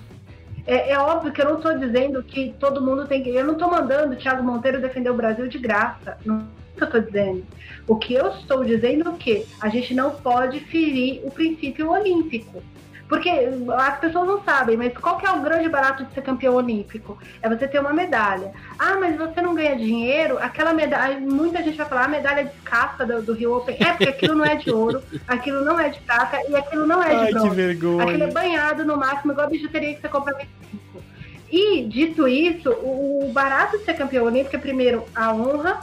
É, 0.67 0.93
é, 0.93 0.99
óbvio 0.99 1.33
que 1.33 1.41
eu 1.41 1.47
não 1.47 1.57
estou 1.57 1.77
dizendo 1.79 2.23
que 2.23 2.55
todo 2.59 2.81
mundo 2.81 3.07
tem 3.07 3.23
que. 3.23 3.31
Eu 3.31 3.45
não 3.45 3.55
estou 3.55 3.71
mandando 3.71 4.15
o 4.15 4.17
Thiago 4.17 4.43
Monteiro 4.43 4.81
defender 4.81 5.11
o 5.11 5.15
Brasil 5.15 5.49
de 5.49 5.59
graça. 5.59 6.17
Não 6.25 6.47
que 6.87 6.97
eu 6.97 7.01
estou 7.01 7.01
dizendo. 7.01 7.47
O 7.87 7.97
que 7.97 8.15
eu 8.15 8.29
estou 8.29 8.65
dizendo 8.65 9.11
é 9.11 9.13
que 9.19 9.47
a 9.61 9.69
gente 9.69 9.95
não 9.95 10.11
pode 10.11 10.61
ferir 10.61 11.21
o 11.25 11.31
princípio 11.31 11.91
olímpico. 11.91 12.63
Porque 13.11 13.29
as 13.29 13.99
pessoas 13.99 14.25
não 14.25 14.45
sabem, 14.45 14.77
mas 14.77 14.97
qual 14.97 15.19
que 15.19 15.27
é 15.27 15.33
o 15.33 15.41
grande 15.41 15.69
barato 15.69 16.05
de 16.05 16.15
ser 16.15 16.23
campeão 16.23 16.55
olímpico? 16.55 17.19
É 17.43 17.49
você 17.49 17.67
ter 17.67 17.81
uma 17.81 17.93
medalha. 17.93 18.53
Ah, 18.79 18.97
mas 19.01 19.17
você 19.17 19.43
não 19.43 19.53
ganha 19.53 19.75
dinheiro? 19.75 20.39
Aquela 20.39 20.73
medalha, 20.73 21.19
muita 21.19 21.61
gente 21.61 21.77
vai 21.77 21.89
falar, 21.89 22.05
a 22.05 22.09
medalha 22.09 22.45
de 22.45 22.57
casca 22.61 23.05
do, 23.05 23.21
do 23.21 23.33
Rio 23.33 23.57
Open. 23.57 23.77
É, 23.81 23.87
porque 23.87 24.09
aquilo 24.09 24.37
não 24.37 24.45
é 24.45 24.55
de 24.55 24.71
ouro, 24.71 25.03
aquilo 25.27 25.65
não 25.65 25.81
é 25.81 25.89
de 25.89 25.99
prata 26.03 26.39
e 26.49 26.55
aquilo 26.55 26.87
não 26.87 27.03
é 27.03 27.25
de 27.25 27.33
bronze. 27.33 27.49
Que 27.49 27.55
vergonha. 27.57 28.05
Aquilo 28.05 28.23
é 28.23 28.31
banhado 28.31 28.85
no 28.85 28.97
máximo, 28.97 29.33
igual 29.33 29.49
a 29.49 29.51
bijuteria 29.51 29.93
que 29.93 30.01
você 30.01 30.09
compra 30.09 30.37
25. 30.37 31.03
E, 31.51 31.83
dito 31.83 32.29
isso, 32.29 32.71
o 32.71 33.29
barato 33.33 33.77
de 33.77 33.85
ser 33.85 33.95
campeão 33.95 34.25
olímpico 34.27 34.55
é 34.55 34.59
primeiro 34.61 35.05
a 35.17 35.35
honra, 35.35 35.81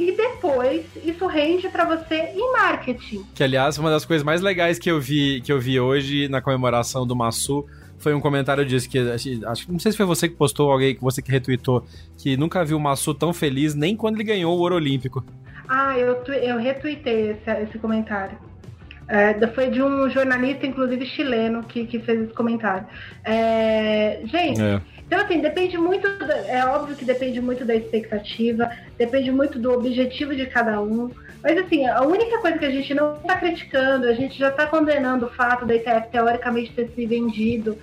e 0.00 0.16
depois 0.16 0.86
isso 1.04 1.26
rende 1.26 1.68
para 1.68 1.84
você 1.84 2.32
em 2.34 2.52
marketing. 2.52 3.24
Que 3.34 3.44
aliás, 3.44 3.76
uma 3.76 3.90
das 3.90 4.04
coisas 4.04 4.24
mais 4.24 4.40
legais 4.40 4.78
que 4.78 4.90
eu 4.90 4.98
vi 4.98 5.42
que 5.42 5.52
eu 5.52 5.60
vi 5.60 5.78
hoje 5.78 6.28
na 6.28 6.40
comemoração 6.40 7.06
do 7.06 7.14
Massu 7.14 7.66
foi 7.98 8.14
um 8.14 8.20
comentário 8.20 8.64
disso 8.64 8.88
que 8.88 8.98
acho 8.98 9.70
não 9.70 9.78
sei 9.78 9.92
se 9.92 9.98
foi 9.98 10.06
você 10.06 10.28
que 10.28 10.34
postou 10.34 10.72
alguém 10.72 10.94
que 10.94 11.02
você 11.02 11.20
que 11.20 11.30
retweetou 11.30 11.84
que 12.16 12.36
nunca 12.36 12.64
viu 12.64 12.78
o 12.78 12.80
Massu 12.80 13.12
tão 13.12 13.32
feliz 13.32 13.74
nem 13.74 13.94
quando 13.94 14.16
ele 14.16 14.24
ganhou 14.24 14.56
o 14.56 14.60
ouro 14.60 14.76
olímpico. 14.76 15.22
Ah, 15.68 15.96
eu 15.98 16.16
eu 16.24 16.58
retuitei 16.58 17.32
esse, 17.32 17.50
esse 17.62 17.78
comentário. 17.78 18.38
É, 19.06 19.44
foi 19.48 19.70
de 19.70 19.82
um 19.82 20.08
jornalista, 20.08 20.64
inclusive 20.64 21.04
chileno, 21.04 21.64
que, 21.64 21.84
que 21.84 21.98
fez 21.98 22.22
esse 22.22 22.32
comentário. 22.32 22.86
É, 23.24 24.20
gente, 24.24 24.62
é. 24.62 24.80
Então 25.10 25.24
assim, 25.24 25.40
depende 25.40 25.76
muito, 25.76 26.06
é 26.46 26.64
óbvio 26.64 26.94
que 26.94 27.04
depende 27.04 27.40
muito 27.40 27.64
da 27.64 27.74
expectativa, 27.74 28.70
depende 28.96 29.32
muito 29.32 29.58
do 29.58 29.72
objetivo 29.72 30.36
de 30.36 30.46
cada 30.46 30.80
um. 30.80 31.10
Mas 31.42 31.58
assim, 31.58 31.84
a 31.84 32.02
única 32.02 32.38
coisa 32.38 32.56
que 32.56 32.64
a 32.64 32.70
gente 32.70 32.94
não 32.94 33.16
está 33.16 33.34
criticando, 33.34 34.06
a 34.06 34.12
gente 34.12 34.38
já 34.38 34.50
está 34.50 34.68
condenando 34.68 35.26
o 35.26 35.30
fato 35.30 35.66
da 35.66 35.74
ITF 35.74 36.10
teoricamente 36.12 36.72
ter 36.74 36.92
se 36.94 37.06
vendido, 37.06 37.76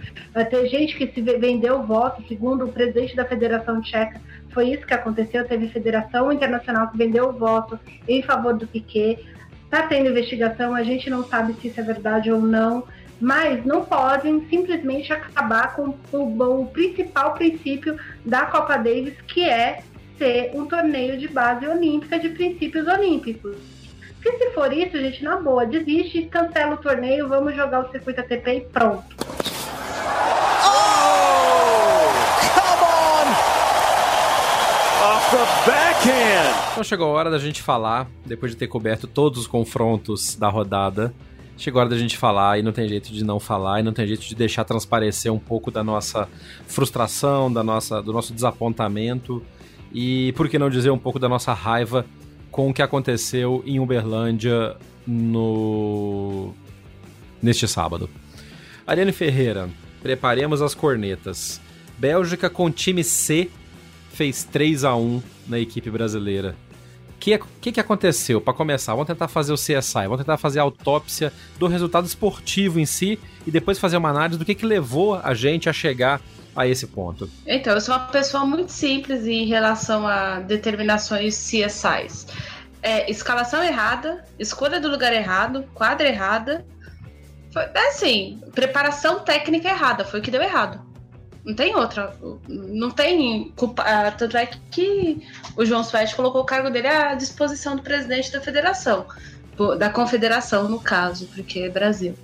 ter 0.49 0.69
gente 0.69 0.95
que 0.95 1.05
se 1.13 1.19
vendeu 1.19 1.81
o 1.81 1.83
voto, 1.83 2.23
segundo 2.29 2.63
o 2.63 2.71
presidente 2.71 3.13
da 3.13 3.25
Federação 3.25 3.81
Tcheca, 3.81 4.21
foi 4.51 4.69
isso 4.69 4.87
que 4.87 4.93
aconteceu, 4.93 5.45
teve 5.45 5.67
Federação 5.67 6.31
Internacional 6.31 6.89
que 6.89 6.97
vendeu 6.97 7.27
o 7.27 7.33
voto 7.33 7.77
em 8.07 8.21
favor 8.21 8.53
do 8.53 8.65
Piquet. 8.65 9.19
Está 9.65 9.85
tendo 9.85 10.11
investigação, 10.11 10.73
a 10.73 10.81
gente 10.81 11.09
não 11.09 11.25
sabe 11.25 11.55
se 11.55 11.67
isso 11.67 11.81
é 11.81 11.83
verdade 11.83 12.31
ou 12.31 12.39
não, 12.39 12.85
mas 13.19 13.65
não 13.65 13.83
podem 13.85 14.47
simplesmente 14.49 15.11
acabar 15.11 15.75
com 15.75 15.95
o, 16.11 16.61
o 16.61 16.65
principal 16.67 17.33
princípio 17.33 17.97
da 18.25 18.45
Copa 18.45 18.77
Davis, 18.77 19.15
que 19.27 19.43
é 19.43 19.81
ser 20.17 20.51
um 20.53 20.65
torneio 20.65 21.17
de 21.17 21.27
base 21.27 21.67
olímpica 21.67 22.19
de 22.19 22.29
princípios 22.29 22.87
olímpicos. 22.87 23.55
Se, 24.21 24.37
se 24.37 24.49
for 24.51 24.73
isso, 24.73 24.97
gente, 24.97 25.23
na 25.23 25.37
boa, 25.37 25.65
desiste, 25.65 26.23
cancela 26.23 26.75
o 26.75 26.77
torneio, 26.77 27.27
vamos 27.27 27.55
jogar 27.55 27.85
o 27.85 27.91
circuito 27.91 28.21
ATP 28.21 28.51
e 28.51 28.61
pronto. 28.61 29.15
Então 36.71 36.83
chegou 36.83 37.07
a 37.07 37.09
hora 37.11 37.29
da 37.29 37.39
gente 37.39 37.61
falar, 37.61 38.07
depois 38.25 38.51
de 38.51 38.57
ter 38.57 38.67
coberto 38.67 39.07
todos 39.07 39.39
os 39.39 39.47
confrontos 39.47 40.35
da 40.35 40.47
rodada, 40.49 41.13
chegou 41.57 41.79
a 41.79 41.83
hora 41.83 41.89
da 41.89 41.97
gente 41.97 42.17
falar 42.17 42.59
e 42.59 42.63
não 42.63 42.71
tem 42.71 42.87
jeito 42.87 43.11
de 43.11 43.23
não 43.23 43.39
falar 43.39 43.79
e 43.79 43.83
não 43.83 43.91
tem 43.91 44.05
jeito 44.07 44.21
de 44.21 44.35
deixar 44.35 44.63
transparecer 44.63 45.33
um 45.33 45.39
pouco 45.39 45.71
da 45.71 45.83
nossa 45.83 46.29
frustração, 46.67 47.51
da 47.51 47.63
nossa, 47.63 48.01
do 48.01 48.13
nosso 48.13 48.33
desapontamento 48.33 49.43
e 49.91 50.31
por 50.33 50.47
que 50.47 50.59
não 50.59 50.69
dizer 50.69 50.91
um 50.91 50.97
pouco 50.97 51.19
da 51.19 51.27
nossa 51.27 51.53
raiva 51.53 52.05
com 52.51 52.69
o 52.69 52.73
que 52.73 52.81
aconteceu 52.81 53.63
em 53.65 53.79
Uberlândia 53.79 54.75
no 55.05 56.53
neste 57.41 57.67
sábado. 57.67 58.09
Ariane 58.85 59.11
Ferreira, 59.11 59.69
preparemos 60.01 60.61
as 60.61 60.73
cornetas. 60.73 61.61
Bélgica 61.97 62.49
com 62.49 62.69
time 62.71 63.03
C 63.03 63.49
fez 64.11 64.43
3 64.43 64.83
a 64.83 64.95
1 64.95 65.21
na 65.47 65.59
equipe 65.59 65.89
brasileira. 65.89 66.55
Que, 67.19 67.39
que, 67.59 67.71
que, 67.71 67.79
aconteceu? 67.79 68.39
Para 68.39 68.53
começar, 68.53 68.93
vamos 68.93 69.07
tentar 69.07 69.27
fazer 69.27 69.51
o 69.51 69.55
CSI, 69.55 70.03
vamos 70.03 70.19
tentar 70.19 70.37
fazer 70.37 70.59
a 70.59 70.63
autópsia 70.63 71.33
do 71.57 71.67
resultado 71.67 72.05
esportivo 72.05 72.79
em 72.79 72.85
si 72.85 73.19
e 73.45 73.51
depois 73.51 73.79
fazer 73.79 73.97
uma 73.97 74.09
análise 74.09 74.37
do 74.37 74.45
que, 74.45 74.53
que 74.53 74.65
levou 74.65 75.15
a 75.15 75.33
gente 75.33 75.67
a 75.67 75.73
chegar 75.73 76.21
a 76.57 76.67
esse 76.67 76.87
ponto. 76.87 77.29
Então, 77.45 77.73
eu 77.73 77.81
sou 77.81 77.95
uma 77.95 78.07
pessoa 78.07 78.43
muito 78.45 78.71
simples 78.71 79.27
em 79.27 79.45
relação 79.45 80.07
a 80.07 80.39
determinações 80.39 81.35
CSIs. 81.35 82.27
É, 82.81 83.09
escalação 83.09 83.63
errada, 83.63 84.25
escolha 84.39 84.79
do 84.79 84.89
lugar 84.89 85.13
errado, 85.13 85.63
quadra 85.73 86.07
errada. 86.07 86.65
Foi, 87.51 87.61
é 87.61 87.87
assim, 87.89 88.41
preparação 88.55 89.19
técnica 89.19 89.69
errada, 89.69 90.03
foi 90.03 90.19
o 90.19 90.23
que 90.23 90.31
deu 90.31 90.41
errado. 90.41 90.86
Não 91.47 91.53
tem 91.53 91.73
outra. 91.77 92.13
Não 92.49 92.91
tem 92.91 93.53
culpa. 93.55 93.81
Ah, 93.81 94.11
tanto 94.11 94.35
é 94.35 94.49
que 94.69 95.25
o 95.55 95.63
João 95.63 95.81
Suete 95.81 96.13
colocou 96.13 96.41
o 96.41 96.45
cargo 96.45 96.69
dele 96.69 96.87
à 96.87 97.15
disposição 97.15 97.77
do 97.77 97.81
presidente 97.81 98.29
da 98.33 98.41
federação. 98.41 99.05
Da 99.79 99.89
confederação, 99.89 100.67
no 100.67 100.77
caso, 100.77 101.25
porque 101.33 101.59
é 101.59 101.69
Brasil. 101.69 102.15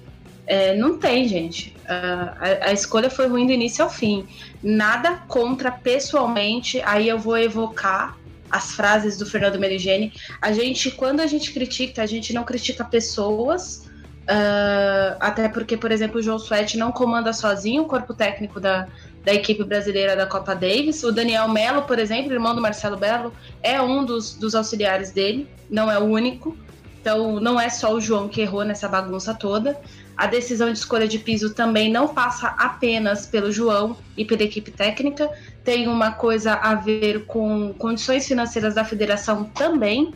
É, 0.45 0.75
não 0.75 0.97
tem, 0.97 1.25
gente. 1.25 1.73
A, 1.87 2.35
a, 2.37 2.67
a, 2.67 2.73
escolha 2.73 3.09
foi 3.09 3.27
ruim 3.27 3.47
do 3.47 3.53
início 3.53 3.81
ao 3.81 3.89
fim. 3.89 4.27
Nada 4.61 5.13
contra 5.29 5.71
pessoalmente. 5.71 6.81
Aí 6.81 7.07
eu 7.07 7.17
vou 7.17 7.37
evocar 7.37 8.17
as 8.51 8.73
frases 8.73 9.17
do 9.17 9.25
Fernando 9.25 9.57
Merigene. 9.57 10.11
A 10.41 10.51
gente, 10.51 10.91
quando 10.91 11.21
a 11.21 11.27
gente 11.27 11.53
critica, 11.53 12.01
a 12.01 12.05
gente 12.05 12.33
não 12.33 12.43
critica 12.43 12.83
pessoas. 12.83 13.89
Uh, 14.23 15.15
até 15.19 15.47
porque, 15.47 15.75
por 15.75 15.91
exemplo, 15.91 16.19
o 16.19 16.21
João 16.21 16.39
Suete 16.39 16.77
não 16.77 16.91
comanda 16.91 17.33
sozinho 17.33 17.83
o 17.83 17.85
corpo 17.85 18.13
técnico 18.13 18.59
da, 18.59 18.87
da 19.23 19.33
equipe 19.33 19.63
brasileira 19.63 20.15
da 20.15 20.25
Copa 20.25 20.53
Davis. 20.53 21.03
O 21.03 21.11
Daniel 21.11 21.47
Melo, 21.47 21.83
por 21.83 21.97
exemplo, 21.97 22.33
irmão 22.33 22.53
do 22.53 22.61
Marcelo 22.61 22.97
Belo, 22.97 23.33
é 23.61 23.81
um 23.81 24.05
dos, 24.05 24.35
dos 24.35 24.53
auxiliares 24.53 25.11
dele, 25.11 25.47
não 25.69 25.89
é 25.89 25.97
o 25.97 26.03
único. 26.03 26.57
Então, 26.99 27.39
não 27.39 27.59
é 27.59 27.69
só 27.69 27.93
o 27.93 27.99
João 27.99 28.29
que 28.29 28.41
errou 28.41 28.63
nessa 28.63 28.87
bagunça 28.87 29.33
toda. 29.33 29.79
A 30.15 30.27
decisão 30.27 30.71
de 30.71 30.77
escolha 30.77 31.07
de 31.07 31.19
piso 31.19 31.53
também 31.53 31.91
não 31.91 32.07
passa 32.07 32.47
apenas 32.57 33.25
pelo 33.25 33.51
João 33.51 33.97
e 34.15 34.23
pela 34.23 34.43
equipe 34.43 34.71
técnica, 34.71 35.29
tem 35.63 35.87
uma 35.87 36.11
coisa 36.11 36.53
a 36.53 36.75
ver 36.75 37.25
com 37.25 37.73
condições 37.73 38.27
financeiras 38.27 38.75
da 38.75 38.85
federação 38.85 39.43
também. 39.45 40.13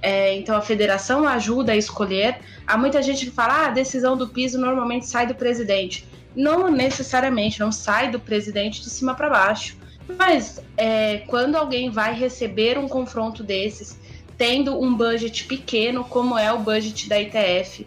É, 0.00 0.34
então 0.36 0.56
a 0.56 0.60
federação 0.60 1.26
ajuda 1.26 1.72
a 1.72 1.76
escolher. 1.76 2.38
Há 2.66 2.76
muita 2.76 3.02
gente 3.02 3.26
que 3.26 3.30
fala: 3.30 3.54
ah, 3.54 3.66
a 3.66 3.70
decisão 3.70 4.16
do 4.16 4.28
piso 4.28 4.58
normalmente 4.58 5.06
sai 5.06 5.26
do 5.26 5.34
presidente 5.34 6.06
não 6.34 6.70
necessariamente, 6.70 7.60
não 7.60 7.72
sai 7.72 8.10
do 8.10 8.18
presidente 8.18 8.82
de 8.82 8.90
cima 8.90 9.14
para 9.14 9.30
baixo. 9.30 9.76
Mas 10.18 10.60
é, 10.76 11.18
quando 11.26 11.56
alguém 11.56 11.90
vai 11.90 12.14
receber 12.14 12.78
um 12.78 12.88
confronto 12.88 13.42
desses, 13.42 13.98
tendo 14.36 14.80
um 14.80 14.94
budget 14.94 15.44
pequeno, 15.44 16.04
como 16.04 16.36
é 16.36 16.52
o 16.52 16.58
budget 16.58 17.08
da 17.08 17.20
ITF, 17.20 17.86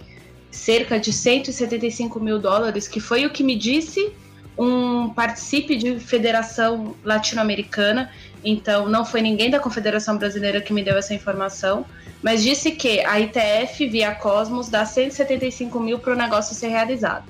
cerca 0.50 1.00
de 1.00 1.12
175 1.12 2.20
mil 2.20 2.40
dólares, 2.40 2.88
que 2.88 3.00
foi 3.00 3.26
o 3.26 3.30
que 3.30 3.44
me 3.44 3.56
disse 3.56 4.14
um 4.58 5.10
participe 5.10 5.76
de 5.76 6.00
federação 6.00 6.96
latino-americana, 7.04 8.10
então 8.44 8.88
não 8.88 9.06
foi 9.06 9.22
ninguém 9.22 9.50
da 9.50 9.60
Confederação 9.60 10.18
Brasileira 10.18 10.62
que 10.62 10.72
me 10.72 10.82
deu 10.82 10.98
essa 10.98 11.14
informação, 11.14 11.86
mas 12.24 12.42
disse 12.42 12.72
que 12.72 13.02
a 13.02 13.20
ITF 13.20 13.88
via 13.88 14.16
Cosmos 14.16 14.70
dá 14.70 14.86
175 14.86 15.78
mil 15.80 16.00
para 16.00 16.14
o 16.14 16.16
negócio 16.16 16.56
ser 16.56 16.70
realizado. 16.70 17.26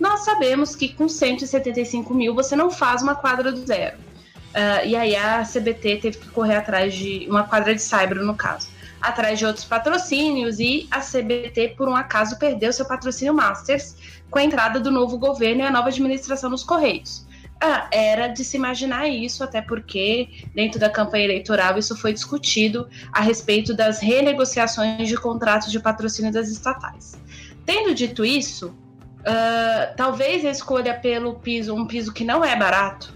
Nós 0.00 0.20
sabemos 0.20 0.74
que 0.74 0.88
com 0.88 1.08
175 1.08 2.14
mil 2.14 2.34
você 2.34 2.56
não 2.56 2.70
faz 2.70 3.02
uma 3.02 3.14
quadra 3.14 3.52
do 3.52 3.66
zero. 3.66 3.98
Uh, 3.98 4.86
e 4.86 4.96
aí 4.96 5.14
a 5.14 5.44
CBT 5.44 5.98
teve 5.98 6.18
que 6.18 6.28
correr 6.30 6.56
atrás 6.56 6.94
de 6.94 7.26
uma 7.28 7.44
quadra 7.44 7.74
de 7.74 7.82
cyber 7.82 8.16
no 8.16 8.34
caso. 8.34 8.68
atrás 9.00 9.38
de 9.38 9.46
outros 9.46 9.64
patrocínios 9.64 10.60
e 10.60 10.86
a 10.90 11.00
CBT, 11.00 11.74
por 11.76 11.88
um 11.88 11.96
acaso, 11.96 12.38
perdeu 12.38 12.70
seu 12.70 12.84
patrocínio 12.84 13.32
Masters 13.32 13.96
com 14.30 14.38
a 14.38 14.44
entrada 14.44 14.78
do 14.78 14.90
novo 14.90 15.16
governo 15.16 15.62
e 15.62 15.64
a 15.64 15.70
nova 15.70 15.88
administração 15.88 16.50
nos 16.50 16.62
Correios. 16.62 17.26
Ah, 17.62 17.88
era 17.90 18.28
de 18.28 18.44
se 18.44 18.56
imaginar 18.56 19.08
isso, 19.08 19.42
até 19.44 19.62
porque 19.62 20.28
dentro 20.54 20.78
da 20.78 20.90
campanha 20.90 21.24
eleitoral 21.24 21.78
isso 21.78 21.96
foi 21.96 22.12
discutido 22.12 22.88
a 23.12 23.20
respeito 23.20 23.72
das 23.72 24.00
renegociações 24.00 25.08
de 25.08 25.16
contratos 25.16 25.70
de 25.70 25.80
patrocínio 25.80 26.32
das 26.32 26.48
estatais. 26.48 27.18
Tendo 27.64 27.94
dito 27.94 28.24
isso, 28.24 28.74
uh, 29.20 29.94
talvez 29.96 30.44
a 30.44 30.50
escolha 30.50 30.94
pelo 30.94 31.34
piso, 31.34 31.74
um 31.74 31.86
piso 31.86 32.12
que 32.12 32.24
não 32.24 32.44
é 32.44 32.56
barato, 32.56 33.12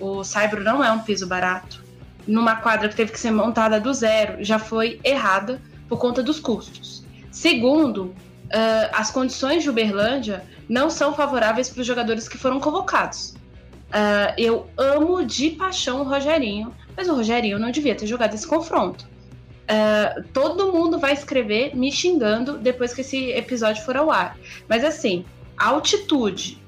o 0.00 0.24
Saibro 0.24 0.62
não 0.62 0.82
é 0.82 0.90
um 0.90 1.00
piso 1.00 1.26
barato, 1.26 1.82
numa 2.26 2.56
quadra 2.56 2.88
que 2.88 2.96
teve 2.96 3.12
que 3.12 3.20
ser 3.20 3.30
montada 3.30 3.78
do 3.78 3.92
zero, 3.92 4.42
já 4.42 4.58
foi 4.58 5.00
errada 5.04 5.60
por 5.88 5.98
conta 5.98 6.22
dos 6.22 6.40
custos. 6.40 7.04
Segundo, 7.30 8.04
uh, 8.04 8.14
as 8.92 9.10
condições 9.10 9.62
de 9.62 9.70
Uberlândia 9.70 10.44
não 10.68 10.88
são 10.88 11.14
favoráveis 11.14 11.68
para 11.68 11.80
os 11.80 11.86
jogadores 11.86 12.28
que 12.28 12.38
foram 12.38 12.58
convocados. 12.58 13.34
Uh, 13.90 14.34
eu 14.38 14.66
amo 14.76 15.24
de 15.24 15.50
paixão 15.50 16.00
o 16.00 16.04
Rogerinho, 16.04 16.74
mas 16.96 17.08
o 17.08 17.14
Rogerinho 17.14 17.58
não 17.58 17.70
devia 17.70 17.94
ter 17.94 18.06
jogado 18.06 18.34
esse 18.34 18.46
confronto. 18.46 19.06
Uh, 19.64 20.22
todo 20.32 20.72
mundo 20.72 20.98
vai 20.98 21.12
escrever 21.12 21.74
me 21.74 21.90
xingando 21.90 22.58
depois 22.58 22.92
que 22.92 23.00
esse 23.00 23.30
episódio 23.30 23.82
for 23.84 23.96
ao 23.96 24.10
ar. 24.10 24.36
Mas 24.68 24.84
assim, 24.84 25.24
altitude, 25.56 26.62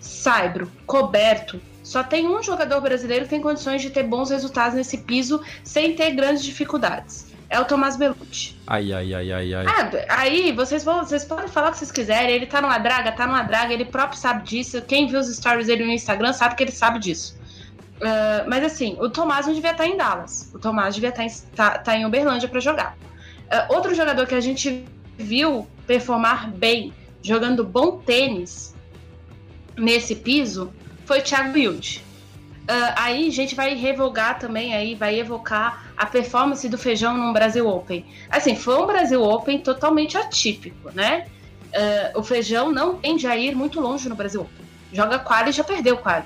saibro, 0.00 0.70
coberto, 0.86 1.60
só 1.82 2.02
tem 2.02 2.26
um 2.26 2.42
jogador 2.42 2.80
brasileiro 2.80 3.24
que 3.24 3.30
tem 3.30 3.40
condições 3.40 3.82
de 3.82 3.90
ter 3.90 4.04
bons 4.04 4.30
resultados 4.30 4.74
nesse 4.74 4.98
piso 4.98 5.42
sem 5.62 5.94
ter 5.94 6.12
grandes 6.12 6.42
dificuldades 6.42 7.30
é 7.50 7.58
o 7.58 7.64
Tomás 7.64 7.96
Belucci. 7.96 8.56
Ai, 8.64 8.92
ai, 8.92 9.12
ai, 9.12 9.32
ai, 9.32 9.54
ai. 9.54 9.66
Ah, 9.66 9.90
aí 10.20 10.52
vocês, 10.52 10.84
vão, 10.84 11.04
vocês 11.04 11.24
podem 11.24 11.48
falar 11.48 11.70
o 11.70 11.72
que 11.72 11.78
vocês 11.78 11.90
quiserem. 11.90 12.30
Ele 12.36 12.46
tá 12.46 12.62
numa 12.62 12.78
draga, 12.78 13.10
tá 13.10 13.26
numa 13.26 13.42
draga, 13.42 13.74
ele 13.74 13.84
próprio 13.84 14.18
sabe 14.18 14.44
disso. 14.44 14.80
Quem 14.82 15.08
viu 15.08 15.18
os 15.18 15.26
stories 15.34 15.66
dele 15.66 15.84
no 15.84 15.90
Instagram 15.90 16.32
sabe 16.32 16.54
que 16.54 16.62
ele 16.62 16.70
sabe 16.70 17.00
disso. 17.00 17.36
Uh, 18.00 18.48
mas 18.48 18.64
assim, 18.64 18.96
o 18.98 19.10
Tomás 19.10 19.46
não 19.46 19.52
devia 19.52 19.72
estar 19.72 19.86
em 19.86 19.96
Dallas. 19.96 20.50
O 20.54 20.58
Tomás 20.58 20.94
devia 20.94 21.10
estar 21.10 21.24
em, 21.24 21.30
tá, 21.54 21.78
tá 21.78 21.96
em 21.96 22.06
Uberlândia 22.06 22.48
para 22.48 22.58
jogar. 22.58 22.96
Uh, 23.46 23.74
outro 23.74 23.94
jogador 23.94 24.26
que 24.26 24.34
a 24.34 24.40
gente 24.40 24.84
viu 25.18 25.68
performar 25.86 26.50
bem, 26.50 26.94
jogando 27.22 27.62
bom 27.62 27.98
tênis 27.98 28.74
nesse 29.76 30.16
piso, 30.16 30.72
foi 31.04 31.18
o 31.18 31.22
Thiago 31.22 31.52
Wilde. 31.52 32.02
Uh, 32.62 32.92
aí 32.96 33.28
a 33.28 33.32
gente 33.32 33.54
vai 33.54 33.74
revogar 33.74 34.38
também, 34.38 34.74
aí 34.74 34.94
vai 34.94 35.18
evocar 35.18 35.92
a 35.96 36.06
performance 36.06 36.66
do 36.68 36.78
Feijão 36.78 37.16
no 37.16 37.32
Brasil 37.32 37.68
Open. 37.68 38.06
Assim, 38.30 38.54
foi 38.54 38.76
um 38.80 38.86
Brasil 38.86 39.22
Open 39.22 39.58
totalmente 39.58 40.16
atípico, 40.16 40.90
né? 40.94 41.26
Uh, 41.74 42.20
o 42.20 42.22
Feijão 42.22 42.70
não 42.70 42.96
tende 42.96 43.26
a 43.26 43.36
ir 43.36 43.54
muito 43.54 43.80
longe 43.80 44.08
no 44.08 44.14
Brasil 44.14 44.42
Open. 44.42 44.64
Joga 44.92 45.18
quali 45.18 45.50
e 45.50 45.52
já 45.52 45.64
perdeu 45.64 45.96
quali. 45.96 46.24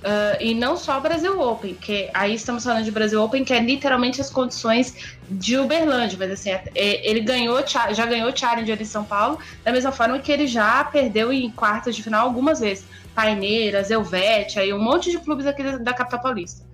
Uh, 0.00 0.40
e 0.40 0.54
não 0.54 0.78
só 0.78 0.96
o 0.96 1.00
Brasil 1.00 1.38
Open, 1.38 1.74
que 1.74 2.08
aí 2.14 2.34
estamos 2.34 2.64
falando 2.64 2.84
de 2.84 2.90
Brasil 2.90 3.22
Open, 3.22 3.44
que 3.44 3.52
é 3.52 3.60
literalmente 3.60 4.18
as 4.18 4.30
condições 4.30 4.94
de 5.28 5.58
Uberlândia, 5.58 6.16
mas 6.18 6.30
assim, 6.30 6.50
é, 6.50 6.64
é 6.74 7.10
ele 7.10 7.20
ganhou, 7.20 7.62
já 7.66 8.06
ganhou 8.06 8.34
Challenger 8.34 8.80
em 8.80 8.84
São 8.86 9.04
Paulo, 9.04 9.38
da 9.62 9.70
mesma 9.70 9.92
forma 9.92 10.18
que 10.18 10.32
ele 10.32 10.46
já 10.46 10.82
perdeu 10.84 11.30
em 11.30 11.50
quartas 11.50 11.94
de 11.94 12.02
final 12.02 12.26
algumas 12.26 12.60
vezes. 12.60 12.86
Paineiras, 13.14 13.90
Elvete, 13.90 14.58
aí 14.58 14.72
um 14.72 14.82
monte 14.82 15.10
de 15.10 15.18
clubes 15.18 15.44
aqui 15.46 15.62
da 15.78 15.92
capital 15.92 16.20
paulista. 16.20 16.64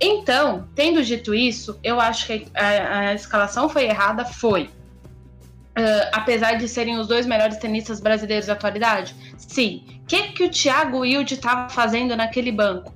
Então, 0.00 0.66
tendo 0.74 1.02
dito 1.04 1.34
isso, 1.34 1.78
eu 1.82 2.00
acho 2.00 2.26
que 2.26 2.46
a, 2.54 2.98
a 2.98 3.14
escalação 3.14 3.68
foi 3.68 3.84
errada, 3.84 4.24
foi. 4.24 4.70
Uh, 5.76 6.08
apesar 6.12 6.54
de 6.54 6.68
serem 6.68 6.98
os 6.98 7.08
dois 7.08 7.26
melhores 7.26 7.56
tenistas 7.56 8.00
brasileiros 8.00 8.46
da 8.46 8.52
atualidade? 8.52 9.14
Sim. 9.36 9.82
O 10.02 10.06
que, 10.06 10.28
que 10.28 10.44
o 10.44 10.48
Thiago 10.48 11.00
Wilde 11.00 11.34
estava 11.34 11.68
fazendo 11.68 12.16
naquele 12.16 12.52
banco? 12.52 12.94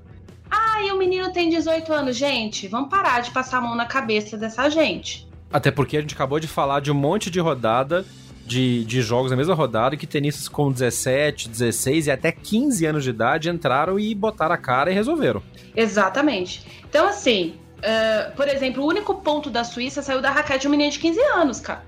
Ah, 0.50 0.82
e 0.82 0.92
o 0.92 0.96
menino 0.96 1.32
tem 1.32 1.48
18 1.48 1.92
anos. 1.92 2.16
Gente, 2.16 2.68
vamos 2.68 2.88
parar 2.88 3.20
de 3.20 3.30
passar 3.32 3.58
a 3.58 3.60
mão 3.60 3.74
na 3.74 3.86
cabeça 3.86 4.36
dessa 4.36 4.68
gente. 4.70 5.28
Até 5.52 5.70
porque 5.70 5.96
a 5.96 6.00
gente 6.00 6.14
acabou 6.14 6.38
de 6.38 6.46
falar 6.46 6.80
de 6.80 6.90
um 6.90 6.94
monte 6.94 7.30
de 7.30 7.40
rodada 7.40 8.04
de, 8.48 8.84
de 8.84 9.02
jogos 9.02 9.30
na 9.30 9.36
mesma 9.36 9.54
rodada 9.54 9.96
que 9.96 10.06
tenistas 10.06 10.48
com 10.48 10.72
17, 10.72 11.48
16 11.50 12.06
e 12.06 12.10
até 12.10 12.32
15 12.32 12.86
anos 12.86 13.04
de 13.04 13.10
idade 13.10 13.50
entraram 13.50 13.98
e 13.98 14.14
botaram 14.14 14.54
a 14.54 14.58
cara 14.58 14.90
e 14.90 14.94
resolveram. 14.94 15.42
Exatamente. 15.76 16.66
Então, 16.88 17.06
assim, 17.06 17.54
uh, 17.78 18.34
por 18.34 18.48
exemplo, 18.48 18.82
o 18.82 18.86
único 18.86 19.16
ponto 19.16 19.50
da 19.50 19.64
Suíça 19.64 20.02
saiu 20.02 20.22
da 20.22 20.30
raquete 20.30 20.62
de 20.62 20.68
um 20.68 20.70
menino 20.70 20.90
de 20.90 20.98
15 20.98 21.20
anos, 21.20 21.60
cara. 21.60 21.84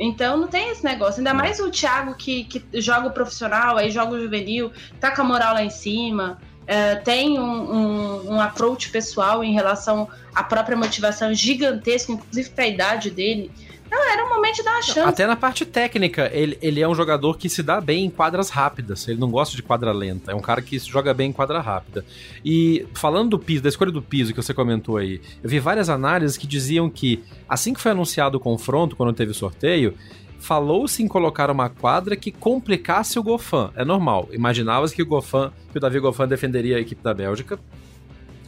Então 0.00 0.38
não 0.38 0.48
tem 0.48 0.70
esse 0.70 0.82
negócio. 0.82 1.20
Ainda 1.20 1.34
mais 1.34 1.60
o 1.60 1.70
Thiago 1.70 2.14
que, 2.14 2.44
que 2.44 2.80
joga 2.80 3.08
o 3.08 3.10
profissional, 3.10 3.76
aí 3.76 3.90
joga 3.90 4.14
o 4.14 4.20
juvenil, 4.20 4.72
tá 4.98 5.14
com 5.14 5.20
a 5.20 5.24
moral 5.24 5.52
lá 5.52 5.62
em 5.62 5.68
cima. 5.68 6.38
Uh, 6.62 7.04
tem 7.04 7.38
um, 7.38 7.42
um, 7.42 8.34
um, 8.34 8.40
approach 8.40 8.90
pessoal 8.90 9.44
em 9.44 9.52
relação 9.52 10.08
à 10.34 10.42
própria 10.42 10.76
motivação 10.76 11.34
gigantesca, 11.34 12.12
inclusive 12.12 12.48
para 12.50 12.64
a 12.64 12.68
idade 12.68 13.10
dele. 13.10 13.50
Não, 13.90 14.10
era 14.10 14.19
dar 14.64 14.72
uma 14.72 14.82
chance. 14.82 15.00
Até 15.00 15.26
na 15.26 15.36
parte 15.36 15.64
técnica, 15.64 16.30
ele, 16.32 16.58
ele 16.60 16.80
é 16.80 16.88
um 16.88 16.94
jogador 16.94 17.38
que 17.38 17.48
se 17.48 17.62
dá 17.62 17.80
bem 17.80 18.06
em 18.06 18.10
quadras 18.10 18.50
rápidas. 18.50 19.06
Ele 19.08 19.18
não 19.18 19.30
gosta 19.30 19.56
de 19.56 19.62
quadra 19.62 19.92
lenta. 19.92 20.32
É 20.32 20.34
um 20.34 20.40
cara 20.40 20.60
que 20.62 20.78
joga 20.78 21.14
bem 21.14 21.30
em 21.30 21.32
quadra 21.32 21.60
rápida. 21.60 22.04
E 22.44 22.86
falando 22.94 23.30
do 23.30 23.38
piso, 23.38 23.62
da 23.62 23.68
escolha 23.68 23.92
do 23.92 24.02
piso 24.02 24.32
que 24.32 24.42
você 24.42 24.52
comentou 24.52 24.96
aí, 24.96 25.20
eu 25.42 25.48
vi 25.48 25.58
várias 25.58 25.88
análises 25.88 26.36
que 26.36 26.46
diziam 26.46 26.90
que 26.90 27.22
assim 27.48 27.72
que 27.72 27.80
foi 27.80 27.92
anunciado 27.92 28.38
o 28.38 28.40
confronto, 28.40 28.96
quando 28.96 29.12
teve 29.12 29.30
o 29.30 29.34
sorteio, 29.34 29.94
falou-se 30.40 31.02
em 31.02 31.06
colocar 31.06 31.50
uma 31.50 31.68
quadra 31.68 32.16
que 32.16 32.32
complicasse 32.32 33.18
o 33.18 33.22
Gofan. 33.22 33.70
É 33.76 33.84
normal. 33.84 34.28
Imaginava-se 34.32 34.94
que 34.94 35.02
o 35.02 35.06
Gofan, 35.06 35.52
que 35.70 35.78
o 35.78 35.80
Davi 35.80 36.00
Gofan 36.00 36.26
defenderia 36.26 36.76
a 36.76 36.80
equipe 36.80 37.02
da 37.02 37.14
Bélgica. 37.14 37.58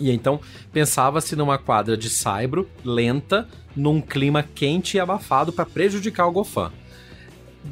E 0.01 0.11
então 0.11 0.41
pensava-se 0.73 1.37
numa 1.37 1.59
quadra 1.59 1.97
de 1.97 2.09
saibro, 2.11 2.69
lenta, 2.85 3.47
num 3.77 4.01
clima 4.01 4.43
quente 4.43 4.97
e 4.97 5.01
abafado 5.01 5.53
para 5.53 5.67
prejudicar 5.67 6.27
o 6.27 6.33
Gofan. 6.33 6.73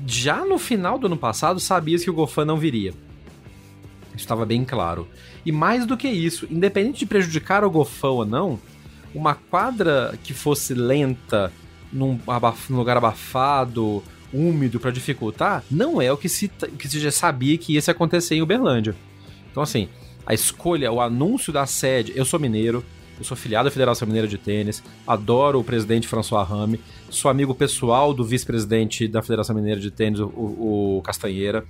Já 0.06 0.44
no 0.44 0.58
final 0.58 0.98
do 0.98 1.06
ano 1.06 1.16
passado, 1.16 1.58
sabia-se 1.58 2.04
que 2.04 2.10
o 2.10 2.14
Gofan 2.14 2.44
não 2.44 2.58
viria. 2.58 2.90
Isso 4.08 4.18
estava 4.24 4.46
bem 4.46 4.64
claro. 4.64 5.08
E 5.44 5.50
mais 5.52 5.86
do 5.86 5.96
que 5.96 6.08
isso, 6.08 6.46
independente 6.50 7.00
de 7.00 7.06
prejudicar 7.06 7.64
o 7.64 7.70
Gofan 7.70 8.10
ou 8.10 8.26
não, 8.26 8.58
uma 9.14 9.34
quadra 9.34 10.18
que 10.22 10.32
fosse 10.32 10.74
lenta, 10.74 11.52
num, 11.92 12.18
num 12.68 12.76
lugar 12.76 12.96
abafado, 12.96 14.02
úmido 14.32 14.78
para 14.78 14.90
dificultar, 14.90 15.64
não 15.70 16.00
é 16.00 16.12
o 16.12 16.16
que 16.16 16.28
se, 16.28 16.48
que 16.48 16.88
se 16.88 17.00
já 17.00 17.10
sabia 17.10 17.58
que 17.58 17.74
ia 17.74 17.80
acontecer 17.88 18.36
em 18.36 18.42
Uberlândia. 18.42 18.94
Então, 19.50 19.62
assim, 19.62 19.88
a 20.24 20.34
escolha, 20.34 20.92
o 20.92 21.00
anúncio 21.00 21.52
da 21.52 21.66
sede. 21.66 22.12
Eu 22.14 22.24
sou 22.24 22.38
mineiro, 22.38 22.84
eu 23.20 23.24
sou 23.24 23.36
filiado 23.36 23.68
à 23.68 23.70
Federação 23.70 24.08
Mineira 24.08 24.26
de 24.26 24.38
Tênis, 24.38 24.82
adoro 25.06 25.60
o 25.60 25.64
presidente 25.64 26.08
François 26.08 26.42
Rame, 26.42 26.80
sou 27.10 27.30
amigo 27.30 27.54
pessoal 27.54 28.14
do 28.14 28.24
vice-presidente 28.24 29.06
da 29.06 29.20
Federação 29.20 29.54
Mineira 29.54 29.78
de 29.78 29.90
Tênis, 29.90 30.18
o, 30.18 30.26
o 30.26 31.02
Castanheira, 31.04 31.64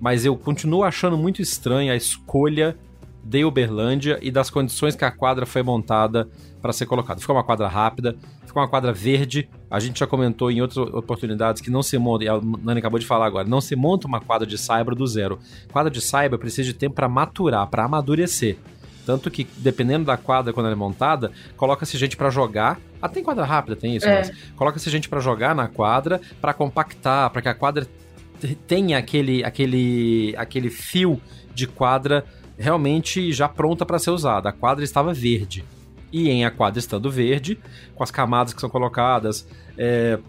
mas 0.00 0.24
eu 0.24 0.36
continuo 0.36 0.82
achando 0.82 1.16
muito 1.16 1.40
estranha 1.40 1.92
a 1.92 1.96
escolha 1.96 2.76
de 3.22 3.44
Uberlândia 3.44 4.18
e 4.20 4.32
das 4.32 4.50
condições 4.50 4.96
que 4.96 5.04
a 5.04 5.12
quadra 5.12 5.46
foi 5.46 5.62
montada 5.62 6.28
para 6.60 6.72
ser 6.72 6.86
colocada. 6.86 7.20
Ficou 7.20 7.36
uma 7.36 7.44
quadra 7.44 7.68
rápida, 7.68 8.16
ficou 8.44 8.62
uma 8.62 8.68
quadra 8.68 8.92
verde. 8.92 9.48
A 9.70 9.78
gente 9.78 10.00
já 10.00 10.06
comentou 10.06 10.50
em 10.50 10.60
outras 10.60 10.78
oportunidades 10.78 11.62
que 11.62 11.70
não 11.70 11.82
se 11.82 11.98
monta, 11.98 12.24
e 12.24 12.28
a 12.28 12.40
Nani 12.40 12.80
acabou 12.80 12.98
de 12.98 13.06
falar 13.06 13.26
agora, 13.26 13.46
não 13.46 13.60
se 13.60 13.76
monta 13.76 14.08
uma 14.08 14.20
quadra 14.20 14.46
de 14.46 14.58
cyber 14.58 14.94
do 14.94 15.06
zero. 15.06 15.38
Quadra 15.70 15.90
de 15.90 16.00
cyber 16.00 16.38
precisa 16.38 16.64
de 16.64 16.74
tempo 16.74 16.96
para 16.96 17.08
maturar, 17.08 17.66
para 17.68 17.84
amadurecer. 17.84 18.56
Tanto 19.10 19.28
que, 19.28 19.44
dependendo 19.56 20.04
da 20.04 20.16
quadra 20.16 20.52
quando 20.52 20.66
ela 20.66 20.74
é 20.76 20.78
montada, 20.78 21.32
coloca-se 21.56 21.98
gente 21.98 22.16
para 22.16 22.30
jogar. 22.30 22.78
Até 23.02 23.18
em 23.18 23.24
quadra 23.24 23.44
rápida 23.44 23.74
tem 23.74 23.96
isso, 23.96 24.06
é. 24.06 24.30
coloca-se 24.54 24.88
gente 24.88 25.08
para 25.08 25.18
jogar 25.18 25.52
na 25.52 25.66
quadra, 25.66 26.20
para 26.40 26.54
compactar, 26.54 27.28
para 27.30 27.42
que 27.42 27.48
a 27.48 27.54
quadra 27.54 27.88
tenha 28.68 28.98
aquele, 28.98 29.42
aquele, 29.42 30.32
aquele 30.38 30.70
fio 30.70 31.20
de 31.52 31.66
quadra 31.66 32.24
realmente 32.56 33.32
já 33.32 33.48
pronta 33.48 33.84
para 33.84 33.98
ser 33.98 34.10
usada. 34.10 34.48
A 34.48 34.52
quadra 34.52 34.84
estava 34.84 35.12
verde. 35.12 35.64
E 36.12 36.30
em 36.30 36.44
a 36.44 36.52
quadra 36.52 36.78
estando 36.78 37.10
verde, 37.10 37.58
com 37.96 38.04
as 38.04 38.12
camadas 38.12 38.54
que 38.54 38.60
são 38.60 38.70
colocadas, 38.70 39.44
é, 39.76 40.20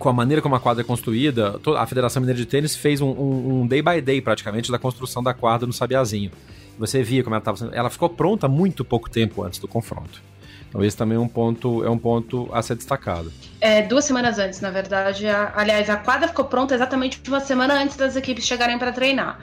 com 0.00 0.08
a 0.08 0.12
maneira 0.12 0.42
como 0.42 0.56
a 0.56 0.60
quadra 0.60 0.82
é 0.82 0.84
construída, 0.84 1.60
a 1.78 1.86
Federação 1.86 2.20
Mineira 2.20 2.40
de 2.40 2.46
Tênis 2.46 2.74
fez 2.74 3.00
um, 3.00 3.10
um, 3.10 3.60
um, 3.60 3.66
day 3.68 3.80
by 3.80 4.00
day 4.00 4.20
praticamente 4.20 4.72
da 4.72 4.80
construção 4.80 5.22
da 5.22 5.32
quadra 5.32 5.64
no 5.64 5.72
Sabiazinho. 5.72 6.32
Você 6.80 7.02
via 7.02 7.22
como 7.22 7.36
ela 7.36 7.42
estava. 7.42 7.76
Ela 7.76 7.90
ficou 7.90 8.08
pronta 8.08 8.48
muito 8.48 8.82
pouco 8.82 9.10
tempo 9.10 9.42
antes 9.44 9.60
do 9.60 9.68
confronto. 9.68 10.22
Então 10.66 10.82
esse 10.82 10.96
também 10.96 11.16
é 11.16 11.20
um 11.20 11.28
ponto, 11.28 11.84
é 11.84 11.90
um 11.90 11.98
ponto 11.98 12.48
a 12.54 12.62
ser 12.62 12.74
destacado. 12.74 13.30
É, 13.60 13.82
duas 13.82 14.06
semanas 14.06 14.38
antes, 14.38 14.62
na 14.62 14.70
verdade. 14.70 15.26
A, 15.26 15.52
aliás, 15.54 15.90
a 15.90 15.96
quadra 15.98 16.26
ficou 16.26 16.46
pronta 16.46 16.74
exatamente 16.74 17.20
uma 17.28 17.40
semana 17.40 17.74
antes 17.74 17.96
das 17.98 18.16
equipes 18.16 18.46
chegarem 18.46 18.78
para 18.78 18.92
treinar. 18.92 19.40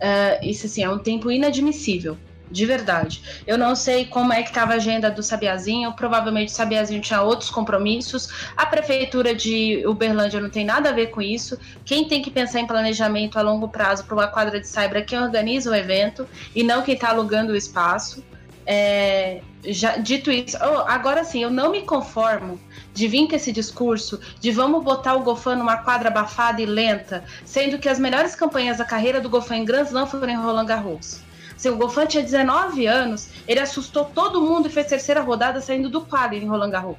Uh, 0.00 0.44
isso 0.44 0.66
assim, 0.66 0.82
é 0.82 0.90
um 0.90 0.98
tempo 0.98 1.30
inadmissível. 1.30 2.18
De 2.50 2.66
verdade. 2.66 3.42
Eu 3.46 3.56
não 3.56 3.76
sei 3.76 4.04
como 4.04 4.32
é 4.32 4.42
que 4.42 4.48
estava 4.48 4.72
a 4.72 4.76
agenda 4.76 5.10
do 5.10 5.22
Sabiazinho, 5.22 5.92
provavelmente 5.92 6.48
o 6.48 6.54
Sabiazinho 6.54 7.00
tinha 7.00 7.22
outros 7.22 7.50
compromissos. 7.50 8.50
A 8.56 8.66
prefeitura 8.66 9.34
de 9.34 9.84
Uberlândia 9.86 10.40
não 10.40 10.50
tem 10.50 10.64
nada 10.64 10.88
a 10.88 10.92
ver 10.92 11.08
com 11.08 11.22
isso. 11.22 11.58
Quem 11.84 12.08
tem 12.08 12.20
que 12.20 12.30
pensar 12.30 12.60
em 12.60 12.66
planejamento 12.66 13.38
a 13.38 13.42
longo 13.42 13.68
prazo 13.68 14.04
para 14.04 14.14
uma 14.14 14.26
quadra 14.26 14.60
de 14.60 14.66
cyber 14.66 14.98
é 14.98 15.02
quem 15.02 15.18
organiza 15.18 15.70
o 15.70 15.74
evento 15.74 16.26
e 16.54 16.62
não 16.62 16.82
quem 16.82 16.94
está 16.94 17.10
alugando 17.10 17.52
o 17.52 17.56
espaço. 17.56 18.24
É, 18.66 19.40
já, 19.64 19.96
dito 19.96 20.30
isso, 20.30 20.56
oh, 20.60 20.84
agora 20.86 21.24
sim, 21.24 21.42
eu 21.42 21.50
não 21.50 21.72
me 21.72 21.82
conformo 21.82 22.60
de 22.94 23.08
vir 23.08 23.26
com 23.26 23.34
esse 23.34 23.50
discurso 23.52 24.20
de 24.38 24.50
vamos 24.50 24.84
botar 24.84 25.14
o 25.14 25.22
Gofan 25.22 25.56
numa 25.56 25.78
quadra 25.78 26.08
abafada 26.08 26.60
e 26.60 26.66
lenta, 26.66 27.24
sendo 27.44 27.78
que 27.78 27.88
as 27.88 27.98
melhores 27.98 28.34
campanhas 28.34 28.78
da 28.78 28.84
carreira 28.84 29.20
do 29.20 29.28
Gofan 29.28 29.56
em 29.56 29.64
Grand 29.64 29.84
Slam 29.84 30.06
foram 30.06 30.28
em 30.28 30.36
Roland 30.36 30.66
Garros. 30.66 31.22
Se 31.60 31.68
o 31.68 31.76
Gofan 31.76 32.06
tinha 32.06 32.22
19 32.22 32.86
anos, 32.86 33.28
ele 33.46 33.60
assustou 33.60 34.06
todo 34.06 34.40
mundo 34.40 34.68
e 34.68 34.70
fez 34.70 34.86
terceira 34.86 35.20
rodada 35.20 35.60
saindo 35.60 35.90
do 35.90 36.00
quadro 36.00 36.38
em 36.38 36.46
Roland 36.46 36.70
Garros. 36.70 36.96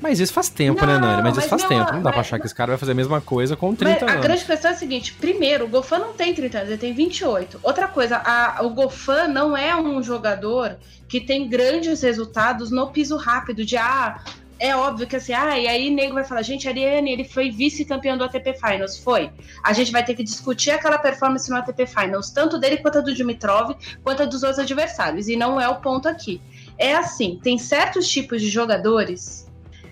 Mas 0.00 0.18
isso 0.18 0.32
faz 0.32 0.48
tempo, 0.48 0.86
né, 0.86 0.94
não, 0.94 1.00
né, 1.00 1.06
Nani? 1.08 1.22
Mas, 1.24 1.34
mas 1.34 1.44
isso 1.44 1.48
faz 1.50 1.60
meu, 1.60 1.68
tempo. 1.68 1.92
Não 1.92 1.98
dá 1.98 2.04
mas, 2.04 2.12
pra 2.12 2.20
achar 2.22 2.40
que 2.40 2.46
esse 2.46 2.54
cara 2.54 2.68
vai 2.68 2.78
fazer 2.78 2.92
a 2.92 2.94
mesma 2.94 3.20
coisa 3.20 3.54
com 3.54 3.74
30 3.74 4.06
anos. 4.06 4.16
A 4.16 4.18
grande 4.18 4.44
questão 4.46 4.70
é 4.70 4.74
a 4.74 4.76
seguinte: 4.78 5.12
primeiro, 5.12 5.66
o 5.66 5.68
Gofan 5.68 5.98
não 5.98 6.14
tem 6.14 6.32
30 6.32 6.56
anos, 6.56 6.70
ele 6.70 6.78
tem 6.78 6.94
28. 6.94 7.60
Outra 7.62 7.86
coisa, 7.86 8.16
a, 8.16 8.64
o 8.64 8.70
Gofan 8.70 9.28
não 9.28 9.54
é 9.54 9.76
um 9.76 10.02
jogador 10.02 10.78
que 11.06 11.20
tem 11.20 11.46
grandes 11.46 12.00
resultados 12.00 12.70
no 12.70 12.86
piso 12.86 13.18
rápido, 13.18 13.62
de 13.62 13.76
ah, 13.76 14.22
é 14.58 14.74
óbvio 14.74 15.06
que 15.06 15.16
assim, 15.16 15.32
ah, 15.32 15.58
e 15.58 15.66
aí 15.68 15.90
nego 15.90 16.14
vai 16.14 16.24
falar, 16.24 16.42
gente, 16.42 16.68
Ariane, 16.68 17.12
ele 17.12 17.24
foi 17.24 17.50
vice-campeão 17.50 18.16
do 18.16 18.24
ATP 18.24 18.54
Finals, 18.54 18.98
foi. 18.98 19.30
A 19.62 19.72
gente 19.72 19.92
vai 19.92 20.04
ter 20.04 20.14
que 20.14 20.22
discutir 20.22 20.70
aquela 20.70 20.98
performance 20.98 21.50
no 21.50 21.56
ATP 21.56 21.86
Finals, 21.86 22.30
tanto 22.30 22.58
dele 22.58 22.78
quanto 22.78 22.98
a 22.98 23.00
do 23.00 23.14
Dimitrov, 23.14 23.76
quanto 24.02 24.22
a 24.22 24.26
dos 24.26 24.42
outros 24.42 24.58
adversários, 24.58 25.28
e 25.28 25.36
não 25.36 25.60
é 25.60 25.68
o 25.68 25.76
ponto 25.76 26.08
aqui. 26.08 26.40
É 26.78 26.94
assim, 26.94 27.38
tem 27.42 27.58
certos 27.58 28.08
tipos 28.08 28.40
de 28.40 28.48
jogadores. 28.48 29.46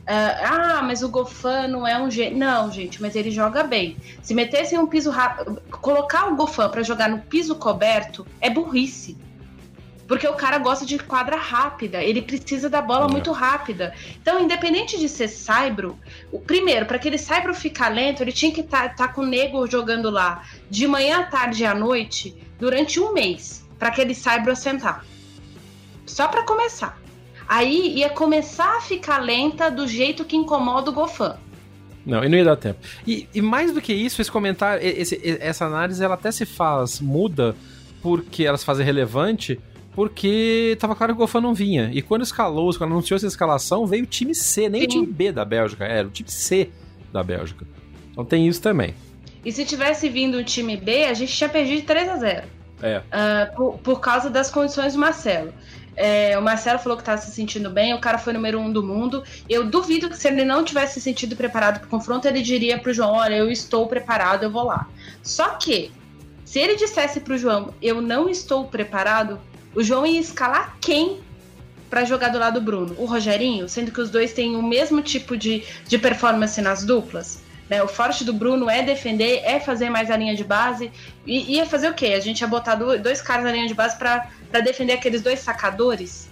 Uh, 0.05 0.37
ah, 0.45 0.83
mas 0.83 1.03
o 1.03 1.09
Gofan 1.09 1.67
não 1.69 1.87
é 1.87 1.99
um 2.01 2.11
gênio. 2.11 2.39
Não, 2.39 2.71
gente, 2.71 3.01
mas 3.01 3.17
ele 3.17 3.31
joga 3.31 3.63
bem. 3.63 3.97
Se 4.23 4.35
metesse 4.35 4.75
em 4.75 4.79
um 4.79 4.87
piso 4.87 5.11
rápido. 5.11 5.63
Colocar 5.71 6.27
o 6.27 6.37
Gofan 6.37 6.69
para 6.69 6.83
jogar 6.83 7.09
no 7.09 7.21
piso 7.21 7.55
coberto 7.55 8.27
é 8.39 8.51
burrice. 8.51 9.17
Porque 10.07 10.27
o 10.29 10.35
cara 10.35 10.59
gosta 10.59 10.85
de 10.85 10.99
quadra 10.99 11.37
rápida, 11.37 12.03
ele 12.03 12.21
precisa 12.21 12.69
da 12.69 12.83
bola 12.83 13.07
é. 13.07 13.11
muito 13.11 13.33
rápida. 13.33 13.95
Então, 14.21 14.43
independente 14.43 14.99
de 14.99 15.09
ser 15.09 15.29
saibro, 15.29 15.99
o 16.31 16.39
primeiro, 16.39 16.85
para 16.87 16.97
aquele 16.97 17.17
saibro 17.17 17.55
ficar 17.55 17.89
lento, 17.89 18.23
ele 18.23 18.33
tinha 18.33 18.53
que 18.53 18.61
estar 18.61 18.91
tá, 18.91 19.07
tá 19.07 19.09
com 19.09 19.23
o 19.23 19.27
nego 19.27 19.67
jogando 19.67 20.11
lá 20.11 20.45
de 20.69 20.87
manhã 20.87 21.21
à 21.21 21.25
tarde 21.25 21.63
e 21.63 21.67
à 21.67 21.75
noite 21.75 22.37
durante 22.59 23.01
um 23.01 23.13
mês, 23.13 23.67
para 23.79 23.89
aquele 23.89 24.15
saibro 24.15 24.53
assentar. 24.53 25.05
Só 26.07 26.29
para 26.29 26.43
começar. 26.43 26.99
Aí 27.49 27.99
ia 27.99 28.11
começar 28.11 28.77
a 28.77 28.81
ficar 28.81 29.19
lenta 29.19 29.71
do 29.71 29.87
jeito 29.87 30.25
que 30.25 30.37
incomoda 30.37 30.91
o 30.91 30.95
Gofan. 30.95 31.37
Não, 32.05 32.23
e 32.23 32.29
não 32.29 32.37
ia 32.37 32.45
dar 32.45 32.57
tempo. 32.57 32.79
E, 33.07 33.27
e 33.35 33.41
mais 33.41 33.73
do 33.73 33.81
que 33.81 33.93
isso, 33.93 34.21
esse 34.21 34.31
comentário, 34.31 34.87
esse, 34.87 35.21
essa 35.41 35.65
análise, 35.65 36.05
ela 36.05 36.15
até 36.15 36.31
se 36.31 36.45
faz, 36.45 37.01
muda, 37.01 37.57
porque 38.03 38.45
ela 38.45 38.59
se 38.59 38.65
faz 38.65 38.79
relevante 38.79 39.59
porque 39.95 40.77
tava 40.81 40.95
claro 40.95 41.15
que 41.15 41.19
o 41.19 41.21
Gofan 41.21 41.41
não 41.41 41.55
vinha. 41.55 41.91
E 41.93 42.03
quando 42.03 42.23
escalou, 42.23 42.73
quando 42.77 42.93
anunciou 42.93 43.17
essa 43.17 43.27
escalação, 43.27 43.87
veio 43.87 44.05
o 44.05 44.07
time 44.07 44.35
C, 44.35 44.69
nem 44.69 44.83
Sim. 44.83 44.87
o 44.87 44.91
time 44.91 45.07
B 45.07 45.33
da 45.33 45.45
Bélgica, 45.45 45.85
era 45.85 46.07
o 46.07 46.11
time 46.11 46.29
C 46.29 46.71
da 47.13 47.23
Bélgica. 47.23 47.67
Então 48.11 48.25
tem 48.25 48.47
isso 48.49 48.61
também. 48.61 48.95
E 49.45 49.53
se 49.53 49.65
tivesse 49.65 50.09
vindo 50.09 50.39
o 50.39 50.45
time 50.45 50.77
B, 50.77 51.05
a 51.05 51.15
gente 51.15 51.33
tinha 51.33 51.49
perdido 51.49 51.81
de 51.81 51.87
3 51.87 52.09
a 52.09 52.17
0 52.17 52.47
É. 52.83 52.99
Uh, 52.99 53.57
por, 53.57 53.79
por, 53.79 54.01
causa 54.01 54.31
das 54.31 54.51
condições 54.51 54.95
do 54.95 54.99
Marcelo. 54.99 55.53
É, 55.97 56.37
o 56.37 56.43
Marcelo 56.43 56.79
falou 56.79 56.97
que 56.97 57.03
estava 57.03 57.19
se 57.19 57.31
sentindo 57.31 57.71
bem, 57.71 57.95
o 57.95 58.01
cara 58.01 58.19
foi 58.19 58.33
número 58.33 58.59
um 58.59 58.73
do 58.73 58.83
mundo. 58.83 59.23
Eu 59.49 59.65
duvido 59.65 60.09
que 60.09 60.17
se 60.17 60.27
ele 60.27 60.45
não 60.45 60.65
tivesse 60.65 60.95
se 60.95 61.01
sentido 61.01 61.37
preparado 61.37 61.79
para 61.79 61.87
o 61.87 61.91
confronto, 61.91 62.27
ele 62.27 62.43
diria 62.43 62.79
para 62.79 62.91
o 62.91 62.93
João: 62.93 63.13
Olha, 63.13 63.35
eu 63.35 63.51
estou 63.51 63.87
preparado, 63.87 64.43
eu 64.43 64.51
vou 64.51 64.65
lá. 64.65 64.89
Só 65.23 65.51
que, 65.51 65.93
se 66.45 66.59
ele 66.59 66.75
dissesse 66.75 67.21
para 67.21 67.35
o 67.35 67.39
João: 67.39 67.73
Eu 67.81 68.01
não 68.01 68.29
estou 68.29 68.65
preparado, 68.65 69.39
o 69.75 69.83
João 69.83 70.07
ia 70.07 70.21
escalar 70.21 70.77
quem 70.81 71.21
para 71.91 72.05
jogar 72.05 72.29
do 72.29 72.39
lado 72.39 72.61
do 72.61 72.65
Bruno? 72.65 72.95
O 72.99 73.05
Rogerinho, 73.05 73.69
sendo 73.69 73.91
que 73.91 74.01
os 74.01 74.11
dois 74.11 74.33
têm 74.33 74.57
o 74.57 74.63
mesmo 74.63 75.03
tipo 75.03 75.37
de, 75.37 75.63
de 75.87 75.99
performance 75.99 76.61
nas 76.61 76.85
duplas. 76.85 77.43
Né? 77.69 77.83
O 77.83 77.89
forte 77.89 78.25
do 78.25 78.33
Bruno 78.33 78.69
é 78.69 78.83
defender, 78.83 79.41
é 79.45 79.59
fazer 79.59 79.91
mais 79.91 80.11
a 80.11 80.17
linha 80.17 80.35
de 80.35 80.45
base. 80.45 80.91
E 81.27 81.57
ia 81.57 81.67
fazer 81.67 81.89
o 81.89 81.95
quê? 81.95 82.07
A 82.09 82.21
gente 82.21 82.41
ia 82.41 82.47
botar 82.47 82.75
dois 82.75 83.21
caras 83.21 83.45
na 83.45 83.53
linha 83.53 83.67
de 83.67 83.75
base 83.75 83.97
para 83.99 84.29
defender 84.63 84.95
aqueles 84.95 85.23
dois 85.23 85.41
sacadores. 85.41 86.29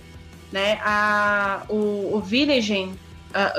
Né? 0.51 0.79
A, 0.83 1.63
o, 1.69 2.17
o 2.17 2.23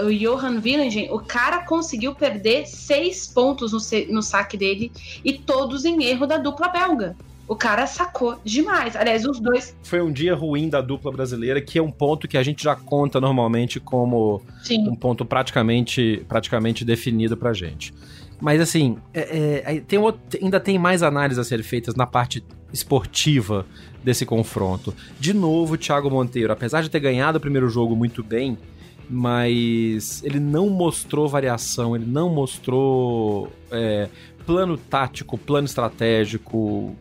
o 0.04 0.14
Johan 0.14 0.60
Villingen, 0.60 1.12
o 1.12 1.20
cara 1.20 1.66
conseguiu 1.66 2.14
perder 2.14 2.68
seis 2.68 3.28
pontos 3.28 3.72
no, 3.72 3.80
no 4.14 4.22
saque 4.22 4.56
dele 4.56 4.92
e 5.26 5.34
todos 5.34 5.84
em 5.84 6.04
erro 6.04 6.28
da 6.28 6.38
dupla 6.38 6.68
belga. 6.68 7.16
O 7.48 7.56
cara 7.56 7.86
sacou 7.86 8.40
demais. 8.44 8.96
Aliás, 8.96 9.26
os 9.26 9.40
dois. 9.40 9.76
Foi 9.84 10.02
um 10.02 10.12
dia 10.12 10.34
ruim 10.34 10.70
da 10.70 10.80
dupla 10.80 11.12
brasileira, 11.12 11.62
que 11.62 11.78
é 11.78 11.82
um 11.82 11.92
ponto 11.92 12.28
que 12.28 12.38
a 12.38 12.44
gente 12.44 12.64
já 12.64 12.76
conta 12.76 13.20
normalmente 13.20 13.80
como 13.80 14.42
Sim. 14.64 14.88
um 14.88 14.96
ponto 14.96 15.26
praticamente, 15.26 16.26
praticamente 16.28 16.86
definido 16.86 17.36
pra 17.36 17.54
gente. 17.54 17.94
Mas 18.40 18.60
assim, 18.60 18.98
é, 19.14 19.64
é, 19.66 19.80
tem 19.82 20.00
outro, 20.00 20.22
ainda 20.42 20.60
tem 20.60 20.78
mais 20.78 21.04
análises 21.04 21.40
a 21.40 21.44
serem 21.44 21.64
feitas 21.64 21.96
na 21.96 22.06
parte 22.06 22.44
esportiva 22.74 23.66
desse 24.04 24.26
confronto. 24.26 24.94
De 25.20 25.34
novo, 25.34 25.76
o 25.76 25.78
Thiago 25.78 26.10
Monteiro, 26.10 26.52
apesar 26.52 26.82
de 26.82 26.90
ter 26.90 27.00
ganhado 27.00 27.38
o 27.38 27.42
primeiro 27.42 27.70
jogo 27.70 27.96
muito 27.96 28.24
bem, 28.24 28.58
mas 29.10 30.24
ele 30.24 30.40
não 30.40 30.70
mostrou 30.70 31.28
variação, 31.28 31.96
ele 31.96 32.06
não 32.06 32.30
mostrou 32.30 33.52
é, 33.72 34.10
plano 34.46 34.78
tático, 34.78 35.38
plano 35.38 35.66
estratégico, 35.66 36.96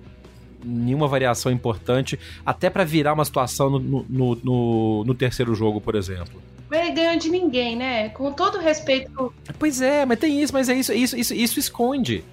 nenhuma 0.65 1.09
variação 1.09 1.51
importante, 1.51 2.19
até 2.45 2.71
para 2.71 2.85
virar 2.85 3.13
uma 3.13 3.25
situação 3.25 3.71
no, 3.71 3.79
no, 4.09 4.35
no, 4.37 5.05
no, 5.05 5.15
terceiro 5.15 5.55
jogo, 5.55 5.81
por 5.81 5.95
exemplo. 5.95 6.41
Ele 6.71 6.91
ganhou 6.91 7.17
de 7.19 7.29
ninguém, 7.29 7.77
né? 7.77 8.09
Com 8.11 8.33
todo 8.33 8.59
respeito. 8.59 9.33
Pois 9.59 9.81
é, 9.81 10.07
mas 10.07 10.19
tem 10.19 10.43
isso, 10.43 10.53
mas 10.53 10.69
é 10.69 10.75
isso, 10.75 10.93
isso, 10.93 11.17
isso, 11.17 11.35
isso 11.35 11.59
esconde. 11.59 12.25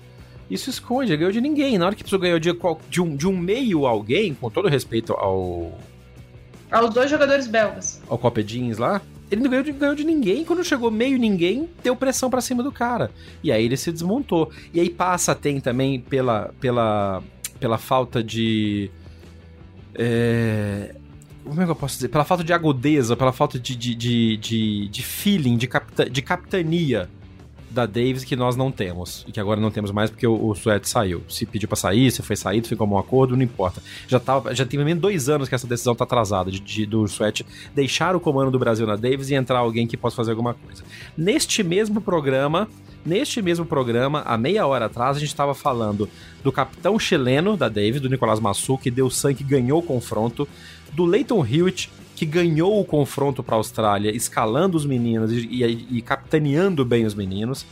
Isso 0.49 0.69
esconde, 0.69 1.11
ele 1.11 1.17
ganhou 1.17 1.31
de 1.31 1.41
ninguém. 1.41 1.77
Na 1.77 1.87
hora 1.87 1.95
que 1.95 2.03
precisou 2.03 2.19
ganhar 2.19 2.39
de, 2.39 2.51
de, 2.89 3.01
um, 3.01 3.15
de 3.15 3.27
um 3.27 3.37
meio 3.37 3.85
alguém, 3.85 4.33
com 4.33 4.49
todo 4.49 4.67
respeito 4.67 5.13
ao. 5.13 5.77
Aos 6.71 6.93
dois 6.93 7.09
jogadores 7.09 7.47
belgas. 7.47 8.01
Ao 8.07 8.17
Copedins 8.17 8.77
lá, 8.77 9.01
ele 9.31 9.41
não 9.41 9.49
ganhou 9.49 9.63
de, 9.63 9.71
ganhou 9.71 9.95
de 9.95 10.03
ninguém. 10.03 10.43
Quando 10.43 10.63
chegou 10.63 10.89
meio 10.89 11.17
ninguém, 11.19 11.69
deu 11.83 11.95
pressão 11.95 12.29
para 12.29 12.41
cima 12.41 12.63
do 12.63 12.71
cara. 12.71 13.11
E 13.43 13.51
aí 13.51 13.65
ele 13.65 13.77
se 13.77 13.91
desmontou. 13.91 14.51
E 14.73 14.79
aí 14.79 14.89
passa, 14.89 15.35
tem 15.35 15.59
também 15.59 15.99
pela, 15.99 16.51
pela 16.59 17.21
pela 17.59 17.77
falta 17.77 18.23
de. 18.23 18.89
É, 19.95 20.95
como 21.43 21.61
é 21.61 21.65
que 21.65 21.71
eu 21.71 21.75
posso 21.75 21.95
dizer? 21.95 22.09
Pela 22.09 22.23
falta 22.23 22.43
de 22.43 22.53
agudeza, 22.53 23.15
pela 23.15 23.31
falta 23.31 23.59
de, 23.59 23.75
de, 23.75 23.95
de, 23.95 24.37
de, 24.37 24.87
de 24.87 25.03
feeling, 25.03 25.57
de, 25.57 25.67
capita, 25.67 26.09
de 26.09 26.21
capitania 26.21 27.09
da 27.69 27.85
Davis 27.85 28.23
que 28.23 28.35
nós 28.35 28.55
não 28.55 28.71
temos. 28.71 29.25
E 29.27 29.31
que 29.31 29.39
agora 29.39 29.59
não 29.59 29.71
temos 29.71 29.91
mais 29.91 30.09
porque 30.09 30.25
o, 30.25 30.51
o 30.51 30.55
saiu. 30.83 31.23
Se 31.29 31.45
pediu 31.45 31.67
para 31.67 31.75
sair, 31.75 32.11
se 32.11 32.21
foi 32.21 32.35
saído, 32.35 32.67
ficou 32.67 32.87
um 32.87 32.97
acordo, 32.97 33.35
não 33.35 33.43
importa. 33.43 33.81
Já, 34.07 34.19
tá, 34.19 34.53
já 34.53 34.65
tem 34.65 34.83
menos 34.83 35.01
dois 35.01 35.29
anos 35.29 35.47
que 35.47 35.55
essa 35.55 35.67
decisão 35.67 35.95
tá 35.95 36.03
atrasada 36.03 36.51
de, 36.51 36.59
de, 36.59 36.85
do 36.85 37.07
Suete 37.07 37.45
deixar 37.73 38.15
o 38.15 38.19
comando 38.19 38.51
do 38.51 38.59
Brasil 38.59 38.87
na 38.87 38.95
Davis 38.95 39.29
e 39.29 39.35
entrar 39.35 39.59
alguém 39.59 39.85
que 39.85 39.97
possa 39.97 40.15
fazer 40.15 40.31
alguma 40.31 40.53
coisa. 40.53 40.83
Neste 41.17 41.63
mesmo 41.63 42.01
programa, 42.01 42.67
Neste 43.05 43.41
mesmo 43.41 43.65
programa, 43.65 44.21
há 44.25 44.37
meia 44.37 44.67
hora 44.67 44.85
atrás, 44.85 45.15
a 45.15 45.19
gente 45.19 45.29
estava 45.29 45.55
falando 45.55 46.09
do 46.43 46.51
capitão 46.51 46.99
chileno 46.99 47.55
da 47.55 47.69
Davis, 47.69 48.01
do 48.01 48.09
Nicolás 48.09 48.39
Massu, 48.39 48.77
que 48.77 48.91
deu 48.91 49.09
sangue 49.09 49.41
e 49.41 49.47
ganhou 49.47 49.79
o 49.79 49.83
confronto, 49.83 50.47
do 50.93 51.05
Leighton 51.05 51.45
Hewitt, 51.45 51.89
que 52.15 52.25
ganhou 52.25 52.79
o 52.79 52.83
confronto 52.83 53.41
para 53.41 53.55
a 53.55 53.57
Austrália, 53.57 54.13
escalando 54.13 54.75
os 54.75 54.85
meninos 54.85 55.31
e, 55.31 55.63
e, 55.63 55.87
e 55.97 56.01
capitaneando 56.01 56.83
bem 56.83 57.05
os 57.05 57.15
meninos 57.15 57.65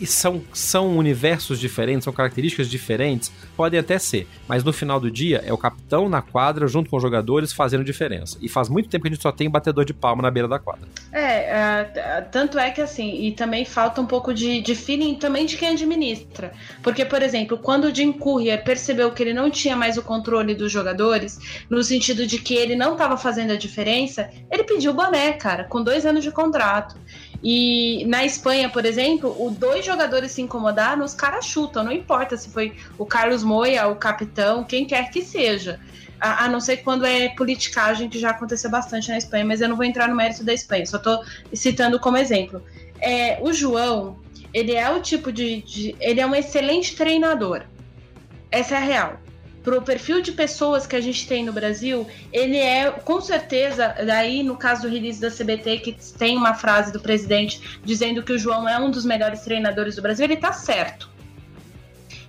e 0.00 0.06
são, 0.06 0.42
são 0.52 0.96
universos 0.96 1.60
diferentes, 1.60 2.04
são 2.04 2.12
características 2.12 2.68
diferentes, 2.68 3.30
podem 3.56 3.78
até 3.78 3.98
ser, 3.98 4.26
mas 4.48 4.64
no 4.64 4.72
final 4.72 4.98
do 4.98 5.10
dia 5.10 5.42
é 5.44 5.52
o 5.52 5.58
capitão 5.58 6.08
na 6.08 6.22
quadra 6.22 6.66
junto 6.66 6.88
com 6.88 6.96
os 6.96 7.02
jogadores 7.02 7.52
fazendo 7.52 7.84
diferença. 7.84 8.38
E 8.40 8.48
faz 8.48 8.68
muito 8.68 8.88
tempo 8.88 9.02
que 9.02 9.08
a 9.08 9.12
gente 9.12 9.22
só 9.22 9.30
tem 9.30 9.50
batedor 9.50 9.84
de 9.84 9.92
palma 9.92 10.22
na 10.22 10.30
beira 10.30 10.48
da 10.48 10.58
quadra. 10.58 10.88
É, 11.12 11.82
uh, 11.82 12.30
tanto 12.30 12.58
é 12.58 12.70
que 12.70 12.80
assim, 12.80 13.26
e 13.26 13.32
também 13.32 13.64
falta 13.64 14.00
um 14.00 14.06
pouco 14.06 14.32
de, 14.32 14.60
de 14.60 14.74
feeling 14.74 15.16
também 15.16 15.44
de 15.44 15.56
quem 15.56 15.68
administra. 15.68 16.52
Porque, 16.82 17.04
por 17.04 17.22
exemplo, 17.22 17.58
quando 17.58 17.84
o 17.84 17.94
Jim 17.94 18.12
Courier 18.12 18.64
percebeu 18.64 19.10
que 19.10 19.22
ele 19.22 19.34
não 19.34 19.50
tinha 19.50 19.76
mais 19.76 19.98
o 19.98 20.02
controle 20.02 20.54
dos 20.54 20.72
jogadores, 20.72 21.38
no 21.68 21.82
sentido 21.82 22.26
de 22.26 22.38
que 22.38 22.54
ele 22.54 22.74
não 22.74 22.92
estava 22.92 23.16
fazendo 23.16 23.52
a 23.52 23.56
diferença, 23.56 24.30
ele 24.50 24.64
pediu 24.64 24.92
o 24.92 24.94
boné, 24.94 25.32
cara, 25.32 25.64
com 25.64 25.82
dois 25.82 26.06
anos 26.06 26.24
de 26.24 26.30
contrato. 26.30 26.96
E 27.42 28.04
na 28.06 28.24
Espanha, 28.24 28.68
por 28.68 28.84
exemplo, 28.84 29.34
os 29.38 29.56
dois 29.56 29.84
jogadores 29.84 30.32
se 30.32 30.42
incomodaram, 30.42 31.04
os 31.04 31.14
caras 31.14 31.46
chutam, 31.46 31.82
não 31.82 31.92
importa 31.92 32.36
se 32.36 32.50
foi 32.50 32.76
o 32.98 33.06
Carlos 33.06 33.42
Moia, 33.42 33.86
o 33.88 33.96
capitão, 33.96 34.62
quem 34.62 34.84
quer 34.84 35.10
que 35.10 35.22
seja. 35.22 35.80
A, 36.20 36.44
a, 36.44 36.48
não 36.48 36.60
ser 36.60 36.78
quando 36.78 37.06
é 37.06 37.30
politicagem, 37.30 38.10
que 38.10 38.18
já 38.18 38.30
aconteceu 38.30 38.70
bastante 38.70 39.08
na 39.08 39.16
Espanha, 39.16 39.44
mas 39.44 39.62
eu 39.62 39.70
não 39.70 39.76
vou 39.76 39.86
entrar 39.86 40.06
no 40.06 40.14
mérito 40.14 40.44
da 40.44 40.52
Espanha, 40.52 40.84
só 40.84 40.98
estou 40.98 41.24
citando 41.54 41.98
como 41.98 42.18
exemplo. 42.18 42.62
É, 43.00 43.38
o 43.40 43.54
João, 43.54 44.18
ele 44.52 44.74
é 44.74 44.90
o 44.90 45.00
tipo 45.00 45.32
de, 45.32 45.62
de. 45.62 45.96
Ele 45.98 46.20
é 46.20 46.26
um 46.26 46.34
excelente 46.34 46.94
treinador. 46.94 47.62
Essa 48.50 48.74
é 48.74 48.78
a 48.78 48.80
real 48.80 49.20
para 49.62 49.76
o 49.76 49.82
perfil 49.82 50.22
de 50.22 50.32
pessoas 50.32 50.86
que 50.86 50.96
a 50.96 51.00
gente 51.00 51.26
tem 51.26 51.44
no 51.44 51.52
Brasil, 51.52 52.06
ele 52.32 52.56
é, 52.56 52.90
com 52.90 53.20
certeza, 53.20 53.94
daí 54.06 54.42
no 54.42 54.56
caso 54.56 54.82
do 54.82 54.88
release 54.88 55.20
da 55.20 55.30
CBT, 55.30 55.78
que 55.78 55.96
tem 56.16 56.36
uma 56.36 56.54
frase 56.54 56.92
do 56.92 57.00
presidente 57.00 57.80
dizendo 57.84 58.22
que 58.22 58.32
o 58.32 58.38
João 58.38 58.68
é 58.68 58.78
um 58.78 58.90
dos 58.90 59.04
melhores 59.04 59.40
treinadores 59.40 59.96
do 59.96 60.02
Brasil, 60.02 60.24
ele 60.24 60.34
está 60.34 60.52
certo. 60.52 61.10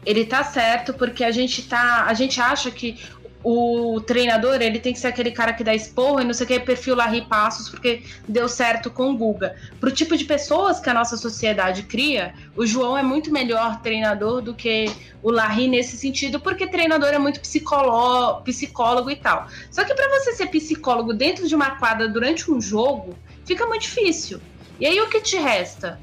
Ele 0.05 0.21
está 0.21 0.43
certo 0.43 0.93
porque 0.93 1.23
a 1.23 1.31
gente 1.31 1.61
tá, 1.63 2.05
a 2.07 2.13
gente 2.13 2.41
acha 2.41 2.71
que 2.71 2.99
o 3.43 3.99
treinador 4.01 4.61
ele 4.61 4.79
tem 4.79 4.93
que 4.93 4.99
ser 4.99 5.07
aquele 5.07 5.31
cara 5.31 5.53
que 5.53 5.63
dá 5.63 5.73
esporro 5.73 6.21
e 6.21 6.23
não 6.23 6.33
sei 6.33 6.45
o 6.45 6.47
que, 6.47 6.59
perfil 6.59 6.95
Larry 6.95 7.21
Passos, 7.21 7.69
porque 7.69 8.03
deu 8.27 8.47
certo 8.47 8.89
com 8.89 9.11
o 9.11 9.17
Guga. 9.17 9.55
Pro 9.79 9.91
tipo 9.91 10.15
de 10.15 10.25
pessoas 10.25 10.79
que 10.79 10.89
a 10.89 10.93
nossa 10.93 11.17
sociedade 11.17 11.83
cria, 11.83 12.33
o 12.55 12.65
João 12.65 12.97
é 12.97 13.01
muito 13.01 13.31
melhor 13.31 13.81
treinador 13.81 14.41
do 14.41 14.53
que 14.53 14.91
o 15.23 15.31
Larry 15.31 15.67
nesse 15.67 15.97
sentido, 15.97 16.39
porque 16.39 16.67
treinador 16.67 17.09
é 17.09 17.17
muito 17.17 17.39
psicólogo, 17.39 18.43
psicólogo 18.43 19.09
e 19.09 19.15
tal. 19.15 19.47
Só 19.71 19.83
que 19.83 19.93
para 19.93 20.09
você 20.19 20.33
ser 20.33 20.47
psicólogo 20.47 21.13
dentro 21.13 21.47
de 21.47 21.55
uma 21.55 21.71
quadra 21.71 22.07
durante 22.07 22.51
um 22.51 22.61
jogo, 22.61 23.17
fica 23.45 23.65
muito 23.65 23.83
difícil. 23.83 24.39
E 24.79 24.85
aí 24.85 24.99
o 25.01 25.09
que 25.09 25.19
te 25.21 25.37
resta? 25.37 25.99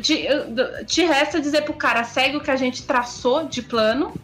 Te, 0.00 0.26
te 0.86 1.04
resta 1.04 1.40
dizer 1.40 1.62
pro 1.62 1.74
cara, 1.74 2.02
segue 2.04 2.36
o 2.36 2.40
que 2.40 2.50
a 2.50 2.56
gente 2.56 2.82
traçou 2.84 3.46
de 3.46 3.60
plano 3.62 4.14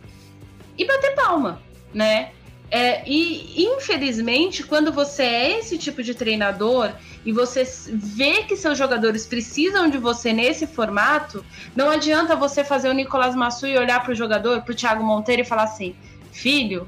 e 0.79 0.87
bater 0.87 1.15
palma, 1.15 1.61
né? 1.93 2.33
É, 2.71 3.03
e 3.07 3.65
infelizmente, 3.65 4.63
quando 4.63 4.93
você 4.93 5.23
é 5.23 5.59
esse 5.59 5.79
tipo 5.79 6.03
de 6.03 6.15
treinador 6.15 6.93
e 7.25 7.33
você 7.33 7.67
vê 7.89 8.43
que 8.43 8.57
seus 8.57 8.77
jogadores 8.77 9.27
precisam 9.27 9.89
de 9.89 9.97
você 9.97 10.35
nesse 10.35 10.67
formato, 10.67 11.45
não 11.75 11.89
adianta 11.89 12.37
você 12.37 12.63
fazer 12.63 12.91
o 12.91 12.93
Nicolas 12.93 13.35
Massu 13.35 13.67
e 13.67 13.79
olhar 13.79 14.03
para 14.03 14.13
o 14.13 14.15
jogador, 14.15 14.61
para 14.63 14.73
o 14.73 14.75
Thiago 14.75 15.03
Monteiro 15.03 15.43
e 15.43 15.45
falar 15.47 15.65
assim: 15.65 15.95
filho, 16.31 16.87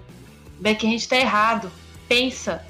backhand 0.60 0.98
tá 1.08 1.16
errado, 1.16 1.72
pensa. 2.06 2.62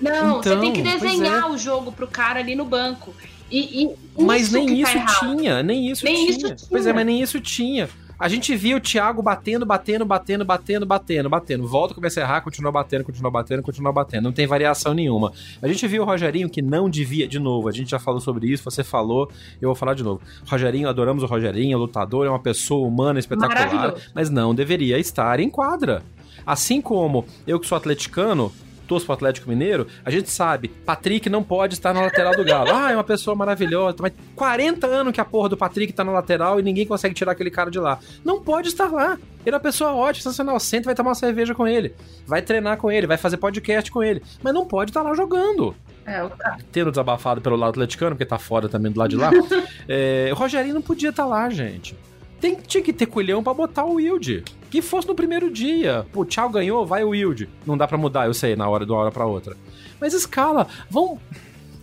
Não, 0.00 0.38
então, 0.38 0.42
você 0.42 0.56
tem 0.56 0.72
que 0.72 0.82
desenhar 0.82 1.44
é. 1.44 1.46
o 1.46 1.58
jogo 1.58 1.90
pro 1.92 2.06
cara 2.06 2.40
ali 2.40 2.54
no 2.54 2.64
banco. 2.64 3.14
E, 3.50 3.84
e 3.84 3.90
mas 4.18 4.50
nem 4.50 4.66
tá 4.66 4.72
isso 4.72 5.06
tá 5.06 5.20
tinha, 5.20 5.62
nem 5.62 5.90
isso 5.90 6.04
nem 6.04 6.14
tinha. 6.14 6.30
Isso 6.30 6.40
tinha. 6.40 6.68
Pois 6.70 6.86
é, 6.86 6.92
mas 6.92 7.06
nem 7.06 7.20
isso 7.20 7.40
tinha. 7.40 7.88
A 8.22 8.28
gente 8.28 8.54
via 8.54 8.76
o 8.76 8.80
Thiago 8.80 9.20
batendo, 9.20 9.66
batendo, 9.66 10.06
batendo, 10.06 10.44
batendo, 10.44 10.86
batendo, 10.86 11.28
batendo. 11.28 11.66
Volta, 11.66 11.92
começa 11.92 12.20
a 12.20 12.22
errar, 12.22 12.40
continua 12.40 12.70
batendo, 12.70 13.02
continua 13.02 13.32
batendo, 13.32 13.62
continua 13.64 13.92
batendo. 13.92 14.22
Não 14.22 14.30
tem 14.30 14.46
variação 14.46 14.94
nenhuma. 14.94 15.32
A 15.60 15.66
gente 15.66 15.84
viu 15.88 16.04
o 16.04 16.06
Rogerinho 16.06 16.48
que 16.48 16.62
não 16.62 16.88
devia, 16.88 17.26
de 17.26 17.40
novo, 17.40 17.66
a 17.68 17.72
gente 17.72 17.90
já 17.90 17.98
falou 17.98 18.20
sobre 18.20 18.46
isso, 18.46 18.62
você 18.62 18.84
falou, 18.84 19.28
eu 19.60 19.70
vou 19.70 19.74
falar 19.74 19.94
de 19.94 20.04
novo. 20.04 20.20
Rogerinho, 20.46 20.88
adoramos 20.88 21.24
o 21.24 21.26
Rogerinho, 21.26 21.74
é 21.74 21.76
lutador, 21.76 22.24
é 22.24 22.30
uma 22.30 22.38
pessoa 22.38 22.86
humana 22.86 23.18
espetacular, 23.18 23.92
mas 24.14 24.30
não 24.30 24.54
deveria 24.54 25.00
estar 25.00 25.40
em 25.40 25.50
quadra. 25.50 26.00
Assim 26.46 26.80
como 26.80 27.26
eu 27.44 27.58
que 27.58 27.66
sou 27.66 27.76
atleticano, 27.76 28.52
torço 28.92 29.06
pro 29.06 29.14
Atlético 29.14 29.48
Mineiro, 29.48 29.86
a 30.04 30.10
gente 30.10 30.30
sabe, 30.30 30.68
Patrick 30.68 31.30
não 31.30 31.42
pode 31.42 31.72
estar 31.72 31.94
na 31.94 32.02
lateral 32.02 32.36
do 32.36 32.44
Galo. 32.44 32.70
Ah, 32.70 32.92
é 32.92 32.94
uma 32.94 33.04
pessoa 33.04 33.34
maravilhosa, 33.34 33.96
mas 34.00 34.12
40 34.36 34.86
anos 34.86 35.14
que 35.14 35.20
a 35.20 35.24
porra 35.24 35.48
do 35.48 35.56
Patrick 35.56 35.94
tá 35.94 36.04
na 36.04 36.12
lateral 36.12 36.60
e 36.60 36.62
ninguém 36.62 36.86
consegue 36.86 37.14
tirar 37.14 37.32
aquele 37.32 37.50
cara 37.50 37.70
de 37.70 37.78
lá. 37.78 37.98
Não 38.22 38.42
pode 38.42 38.68
estar 38.68 38.92
lá. 38.92 39.18
Ele 39.46 39.54
é 39.54 39.56
uma 39.56 39.60
pessoa 39.60 39.94
ótima, 39.94 40.24
sensacional. 40.24 40.60
Senta 40.60 40.84
vai 40.84 40.94
tomar 40.94 41.10
uma 41.10 41.14
cerveja 41.14 41.54
com 41.54 41.66
ele, 41.66 41.94
vai 42.26 42.42
treinar 42.42 42.76
com 42.76 42.90
ele, 42.90 43.06
vai 43.06 43.16
fazer 43.16 43.38
podcast 43.38 43.90
com 43.90 44.02
ele, 44.02 44.22
mas 44.42 44.52
não 44.52 44.66
pode 44.66 44.90
estar 44.90 45.00
lá 45.00 45.14
jogando. 45.14 45.74
É, 46.04 46.22
o 46.22 46.28
cara. 46.28 46.58
Tendo 46.70 46.90
desabafado 46.90 47.40
pelo 47.40 47.56
lado 47.56 47.70
atleticano, 47.70 48.10
porque 48.14 48.26
tá 48.26 48.38
fora 48.38 48.68
também 48.68 48.92
do 48.92 48.98
lado 48.98 49.08
de 49.08 49.16
lá. 49.16 49.30
é, 49.88 50.28
o 50.30 50.34
Rogerinho 50.34 50.74
não 50.74 50.82
podia 50.82 51.10
estar 51.10 51.24
lá, 51.24 51.48
gente. 51.48 51.96
Tem, 52.38 52.56
tinha 52.56 52.82
que 52.82 52.92
ter 52.92 53.06
colhão 53.06 53.42
para 53.42 53.54
botar 53.54 53.84
o 53.84 53.94
Wilde. 53.94 54.44
Que 54.72 54.80
fosse 54.80 55.06
no 55.06 55.14
primeiro 55.14 55.50
dia. 55.50 56.06
Pô, 56.14 56.24
tchau 56.24 56.48
ganhou, 56.48 56.86
vai 56.86 57.04
o 57.04 57.10
Wild. 57.10 57.46
Não 57.66 57.76
dá 57.76 57.86
para 57.86 57.98
mudar, 57.98 58.24
eu 58.24 58.32
sei, 58.32 58.56
na 58.56 58.66
hora 58.66 58.86
de 58.86 58.90
uma 58.90 59.02
hora 59.02 59.12
para 59.12 59.26
outra. 59.26 59.54
Mas 60.00 60.14
escala, 60.14 60.66
vamos 60.88 61.20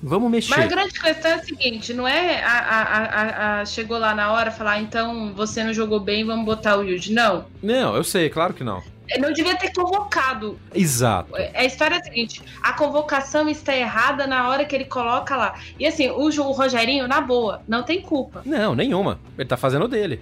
Vamos 0.01 0.31
mexer. 0.31 0.55
Mas 0.55 0.65
a 0.65 0.67
grande 0.67 0.97
questão 0.97 1.29
é 1.29 1.33
a 1.33 1.43
seguinte: 1.43 1.93
não 1.93 2.07
é 2.07 2.41
a, 2.41 2.57
a, 2.57 3.59
a, 3.59 3.65
chegou 3.65 3.97
lá 3.97 4.15
na 4.15 4.31
hora 4.31 4.49
falar, 4.49 4.71
ah, 4.71 4.81
então 4.81 5.33
você 5.35 5.61
não 5.61 5.73
jogou 5.73 5.99
bem, 5.99 6.25
vamos 6.25 6.45
botar 6.45 6.77
o 6.77 6.79
Wild. 6.79 7.11
Não. 7.11 7.45
Não, 7.61 7.95
eu 7.95 8.03
sei, 8.03 8.29
claro 8.29 8.53
que 8.53 8.63
não. 8.63 8.81
Não 9.19 9.33
devia 9.33 9.57
ter 9.57 9.73
convocado. 9.73 10.57
Exato. 10.73 11.33
A 11.53 11.65
história 11.65 11.95
é 11.95 11.99
a 11.99 12.03
seguinte: 12.03 12.41
a 12.63 12.71
convocação 12.73 13.49
está 13.49 13.75
errada 13.75 14.25
na 14.25 14.47
hora 14.47 14.63
que 14.63 14.73
ele 14.73 14.85
coloca 14.85 15.35
lá. 15.35 15.59
E 15.77 15.85
assim, 15.85 16.09
o, 16.09 16.27
o 16.27 16.51
Rogerinho, 16.53 17.09
na 17.09 17.19
boa, 17.19 17.61
não 17.67 17.83
tem 17.83 18.01
culpa. 18.01 18.41
Não, 18.45 18.73
nenhuma. 18.73 19.19
Ele 19.37 19.47
tá 19.47 19.57
fazendo 19.57 19.83
o 19.83 19.87
dele. 19.89 20.21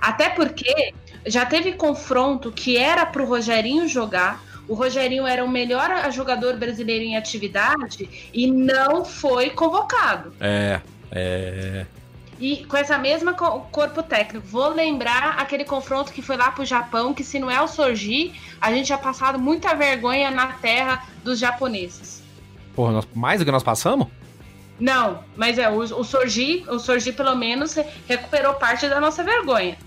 Até 0.00 0.28
porque 0.28 0.94
já 1.26 1.44
teve 1.44 1.72
confronto 1.72 2.52
que 2.52 2.76
era 2.76 3.04
para 3.04 3.22
o 3.22 3.26
Rogerinho 3.26 3.88
jogar. 3.88 4.42
O 4.68 4.74
Rogerinho 4.74 5.26
era 5.26 5.44
o 5.44 5.48
melhor 5.48 6.10
jogador 6.10 6.56
brasileiro 6.56 7.04
em 7.04 7.16
atividade 7.16 8.30
e 8.32 8.46
não 8.50 9.04
foi 9.04 9.50
convocado. 9.50 10.32
É, 10.40 10.80
é. 11.12 11.86
E 12.38 12.64
com 12.66 12.76
essa 12.76 12.98
mesma 12.98 13.32
corpo 13.32 14.02
técnico, 14.02 14.46
vou 14.46 14.68
lembrar 14.68 15.38
aquele 15.38 15.64
confronto 15.64 16.12
que 16.12 16.20
foi 16.20 16.36
lá 16.36 16.50
pro 16.50 16.64
Japão, 16.64 17.14
que 17.14 17.24
se 17.24 17.38
não 17.38 17.50
é 17.50 17.60
o 17.62 17.68
Sorgi, 17.68 18.34
a 18.60 18.72
gente 18.72 18.88
já 18.88 18.98
passado 18.98 19.38
muita 19.38 19.74
vergonha 19.74 20.30
na 20.30 20.48
terra 20.48 21.06
dos 21.24 21.38
japoneses. 21.38 22.22
Porra, 22.74 22.92
nós, 22.92 23.08
mais 23.14 23.38
do 23.38 23.44
que 23.44 23.50
nós 23.50 23.62
passamos? 23.62 24.08
Não, 24.78 25.20
mas 25.34 25.58
é, 25.58 25.70
o, 25.70 25.78
o 25.78 26.04
Sorgi, 26.04 26.62
o 26.68 26.78
Sorgi 26.78 27.10
pelo 27.10 27.34
menos 27.34 27.74
recuperou 28.06 28.52
parte 28.54 28.86
da 28.88 29.00
nossa 29.00 29.24
vergonha. 29.24 29.78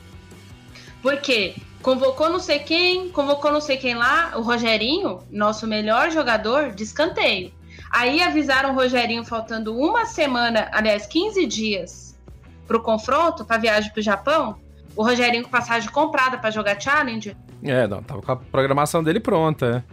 Porque 1.02 1.56
convocou 1.82 2.30
não 2.30 2.40
sei 2.40 2.60
quem, 2.60 3.10
convocou 3.10 3.52
não 3.52 3.62
sei 3.62 3.78
quem 3.78 3.96
lá, 3.96 4.34
o 4.36 4.42
Rogerinho, 4.42 5.20
nosso 5.32 5.66
melhor 5.66 6.12
jogador, 6.12 6.72
de 6.72 6.84
escanteio. 6.84 7.54
Aí 7.92 8.22
avisaram 8.22 8.72
o 8.72 8.76
Rogerinho 8.76 9.24
faltando 9.24 9.76
uma 9.76 10.06
semana, 10.06 10.70
aliás, 10.72 11.06
15 11.08 11.46
dias 11.46 12.20
para 12.68 12.78
o 12.78 12.82
confronto, 12.82 13.44
para 13.44 13.58
viagem 13.58 13.92
para 13.92 14.00
o 14.00 14.04
Japão. 14.04 14.58
O 14.96 15.04
Rogerinho 15.04 15.44
com 15.44 15.50
passagem 15.50 15.90
comprada 15.90 16.38
para 16.38 16.52
jogar 16.52 16.80
Challenge. 16.80 17.36
É, 17.64 17.88
não, 17.88 18.04
tava 18.04 18.22
com 18.22 18.32
a 18.32 18.36
programação 18.36 19.04
dele 19.04 19.20
pronta. 19.20 19.84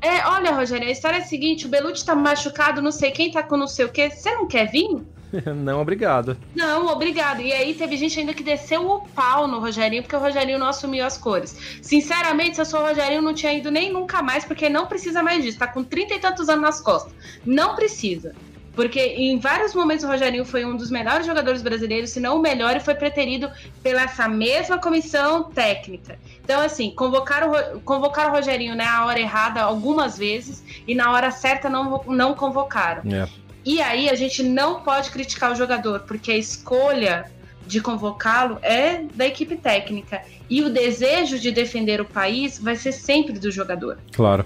É. 0.00 0.16
é, 0.16 0.26
olha, 0.26 0.52
Rogério, 0.52 0.88
a 0.88 0.90
história 0.90 1.18
é 1.18 1.20
a 1.20 1.24
seguinte: 1.24 1.66
o 1.66 1.68
Belucci 1.68 2.04
tá 2.04 2.14
machucado, 2.14 2.82
não 2.82 2.90
sei 2.90 3.10
quem 3.10 3.30
tá 3.30 3.42
com 3.42 3.56
não 3.56 3.68
sei 3.68 3.84
o 3.84 3.88
quê. 3.88 4.10
Você 4.10 4.34
não 4.34 4.48
quer 4.48 4.70
vir? 4.70 5.02
Não, 5.56 5.80
obrigado. 5.80 6.36
Não, 6.54 6.86
obrigado. 6.86 7.40
E 7.40 7.52
aí 7.52 7.74
teve 7.74 7.96
gente 7.96 8.18
ainda 8.20 8.34
que 8.34 8.42
desceu 8.42 8.88
o 8.88 9.00
pau 9.08 9.46
no 9.46 9.58
Rogerinho, 9.58 10.02
porque 10.02 10.16
o 10.16 10.20
Rogerinho 10.20 10.58
não 10.58 10.68
assumiu 10.68 11.04
as 11.04 11.18
cores. 11.18 11.78
Sinceramente, 11.82 12.56
se 12.56 12.60
eu 12.60 12.66
sou 12.66 12.80
o 12.80 12.86
Rogerinho, 12.86 13.22
não 13.22 13.34
tinha 13.34 13.52
ido 13.52 13.70
nem 13.70 13.92
nunca 13.92 14.22
mais, 14.22 14.44
porque 14.44 14.68
não 14.68 14.86
precisa 14.86 15.22
mais 15.22 15.42
disso. 15.42 15.58
Tá 15.58 15.66
com 15.66 15.82
trinta 15.82 16.14
e 16.14 16.18
tantos 16.18 16.48
anos 16.48 16.62
nas 16.62 16.80
costas. 16.80 17.12
Não 17.44 17.74
precisa. 17.74 18.34
Porque 18.74 19.00
em 19.00 19.38
vários 19.38 19.72
momentos 19.72 20.04
o 20.04 20.08
Rogerinho 20.08 20.44
foi 20.44 20.64
um 20.64 20.76
dos 20.76 20.90
melhores 20.90 21.24
jogadores 21.24 21.62
brasileiros, 21.62 22.10
se 22.10 22.18
não 22.18 22.38
o 22.38 22.40
melhor, 22.40 22.76
e 22.76 22.80
foi 22.80 22.94
preterido 22.94 23.48
pela 23.82 24.02
essa 24.02 24.28
mesma 24.28 24.78
comissão 24.78 25.44
técnica. 25.44 26.18
Então, 26.42 26.60
assim, 26.60 26.90
convocar 26.90 27.48
o, 27.48 27.80
convocar 27.82 28.30
o 28.30 28.32
Rogerinho 28.32 28.74
na 28.74 28.84
né, 28.84 29.04
hora 29.04 29.20
errada 29.20 29.62
algumas 29.62 30.18
vezes 30.18 30.64
e 30.88 30.94
na 30.94 31.12
hora 31.12 31.30
certa 31.30 31.70
não, 31.70 32.02
não 32.08 32.34
convocaram. 32.34 33.02
É. 33.12 33.28
E 33.64 33.80
aí 33.80 34.10
a 34.10 34.14
gente 34.14 34.42
não 34.42 34.80
pode 34.80 35.10
criticar 35.10 35.52
o 35.52 35.54
jogador, 35.54 36.00
porque 36.00 36.32
a 36.32 36.36
escolha 36.36 37.30
de 37.66 37.80
convocá-lo 37.80 38.58
é 38.62 39.04
da 39.14 39.26
equipe 39.26 39.56
técnica. 39.56 40.22
E 40.50 40.62
o 40.62 40.70
desejo 40.70 41.38
de 41.38 41.50
defender 41.50 42.00
o 42.00 42.04
país 42.04 42.58
vai 42.58 42.76
ser 42.76 42.92
sempre 42.92 43.38
do 43.38 43.50
jogador. 43.50 43.98
Claro. 44.12 44.44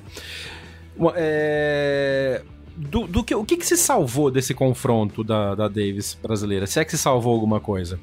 É... 1.17 2.43
Do, 2.77 3.09
do 3.09 3.25
que, 3.25 3.35
o 3.35 3.45
que, 3.45 3.57
que 3.57 3.67
se 3.67 3.77
salvou 3.77 4.31
desse 4.31 4.55
confronto 4.55 5.25
da, 5.25 5.57
da 5.57 5.67
Davis 5.67 6.15
brasileira? 6.15 6.65
Se 6.65 6.79
é 6.79 6.85
que 6.85 6.93
se 6.93 6.99
salvou 6.99 7.35
alguma 7.35 7.59
coisa? 7.59 7.99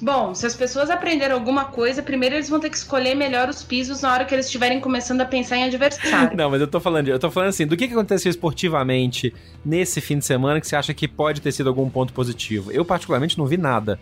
Bom, 0.00 0.34
se 0.34 0.46
as 0.46 0.54
pessoas 0.54 0.90
aprenderam 0.90 1.34
alguma 1.34 1.66
coisa, 1.66 2.02
primeiro 2.02 2.34
eles 2.34 2.48
vão 2.48 2.58
ter 2.58 2.70
que 2.70 2.76
escolher 2.76 3.14
melhor 3.14 3.48
os 3.48 3.62
pisos 3.62 4.02
na 4.02 4.12
hora 4.12 4.24
que 4.24 4.34
eles 4.34 4.46
estiverem 4.46 4.80
começando 4.80 5.20
a 5.20 5.24
pensar 5.24 5.56
em 5.56 5.64
adversário. 5.64 6.34
Não, 6.36 6.50
mas 6.50 6.60
eu 6.60 6.66
tô 6.66 6.80
falando, 6.80 7.08
eu 7.08 7.18
tô 7.18 7.30
falando 7.30 7.50
assim, 7.50 7.66
do 7.66 7.76
que, 7.76 7.86
que 7.86 7.94
aconteceu 7.94 8.30
esportivamente 8.30 9.32
nesse 9.64 10.00
fim 10.00 10.18
de 10.18 10.24
semana 10.24 10.60
que 10.60 10.66
você 10.66 10.74
acha 10.74 10.92
que 10.92 11.06
pode 11.06 11.40
ter 11.40 11.52
sido 11.52 11.68
algum 11.68 11.88
ponto 11.88 12.12
positivo? 12.12 12.72
Eu, 12.72 12.84
particularmente, 12.84 13.38
não 13.38 13.46
vi 13.46 13.56
nada 13.56 13.98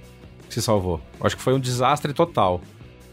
que 0.49 0.55
se 0.55 0.63
salvou. 0.63 1.01
Eu 1.19 1.27
acho 1.27 1.37
que 1.37 1.43
foi 1.43 1.53
um 1.53 1.61
desastre 1.61 2.13
total. 2.13 2.63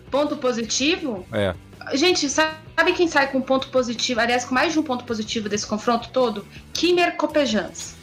Ponto 0.10 0.38
positivo? 0.38 1.26
É. 1.32 1.54
Gente, 1.94 2.30
sabe 2.30 2.94
quem 2.96 3.08
sai 3.08 3.32
com 3.32 3.42
ponto 3.42 3.70
positivo? 3.70 4.22
Aliás, 4.22 4.46
com 4.46 4.56
mais 4.56 4.72
de 4.72 4.80
um 4.80 4.84
ponto 4.84 5.04
positivo 5.04 5.50
desse 5.50 5.68
confronto 5.68 6.10
todo? 6.10 6.46
Kimmer 6.74 7.18
Copejans. 7.18 7.97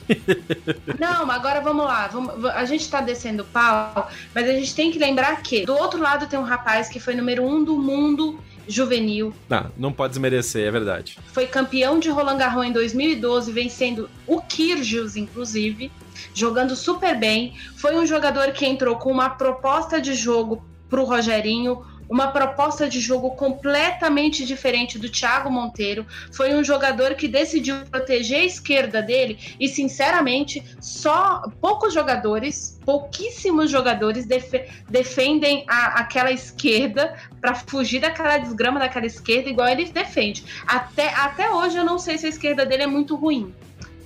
Não, 0.98 1.30
agora 1.30 1.60
vamos 1.60 1.84
lá. 1.84 2.06
Vamos, 2.08 2.44
a 2.46 2.64
gente 2.64 2.88
tá 2.90 3.00
descendo 3.00 3.42
o 3.42 3.46
pau, 3.46 4.10
mas 4.34 4.48
a 4.48 4.52
gente 4.52 4.74
tem 4.74 4.90
que 4.90 4.98
lembrar 4.98 5.42
que 5.42 5.64
do 5.64 5.74
outro 5.74 6.00
lado 6.00 6.26
tem 6.26 6.38
um 6.38 6.42
rapaz 6.42 6.88
que 6.88 7.00
foi 7.00 7.14
número 7.14 7.44
um 7.44 7.62
do 7.64 7.76
mundo 7.76 8.38
juvenil. 8.66 9.34
Não, 9.48 9.70
não 9.76 9.92
pode 9.92 10.12
desmerecer, 10.12 10.66
é 10.66 10.70
verdade. 10.70 11.18
Foi 11.32 11.46
campeão 11.46 11.98
de 11.98 12.08
Roland 12.08 12.38
Garros 12.38 12.66
em 12.66 12.72
2012, 12.72 13.52
vencendo 13.52 14.08
o 14.26 14.40
Kyrgios, 14.40 15.16
inclusive, 15.16 15.90
jogando 16.32 16.74
super 16.74 17.16
bem. 17.18 17.54
Foi 17.76 17.96
um 17.96 18.06
jogador 18.06 18.52
que 18.52 18.66
entrou 18.66 18.96
com 18.96 19.10
uma 19.10 19.30
proposta 19.30 20.00
de 20.00 20.14
jogo 20.14 20.64
pro 20.88 21.04
Rogerinho, 21.04 21.84
uma 22.14 22.28
proposta 22.28 22.88
de 22.88 23.00
jogo 23.00 23.32
completamente 23.32 24.46
diferente 24.46 25.00
do 25.00 25.10
Thiago 25.10 25.50
Monteiro. 25.50 26.06
Foi 26.32 26.54
um 26.54 26.62
jogador 26.62 27.16
que 27.16 27.26
decidiu 27.26 27.74
proteger 27.90 28.42
a 28.42 28.44
esquerda 28.44 29.02
dele 29.02 29.36
e, 29.58 29.68
sinceramente, 29.68 30.62
só 30.80 31.42
poucos 31.60 31.92
jogadores, 31.92 32.78
pouquíssimos 32.84 33.68
jogadores 33.68 34.26
def 34.26 34.52
defendem 34.88 35.64
a, 35.68 36.02
aquela 36.02 36.30
esquerda 36.30 37.16
para 37.40 37.52
fugir 37.56 38.00
daquela 38.00 38.38
desgrama 38.38 38.78
daquela 38.78 39.06
esquerda 39.06 39.50
igual 39.50 39.66
ele 39.66 39.86
defende. 39.86 40.44
Até, 40.68 41.12
até 41.14 41.50
hoje 41.50 41.78
eu 41.78 41.84
não 41.84 41.98
sei 41.98 42.16
se 42.16 42.26
a 42.26 42.28
esquerda 42.28 42.64
dele 42.64 42.84
é 42.84 42.86
muito 42.86 43.16
ruim, 43.16 43.52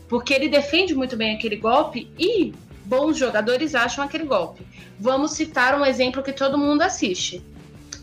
porque 0.09 0.33
ele 0.33 0.49
defende 0.49 0.95
muito 0.95 1.15
bem 1.15 1.37
aquele 1.37 1.57
golpe 1.57 2.11
e 2.19 2.55
bons 2.87 3.19
jogadores 3.19 3.75
acham 3.75 4.03
aquele 4.03 4.25
golpe. 4.25 4.67
Vamos 4.99 5.33
citar 5.33 5.79
um 5.79 5.85
exemplo 5.85 6.23
que 6.23 6.33
todo 6.33 6.57
mundo 6.57 6.81
assiste. 6.81 7.45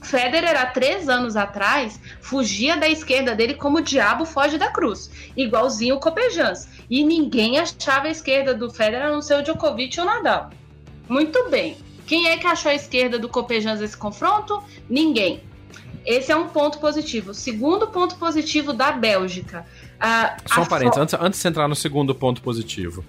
Federer, 0.05 0.55
há 0.59 0.67
três 0.67 1.09
anos 1.09 1.35
atrás, 1.35 1.99
fugia 2.21 2.77
da 2.77 2.87
esquerda 2.87 3.35
dele 3.35 3.55
como 3.55 3.79
o 3.79 3.81
diabo 3.81 4.25
foge 4.25 4.57
da 4.57 4.69
cruz, 4.69 5.09
igualzinho 5.35 5.95
o 5.95 5.99
Copejans. 5.99 6.67
E 6.89 7.03
ninguém 7.03 7.57
achava 7.57 8.07
a 8.07 8.11
esquerda 8.11 8.53
do 8.53 8.69
Federer 8.71 9.07
a 9.07 9.11
não 9.11 9.21
ser 9.21 9.39
o 9.39 9.41
Djokovic 9.41 9.99
ou 9.99 10.05
o 10.05 10.09
Nadal. 10.09 10.51
Muito 11.09 11.49
bem. 11.49 11.77
Quem 12.05 12.27
é 12.27 12.37
que 12.37 12.45
achou 12.45 12.71
a 12.71 12.75
esquerda 12.75 13.17
do 13.17 13.27
Copejans 13.27 13.79
nesse 13.79 13.97
confronto? 13.97 14.63
Ninguém. 14.87 15.41
Esse 16.05 16.31
é 16.31 16.35
um 16.35 16.47
ponto 16.47 16.77
positivo. 16.77 17.33
Segundo 17.33 17.87
ponto 17.87 18.15
positivo 18.17 18.71
da 18.73 18.91
Bélgica. 18.91 19.65
Só 20.45 20.61
um 20.61 20.65
parênteses, 20.65 21.01
antes, 21.01 21.15
antes 21.19 21.41
de 21.41 21.47
entrar 21.47 21.67
no 21.67 21.75
segundo 21.75 22.13
ponto 22.13 22.41
positivo. 22.41 23.03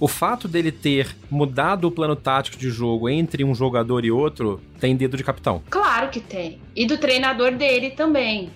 O 0.00 0.08
fato 0.08 0.48
dele 0.48 0.72
ter 0.72 1.14
mudado 1.30 1.86
o 1.86 1.90
plano 1.90 2.16
tático 2.16 2.56
de 2.56 2.70
jogo 2.70 3.06
entre 3.06 3.44
um 3.44 3.54
jogador 3.54 4.02
e 4.02 4.10
outro 4.10 4.58
tem 4.80 4.96
dedo 4.96 5.14
de 5.14 5.22
capitão. 5.22 5.62
Claro 5.68 6.08
que 6.08 6.20
tem. 6.20 6.58
E 6.74 6.86
do 6.86 6.96
treinador 6.96 7.52
dele 7.52 7.90
também. 7.90 8.50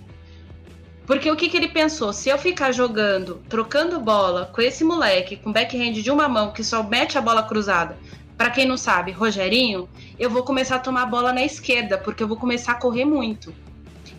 Porque 1.07 1.31
o 1.31 1.37
que, 1.37 1.51
que 1.51 1.57
ele 1.59 1.69
pensou? 1.69 2.15
Se 2.15 2.31
eu 2.31 2.39
ficar 2.39 2.73
jogando, 2.73 3.43
trocando 3.47 4.01
bola 4.01 4.51
com 4.55 4.63
esse 4.63 4.83
moleque, 4.83 5.37
com 5.37 5.53
backhand 5.53 5.93
de 5.93 6.11
uma 6.11 6.27
mão 6.27 6.51
que 6.51 6.65
só 6.65 6.83
mete 6.83 7.19
a 7.19 7.21
bola 7.21 7.43
cruzada, 7.43 7.99
para 8.39 8.49
quem 8.49 8.67
não 8.67 8.79
sabe, 8.79 9.13
Rogerinho, 9.13 9.87
eu 10.19 10.31
vou 10.31 10.45
começar 10.45 10.77
a 10.77 10.81
tomar 10.81 11.05
bola 11.05 11.31
na 11.31 11.45
esquerda, 11.45 11.99
porque 11.99 12.23
eu 12.23 12.29
vou 12.29 12.39
começar 12.39 12.73
a 12.73 12.77
correr 12.77 13.05
muito. 13.05 13.55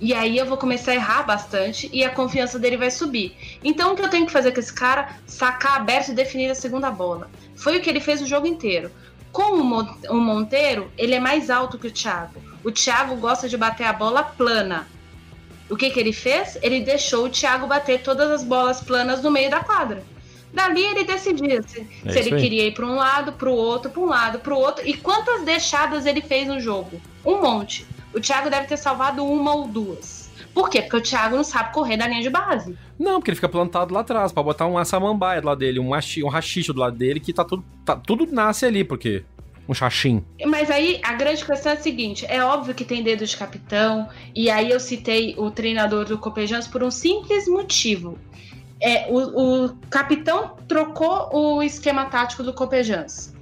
E 0.02 0.14
aí 0.14 0.38
eu 0.38 0.46
vou 0.46 0.58
começar 0.58 0.92
a 0.92 0.96
errar 0.96 1.24
bastante 1.24 1.90
e 1.94 2.04
a 2.04 2.10
confiança 2.10 2.60
dele 2.60 2.78
vai 2.78 2.92
subir. 2.92 3.36
Então 3.64 3.94
o 3.94 3.96
que 3.96 4.02
eu 4.02 4.10
tenho 4.10 4.26
que 4.26 4.32
fazer 4.32 4.52
com 4.52 4.60
esse 4.60 4.74
cara? 4.74 5.10
Sacar 5.26 5.78
aberto 5.78 6.10
e 6.10 6.14
definir 6.14 6.50
a 6.50 6.56
segunda 6.56 6.92
bola. 6.92 7.30
Foi 7.56 7.78
o 7.78 7.82
que 7.82 7.90
ele 7.90 8.00
fez 8.00 8.22
o 8.22 8.26
jogo 8.26 8.46
inteiro. 8.46 8.92
Com 9.32 9.54
o 9.60 10.16
Monteiro, 10.22 10.92
ele 10.98 11.14
é 11.14 11.20
mais 11.20 11.50
alto 11.50 11.78
que 11.78 11.88
o 11.88 11.92
Thiago. 11.92 12.42
O 12.64 12.72
Thiago 12.72 13.16
gosta 13.16 13.50
de 13.50 13.58
bater 13.58 13.86
a 13.86 13.94
bola 13.94 14.24
plana. 14.24 14.88
O 15.70 15.76
que, 15.76 15.90
que 15.90 16.00
ele 16.00 16.14
fez? 16.14 16.58
Ele 16.62 16.82
deixou 16.82 17.26
o 17.26 17.30
Thiago 17.30 17.68
bater 17.68 18.02
todas 18.02 18.30
as 18.32 18.44
bolas 18.44 18.82
planas 18.82 19.22
no 19.22 19.32
meio 19.32 19.50
da 19.50 19.62
quadra. 19.62 20.04
Dali 20.54 20.84
ele 20.84 21.04
decidia 21.04 21.62
se, 21.64 21.86
é 22.06 22.12
se 22.12 22.20
ele 22.20 22.36
aí. 22.36 22.42
queria 22.42 22.68
ir 22.68 22.74
para 22.74 22.86
um 22.86 22.96
lado, 22.96 23.34
para 23.34 23.50
o 23.50 23.54
outro, 23.54 23.92
para 23.92 24.02
um 24.02 24.06
lado, 24.06 24.40
para 24.40 24.54
o 24.54 24.58
outro. 24.58 24.88
E 24.88 24.94
quantas 24.96 25.44
deixadas 25.44 26.06
ele 26.06 26.22
fez 26.22 26.48
no 26.48 26.60
jogo? 26.62 27.02
Um 27.26 27.42
monte. 27.42 27.86
O 28.16 28.22
Thiago 28.22 28.50
deve 28.50 28.66
ter 28.66 28.78
salvado 28.78 29.26
uma 29.26 29.54
ou 29.54 29.68
duas. 29.68 30.30
Por 30.54 30.70
quê? 30.70 30.82
Porque 30.82 30.96
o 30.96 31.02
Thiago 31.02 31.36
não 31.36 31.44
sabe 31.44 31.74
correr 31.74 31.98
da 31.98 32.08
linha 32.08 32.22
de 32.22 32.30
base. 32.30 32.78
Não, 32.98 33.20
porque 33.20 33.32
ele 33.32 33.36
fica 33.36 33.50
plantado 33.50 33.94
lá 33.94 34.00
atrás, 34.00 34.32
para 34.32 34.42
botar 34.42 34.66
um 34.68 34.84
samambaia 34.86 35.42
do 35.42 35.48
lado 35.48 35.60
dele, 35.60 35.80
um, 35.80 35.90
machi, 35.90 36.24
um 36.24 36.30
rachicho 36.30 36.72
do 36.72 36.80
lado 36.80 36.96
dele, 36.96 37.20
que 37.20 37.34
tá 37.34 37.44
tudo, 37.44 37.66
tá, 37.84 37.94
tudo 37.98 38.26
nasce 38.32 38.66
ali, 38.66 38.86
porque 38.86 39.26
um 39.68 39.74
chachim. 39.74 40.24
Mas 40.46 40.72
aí 40.72 41.02
a 41.04 41.12
grande 41.12 41.44
questão 41.44 41.74
é 41.74 41.76
a 41.76 41.78
seguinte: 41.78 42.26
é 42.30 42.42
óbvio 42.42 42.74
que 42.74 42.86
tem 42.86 43.04
dedo 43.04 43.26
de 43.26 43.36
capitão, 43.36 44.08
e 44.34 44.50
aí 44.50 44.72
eu 44.72 44.80
citei 44.80 45.36
o 45.38 45.52
treinador 45.52 46.06
do 46.06 46.18
Copejans 46.18 46.70
por 46.70 46.82
um 46.84 46.92
simples 46.92 47.50
motivo. 47.50 48.18
É, 48.82 49.08
o, 49.10 49.66
o 49.66 49.76
capitão 49.90 50.56
trocou 50.70 51.30
o 51.34 51.64
esquema 51.64 52.06
tático 52.06 52.44
do 52.44 52.54
Copejans 52.54 53.35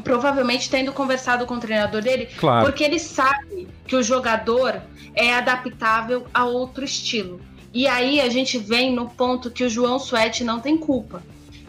provavelmente 0.00 0.70
tendo 0.70 0.92
conversado 0.92 1.46
com 1.46 1.54
o 1.54 1.60
treinador 1.60 2.02
dele, 2.02 2.28
claro. 2.38 2.66
porque 2.66 2.84
ele 2.84 2.98
sabe 2.98 3.68
que 3.86 3.96
o 3.96 4.02
jogador 4.02 4.80
é 5.14 5.34
adaptável 5.34 6.26
a 6.32 6.44
outro 6.44 6.84
estilo. 6.84 7.40
E 7.72 7.86
aí 7.86 8.20
a 8.20 8.28
gente 8.28 8.58
vem 8.58 8.92
no 8.92 9.08
ponto 9.08 9.50
que 9.50 9.64
o 9.64 9.68
João 9.68 9.98
Suete 9.98 10.42
não 10.42 10.60
tem 10.60 10.76
culpa. 10.76 11.22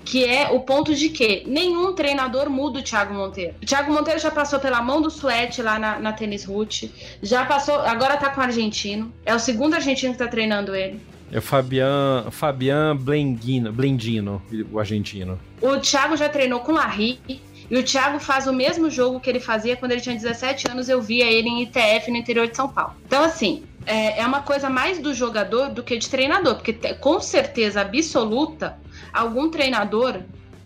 Que 0.04 0.26
é 0.26 0.50
o 0.50 0.62
ponto 0.62 0.96
de 0.96 1.10
que 1.10 1.44
nenhum 1.46 1.94
treinador 1.94 2.50
muda 2.50 2.80
o 2.80 2.84
Thiago 2.84 3.14
Monteiro. 3.14 3.54
O 3.62 3.66
Thiago 3.66 3.94
Monteiro 3.94 4.20
já 4.20 4.32
passou 4.32 4.60
pela 4.60 4.82
mão 4.82 5.00
do 5.00 5.12
Suete 5.12 5.62
lá 5.62 5.78
na, 5.78 6.00
na 6.00 6.12
Tênis 6.12 6.44
Root. 6.44 6.92
Já 7.22 7.46
passou, 7.46 7.76
agora 7.76 8.18
tá 8.18 8.32
com 8.32 8.42
o 8.42 8.44
argentino. 8.44 9.14
É 9.24 9.36
o 9.36 9.40
segundo 9.40 9.76
argentino 9.76 10.14
que 10.14 10.18
tá 10.18 10.28
treinando 10.28 10.76
ele. 10.76 11.00
É 11.32 11.38
o 11.38 11.42
Fabian, 11.42 12.26
Fabian 12.32 12.98
Blendino, 12.98 13.72
Blendino, 13.72 14.42
o 14.72 14.80
argentino. 14.80 15.40
O 15.62 15.78
Thiago 15.78 16.18
já 16.18 16.28
treinou 16.28 16.60
com 16.60 16.74
o 16.74 16.76
Larry, 16.76 17.20
e 17.72 17.78
o 17.78 17.84
Thiago 17.84 18.20
faz 18.20 18.48
o 18.48 18.54
mesmo 18.54 18.90
jogo 18.90 19.22
que 19.22 19.30
ele 19.30 19.40
fazia 19.40 19.78
quando 19.78 19.94
ele 19.94 20.02
tinha 20.02 20.14
17 20.14 20.70
anos, 20.70 20.90
eu 20.90 21.02
via 21.02 21.24
ele 21.26 21.48
em 21.48 21.64
ITF 21.64 22.12
no 22.12 22.18
interior 22.18 22.46
de 22.46 22.58
São 22.58 22.68
Paulo. 22.68 22.98
Então, 23.08 23.24
assim, 23.24 23.64
é, 23.86 24.20
é 24.20 24.28
uma 24.28 24.42
coisa 24.42 24.70
mais 24.70 25.00
do 25.00 25.14
jogador 25.14 25.70
do 25.70 25.82
que 25.82 25.98
de 25.98 26.10
treinador, 26.10 26.56
porque 26.56 26.74
com 26.96 27.22
certeza 27.22 27.80
absoluta, 27.80 28.78
algum 29.14 29.50
treinador, 29.50 30.20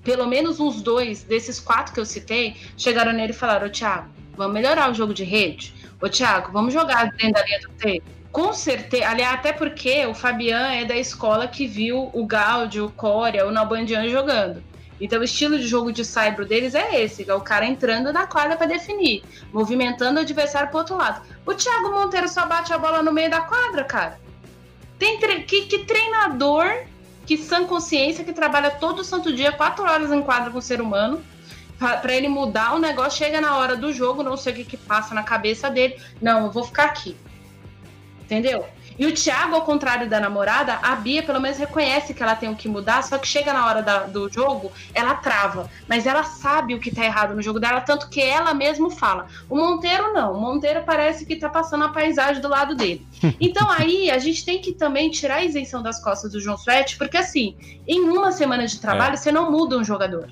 pelo 0.04 0.26
menos 0.26 0.60
uns 0.60 0.82
dois 0.82 1.24
desses 1.24 1.60
quatro 1.60 1.94
que 1.94 2.00
eu 2.00 2.06
citei, 2.06 2.56
chegaram 2.76 3.14
nele 3.14 3.34
e 3.34 3.36
falaram: 3.36 3.68
Ô 3.68 3.70
Thiago, 3.70 4.10
vamos 4.36 4.56
melhorar 4.56 4.90
o 4.90 4.96
jogo 4.96 5.14
de 5.14 5.24
rede? 5.24 5.76
Ô 6.02 6.10
Thiago, 6.10 6.52
vamos 6.52 6.74
jogar 6.74 7.12
dentro 7.12 7.34
da 7.34 7.46
linha 7.46 7.60
do 7.60 7.70
T? 7.70 8.02
Com 8.32 8.52
certeza, 8.52 9.08
aliás, 9.08 9.36
até 9.36 9.54
porque 9.54 10.08
o 10.08 10.16
Fabian 10.16 10.72
é 10.72 10.84
da 10.84 10.98
escola 10.98 11.48
que 11.48 11.68
viu 11.68 12.10
o 12.12 12.26
Gaudio, 12.26 12.88
o 12.88 12.92
Coria, 12.92 13.46
o 13.46 13.52
Nalbandian 13.52 14.10
jogando. 14.10 14.64
Então, 15.00 15.20
o 15.20 15.24
estilo 15.24 15.58
de 15.58 15.68
jogo 15.68 15.92
de 15.92 16.06
saibro 16.06 16.46
deles 16.46 16.74
é 16.74 17.02
esse: 17.02 17.30
é 17.30 17.34
o 17.34 17.42
cara 17.42 17.66
entrando 17.66 18.14
na 18.14 18.26
quadra 18.26 18.56
para 18.56 18.68
definir, 18.68 19.24
movimentando 19.52 20.20
o 20.20 20.24
adversário 20.24 20.70
pro 20.70 20.80
outro 20.80 20.96
lado. 20.96 21.22
O 21.46 21.54
Thiago 21.54 21.92
Monteiro 21.92 22.28
só 22.28 22.46
bate 22.46 22.74
a 22.74 22.78
bola 22.78 23.04
no 23.04 23.12
meio 23.12 23.30
da 23.30 23.42
quadra, 23.42 23.84
cara. 23.84 24.20
Tem 24.98 25.20
tre 25.20 25.44
que, 25.44 25.64
que, 25.64 25.80
treinador 25.80 26.86
que 27.26 27.38
sã 27.38 27.66
consciência 27.66 28.24
que 28.24 28.32
trabalha 28.32 28.72
todo 28.72 29.04
santo 29.04 29.34
dia, 29.34 29.52
quatro 29.52 29.84
horas 29.84 30.12
em 30.12 30.22
quadra 30.22 30.52
com 30.52 30.60
o 30.60 30.62
ser 30.62 30.80
humano, 30.80 31.22
para 31.78 32.16
ele 32.16 32.30
mudar 32.30 32.76
o 32.76 32.80
negócio, 32.80 33.18
chega 33.18 33.42
na 33.42 33.58
hora 33.58 33.76
do 33.76 33.92
jogo, 33.92 34.24
não 34.24 34.38
sei 34.38 34.54
o 34.54 34.56
que, 34.56 34.64
que 34.64 34.78
passa 34.78 35.14
na 35.14 35.24
cabeça 35.24 35.70
dele. 35.70 36.00
Não, 36.22 36.46
eu 36.46 36.52
vou 36.52 36.64
ficar 36.64 36.86
aqui. 36.86 37.18
Entendeu? 38.22 38.66
E 38.98 39.06
o 39.06 39.14
Thiago, 39.14 39.56
ao 39.56 39.62
contrário 39.62 40.10
da 40.10 40.20
namorada, 40.20 40.80
a 40.82 40.96
Bia 40.96 41.22
pelo 41.22 41.42
menos 41.42 41.58
reconhece 41.58 42.14
que 42.14 42.24
ela 42.24 42.36
tem 42.36 42.50
o 42.50 42.56
que 42.56 42.70
mudar, 42.70 43.04
só 43.04 43.18
que 43.18 43.28
chega 43.28 43.52
na 43.52 43.66
hora 43.66 43.82
da, 43.82 44.04
do 44.04 44.32
jogo, 44.32 44.72
ela 44.94 45.16
trava. 45.16 45.70
Mas 45.88 46.06
ela 46.06 46.24
sabe 46.24 46.74
o 46.74 46.80
que 46.80 46.94
tá 46.94 47.04
errado 47.04 47.36
no 47.36 47.42
jogo 47.42 47.60
dela, 47.60 47.82
tanto 47.82 48.10
que 48.10 48.22
ela 48.22 48.54
mesmo 48.54 48.90
fala. 48.90 49.28
O 49.50 49.56
Monteiro 49.56 50.14
não. 50.14 50.34
O 50.34 50.42
Monteiro 50.42 50.84
parece 50.86 51.26
que 51.26 51.36
tá 51.36 51.50
passando 51.50 51.84
a 51.84 51.90
paisagem 51.90 52.42
do 52.42 52.48
lado 52.48 52.76
dele. 52.76 53.06
Então 53.40 53.70
aí 53.70 54.10
a 54.10 54.18
gente 54.18 54.46
tem 54.46 54.60
que 54.60 54.72
também 54.72 55.10
tirar 55.10 55.36
a 55.36 55.44
isenção 55.44 55.84
das 55.84 56.02
costas 56.02 56.32
do 56.32 56.40
João 56.40 56.58
Suete, 56.58 56.98
porque 56.98 57.18
assim, 57.18 57.56
em 57.88 58.02
uma 58.02 58.32
semana 58.32 58.66
de 58.66 58.80
trabalho, 58.80 59.14
é. 59.14 59.18
você 59.18 59.32
não 59.32 59.52
muda 59.52 59.78
um 59.78 59.84
jogador. 59.84 60.30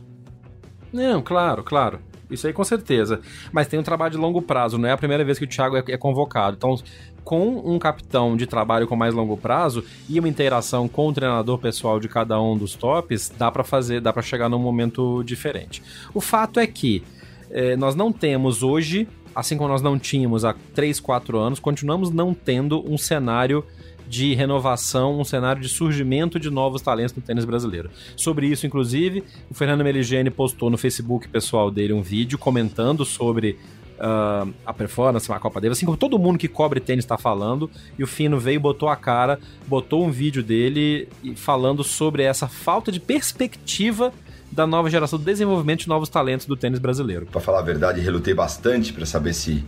Não, 0.92 1.22
claro, 1.22 1.64
claro. 1.64 2.00
Isso 2.30 2.48
aí 2.48 2.54
com 2.54 2.64
certeza. 2.64 3.22
Mas 3.52 3.68
tem 3.68 3.80
um 3.80 3.84
trabalho 3.84 4.12
de 4.12 4.18
longo 4.18 4.42
prazo, 4.42 4.78
não 4.78 4.90
é 4.90 4.92
a 4.92 4.98
primeira 4.98 5.24
vez 5.24 5.38
que 5.38 5.46
o 5.46 5.48
Thiago 5.48 5.78
é, 5.78 5.84
é 5.88 5.98
convocado. 5.98 6.56
Então, 6.58 6.76
com 7.24 7.62
um 7.66 7.80
capitão 7.80 8.36
de 8.36 8.46
trabalho 8.46 8.88
com 8.88 8.96
mais 8.96 9.14
longo 9.14 9.38
prazo 9.38 9.84
e 10.10 10.20
uma 10.20 10.28
interação 10.30 10.88
com 10.88 11.08
o 11.08 11.14
treinador 11.14 11.58
pessoal 11.58 12.00
de 12.00 12.08
cada 12.08 12.40
um 12.42 12.58
dos 12.58 12.76
tops, 12.76 13.32
dá 13.38 13.52
para 13.52 13.64
fazer, 13.64 14.02
dá 14.02 14.12
para 14.12 14.22
chegar 14.22 14.50
num 14.50 14.60
momento 14.60 15.24
diferente. 15.24 15.82
O 16.14 16.22
fato 16.22 16.60
é 16.60 16.68
que 16.68 17.04
é, 17.50 17.76
nós 17.76 17.96
não 17.96 18.12
temos 18.12 18.64
hoje, 18.64 19.08
assim 19.36 19.58
como 19.58 19.70
nós 19.70 19.82
não 19.82 19.98
tínhamos 19.98 20.44
há 20.44 20.56
3, 20.74 21.00
4 21.00 21.38
anos, 21.38 21.60
continuamos 21.60 22.10
não 22.10 22.34
tendo 22.34 22.84
um 22.92 22.98
cenário 22.98 23.64
de 24.08 24.34
renovação, 24.34 25.20
um 25.20 25.24
cenário 25.24 25.62
de 25.62 25.70
surgimento 25.70 26.40
de 26.40 26.50
novos 26.50 26.82
talentos 26.82 27.16
no 27.16 27.22
tênis 27.22 27.46
brasileiro. 27.46 27.90
Sobre 28.16 28.48
isso, 28.48 28.68
inclusive, 28.68 29.24
o 29.50 29.54
Fernando 29.54 29.84
Meligeni 29.84 30.30
postou 30.30 30.70
no 30.70 30.78
Facebook 30.78 31.28
pessoal 31.28 31.72
dele 31.72 31.94
um 31.94 32.02
vídeo 32.02 32.38
comentando 32.38 33.06
sobre 33.06 33.58
uh, 34.04 34.54
a 34.66 34.74
performance, 34.74 35.32
a 35.32 35.40
Copa 35.40 35.62
dele, 35.62 35.72
assim 35.72 35.86
como 35.86 35.98
todo 35.98 36.20
mundo 36.20 36.38
que 36.38 36.48
cobre 36.48 36.80
tênis 36.80 37.06
está 37.06 37.18
falando, 37.18 37.72
e 37.98 38.04
o 38.04 38.08
Fino 38.08 38.40
veio, 38.40 38.60
botou 38.60 38.90
a 38.90 38.96
cara, 38.96 39.40
botou 39.66 40.06
um 40.06 40.12
vídeo 40.12 40.44
dele 40.44 41.08
falando 41.36 41.84
sobre 41.84 42.24
essa 42.24 42.48
falta 42.48 42.92
de 42.92 43.00
perspectiva 43.00 44.14
da 44.52 44.68
nova 44.68 44.90
geração 44.90 45.18
do 45.18 45.26
desenvolvimento 45.26 45.82
de 45.82 45.88
novos 45.88 46.10
talentos 46.10 46.46
do 46.46 46.56
tênis 46.56 46.78
brasileiro. 46.78 47.26
Para 47.26 47.42
falar 47.42 47.60
a 47.60 47.64
verdade, 47.64 48.02
relutei 48.02 48.34
bastante 48.34 48.94
para 48.94 49.06
saber 49.06 49.34
se, 49.34 49.64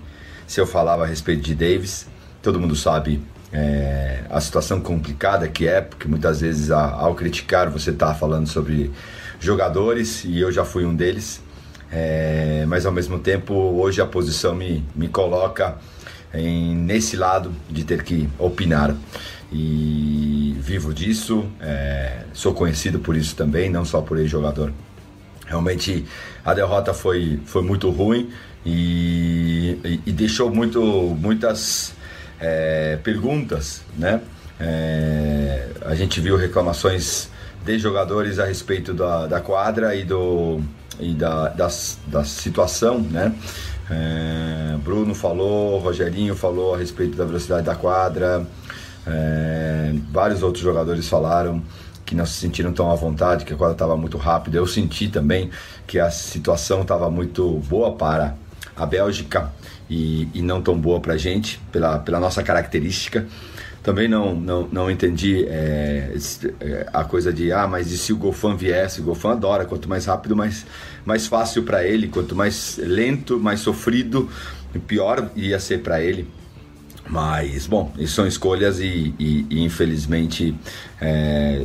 se 0.46 0.60
eu 0.60 0.68
falava 0.68 1.04
a 1.04 1.08
respeito 1.08 1.42
de 1.42 1.56
Davis. 1.56 2.08
Todo 2.44 2.60
mundo 2.60 2.76
sabe 2.76 3.20
é, 3.52 4.24
a 4.30 4.40
situação 4.40 4.80
complicada 4.80 5.48
que 5.48 5.68
é, 5.68 5.82
porque 5.82 6.08
muitas 6.08 6.42
vezes 6.42 6.70
ao 6.70 7.16
criticar 7.16 7.70
você 7.70 7.90
está 7.90 8.14
falando 8.14 8.48
sobre 8.48 8.92
jogadores 9.40 10.24
e 10.24 10.40
eu 10.40 10.52
já 10.52 10.64
fui 10.64 10.86
um 10.86 10.96
deles, 10.96 11.42
é, 11.92 12.66
mas 12.68 12.86
ao 12.86 12.92
mesmo 12.92 13.20
tempo 13.20 13.54
hoje 13.54 14.02
a 14.02 14.06
posição 14.06 14.56
me, 14.56 14.84
me 14.96 15.08
coloca 15.08 15.78
em, 16.34 16.76
nesse 16.76 17.16
lado 17.16 17.54
de 17.70 17.84
ter 17.84 18.04
que 18.04 18.30
opinar 18.38 18.96
e 19.52 20.56
vivo 20.60 20.94
disso, 20.94 21.46
é, 21.62 22.24
sou 22.34 22.54
conhecido 22.54 23.00
por 23.00 23.16
isso 23.16 23.36
também, 23.36 23.70
não 23.70 23.86
só 23.86 24.02
por 24.02 24.18
ex-jogador. 24.18 24.74
Realmente 25.46 26.06
a 26.44 26.54
derrota 26.54 26.94
foi, 26.94 27.40
foi 27.46 27.62
muito 27.62 27.90
ruim 27.92 28.32
e, 28.66 29.78
e, 29.86 30.02
e 30.08 30.12
deixou 30.12 30.50
muito, 30.50 30.82
muitas 30.82 31.94
é, 32.40 32.98
perguntas, 33.04 33.82
né? 33.98 34.22
É, 34.60 35.68
a 35.86 35.94
gente 35.96 36.20
viu 36.20 36.36
reclamações 36.36 37.30
de 37.64 37.78
jogadores 37.78 38.40
a 38.40 38.46
respeito 38.46 38.94
da, 38.94 39.28
da 39.28 39.42
quadra 39.42 39.96
e, 39.96 40.04
do, 40.04 40.62
e 41.00 41.14
da, 41.14 41.50
da, 41.50 41.68
da 42.08 42.24
situação, 42.24 43.00
né? 43.00 43.34
É, 43.90 44.78
Bruno 44.84 45.14
falou, 45.14 45.78
Rogerinho 45.80 46.36
falou 46.36 46.74
a 46.74 46.78
respeito 46.78 47.16
da 47.16 47.26
velocidade 47.26 47.66
da 47.66 47.76
quadra, 47.76 48.46
é, 49.06 49.94
vários 50.12 50.42
outros 50.42 50.64
jogadores 50.64 51.08
falaram 51.08 51.62
que 52.06 52.16
não 52.16 52.26
se 52.26 52.34
sentiram 52.34 52.72
tão 52.72 52.92
à 52.92 52.96
vontade, 52.96 53.46
que 53.46 53.54
a 53.54 53.58
quadra 53.58 53.74
estava 53.74 53.98
muito 53.98 54.18
rápida. 54.18 54.58
Eu 54.58 54.68
senti 54.68 55.08
também 55.08 55.50
que 55.88 56.00
a 56.00 56.12
situação 56.12 56.82
estava 56.82 57.10
muito 57.10 57.60
boa 57.68 57.94
para 57.94 58.36
a 58.76 58.86
Bélgica 58.86 59.52
e, 59.90 60.30
e 60.34 60.42
não 60.42 60.62
tão 60.62 60.78
boa 60.78 61.00
para 61.00 61.14
a 61.14 61.18
gente, 61.18 61.60
pela, 61.72 62.00
pela 62.00 62.20
nossa 62.20 62.44
característica. 62.44 63.28
Também 63.86 64.08
não, 64.08 64.34
não, 64.34 64.68
não 64.72 64.90
entendi 64.90 65.46
é, 65.46 66.18
é, 66.60 66.90
a 66.92 67.04
coisa 67.04 67.32
de, 67.32 67.52
ah, 67.52 67.68
mas 67.68 67.92
e 67.92 67.98
se 68.00 68.12
o 68.12 68.18
Golfan 68.18 68.56
viesse? 68.56 69.00
O 69.00 69.04
Golfan 69.04 69.34
adora, 69.34 69.64
quanto 69.64 69.88
mais 69.88 70.08
rápido, 70.08 70.36
mais, 70.36 70.66
mais 71.06 71.28
fácil 71.28 71.62
para 71.62 71.86
ele, 71.86 72.08
quanto 72.08 72.36
mais 72.36 72.80
lento, 72.82 73.40
mais 73.40 73.60
sofrido, 73.60 74.28
pior 74.88 75.30
ia 75.36 75.60
ser 75.60 75.84
para 75.84 76.02
ele. 76.02 76.28
Mas, 77.08 77.68
bom, 77.68 77.94
são 78.08 78.26
escolhas 78.26 78.80
e, 78.80 79.14
e, 79.20 79.46
e 79.52 79.64
infelizmente 79.64 80.56
é, 81.00 81.64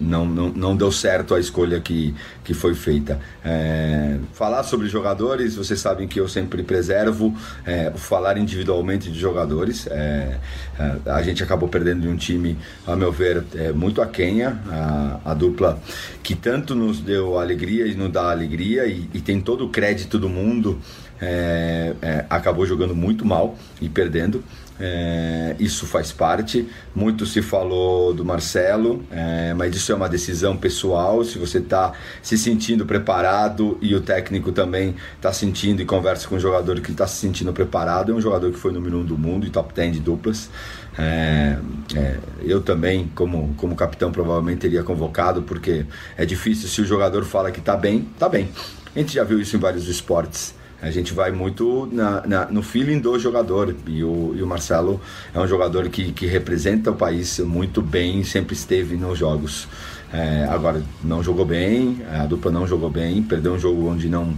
não, 0.00 0.26
não, 0.26 0.48
não 0.48 0.76
deu 0.76 0.90
certo 0.90 1.34
a 1.34 1.40
escolha 1.40 1.80
que, 1.80 2.14
que 2.42 2.52
foi 2.52 2.74
feita. 2.74 3.20
É, 3.44 4.18
falar 4.32 4.62
sobre 4.64 4.88
jogadores, 4.88 5.54
vocês 5.56 5.80
sabem 5.80 6.08
que 6.08 6.18
eu 6.18 6.28
sempre 6.28 6.62
preservo 6.62 7.34
é, 7.64 7.92
falar 7.94 8.36
individualmente 8.38 9.10
de 9.10 9.18
jogadores. 9.18 9.86
É, 9.86 10.38
é 10.78 11.10
a 11.10 11.22
gente 11.22 11.42
acabou 11.42 11.68
perdendo 11.68 12.02
de 12.02 12.08
um 12.08 12.16
time, 12.16 12.58
a 12.86 12.96
meu 12.96 13.12
ver, 13.12 13.44
é, 13.54 13.72
muito 13.72 14.02
aquenha, 14.02 14.60
a, 14.68 15.20
a 15.32 15.34
dupla 15.34 15.80
que 16.22 16.34
tanto 16.34 16.74
nos 16.74 17.00
deu 17.00 17.38
alegria 17.38 17.86
e 17.86 17.94
nos 17.94 18.10
dá 18.10 18.30
alegria 18.30 18.86
e, 18.86 19.08
e 19.12 19.20
tem 19.20 19.40
todo 19.40 19.66
o 19.66 19.68
crédito 19.68 20.18
do 20.18 20.28
mundo. 20.28 20.80
É, 21.20 21.94
é, 22.02 22.26
acabou 22.28 22.66
jogando 22.66 22.94
muito 22.94 23.24
mal 23.24 23.56
e 23.80 23.88
perdendo. 23.88 24.42
É, 24.78 25.54
isso 25.58 25.86
faz 25.86 26.12
parte. 26.12 26.68
Muito 26.94 27.24
se 27.26 27.40
falou 27.40 28.12
do 28.12 28.24
Marcelo, 28.24 29.04
é, 29.10 29.54
mas 29.54 29.74
isso 29.74 29.92
é 29.92 29.94
uma 29.94 30.08
decisão 30.08 30.56
pessoal. 30.56 31.24
Se 31.24 31.38
você 31.38 31.58
está 31.58 31.92
se 32.22 32.36
sentindo 32.36 32.84
preparado 32.84 33.78
e 33.80 33.94
o 33.94 34.00
técnico 34.00 34.50
também 34.52 34.96
está 35.16 35.32
sentindo 35.32 35.80
e 35.80 35.84
conversa 35.84 36.26
com 36.26 36.36
o 36.36 36.40
jogador 36.40 36.80
que 36.80 36.90
está 36.90 37.06
se 37.06 37.16
sentindo 37.16 37.52
preparado, 37.52 38.12
é 38.12 38.14
um 38.14 38.20
jogador 38.20 38.50
que 38.50 38.58
foi 38.58 38.72
número 38.72 38.98
um 38.98 39.04
do 39.04 39.16
mundo 39.16 39.46
e 39.46 39.50
top 39.50 39.72
10 39.72 39.94
de 39.94 40.00
duplas. 40.00 40.50
É, 40.98 41.56
é, 41.94 42.18
eu 42.42 42.60
também, 42.60 43.10
como, 43.14 43.54
como 43.56 43.74
capitão, 43.74 44.10
provavelmente 44.10 44.58
teria 44.58 44.82
convocado, 44.82 45.42
porque 45.42 45.86
é 46.16 46.24
difícil 46.24 46.68
se 46.68 46.80
o 46.80 46.84
jogador 46.84 47.24
fala 47.24 47.50
que 47.50 47.60
está 47.60 47.76
bem, 47.76 48.08
está 48.12 48.28
bem. 48.28 48.48
A 48.94 48.98
gente 48.98 49.14
já 49.14 49.24
viu 49.24 49.40
isso 49.40 49.56
em 49.56 49.58
vários 49.58 49.88
esportes. 49.88 50.54
A 50.84 50.90
gente 50.90 51.14
vai 51.14 51.30
muito 51.30 51.88
na, 51.90 52.26
na, 52.26 52.44
no 52.44 52.62
feeling 52.62 53.00
do 53.00 53.18
jogador. 53.18 53.74
E 53.86 54.04
o, 54.04 54.34
e 54.36 54.42
o 54.42 54.46
Marcelo 54.46 55.00
é 55.32 55.40
um 55.40 55.48
jogador 55.48 55.88
que, 55.88 56.12
que 56.12 56.26
representa 56.26 56.90
o 56.90 56.94
país 56.94 57.38
muito 57.38 57.80
bem, 57.80 58.22
sempre 58.22 58.54
esteve 58.54 58.94
nos 58.94 59.18
jogos. 59.18 59.66
É, 60.12 60.44
agora, 60.44 60.82
não 61.02 61.22
jogou 61.22 61.46
bem, 61.46 62.02
a 62.12 62.26
dupla 62.26 62.52
não 62.52 62.66
jogou 62.66 62.90
bem, 62.90 63.22
perdeu 63.22 63.54
um 63.54 63.58
jogo 63.58 63.88
onde 63.88 64.10
não, 64.10 64.36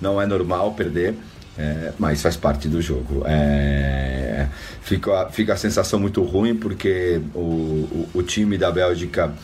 não 0.00 0.22
é 0.22 0.26
normal 0.26 0.72
perder. 0.74 1.16
É, 1.58 1.92
mas 1.98 2.22
faz 2.22 2.36
parte 2.36 2.68
do 2.68 2.80
jogo. 2.80 3.24
É, 3.26 4.46
fica, 4.80 5.28
fica 5.30 5.54
a 5.54 5.56
sensação 5.56 5.98
muito 5.98 6.22
ruim 6.22 6.54
porque 6.54 7.20
o, 7.34 7.40
o, 7.40 8.08
o 8.14 8.22
time 8.22 8.56
da 8.56 8.70
Bélgica 8.70 9.34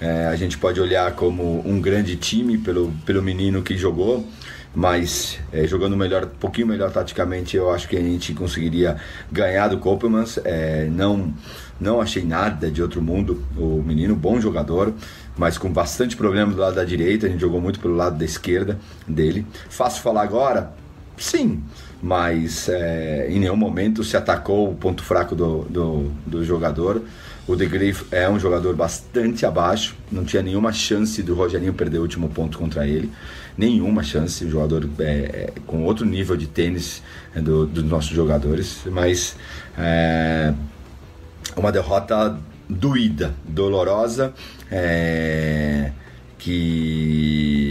é, 0.00 0.26
a 0.26 0.34
gente 0.34 0.58
pode 0.58 0.80
olhar 0.80 1.12
como 1.12 1.62
um 1.64 1.80
grande 1.80 2.16
time 2.16 2.56
pelo, 2.58 2.92
pelo 3.04 3.22
menino 3.22 3.62
que 3.62 3.76
jogou, 3.76 4.26
mas 4.74 5.38
é, 5.52 5.66
jogando 5.66 5.96
melhor, 5.96 6.24
um 6.24 6.38
pouquinho 6.38 6.66
melhor 6.66 6.90
taticamente, 6.92 7.56
eu 7.56 7.70
acho 7.70 7.88
que 7.88 7.96
a 7.96 8.00
gente 8.00 8.32
conseguiria 8.34 8.96
ganhar 9.30 9.68
do 9.68 9.78
Koppelmans. 9.78 10.38
É, 10.44 10.86
não, 10.86 11.34
não 11.80 12.00
achei 12.00 12.24
nada 12.24 12.70
de 12.70 12.80
outro 12.82 13.02
mundo. 13.02 13.42
O 13.56 13.82
menino, 13.82 14.14
bom 14.14 14.40
jogador, 14.40 14.94
mas 15.36 15.58
com 15.58 15.70
bastante 15.72 16.16
problema 16.16 16.52
do 16.52 16.60
lado 16.60 16.76
da 16.76 16.84
direita. 16.84 17.26
A 17.26 17.30
gente 17.30 17.40
jogou 17.40 17.60
muito 17.60 17.80
pelo 17.80 17.96
lado 17.96 18.16
da 18.16 18.24
esquerda 18.24 18.78
dele. 19.06 19.44
Fácil 19.68 20.02
falar 20.02 20.22
agora? 20.22 20.72
Sim, 21.16 21.62
mas 22.02 22.68
é, 22.68 23.26
em 23.28 23.38
nenhum 23.38 23.56
momento 23.56 24.02
se 24.02 24.16
atacou 24.16 24.70
o 24.70 24.74
ponto 24.74 25.02
fraco 25.02 25.34
do, 25.34 25.62
do, 25.64 26.10
do 26.26 26.44
jogador. 26.44 27.02
O 27.46 27.56
De 27.56 27.66
Grey 27.66 27.94
é 28.10 28.28
um 28.28 28.38
jogador 28.38 28.74
bastante 28.76 29.44
abaixo, 29.44 29.96
não 30.10 30.24
tinha 30.24 30.42
nenhuma 30.42 30.72
chance 30.72 31.22
do 31.22 31.34
Rogerinho 31.34 31.74
perder 31.74 31.98
o 31.98 32.02
último 32.02 32.28
ponto 32.28 32.58
contra 32.58 32.86
ele 32.86 33.10
nenhuma 33.56 34.02
chance. 34.02 34.44
O 34.44 34.50
jogador 34.50 34.88
é, 34.98 35.04
é, 35.04 35.52
com 35.66 35.84
outro 35.84 36.06
nível 36.06 36.36
de 36.36 36.46
tênis 36.46 37.02
é, 37.34 37.40
do, 37.40 37.66
dos 37.66 37.84
nossos 37.84 38.10
jogadores, 38.10 38.80
mas 38.86 39.36
é 39.76 40.54
uma 41.56 41.70
derrota 41.70 42.38
doída, 42.68 43.34
dolorosa, 43.44 44.32
é, 44.70 45.90
que, 46.38 47.69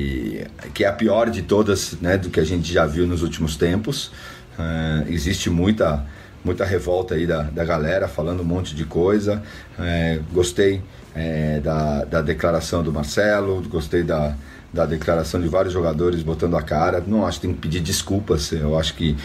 que 0.74 0.84
é 0.84 0.88
a 0.88 0.94
pior 0.94 1.30
de 1.30 1.42
todas, 1.42 1.94
né, 2.02 2.18
do 2.18 2.30
que 2.30 2.40
a 2.40 2.46
gente 2.46 2.72
já 2.72 2.86
viu 2.86 3.08
nos 3.08 3.24
últimos 3.24 3.56
tempos. 3.56 4.12
É, 4.58 5.06
existe 5.10 5.50
muita 5.50 6.06
muita 6.44 6.64
revolta 6.64 7.16
aí 7.16 7.28
da, 7.28 7.44
da 7.44 7.66
galera 7.66 8.08
falando 8.08 8.42
um 8.42 8.46
monte 8.46 8.76
de 8.76 8.86
coisa. 8.86 9.42
É, 9.78 10.20
gostei 10.32 10.82
é, 11.16 11.60
da, 11.60 12.06
da 12.06 12.22
declaração 12.22 12.82
do 12.82 12.94
Marcelo, 12.94 13.62
gostei 13.68 14.04
da, 14.04 14.36
da 14.72 14.86
declaração 14.86 15.42
de 15.42 15.50
vários 15.50 15.74
jogadores 15.74 16.24
botando 16.24 16.56
a 16.56 16.62
cara. 16.62 17.04
Não 17.06 17.26
acho 17.26 17.42
que 17.42 17.48
tem 17.48 17.56
que 17.56 17.62
pedir 17.62 17.82
desculpas, 17.82 18.52
eu 18.54 18.78
acho 18.78 18.96
que. 18.96 19.18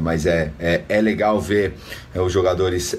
Mas 0.00 0.24
é, 0.24 0.52
é, 0.58 0.82
é, 0.88 1.00
legal 1.02 1.38
ver 1.38 1.74
os 2.14 2.32
jogadores 2.32 2.96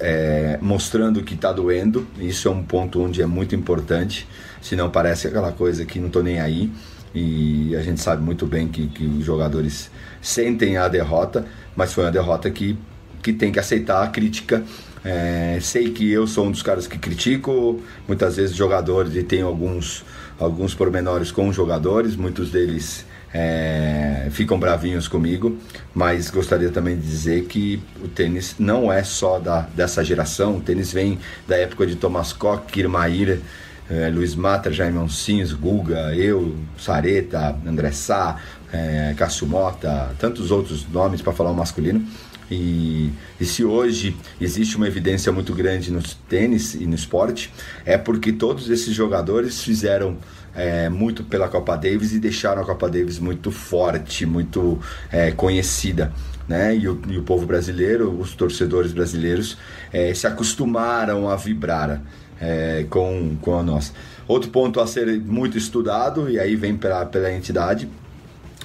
mostrando 0.62 1.24
que 1.24 1.34
está 1.34 1.52
doendo. 1.52 2.06
Isso 2.20 2.48
é 2.48 2.52
um 2.52 2.62
ponto 2.62 3.02
onde 3.02 3.22
é 3.22 3.26
muito 3.26 3.56
importante. 3.56 4.28
Senão 4.62 4.90
parece 4.90 5.28
aquela 5.28 5.52
coisa 5.52 5.86
que 5.86 6.00
não 6.00 6.08
estou 6.08 6.22
nem 6.22 6.40
aí. 6.40 6.72
E 7.14 7.76
a 7.76 7.82
gente 7.82 8.02
sabe 8.02 8.24
muito 8.24 8.46
bem 8.46 8.68
que, 8.68 8.88
que 8.88 9.06
os 9.06 9.24
jogadores 9.24 9.92
sentem 10.22 10.78
a 10.78 10.88
derrota, 10.88 11.46
mas 11.76 11.94
foi 11.94 12.06
uma 12.06 12.12
derrota 12.12 12.50
que, 12.50 12.78
que 13.22 13.32
tem 13.34 13.52
que 13.52 13.60
aceitar 13.60 14.04
a 14.04 14.08
crítica. 14.08 14.64
É, 15.06 15.60
sei 15.62 15.92
que 15.92 16.10
eu 16.12 16.26
sou 16.26 16.48
um 16.48 16.52
dos 16.52 16.64
caras 16.64 16.88
que 16.88 16.98
critico 16.98 17.82
muitas 18.08 18.38
vezes 18.38 18.56
jogadores 18.56 19.16
e 19.16 19.24
tenho 19.24 19.48
alguns 19.48 20.06
alguns 20.40 20.74
pormenores 20.74 21.32
com 21.32 21.48
os 21.48 21.56
jogadores, 21.56 22.16
muitos 22.16 22.50
deles 22.52 23.06
é, 23.34 24.28
ficam 24.32 24.60
bravinhos 24.60 25.08
comigo, 25.08 25.58
mas 25.94 26.30
gostaria 26.30 26.70
também 26.70 26.96
de 26.96 27.02
dizer 27.02 27.46
que 27.46 27.82
o 28.04 28.08
tênis 28.08 28.56
não 28.60 28.92
é 28.92 29.04
só 29.04 29.40
da, 29.40 29.62
dessa 29.76 30.04
geração, 30.04 30.58
o 30.58 30.62
tênis 30.62 30.92
vem 30.94 31.18
da 31.48 31.58
época 31.58 31.88
de 31.88 31.96
Thomas 31.96 32.32
Koch, 32.32 32.64
Kirmair, 32.68 33.40
é, 33.90 34.10
Luiz 34.10 34.36
Mata, 34.36 34.72
Jaime 34.72 34.98
Oncins, 34.98 35.52
Guga, 35.54 36.16
eu, 36.16 36.56
Sareta, 36.78 37.58
André 37.66 37.92
Sá, 37.92 38.40
é, 38.72 39.14
Cássio 39.18 39.48
Mota, 39.48 40.12
tantos 40.18 40.52
outros 40.52 40.88
nomes 40.90 41.22
para 41.22 41.34
falar 41.34 41.52
o 41.52 41.56
masculino. 41.56 42.06
E, 42.52 43.12
e, 43.40 43.46
se 43.46 43.64
hoje 43.64 44.16
existe 44.40 44.76
uma 44.76 44.88
evidência 44.88 45.32
muito 45.32 45.54
grande 45.54 45.92
no 45.92 46.02
tênis 46.28 46.76
e 46.76 46.86
no 46.86 46.94
esporte, 46.94 47.52
é 47.86 47.98
porque 47.98 48.32
todos 48.32 48.70
esses 48.70 48.94
jogadores 48.94 49.64
fizeram 49.64 50.18
é, 50.56 50.90
muito 50.90 51.24
pela 51.24 51.48
Copa 51.48 51.76
Davis 51.76 52.14
e 52.14 52.20
deixaram 52.20 52.62
a 52.62 52.66
Copa 52.66 52.90
Davis 52.90 53.18
muito 53.18 53.50
forte, 53.50 54.26
muito 54.26 54.80
é, 55.12 55.32
conhecida. 55.32 56.14
Né? 56.48 56.76
E, 56.76 56.88
o, 56.88 57.02
e 57.08 57.18
o 57.18 57.24
povo 57.24 57.46
brasileiro, 57.46 58.12
os 58.20 58.36
torcedores 58.36 58.92
brasileiros, 58.92 59.58
é, 59.92 60.14
se 60.14 60.28
acostumaram 60.28 61.30
a 61.30 61.36
vibrar 61.36 62.02
é, 62.40 62.86
com, 62.90 63.36
com 63.42 63.58
a 63.58 63.64
nossa. 63.64 63.92
Outro 64.28 64.50
ponto 64.50 64.80
a 64.80 64.88
ser 64.88 65.20
muito 65.20 65.58
estudado, 65.58 66.30
e 66.30 66.40
aí 66.40 66.56
vem 66.56 66.76
pela, 66.78 67.06
pela 67.06 67.32
entidade, 67.32 67.88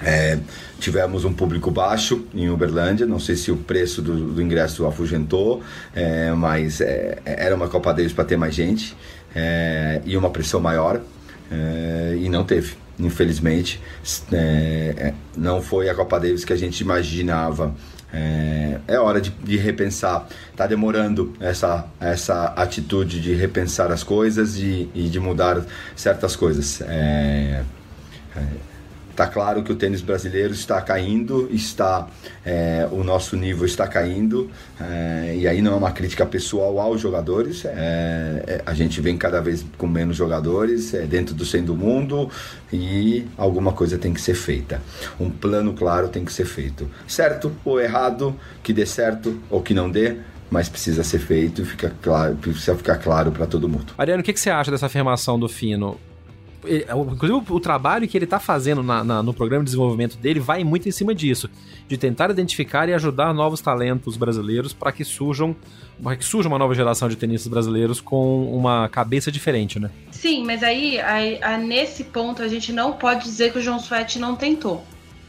É, 0.01 0.39
tivemos 0.79 1.25
um 1.25 1.33
público 1.33 1.69
baixo 1.69 2.25
em 2.33 2.49
Uberlândia, 2.49 3.05
não 3.05 3.19
sei 3.19 3.35
se 3.35 3.51
o 3.51 3.57
preço 3.57 4.01
do, 4.01 4.31
do 4.33 4.41
ingresso 4.41 4.85
afugentou, 4.87 5.61
é, 5.93 6.31
mas 6.31 6.79
é, 6.79 7.19
era 7.25 7.53
uma 7.53 7.67
Copa 7.67 7.93
Davis 7.93 8.13
para 8.13 8.23
ter 8.23 8.37
mais 8.37 8.55
gente 8.55 8.95
é, 9.35 10.01
e 10.05 10.15
uma 10.15 10.29
pressão 10.29 10.61
maior, 10.61 11.01
é, 11.51 12.15
e 12.17 12.29
não 12.29 12.45
teve. 12.45 12.75
Infelizmente, 12.97 13.81
é, 14.31 15.13
não 15.35 15.61
foi 15.61 15.89
a 15.89 15.93
Copa 15.93 16.17
Davis 16.17 16.45
que 16.45 16.53
a 16.53 16.57
gente 16.57 16.79
imaginava. 16.79 17.75
É, 18.11 18.79
é 18.87 18.99
hora 18.99 19.21
de, 19.21 19.29
de, 19.29 19.57
repensar. 19.57 20.27
Está 20.51 20.65
demorando 20.65 21.33
essa, 21.39 21.85
essa 21.99 22.45
atitude 22.55 23.21
de 23.21 23.33
repensar 23.33 23.91
as 23.91 24.03
coisas 24.03 24.57
e, 24.57 24.89
e 24.95 25.09
de 25.09 25.19
mudar 25.19 25.63
certas 25.95 26.35
coisas. 26.35 26.81
É, 26.81 27.63
é, 28.35 28.41
Está 29.19 29.27
claro 29.27 29.63
que 29.63 29.71
o 29.73 29.75
tênis 29.75 29.99
brasileiro 29.99 30.53
está 30.53 30.81
caindo, 30.81 31.49
está 31.51 32.07
é, 32.45 32.87
o 32.89 33.03
nosso 33.03 33.35
nível 33.35 33.65
está 33.65 33.85
caindo, 33.85 34.49
é, 34.79 35.35
e 35.37 35.45
aí 35.45 35.61
não 35.61 35.73
é 35.73 35.75
uma 35.75 35.91
crítica 35.91 36.25
pessoal 36.25 36.79
aos 36.79 37.01
jogadores. 37.01 37.65
É, 37.65 38.43
é 38.47 38.61
a 38.65 38.73
gente 38.73 39.01
vem 39.01 39.17
cada 39.17 39.41
vez 39.41 39.65
com 39.77 39.87
menos 39.87 40.15
jogadores 40.15 40.93
é, 40.93 41.01
dentro 41.01 41.35
do 41.35 41.45
centro 41.45 41.73
do 41.73 41.75
mundo 41.75 42.31
e 42.71 43.27
alguma 43.37 43.73
coisa 43.73 43.97
tem 43.97 44.13
que 44.13 44.21
ser 44.21 44.35
feita. 44.35 44.81
Um 45.19 45.29
plano 45.29 45.73
claro 45.73 46.07
tem 46.07 46.23
que 46.23 46.31
ser 46.31 46.45
feito. 46.45 46.89
Certo 47.05 47.51
ou 47.65 47.77
errado, 47.77 48.33
que 48.63 48.71
dê 48.71 48.85
certo 48.85 49.37
ou 49.49 49.61
que 49.61 49.73
não 49.73 49.91
dê, 49.91 50.15
mas 50.49 50.69
precisa 50.69 51.03
ser 51.03 51.19
feito 51.19 51.61
e 51.61 51.65
fica 51.65 51.93
claro, 52.01 52.37
precisa 52.37 52.73
ficar 52.73 52.95
claro 52.95 53.33
para 53.33 53.45
todo 53.45 53.67
mundo. 53.67 53.93
Ariano, 53.97 54.21
o 54.21 54.23
que, 54.23 54.31
que 54.31 54.39
você 54.39 54.49
acha 54.49 54.71
dessa 54.71 54.85
afirmação 54.85 55.37
do 55.37 55.49
Fino? 55.49 55.99
Inclusive, 57.13 57.45
o, 57.49 57.59
trabalho 57.59 58.07
que 58.07 58.17
ele 58.17 58.25
está 58.25 58.39
fazendo 58.39 58.83
na, 58.83 59.03
na, 59.03 59.23
no 59.23 59.33
programa 59.33 59.63
de 59.63 59.67
desenvolvimento 59.67 60.17
dele 60.17 60.39
vai 60.39 60.63
muito 60.63 60.89
em 60.89 60.91
cima 60.91 61.15
disso, 61.15 61.49
de 61.87 61.97
tentar 61.97 62.29
identificar 62.29 62.89
e 62.89 62.93
ajudar 62.93 63.33
novos 63.33 63.61
talentos 63.61 64.17
brasileiros 64.17 64.73
para 64.73 64.91
que 64.91 65.05
surjam 65.05 65.55
para 66.01 66.15
que 66.15 66.23
surja 66.23 66.47
uma 66.47 66.57
nova 66.57 66.73
geração 66.73 67.09
de 67.09 67.17
tenistas 67.17 67.49
brasileiros 67.49 67.99
com 67.99 68.45
uma 68.55 68.87
cabeça 68.87 69.29
diferente, 69.31 69.79
né? 69.79 69.89
Sim, 70.11 70.45
mas 70.45 70.63
aí, 70.63 70.99
aí, 71.01 71.39
nesse 71.65 72.05
ponto 72.05 72.41
a 72.41 72.47
gente 72.47 72.71
não 72.71 72.93
pode 72.93 73.23
dizer 73.23 73.51
que 73.51 73.59
o 73.59 73.61
João 73.61 73.79
Sweat 73.79 74.17
não 74.17 74.35
tentou, 74.35 74.83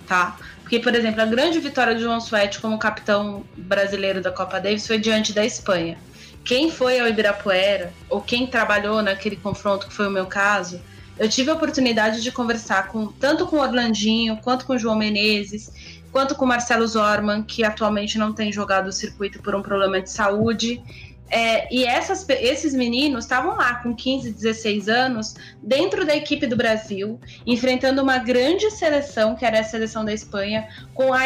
tá? 0.07 0.37
Porque, 0.63 0.79
por 0.79 0.95
exemplo, 0.95 1.21
a 1.21 1.27
grande 1.27 1.59
vitória 1.59 1.95
do 1.95 2.01
João 2.01 2.21
Sweat 2.21 2.61
como 2.61 2.79
capitão 2.79 3.45
brasileiro 3.57 4.23
da 4.23 4.31
Copa 4.31 4.61
Davis 4.61 4.87
foi 4.87 4.99
diante 4.99 5.33
da 5.33 5.45
Espanha. 5.45 5.99
Quem 6.45 6.71
foi 6.71 7.01
ao 7.01 7.09
Ibirapuera, 7.09 7.93
ou 8.09 8.21
quem 8.21 8.47
trabalhou 8.47 9.03
naquele 9.03 9.37
confronto, 9.37 9.89
que 9.89 9.93
foi 9.93 10.07
o 10.07 10.11
meu 10.11 10.27
caso, 10.27 10.81
eu 11.21 11.29
tive 11.29 11.51
a 11.51 11.55
oportunidade 11.55 12.23
de 12.23 12.33
conversar 12.33 12.89
com 12.89 13.07
tanto 13.09 13.47
com 13.47 13.57
o 13.57 13.61
Orlandinho, 13.61 14.39
quanto 14.39 14.65
com 14.65 14.73
o 14.73 14.79
João 14.79 14.97
Menezes, 14.97 15.71
quanto 16.11 16.35
com 16.35 16.47
o 16.47 16.49
Marcelo 16.49 16.87
Zorman, 16.87 17.43
que 17.43 17.63
atualmente 17.63 18.17
não 18.17 18.33
tem 18.33 18.51
jogado 18.51 18.87
o 18.87 18.93
circuito 18.93 19.43
por 19.43 19.55
um 19.55 19.61
problema 19.61 20.01
de 20.01 20.11
saúde. 20.11 20.83
É, 21.31 21.73
e 21.73 21.85
essas, 21.85 22.29
esses 22.29 22.75
meninos 22.75 23.25
estavam 23.25 23.57
lá 23.57 23.77
com 23.77 23.95
15, 23.95 24.33
16 24.33 24.89
anos, 24.89 25.35
dentro 25.63 26.05
da 26.05 26.17
equipe 26.17 26.47
do 26.47 26.57
Brasil, 26.57 27.21
enfrentando 27.47 28.03
uma 28.03 28.19
grande 28.19 28.69
seleção, 28.73 29.37
que 29.37 29.45
era 29.45 29.61
a 29.61 29.65
seleção 29.65 30.05
da 30.05 30.13
Espanha, 30.13 30.69
com 30.93 31.15
a, 31.15 31.21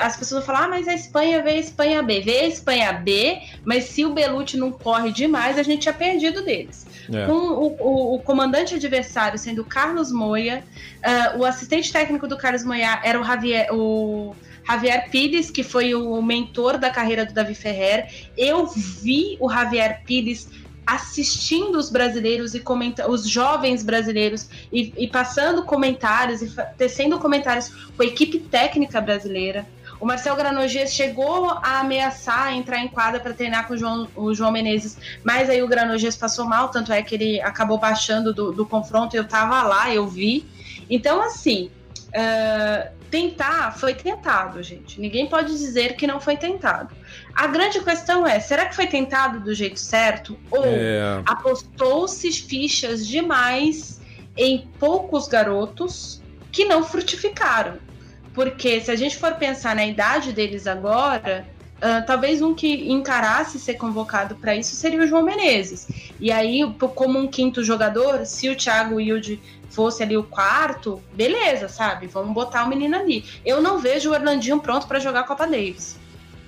as 0.00 0.16
pessoas 0.16 0.44
falam, 0.44 0.64
ah, 0.64 0.68
mas 0.68 0.86
a 0.86 0.92
Espanha 0.92 1.42
vê 1.42 1.52
a 1.52 1.58
Espanha 1.58 2.02
B, 2.02 2.20
vê 2.20 2.40
a 2.40 2.46
Espanha 2.46 2.92
B, 2.92 3.40
mas 3.64 3.84
se 3.84 4.04
o 4.04 4.12
Belucci 4.12 4.58
não 4.58 4.70
corre 4.70 5.10
demais, 5.10 5.58
a 5.58 5.62
gente 5.62 5.82
tinha 5.82 5.94
perdido 5.94 6.44
deles. 6.44 6.86
É. 7.12 7.26
Com 7.26 7.32
o, 7.32 7.76
o, 7.80 8.14
o, 8.16 8.18
comandante 8.20 8.74
adversário 8.74 9.38
sendo 9.38 9.64
Carlos 9.64 10.12
Moia, 10.12 10.62
uh, 10.98 11.38
o 11.38 11.44
assistente 11.44 11.90
técnico 11.90 12.28
do 12.28 12.36
Carlos 12.36 12.62
Moia 12.62 13.00
era 13.02 13.20
o 13.20 13.24
Javier, 13.24 13.68
o 13.72 14.34
Javier 14.66 15.10
Pires, 15.10 15.50
que 15.50 15.62
foi 15.62 15.94
o 15.94 16.20
mentor 16.22 16.78
da 16.78 16.90
carreira 16.90 17.24
do 17.24 17.32
Davi 17.32 17.54
Ferrer. 17.54 18.28
Eu 18.36 18.66
vi 18.66 19.36
o 19.40 19.50
Javier 19.50 20.02
Pires 20.04 20.48
assistindo 20.86 21.78
os 21.78 21.88
brasileiros 21.88 22.54
e 22.54 22.60
comenta 22.60 23.08
os 23.08 23.28
jovens 23.28 23.82
brasileiros 23.82 24.48
e, 24.72 24.92
e 24.96 25.06
passando 25.06 25.62
comentários 25.62 26.42
e 26.42 26.52
tecendo 26.76 27.18
comentários 27.18 27.68
com 27.96 28.02
a 28.02 28.06
equipe 28.06 28.40
técnica 28.40 29.00
brasileira. 29.00 29.66
O 30.00 30.06
Marcel 30.06 30.34
Granogias 30.34 30.92
chegou 30.92 31.50
a 31.50 31.80
ameaçar 31.80 32.54
entrar 32.54 32.80
em 32.80 32.88
quadra 32.88 33.20
para 33.20 33.34
treinar 33.34 33.68
com 33.68 33.74
o 33.74 33.76
João, 33.76 34.08
o 34.16 34.34
João 34.34 34.50
Menezes, 34.50 34.96
mas 35.22 35.50
aí 35.50 35.62
o 35.62 35.68
Granogias 35.68 36.16
passou 36.16 36.46
mal, 36.46 36.70
tanto 36.70 36.90
é 36.90 37.02
que 37.02 37.14
ele 37.14 37.40
acabou 37.42 37.76
baixando 37.76 38.32
do, 38.32 38.50
do 38.50 38.64
confronto. 38.64 39.14
Eu 39.14 39.28
tava 39.28 39.62
lá, 39.62 39.94
eu 39.94 40.08
vi. 40.08 40.46
Então, 40.88 41.22
assim, 41.22 41.70
uh, 42.08 42.99
tentar 43.10 43.76
foi 43.76 43.94
tentado, 43.94 44.62
gente. 44.62 45.00
Ninguém 45.00 45.26
pode 45.26 45.48
dizer 45.48 45.96
que 45.96 46.06
não 46.06 46.20
foi 46.20 46.36
tentado. 46.36 46.94
A 47.34 47.46
grande 47.46 47.80
questão 47.80 48.26
é: 48.26 48.38
será 48.40 48.66
que 48.66 48.76
foi 48.76 48.86
tentado 48.86 49.40
do 49.40 49.52
jeito 49.52 49.78
certo? 49.78 50.38
Ou 50.50 50.64
é... 50.64 51.22
apostou-se 51.26 52.30
fichas 52.32 53.06
demais 53.06 54.00
em 54.36 54.68
poucos 54.78 55.26
garotos 55.28 56.22
que 56.52 56.64
não 56.64 56.84
frutificaram? 56.84 57.78
Porque 58.32 58.80
se 58.80 58.90
a 58.90 58.96
gente 58.96 59.16
for 59.16 59.34
pensar 59.34 59.74
na 59.74 59.84
idade 59.84 60.32
deles 60.32 60.66
agora, 60.66 61.46
uh, 61.80 62.06
talvez 62.06 62.40
um 62.42 62.54
que 62.54 62.90
encarasse 62.90 63.58
ser 63.58 63.74
convocado 63.74 64.34
para 64.36 64.54
isso 64.54 64.76
seria 64.76 65.02
o 65.02 65.06
João 65.06 65.22
Menezes. 65.22 65.88
E 66.20 66.30
aí, 66.30 66.62
como 66.94 67.18
um 67.18 67.26
quinto 67.26 67.64
jogador, 67.64 68.24
se 68.26 68.48
o 68.48 68.56
Thiago 68.56 68.96
Wilde 68.96 69.40
fosse 69.70 70.02
ali 70.02 70.16
o 70.16 70.22
quarto, 70.22 71.02
beleza, 71.14 71.68
sabe? 71.68 72.06
Vamos 72.06 72.34
botar 72.34 72.64
o 72.64 72.68
menino 72.68 72.96
ali. 72.96 73.24
Eu 73.44 73.62
não 73.62 73.78
vejo 73.78 74.10
o 74.10 74.12
Orlandinho 74.12 74.60
pronto 74.60 74.86
para 74.86 74.98
jogar 74.98 75.20
a 75.20 75.24
Copa 75.24 75.46
Davis. 75.46 75.98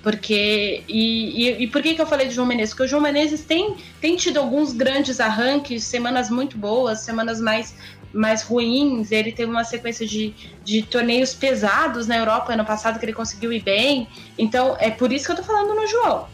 Porque. 0.02 0.82
E, 0.88 1.46
e, 1.46 1.62
e, 1.62 1.66
por 1.68 1.80
que, 1.80 1.94
que 1.94 2.02
eu 2.02 2.06
falei 2.06 2.26
de 2.26 2.34
João 2.34 2.46
Menezes? 2.46 2.70
Porque 2.70 2.82
o 2.84 2.88
João 2.88 3.02
Menezes 3.02 3.44
tem, 3.44 3.76
tem 4.00 4.16
tido 4.16 4.38
alguns 4.38 4.72
grandes 4.72 5.20
arranques, 5.20 5.84
semanas 5.84 6.28
muito 6.28 6.58
boas, 6.58 7.00
semanas 7.00 7.40
mais 7.40 7.74
mais 8.12 8.42
ruins. 8.42 9.10
Ele 9.10 9.32
teve 9.32 9.50
uma 9.50 9.64
sequência 9.64 10.06
de, 10.06 10.34
de 10.64 10.82
torneios 10.82 11.34
pesados 11.34 12.06
na 12.06 12.16
Europa 12.16 12.52
ano 12.52 12.64
passado 12.64 12.98
que 12.98 13.04
ele 13.04 13.12
conseguiu 13.12 13.52
ir 13.52 13.62
bem. 13.62 14.08
Então, 14.38 14.76
é 14.78 14.90
por 14.90 15.12
isso 15.12 15.26
que 15.26 15.32
eu 15.32 15.36
tô 15.36 15.42
falando 15.42 15.74
no 15.74 15.86
João. 15.86 16.28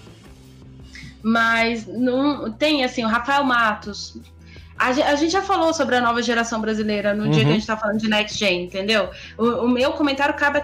Mas 1.22 1.86
não 1.86 2.50
tem 2.50 2.84
assim, 2.84 3.04
o 3.04 3.08
Rafael 3.08 3.44
Matos, 3.44 4.16
a, 4.78 5.14
gente 5.16 5.32
já 5.32 5.42
falou 5.42 5.74
sobre 5.74 5.96
a 5.96 6.00
nova 6.00 6.22
geração 6.22 6.60
brasileira 6.60 7.12
no 7.12 7.24
uhum. 7.24 7.30
dia 7.30 7.40
que 7.40 7.46
a 7.46 7.48
uhum. 7.48 7.54
gente 7.54 7.66
tá 7.66 7.76
falando 7.76 7.98
de 7.98 8.08
Next 8.08 8.38
Gen, 8.38 8.64
entendeu? 8.64 9.10
O, 9.36 9.64
o 9.64 9.68
meu 9.68 9.92
comentário 9.92 10.34
cabe. 10.34 10.62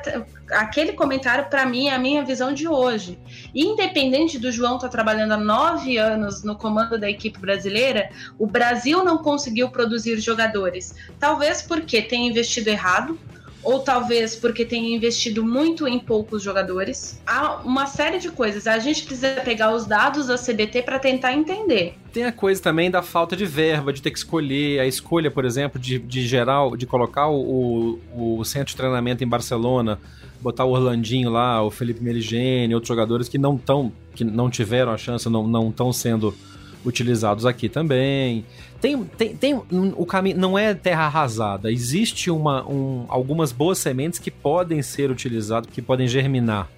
Aquele 0.53 0.93
comentário, 0.93 1.47
para 1.47 1.66
mim, 1.66 1.89
é 1.89 1.95
a 1.95 1.99
minha 1.99 2.24
visão 2.24 2.53
de 2.53 2.69
hoje. 2.69 3.19
Independente 3.55 4.39
do 4.39 4.53
João 4.53 4.77
estar 4.77 4.89
tá 4.89 4.93
trabalhando 4.93 5.32
há 5.32 5.36
nove 5.36 5.97
anos 5.97 6.45
no 6.45 6.55
comando 6.55 6.99
da 6.99 7.11
equipe 7.11 7.39
brasileira, 7.39 8.11
o 8.39 8.47
Brasil 8.47 9.03
não 9.03 9.19
conseguiu 9.19 9.70
produzir 9.70 10.20
jogadores. 10.20 10.95
Talvez 11.19 11.62
porque 11.62 12.01
tenha 12.01 12.28
investido 12.28 12.70
errado, 12.70 13.19
ou 13.65 13.81
talvez 13.81 14.36
porque 14.36 14.65
tenha 14.65 14.95
investido 14.95 15.45
muito 15.45 15.89
em 15.89 15.99
poucos 15.99 16.43
jogadores. 16.43 17.20
Há 17.27 17.62
uma 17.65 17.86
série 17.86 18.19
de 18.19 18.31
coisas. 18.31 18.66
A 18.66 18.78
gente 18.78 19.05
precisa 19.05 19.41
pegar 19.45 19.74
os 19.74 19.86
dados 19.86 20.27
da 20.27 20.36
CBT 20.36 20.82
para 20.82 20.99
tentar 20.99 21.32
entender. 21.32 21.95
Tem 22.12 22.24
a 22.24 22.32
coisa 22.32 22.62
também 22.62 22.91
da 22.91 23.03
falta 23.03 23.35
de 23.35 23.47
verba, 23.47 23.93
de 23.93 24.01
ter 24.01 24.11
que 24.11 24.19
escolher. 24.19 24.81
A 24.81 24.86
escolha, 24.86 25.31
por 25.31 25.45
exemplo, 25.45 25.81
de, 25.81 25.99
de 25.99 26.27
geral, 26.27 26.77
de 26.77 26.86
colocar 26.86 27.28
o, 27.28 27.99
o 28.15 28.45
centro 28.45 28.69
de 28.69 28.77
treinamento 28.77 29.24
em 29.24 29.27
Barcelona, 29.27 29.99
botar 30.41 30.65
o 30.65 30.70
Orlandinho 30.70 31.31
lá, 31.31 31.62
o 31.62 31.70
Felipe 31.70 32.05
Meligeni, 32.05 32.74
outros 32.74 32.89
jogadores 32.89 33.28
que 33.28 33.39
não 33.39 33.57
estão, 33.57 33.91
que 34.15 34.23
não 34.23 34.51
tiveram 34.51 34.93
a 34.93 34.99
chance, 34.99 35.28
não 35.28 35.70
estão 35.70 35.93
sendo 35.93 36.35
utilizados 36.85 37.47
aqui 37.47 37.69
também. 37.69 38.45
Tem, 38.85 39.02
tem, 39.02 39.35
tem 39.35 39.55
o 39.97 40.05
caminho 40.05 40.36
não 40.36 40.59
é 40.59 40.74
terra 40.74 41.06
arrasada. 41.06 41.73
Existe 41.73 42.31
uma, 42.31 42.69
um, 42.69 43.06
algumas 43.09 43.51
boas 43.51 43.78
sementes 43.78 44.19
que 44.19 44.31
podem 44.31 44.82
ser 44.82 45.11
utilizadas, 45.11 45.70
que 45.73 45.81
podem 45.81 46.06
germinar 46.06 46.69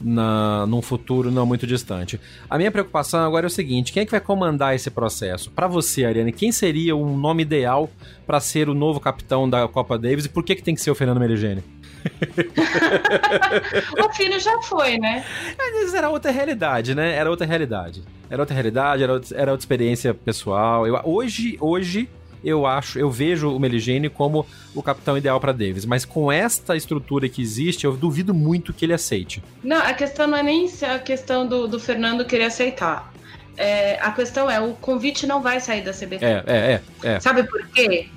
na, 0.00 0.64
num 0.66 0.80
futuro 0.80 1.30
não 1.30 1.44
muito 1.44 1.66
distante. 1.66 2.18
A 2.48 2.56
minha 2.56 2.70
preocupação 2.70 3.20
agora 3.20 3.44
é 3.44 3.48
o 3.48 3.50
seguinte: 3.50 3.92
quem 3.92 4.04
é 4.04 4.06
que 4.06 4.10
vai 4.10 4.22
comandar 4.22 4.74
esse 4.74 4.90
processo? 4.90 5.50
Para 5.50 5.66
você, 5.66 6.06
Ariane, 6.06 6.32
quem 6.32 6.50
seria 6.50 6.96
o 6.96 7.14
nome 7.14 7.42
ideal 7.42 7.90
para 8.26 8.40
ser 8.40 8.70
o 8.70 8.74
novo 8.74 8.98
capitão 8.98 9.50
da 9.50 9.68
Copa 9.68 9.98
Davis 9.98 10.24
e 10.24 10.30
por 10.30 10.42
que, 10.42 10.54
que 10.54 10.62
tem 10.62 10.74
que 10.74 10.80
ser 10.80 10.90
o 10.90 10.94
Fernando 10.94 11.20
Meligeni? 11.20 11.62
o 14.04 14.12
filho 14.12 14.38
já 14.40 14.60
foi, 14.62 14.98
né? 14.98 15.24
Mas 15.56 15.94
era 15.94 16.08
outra 16.08 16.30
realidade, 16.30 16.94
né? 16.94 17.14
Era 17.14 17.30
outra 17.30 17.46
realidade. 17.46 18.02
Era 18.30 18.42
outra 18.42 18.54
realidade, 18.54 19.02
era 19.02 19.12
outra, 19.12 19.36
era 19.36 19.52
outra 19.52 19.62
experiência 19.62 20.12
pessoal. 20.12 20.86
Eu, 20.86 21.00
hoje, 21.04 21.56
hoje, 21.60 22.08
eu 22.44 22.66
acho, 22.66 22.98
eu 22.98 23.10
vejo 23.10 23.54
o 23.54 23.58
Meligeni 23.58 24.08
como 24.08 24.46
o 24.74 24.82
capitão 24.82 25.16
ideal 25.16 25.40
para 25.40 25.52
Davis, 25.52 25.84
mas 25.84 26.04
com 26.04 26.30
esta 26.30 26.76
estrutura 26.76 27.28
que 27.28 27.42
existe, 27.42 27.84
eu 27.84 27.96
duvido 27.96 28.34
muito 28.34 28.72
que 28.72 28.84
ele 28.84 28.92
aceite. 28.92 29.42
Não, 29.62 29.78
a 29.78 29.92
questão 29.92 30.26
não 30.26 30.38
é 30.38 30.42
nem 30.42 30.68
a 30.82 30.98
questão 30.98 31.46
do, 31.46 31.66
do 31.66 31.80
Fernando 31.80 32.24
querer 32.24 32.44
aceitar. 32.44 33.12
É, 33.56 33.98
a 34.00 34.12
questão 34.12 34.48
é, 34.48 34.60
o 34.60 34.74
convite 34.74 35.26
não 35.26 35.42
vai 35.42 35.58
sair 35.58 35.82
da 35.82 35.92
CBT. 35.92 36.24
É, 36.24 36.44
é, 36.46 36.80
é. 37.02 37.02
é. 37.02 37.20
Sabe 37.20 37.42
por 37.42 37.66
quê? 37.68 38.08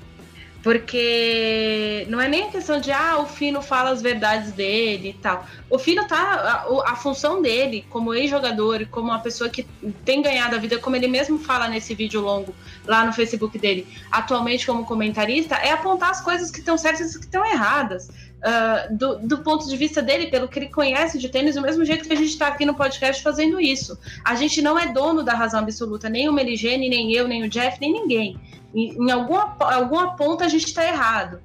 Porque 0.62 2.06
não 2.08 2.20
é 2.20 2.28
nem 2.28 2.44
a 2.44 2.48
questão 2.48 2.80
de, 2.80 2.92
ah, 2.92 3.18
o 3.18 3.26
Fino 3.26 3.60
fala 3.60 3.90
as 3.90 4.00
verdades 4.00 4.52
dele 4.52 5.10
e 5.10 5.14
tal. 5.14 5.44
O 5.68 5.78
Fino 5.78 6.06
tá. 6.06 6.66
A, 6.86 6.92
a 6.92 6.96
função 6.96 7.42
dele, 7.42 7.84
como 7.90 8.14
ex-jogador 8.14 8.82
e 8.82 8.86
como 8.86 9.08
uma 9.08 9.18
pessoa 9.18 9.50
que 9.50 9.66
tem 10.04 10.22
ganhado 10.22 10.54
a 10.54 10.58
vida, 10.58 10.78
como 10.78 10.94
ele 10.94 11.08
mesmo 11.08 11.38
fala 11.38 11.66
nesse 11.66 11.94
vídeo 11.94 12.20
longo 12.20 12.54
lá 12.86 13.04
no 13.04 13.12
Facebook 13.12 13.58
dele, 13.58 13.86
atualmente 14.10 14.64
como 14.64 14.84
comentarista, 14.84 15.56
é 15.56 15.72
apontar 15.72 16.10
as 16.10 16.20
coisas 16.20 16.50
que 16.50 16.60
estão 16.60 16.78
certas 16.78 17.14
e 17.14 17.18
que 17.18 17.24
estão 17.24 17.44
erradas. 17.44 18.08
Uh, 18.42 18.96
do, 18.96 19.18
do, 19.20 19.38
ponto 19.38 19.68
de 19.68 19.76
vista 19.76 20.02
dele, 20.02 20.26
pelo 20.26 20.48
que 20.48 20.58
ele 20.58 20.68
conhece 20.68 21.16
de 21.16 21.28
tênis, 21.28 21.54
do 21.54 21.62
mesmo 21.62 21.84
jeito 21.84 22.04
que 22.04 22.12
a 22.12 22.16
gente 22.16 22.30
está 22.30 22.48
aqui 22.48 22.64
no 22.66 22.74
podcast 22.74 23.22
fazendo 23.22 23.60
isso. 23.60 23.96
A 24.24 24.34
gente 24.34 24.60
não 24.60 24.76
é 24.76 24.92
dono 24.92 25.22
da 25.22 25.32
razão 25.32 25.60
absoluta, 25.60 26.08
nem 26.08 26.28
o 26.28 26.32
Meligene, 26.32 26.88
nem 26.88 27.12
eu, 27.12 27.28
nem 27.28 27.44
o 27.44 27.48
Jeff, 27.48 27.80
nem 27.80 27.92
ninguém. 27.92 28.36
Em, 28.74 29.10
alguma, 29.10 29.56
alguma 29.60 30.16
ponta 30.16 30.44
a 30.44 30.48
gente 30.48 30.66
está 30.66 30.84
errado. 30.84 31.40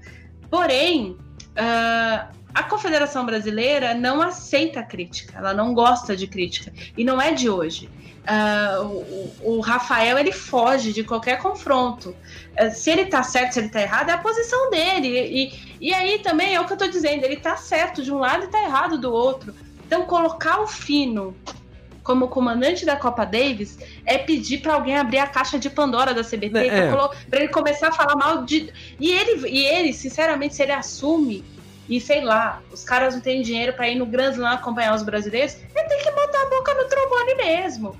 Porém, 0.49 1.17
uh, 1.51 2.37
a 2.53 2.63
Confederação 2.63 3.25
Brasileira 3.25 3.93
não 3.93 4.21
aceita 4.21 4.81
crítica, 4.81 5.37
ela 5.37 5.53
não 5.53 5.73
gosta 5.73 6.15
de 6.15 6.27
crítica. 6.27 6.71
E 6.97 7.03
não 7.03 7.21
é 7.21 7.33
de 7.33 7.49
hoje. 7.49 7.89
Uh, 8.27 8.83
o, 9.41 9.57
o, 9.57 9.59
Rafael 9.61 10.17
ele 10.17 10.33
foge 10.33 10.91
de 10.91 11.03
qualquer 11.03 11.39
confronto. 11.39 12.09
Uh, 12.59 12.71
se 12.73 12.89
ele 12.89 13.05
tá 13.05 13.23
certo, 13.23 13.53
se 13.53 13.59
ele 13.59 13.69
tá 13.69 13.81
errado, 13.81 14.09
é 14.09 14.13
a 14.13 14.17
posição 14.17 14.69
dele. 14.69 15.07
E, 15.17 15.77
e 15.79 15.93
aí 15.93 16.19
também 16.19 16.55
é 16.55 16.59
o 16.59 16.65
que 16.65 16.73
eu 16.73 16.77
tô 16.77 16.87
dizendo, 16.87 17.23
ele 17.23 17.37
tá 17.37 17.55
certo 17.55 18.03
de 18.03 18.11
um 18.11 18.17
lado 18.17 18.45
e 18.45 18.47
tá 18.47 18.61
errado 18.61 18.97
do 18.97 19.11
outro. 19.11 19.53
Então, 19.85 20.05
colocar 20.05 20.59
o 20.59 20.67
Fino 20.67 21.33
como 22.07 22.29
comandante 22.29 22.85
da 22.85 22.95
Copa 22.95 23.25
Davis 23.25 23.77
é 24.05 24.17
pedir 24.17 24.59
para 24.59 24.75
alguém 24.75 24.95
abrir 24.95 25.17
a 25.17 25.27
caixa 25.27 25.59
de 25.59 25.69
Pandora 25.69 26.13
da 26.13 26.23
CBT 26.23 26.57
é. 26.57 26.89
para 27.29 27.39
ele 27.41 27.49
começar 27.49 27.89
a 27.89 27.91
falar 27.91 28.15
mal 28.15 28.45
de. 28.45 28.71
E 28.97 29.11
ele, 29.11 29.45
e 29.49 29.65
ele, 29.65 29.91
sinceramente, 29.91 30.55
se 30.55 30.63
ele 30.63 30.71
assume 30.71 31.43
e 31.89 31.99
sei 31.99 32.21
lá, 32.21 32.61
os 32.71 32.85
caras 32.85 33.13
não 33.13 33.21
têm 33.21 33.41
dinheiro 33.41 33.73
para 33.73 33.89
ir 33.89 33.95
no 33.95 34.05
Grand 34.05 34.31
Slam 34.31 34.53
acompanhar 34.53 34.95
os 34.95 35.03
brasileiros, 35.03 35.57
ele 35.75 35.87
tem 35.87 36.01
que 36.01 36.11
botar 36.11 36.43
a 36.43 36.49
boca 36.49 36.73
no 36.73 36.85
trombone 36.85 37.35
mesmo. 37.35 37.95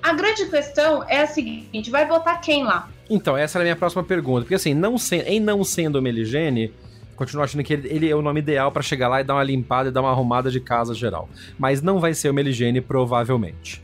A 0.00 0.12
grande 0.12 0.46
questão 0.46 1.04
é 1.08 1.22
a 1.22 1.26
seguinte: 1.26 1.90
vai 1.90 2.06
botar 2.06 2.36
quem 2.36 2.62
lá? 2.62 2.88
Então, 3.08 3.36
essa 3.36 3.58
era 3.58 3.64
a 3.64 3.66
minha 3.66 3.76
próxima 3.76 4.04
pergunta. 4.04 4.42
Porque 4.42 4.54
assim, 4.54 4.74
não 4.74 4.96
se, 4.96 5.16
em 5.16 5.40
não 5.40 5.64
sendo 5.64 6.00
Meligene, 6.00 6.72
continuo 7.20 7.44
achando 7.44 7.62
que 7.62 7.74
ele, 7.74 7.88
ele 7.88 8.08
é 8.08 8.16
o 8.16 8.22
nome 8.22 8.40
ideal 8.40 8.72
para 8.72 8.80
chegar 8.80 9.06
lá 9.06 9.20
e 9.20 9.24
dar 9.24 9.34
uma 9.34 9.42
limpada 9.42 9.90
e 9.90 9.92
dar 9.92 10.00
uma 10.00 10.10
arrumada 10.10 10.50
de 10.50 10.58
casa 10.58 10.94
geral. 10.94 11.28
Mas 11.58 11.82
não 11.82 12.00
vai 12.00 12.14
ser 12.14 12.30
o 12.30 12.34
Meligene, 12.34 12.80
provavelmente. 12.80 13.82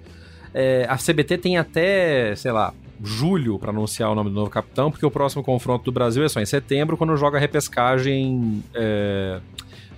É, 0.55 0.87
a 0.89 0.97
CBT 0.97 1.37
tem 1.37 1.59
até, 1.59 2.35
sei 2.35 2.51
lá, 2.51 2.73
julho 3.05 3.59
para 3.59 3.71
anunciar 3.71 4.11
o 4.11 4.15
nome 4.15 4.31
do 4.31 4.37
novo 4.37 4.51
capitão, 4.51 4.91
porque 4.91 5.05
o 5.05 5.11
próximo 5.11 5.45
confronto 5.45 5.85
do 5.85 5.93
Brasil 5.93 6.25
é 6.25 6.31
só 6.31 6.41
em 6.41 6.47
setembro, 6.47 6.97
quando 6.97 7.15
joga 7.15 7.37
a 7.37 7.41
repescagem 7.41 8.65
é, 8.75 9.39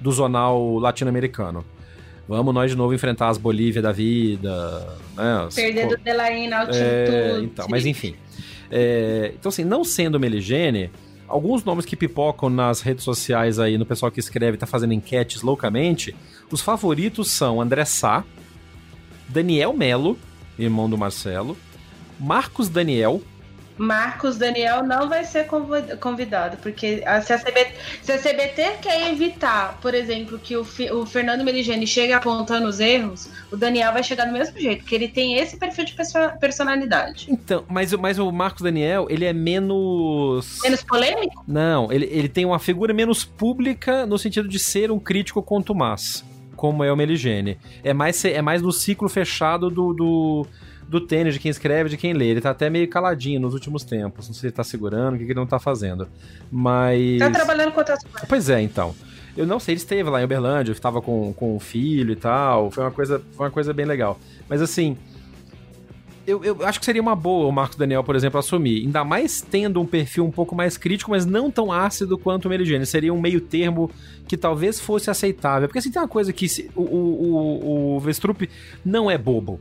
do 0.01 0.11
zonal 0.11 0.77
latino-americano. 0.79 1.65
Vamos 2.27 2.53
nós 2.53 2.73
de 2.73 2.77
novo 2.77 2.93
enfrentar 2.93 3.29
as 3.29 3.39
Bolívia 3.39 3.81
da 3.81 3.93
vida, 3.93 4.99
né? 5.17 5.49
Perdendo 5.55 5.95
o 5.95 5.97
Delaine 5.97 6.49
na 6.49 6.61
altitude. 6.63 6.85
É, 6.85 7.39
então, 7.41 7.67
mas 7.71 7.87
enfim. 7.87 8.17
É, 8.69 9.33
então, 9.39 9.49
assim, 9.49 9.65
não 9.65 9.85
sendo 9.85 10.19
Meligene, 10.19 10.91
alguns 11.29 11.63
nomes 11.63 11.85
que 11.85 11.97
pipocam 11.97 12.49
nas 12.49 12.81
redes 12.81 13.05
sociais 13.05 13.59
aí, 13.59 13.77
no 13.77 13.87
pessoal 13.87 14.11
que 14.11 14.19
escreve, 14.19 14.57
tá 14.57 14.67
fazendo 14.67 14.95
enquetes 14.95 15.43
loucamente, 15.43 16.17
os 16.51 16.61
favoritos 16.61 17.31
são 17.31 17.61
André 17.61 17.85
Sá, 17.85 18.25
Daniel 19.29 19.75
Melo, 19.75 20.19
irmão 20.59 20.89
do 20.89 20.97
Marcelo, 20.97 21.57
Marcos 22.19 22.69
Daniel. 22.69 23.23
Marcos 23.79 24.37
Daniel 24.37 24.83
não 24.83 25.09
vai 25.09 25.25
ser 25.25 25.47
convidado, 26.01 26.57
porque 26.59 26.99
se 27.23 27.33
a, 27.33 27.39
CBT, 27.39 27.73
se 28.03 28.13
a 28.13 28.19
CBT 28.19 28.79
quer 28.83 29.11
evitar, 29.11 29.79
por 29.81 29.95
exemplo, 29.95 30.39
que 30.39 30.57
o, 30.57 30.67
o 30.93 31.07
Fernando 31.07 31.45
Meligeni 31.45 31.87
chegue 31.87 32.13
apontando 32.13 32.67
os 32.69 32.81
erros, 32.81 33.31
o 33.51 33.57
Daniel 33.57 33.93
vai 33.93 34.03
chegar 34.03 34.27
do 34.27 34.33
mesmo 34.33 34.59
jeito, 34.59 34.83
porque 34.83 34.95
ele 34.95 35.09
tem 35.09 35.39
esse 35.39 35.57
perfil 35.57 35.85
de 35.85 35.95
personalidade. 36.41 37.27
Então, 37.31 37.65
mas, 37.69 37.93
mas 37.95 38.19
o 38.19 38.31
Marcos 38.33 38.63
Daniel, 38.63 39.07
ele 39.09 39.25
é 39.25 39.33
menos. 39.33 40.59
Menos 40.63 40.83
polêmico? 40.83 41.45
Não, 41.47 41.93
ele, 41.93 42.07
ele 42.11 42.29
tem 42.29 42.45
uma 42.45 42.59
figura 42.59 42.93
menos 42.93 43.25
pública 43.25 44.05
no 44.07 44.19
sentido 44.19 44.49
de 44.49 44.59
ser 44.59 44.91
um 44.91 44.99
crítico 44.99 45.43
contumaz, 45.43 46.25
como 46.57 46.83
é 46.83 46.93
o 46.93 46.97
Meligene. 46.97 47.59
É 47.85 47.95
mais, 47.95 48.25
é 48.25 48.43
mais 48.43 48.61
no 48.61 48.73
ciclo 48.73 49.09
fechado 49.09 49.71
do, 49.71 49.93
do 49.93 50.47
do 50.89 51.01
tênis, 51.01 51.35
de 51.35 51.41
quem 51.41 51.51
escreve, 51.51 51.91
de 51.91 51.97
quem 51.97 52.15
lê. 52.15 52.29
Ele 52.29 52.41
tá 52.41 52.51
até 52.51 52.71
meio 52.71 52.89
caladinho 52.89 53.39
nos 53.39 53.53
últimos 53.53 53.85
tempos. 53.85 54.27
Não 54.27 54.35
sei 54.35 54.41
se 54.41 54.47
ele 54.47 54.55
tá 54.55 54.65
segurando, 54.65 55.15
o 55.15 55.19
que, 55.19 55.27
que 55.27 55.33
ele 55.33 55.39
não 55.39 55.47
tá 55.47 55.59
fazendo. 55.59 56.09
Mas. 56.51 57.19
Tá 57.19 57.31
trabalhando 57.31 57.73
com 57.73 57.79
outras 57.79 58.03
coisas. 58.03 58.29
Pois 58.29 58.49
é, 58.49 58.63
então. 58.63 58.95
Eu 59.37 59.47
não 59.47 59.61
sei, 59.61 59.75
ele 59.75 59.81
esteve 59.81 60.09
lá 60.11 60.21
em 60.21 60.25
Uberlândia, 60.25 60.73
estava 60.73 61.01
com, 61.01 61.33
com 61.35 61.55
o 61.55 61.61
filho 61.61 62.13
e 62.13 62.17
tal. 62.17 62.71
Foi 62.71 62.83
uma 62.83 62.91
coisa, 62.91 63.23
foi 63.33 63.47
uma 63.47 63.53
coisa 63.53 63.73
bem 63.73 63.87
legal. 63.87 64.19
Mas 64.49 64.63
assim. 64.63 64.97
Eu, 66.27 66.45
eu, 66.45 66.67
acho 66.67 66.79
que 66.79 66.85
seria 66.85 67.01
uma 67.01 67.17
boa 67.17 67.47
o 67.47 67.53
Marcos 67.53 67.79
Daniel, 67.79 68.05
por 68.05 68.15
exemplo, 68.15 68.39
assumir. 68.39 68.83
Ainda 68.83 69.03
mais 69.03 69.41
tendo 69.41 69.81
um 69.81 69.87
perfil 69.87 70.27
um 70.27 70.31
pouco 70.31 70.55
mais 70.55 70.77
crítico, 70.77 71.11
mas 71.11 71.25
não 71.25 71.51
tão 71.51 71.73
ácido 71.73 72.19
quanto 72.19 72.45
o 72.45 72.49
Meligene. 72.51 72.85
Seria 72.85 73.15
um 73.15 73.21
meio 73.21 73.41
termo 73.41 73.91
que 74.27 74.37
talvez 74.37 74.79
fosse 74.79 75.11
aceitável. 75.11 75.69
Porque 75.69 75.79
assim, 75.79 75.91
tem 75.91 76.03
uma 76.03 76.09
coisa 76.09 76.31
que 76.31 76.47
se, 76.47 76.71
o, 76.77 76.83
o, 76.83 76.97
o, 77.25 77.97
o 77.97 78.01
Vestrup 78.01 78.47
não 78.85 79.11
é 79.11 79.17
bobo. 79.17 79.59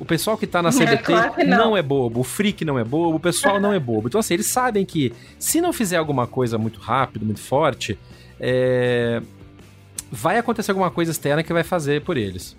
O 0.00 0.04
pessoal 0.06 0.38
que 0.38 0.46
tá 0.46 0.62
na 0.62 0.70
CBT 0.70 1.12
é, 1.12 1.44
não. 1.44 1.58
não. 1.58 1.76
é 1.76 1.82
bobo, 1.82 2.20
o 2.20 2.24
Freak 2.24 2.64
não 2.64 2.78
é 2.78 2.82
bobo, 2.82 3.16
o 3.16 3.20
pessoal 3.20 3.60
não 3.60 3.72
é 3.72 3.78
bobo. 3.78 4.08
Então, 4.08 4.18
assim, 4.18 4.32
eles 4.32 4.46
sabem 4.46 4.84
que 4.84 5.12
se 5.38 5.60
não 5.60 5.74
fizer 5.74 5.98
alguma 5.98 6.26
coisa 6.26 6.56
muito 6.56 6.80
rápido, 6.80 7.26
muito 7.26 7.40
forte, 7.40 7.98
é... 8.40 9.20
vai 10.10 10.38
acontecer 10.38 10.70
alguma 10.70 10.90
coisa 10.90 11.10
externa 11.10 11.42
que 11.42 11.52
vai 11.52 11.62
fazer 11.62 12.00
por 12.00 12.16
eles. 12.16 12.56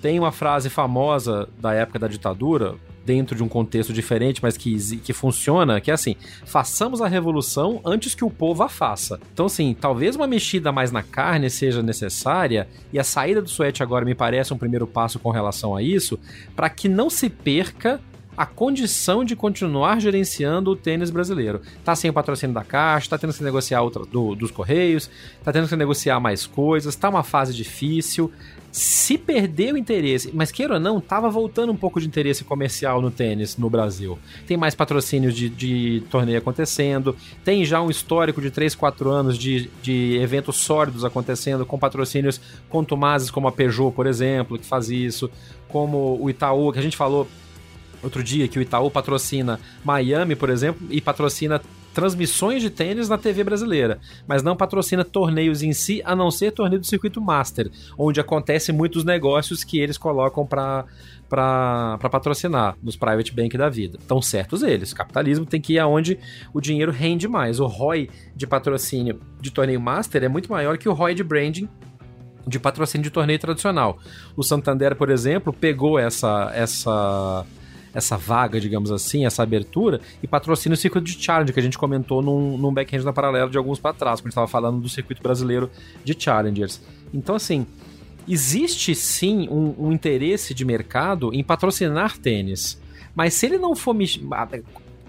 Tem 0.00 0.18
uma 0.20 0.30
frase 0.30 0.70
famosa 0.70 1.48
da 1.58 1.74
época 1.74 1.98
da 1.98 2.06
ditadura, 2.06 2.76
dentro 3.04 3.36
de 3.36 3.42
um 3.42 3.48
contexto 3.48 3.92
diferente, 3.92 4.40
mas 4.42 4.56
que, 4.56 4.98
que 4.98 5.12
funciona, 5.12 5.80
que 5.80 5.90
é 5.90 5.94
assim: 5.94 6.16
façamos 6.44 7.00
a 7.00 7.08
revolução 7.08 7.80
antes 7.84 8.14
que 8.14 8.24
o 8.24 8.30
povo 8.30 8.62
a 8.62 8.68
faça. 8.68 9.20
Então, 9.32 9.46
assim, 9.46 9.76
talvez 9.78 10.16
uma 10.16 10.26
mexida 10.26 10.72
mais 10.72 10.90
na 10.90 11.02
carne 11.02 11.50
seja 11.50 11.82
necessária, 11.82 12.68
e 12.92 12.98
a 12.98 13.04
saída 13.04 13.42
do 13.42 13.48
Suete 13.48 13.82
agora 13.82 14.04
me 14.04 14.14
parece 14.14 14.52
um 14.52 14.58
primeiro 14.58 14.86
passo 14.86 15.18
com 15.18 15.30
relação 15.30 15.76
a 15.76 15.82
isso, 15.82 16.18
para 16.54 16.70
que 16.70 16.88
não 16.88 17.10
se 17.10 17.28
perca 17.28 18.00
a 18.36 18.46
condição 18.46 19.24
de 19.24 19.36
continuar 19.36 20.00
gerenciando 20.00 20.70
o 20.70 20.76
tênis 20.76 21.10
brasileiro. 21.10 21.60
Tá 21.84 21.94
sem 21.94 22.10
o 22.10 22.12
patrocínio 22.12 22.54
da 22.54 22.64
Caixa, 22.64 23.10
tá 23.10 23.18
tendo 23.18 23.32
que 23.32 23.42
negociar 23.42 23.82
outra, 23.82 24.04
do, 24.04 24.34
dos 24.34 24.50
Correios, 24.50 25.10
tá 25.42 25.52
tendo 25.52 25.68
que 25.68 25.76
negociar 25.76 26.20
mais 26.20 26.46
coisas, 26.46 26.96
tá 26.96 27.08
uma 27.08 27.22
fase 27.22 27.54
difícil 27.54 28.32
se 28.74 29.16
perdeu 29.16 29.76
o 29.76 29.78
interesse, 29.78 30.32
mas 30.34 30.50
queira 30.50 30.74
ou 30.74 30.80
não, 30.80 31.00
tava 31.00 31.30
voltando 31.30 31.70
um 31.70 31.76
pouco 31.76 32.00
de 32.00 32.08
interesse 32.08 32.42
comercial 32.42 33.00
no 33.00 33.08
tênis 33.08 33.56
no 33.56 33.70
Brasil. 33.70 34.18
Tem 34.48 34.56
mais 34.56 34.74
patrocínios 34.74 35.32
de, 35.32 35.48
de 35.48 36.02
torneio 36.10 36.38
acontecendo, 36.38 37.16
tem 37.44 37.64
já 37.64 37.80
um 37.80 37.88
histórico 37.88 38.42
de 38.42 38.50
3, 38.50 38.74
4 38.74 39.08
anos 39.08 39.38
de, 39.38 39.70
de 39.80 40.18
eventos 40.20 40.56
sólidos 40.56 41.04
acontecendo, 41.04 41.64
com 41.64 41.78
patrocínios 41.78 42.40
contumazes 42.68 43.30
como 43.30 43.46
a 43.46 43.52
Peugeot, 43.52 43.92
por 43.92 44.08
exemplo, 44.08 44.58
que 44.58 44.66
faz 44.66 44.90
isso, 44.90 45.30
como 45.68 46.18
o 46.20 46.28
Itaú, 46.28 46.72
que 46.72 46.80
a 46.80 46.82
gente 46.82 46.96
falou 46.96 47.28
outro 48.04 48.22
dia 48.22 48.46
que 48.46 48.58
o 48.58 48.62
Itaú 48.62 48.90
patrocina 48.90 49.58
Miami, 49.84 50.36
por 50.36 50.50
exemplo, 50.50 50.86
e 50.90 51.00
patrocina 51.00 51.60
transmissões 51.94 52.60
de 52.60 52.68
tênis 52.68 53.08
na 53.08 53.16
TV 53.16 53.44
brasileira, 53.44 54.00
mas 54.26 54.42
não 54.42 54.56
patrocina 54.56 55.04
torneios 55.04 55.62
em 55.62 55.72
si, 55.72 56.02
a 56.04 56.14
não 56.14 56.30
ser 56.30 56.50
torneio 56.50 56.80
do 56.80 56.86
circuito 56.86 57.20
Master, 57.20 57.70
onde 57.96 58.20
acontece 58.20 58.72
muitos 58.72 59.04
negócios 59.04 59.62
que 59.62 59.78
eles 59.78 59.96
colocam 59.96 60.44
para 60.44 60.84
para 61.28 61.98
patrocinar 61.98 62.76
nos 62.80 62.96
private 62.96 63.34
bank 63.34 63.56
da 63.56 63.68
vida. 63.68 63.98
Estão 63.98 64.22
certos 64.22 64.62
eles. 64.62 64.92
Capitalismo 64.92 65.44
tem 65.44 65.60
que 65.60 65.72
ir 65.72 65.78
aonde 65.80 66.16
o 66.52 66.60
dinheiro 66.60 66.92
rende 66.92 67.26
mais. 67.26 67.58
O 67.58 67.66
ROI 67.66 68.08
de 68.36 68.46
patrocínio 68.46 69.18
de 69.40 69.50
torneio 69.50 69.80
master 69.80 70.22
é 70.22 70.28
muito 70.28 70.50
maior 70.52 70.78
que 70.78 70.88
o 70.88 70.92
ROI 70.92 71.14
de 71.14 71.24
branding 71.24 71.68
de 72.46 72.60
patrocínio 72.60 73.02
de 73.02 73.10
torneio 73.10 73.38
tradicional. 73.38 73.98
O 74.36 74.44
Santander, 74.44 74.94
por 74.94 75.10
exemplo, 75.10 75.52
pegou 75.52 75.98
essa 75.98 76.52
essa 76.54 77.44
essa 77.94 78.16
vaga, 78.16 78.60
digamos 78.60 78.90
assim, 78.90 79.24
essa 79.24 79.42
abertura, 79.42 80.00
e 80.22 80.26
patrocina 80.26 80.74
o 80.74 80.76
circuito 80.76 81.06
de 81.06 81.22
challenge, 81.22 81.52
que 81.52 81.60
a 81.60 81.62
gente 81.62 81.78
comentou 81.78 82.20
num, 82.20 82.58
num 82.58 82.74
backhand 82.74 83.04
na 83.04 83.12
paralela 83.12 83.48
de 83.48 83.56
alguns 83.56 83.78
para 83.78 83.94
trás, 83.94 84.20
quando 84.20 84.26
a 84.26 84.28
gente 84.28 84.32
estava 84.32 84.48
falando 84.48 84.80
do 84.80 84.88
circuito 84.88 85.22
brasileiro 85.22 85.70
de 86.04 86.14
challengers. 86.18 86.80
Então, 87.12 87.36
assim, 87.36 87.66
existe 88.28 88.94
sim 88.94 89.48
um, 89.48 89.86
um 89.86 89.92
interesse 89.92 90.52
de 90.52 90.64
mercado 90.64 91.32
em 91.32 91.44
patrocinar 91.44 92.18
tênis, 92.18 92.80
mas 93.14 93.34
se 93.34 93.46
ele 93.46 93.58
não 93.58 93.76
for 93.76 93.94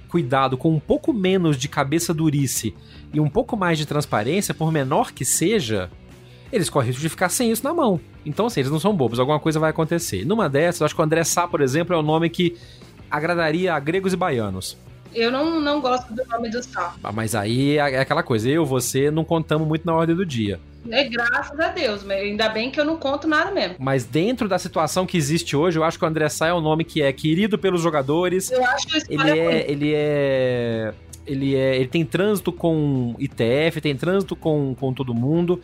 cuidado 0.08 0.58
com 0.58 0.72
um 0.72 0.80
pouco 0.80 1.12
menos 1.12 1.58
de 1.58 1.68
cabeça 1.68 2.14
durice 2.14 2.74
e 3.12 3.20
um 3.20 3.30
pouco 3.30 3.58
mais 3.58 3.78
de 3.78 3.86
transparência, 3.86 4.54
por 4.54 4.72
menor 4.72 5.12
que 5.12 5.26
seja, 5.26 5.90
eles 6.56 6.70
correm 6.70 6.88
risco 6.88 7.02
de 7.02 7.10
ficar 7.10 7.30
sem 7.30 7.52
isso 7.52 7.64
na 7.64 7.74
mão. 7.74 8.00
Então, 8.26 8.46
assim, 8.46 8.62
eles 8.62 8.72
não 8.72 8.80
são 8.80 8.96
bobos, 8.96 9.20
alguma 9.20 9.40
coisa 9.40 9.60
vai 9.60 9.70
acontecer. 9.70 10.26
Numa 10.26 10.50
dessas, 10.50 10.82
acho 10.82 10.96
que 10.96 11.02
o 11.02 11.04
André 11.04 11.24
Sá, 11.24 11.48
por 11.48 11.62
exemplo, 11.62 11.96
é 11.96 11.98
o 11.98 12.02
nome 12.02 12.30
que 12.30 12.56
agradaria 13.10 13.74
a 13.74 13.80
gregos 13.80 14.14
e 14.14 14.18
baianos. 14.18 14.78
Eu 15.14 15.32
não, 15.32 15.62
não 15.62 15.80
gosto 15.80 16.14
do 16.14 16.26
nome 16.26 16.50
do 16.50 16.62
Sá. 16.62 16.94
Ah, 17.02 17.12
Mas 17.12 17.34
aí 17.36 17.78
é 17.78 18.00
aquela 18.00 18.22
coisa, 18.22 18.50
eu 18.50 18.64
e 18.64 18.66
você 18.66 19.10
não 19.10 19.24
contamos 19.24 19.68
muito 19.68 19.86
na 19.86 19.94
ordem 19.94 20.16
do 20.16 20.26
dia. 20.26 20.60
É 20.92 21.04
graças 21.06 21.60
a 21.60 21.70
Deus, 21.70 22.04
mas 22.04 22.22
ainda 22.22 22.50
bem 22.50 22.70
que 22.70 22.80
eu 22.80 22.86
não 22.86 22.98
conto 22.98 23.28
nada 23.28 23.50
mesmo. 23.50 23.78
Mas 23.80 24.04
dentro 24.04 24.48
da 24.48 24.60
situação 24.60 25.06
que 25.06 25.18
existe 25.18 25.56
hoje, 25.56 25.80
eu 25.80 25.84
acho 25.84 25.98
que 25.98 26.06
o 26.06 26.08
André 26.08 26.30
Sá 26.30 26.48
é 26.48 26.54
um 26.54 26.62
nome 26.62 26.84
que 26.84 27.02
é 27.02 27.12
querido 27.12 27.58
pelos 27.58 27.82
jogadores. 27.82 28.52
Eu 28.52 28.64
acho 28.66 28.88
que 28.88 28.98
Ele 28.98 29.04
história 29.10 29.32
é, 29.32 29.72
ele 29.72 29.94
é. 29.96 30.94
Ele 31.26 31.56
é. 31.56 31.76
Ele 31.78 31.88
tem 31.88 32.06
trânsito 32.06 32.52
com 32.52 33.16
ITF, 33.18 33.82
tem 33.82 33.96
trânsito 33.96 34.36
com, 34.36 34.76
com 34.76 34.94
todo 34.94 35.14
mundo. 35.14 35.60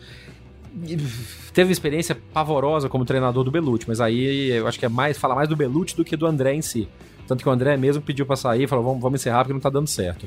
Teve 1.52 1.68
uma 1.68 1.72
experiência 1.72 2.16
pavorosa 2.32 2.88
como 2.88 3.04
treinador 3.04 3.44
do 3.44 3.50
Belucci, 3.50 3.86
mas 3.88 4.00
aí 4.00 4.50
eu 4.50 4.66
acho 4.66 4.78
que 4.78 4.86
é 4.86 4.88
mais 4.88 5.18
fala 5.18 5.34
mais 5.34 5.48
do 5.48 5.56
Belucci 5.56 5.96
do 5.96 6.04
que 6.04 6.16
do 6.16 6.26
André 6.26 6.54
em 6.54 6.62
si. 6.62 6.88
Tanto 7.26 7.42
que 7.42 7.48
o 7.48 7.52
André 7.52 7.76
mesmo 7.76 8.02
pediu 8.02 8.26
pra 8.26 8.36
sair, 8.36 8.66
falou: 8.66 8.84
vamos, 8.84 9.00
vamos 9.02 9.20
encerrar 9.20 9.40
porque 9.40 9.52
não 9.52 9.60
tá 9.60 9.70
dando 9.70 9.86
certo. 9.88 10.26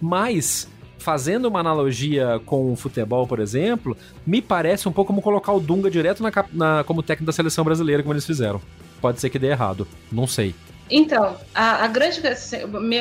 Mas, 0.00 0.68
fazendo 0.98 1.46
uma 1.48 1.60
analogia 1.60 2.40
com 2.46 2.72
o 2.72 2.76
futebol, 2.76 3.26
por 3.26 3.40
exemplo, 3.40 3.96
me 4.26 4.40
parece 4.40 4.88
um 4.88 4.92
pouco 4.92 5.08
como 5.08 5.22
colocar 5.22 5.52
o 5.52 5.60
Dunga 5.60 5.90
direto 5.90 6.22
na, 6.22 6.30
na- 6.52 6.84
como 6.84 7.02
técnico 7.02 7.26
da 7.26 7.32
seleção 7.32 7.64
brasileira, 7.64 8.02
como 8.02 8.12
eles 8.14 8.26
fizeram. 8.26 8.60
Pode 9.00 9.20
ser 9.20 9.30
que 9.30 9.38
dê 9.38 9.48
errado, 9.48 9.86
não 10.10 10.26
sei. 10.26 10.54
Então, 10.90 11.36
a, 11.54 11.84
a 11.84 11.88
grande. 11.88 12.20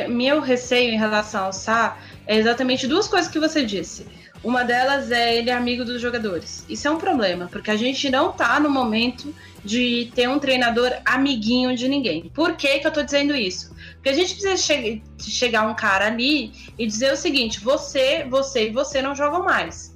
Meu 0.09 0.41
receio 0.41 0.93
em 0.93 0.97
relação 0.97 1.45
ao 1.45 1.53
Sá 1.53 1.97
é 2.25 2.37
exatamente 2.37 2.85
duas 2.87 3.07
coisas 3.07 3.31
que 3.31 3.39
você 3.39 3.63
disse. 3.65 4.05
Uma 4.43 4.63
delas 4.63 5.11
é 5.11 5.35
ele 5.35 5.49
é 5.49 5.53
amigo 5.53 5.83
dos 5.83 6.01
jogadores. 6.01 6.65
Isso 6.69 6.87
é 6.87 6.91
um 6.91 6.97
problema, 6.97 7.47
porque 7.51 7.71
a 7.71 7.75
gente 7.75 8.09
não 8.09 8.31
tá 8.31 8.59
no 8.59 8.69
momento 8.69 9.33
de 9.63 10.11
ter 10.15 10.29
um 10.29 10.39
treinador 10.39 10.91
amiguinho 11.03 11.75
de 11.75 11.87
ninguém. 11.87 12.29
Por 12.33 12.55
que, 12.55 12.79
que 12.79 12.87
eu 12.87 12.91
tô 12.91 13.01
dizendo 13.03 13.35
isso? 13.35 13.75
Porque 13.95 14.09
a 14.09 14.13
gente 14.13 14.35
precisa 14.35 14.55
che 14.55 15.01
chegar 15.19 15.67
um 15.67 15.75
cara 15.75 16.07
ali 16.07 16.53
e 16.77 16.85
dizer 16.85 17.11
o 17.11 17.17
seguinte: 17.17 17.59
você, 17.59 18.23
você 18.29 18.69
e 18.69 18.71
você 18.71 19.01
não 19.01 19.15
jogam 19.15 19.43
mais. 19.43 19.95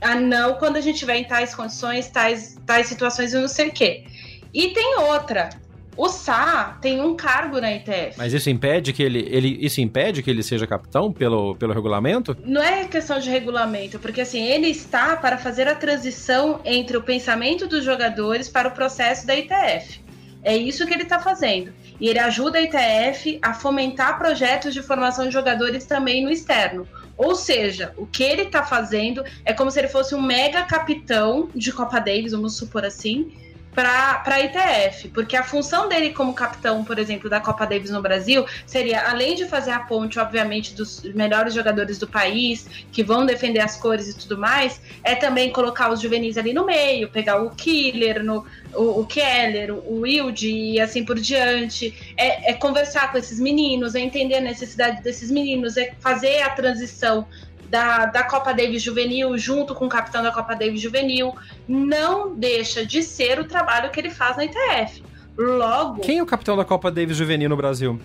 Ah, 0.00 0.16
não 0.16 0.54
quando 0.54 0.76
a 0.76 0.80
gente 0.80 0.98
tiver 0.98 1.16
em 1.18 1.24
tais 1.24 1.54
condições, 1.54 2.08
tais, 2.10 2.56
tais 2.66 2.88
situações 2.88 3.32
e 3.32 3.38
não 3.38 3.46
sei 3.46 3.68
o 3.68 3.72
quê. 3.72 4.04
E 4.52 4.68
tem 4.70 4.98
outra. 4.98 5.50
O 5.96 6.08
Sá 6.08 6.78
tem 6.80 7.00
um 7.00 7.14
cargo 7.14 7.60
na 7.60 7.72
ITF. 7.72 8.16
Mas 8.16 8.32
isso 8.32 8.48
impede 8.48 8.92
que 8.92 9.02
ele, 9.02 9.26
ele 9.30 9.58
isso 9.60 9.80
impede 9.80 10.22
que 10.22 10.30
ele 10.30 10.42
seja 10.42 10.66
capitão 10.66 11.12
pelo, 11.12 11.54
pelo 11.56 11.74
regulamento? 11.74 12.36
Não 12.44 12.62
é 12.62 12.84
questão 12.84 13.18
de 13.18 13.28
regulamento, 13.28 13.98
porque 13.98 14.22
assim, 14.22 14.42
ele 14.42 14.68
está 14.68 15.16
para 15.16 15.36
fazer 15.36 15.68
a 15.68 15.74
transição 15.74 16.60
entre 16.64 16.96
o 16.96 17.02
pensamento 17.02 17.66
dos 17.66 17.84
jogadores 17.84 18.48
para 18.48 18.68
o 18.68 18.72
processo 18.72 19.26
da 19.26 19.36
ITF. 19.36 20.00
É 20.42 20.56
isso 20.56 20.86
que 20.86 20.94
ele 20.94 21.04
está 21.04 21.20
fazendo. 21.20 21.72
E 22.00 22.08
ele 22.08 22.18
ajuda 22.18 22.58
a 22.58 22.62
ITF 22.62 23.38
a 23.40 23.54
fomentar 23.54 24.18
projetos 24.18 24.74
de 24.74 24.82
formação 24.82 25.26
de 25.26 25.32
jogadores 25.32 25.84
também 25.84 26.24
no 26.24 26.30
externo. 26.30 26.86
Ou 27.16 27.36
seja, 27.36 27.92
o 27.96 28.06
que 28.06 28.24
ele 28.24 28.42
está 28.42 28.64
fazendo 28.64 29.22
é 29.44 29.52
como 29.52 29.70
se 29.70 29.78
ele 29.78 29.88
fosse 29.88 30.14
um 30.14 30.20
mega 30.20 30.62
capitão 30.62 31.48
de 31.54 31.70
Copa 31.70 32.00
Davis, 32.00 32.32
vamos 32.32 32.56
supor 32.56 32.84
assim, 32.84 33.30
para 33.74 34.22
a 34.26 34.40
ITF, 34.40 35.08
porque 35.08 35.34
a 35.34 35.42
função 35.42 35.88
dele 35.88 36.10
como 36.10 36.34
capitão, 36.34 36.84
por 36.84 36.98
exemplo, 36.98 37.30
da 37.30 37.40
Copa 37.40 37.66
Davis 37.66 37.90
no 37.90 38.02
Brasil, 38.02 38.44
seria, 38.66 39.08
além 39.08 39.34
de 39.34 39.46
fazer 39.46 39.70
a 39.70 39.80
ponte, 39.80 40.18
obviamente, 40.18 40.74
dos 40.74 41.02
melhores 41.14 41.54
jogadores 41.54 41.98
do 41.98 42.06
país, 42.06 42.68
que 42.92 43.02
vão 43.02 43.24
defender 43.24 43.60
as 43.60 43.76
cores 43.76 44.08
e 44.08 44.18
tudo 44.18 44.36
mais, 44.36 44.80
é 45.02 45.14
também 45.14 45.50
colocar 45.50 45.90
os 45.90 46.00
juvenis 46.00 46.36
ali 46.36 46.52
no 46.52 46.66
meio, 46.66 47.08
pegar 47.08 47.42
o 47.42 47.50
Killer, 47.50 48.22
no, 48.22 48.44
o, 48.74 49.00
o 49.00 49.06
Keller, 49.06 49.72
o 49.72 50.00
Wilde 50.00 50.50
e 50.50 50.80
assim 50.80 51.04
por 51.04 51.18
diante, 51.18 52.14
é, 52.16 52.50
é 52.50 52.54
conversar 52.54 53.10
com 53.10 53.16
esses 53.16 53.40
meninos, 53.40 53.94
é 53.94 54.00
entender 54.00 54.36
a 54.36 54.40
necessidade 54.40 55.02
desses 55.02 55.30
meninos, 55.30 55.78
é 55.78 55.94
fazer 55.98 56.42
a 56.42 56.50
transição 56.50 57.26
da, 57.72 58.04
da 58.04 58.22
Copa 58.22 58.52
Davis 58.52 58.82
Juvenil 58.82 59.38
junto 59.38 59.74
com 59.74 59.86
o 59.86 59.88
capitão 59.88 60.22
da 60.22 60.30
Copa 60.30 60.54
Davis 60.54 60.78
Juvenil, 60.78 61.34
não 61.66 62.34
deixa 62.34 62.84
de 62.84 63.02
ser 63.02 63.40
o 63.40 63.44
trabalho 63.44 63.90
que 63.90 63.98
ele 63.98 64.10
faz 64.10 64.36
na 64.36 64.44
ITF. 64.44 65.02
Logo, 65.38 66.02
Quem 66.02 66.18
é 66.18 66.22
o 66.22 66.26
capitão 66.26 66.54
da 66.54 66.66
Copa 66.66 66.90
Davis 66.90 67.16
Juvenil 67.16 67.48
no 67.48 67.56
Brasil? 67.56 67.98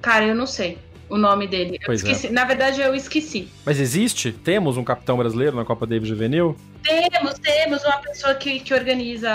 cara, 0.00 0.24
eu 0.24 0.34
não 0.36 0.46
sei 0.46 0.78
o 1.08 1.16
nome 1.16 1.48
dele. 1.48 1.80
É. 1.82 2.30
Na 2.30 2.44
verdade, 2.44 2.80
eu 2.80 2.94
esqueci. 2.94 3.48
Mas 3.64 3.80
existe? 3.80 4.30
Temos 4.30 4.76
um 4.76 4.84
capitão 4.84 5.16
brasileiro 5.16 5.56
na 5.56 5.64
Copa 5.64 5.84
Davis 5.84 6.08
Juvenil? 6.08 6.56
Temos, 6.84 7.34
temos 7.40 7.84
uma 7.84 7.98
pessoa 7.98 8.34
que, 8.34 8.60
que 8.60 8.72
organiza, 8.72 9.30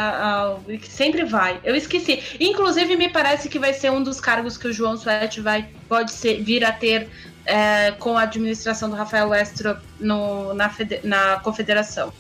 que 0.68 0.88
sempre 0.88 1.26
vai. 1.26 1.60
Eu 1.64 1.76
esqueci. 1.76 2.24
Inclusive, 2.40 2.96
me 2.96 3.10
parece 3.10 3.50
que 3.50 3.60
vai 3.60 3.74
ser 3.74 3.92
um 3.92 4.02
dos 4.02 4.22
cargos 4.22 4.56
que 4.58 4.68
o 4.68 4.72
João 4.72 4.96
Suete 4.96 5.42
vai, 5.42 5.68
pode 5.90 6.14
ser, 6.14 6.42
vir 6.42 6.64
a 6.64 6.72
ter 6.72 7.10
é, 7.46 7.92
com 7.92 8.18
a 8.18 8.24
administração 8.24 8.90
do 8.90 8.96
Rafael 8.96 9.30
Westro 9.30 9.78
no, 10.00 10.54
na, 10.54 10.72
na 11.04 11.40
confederação. 11.40 12.14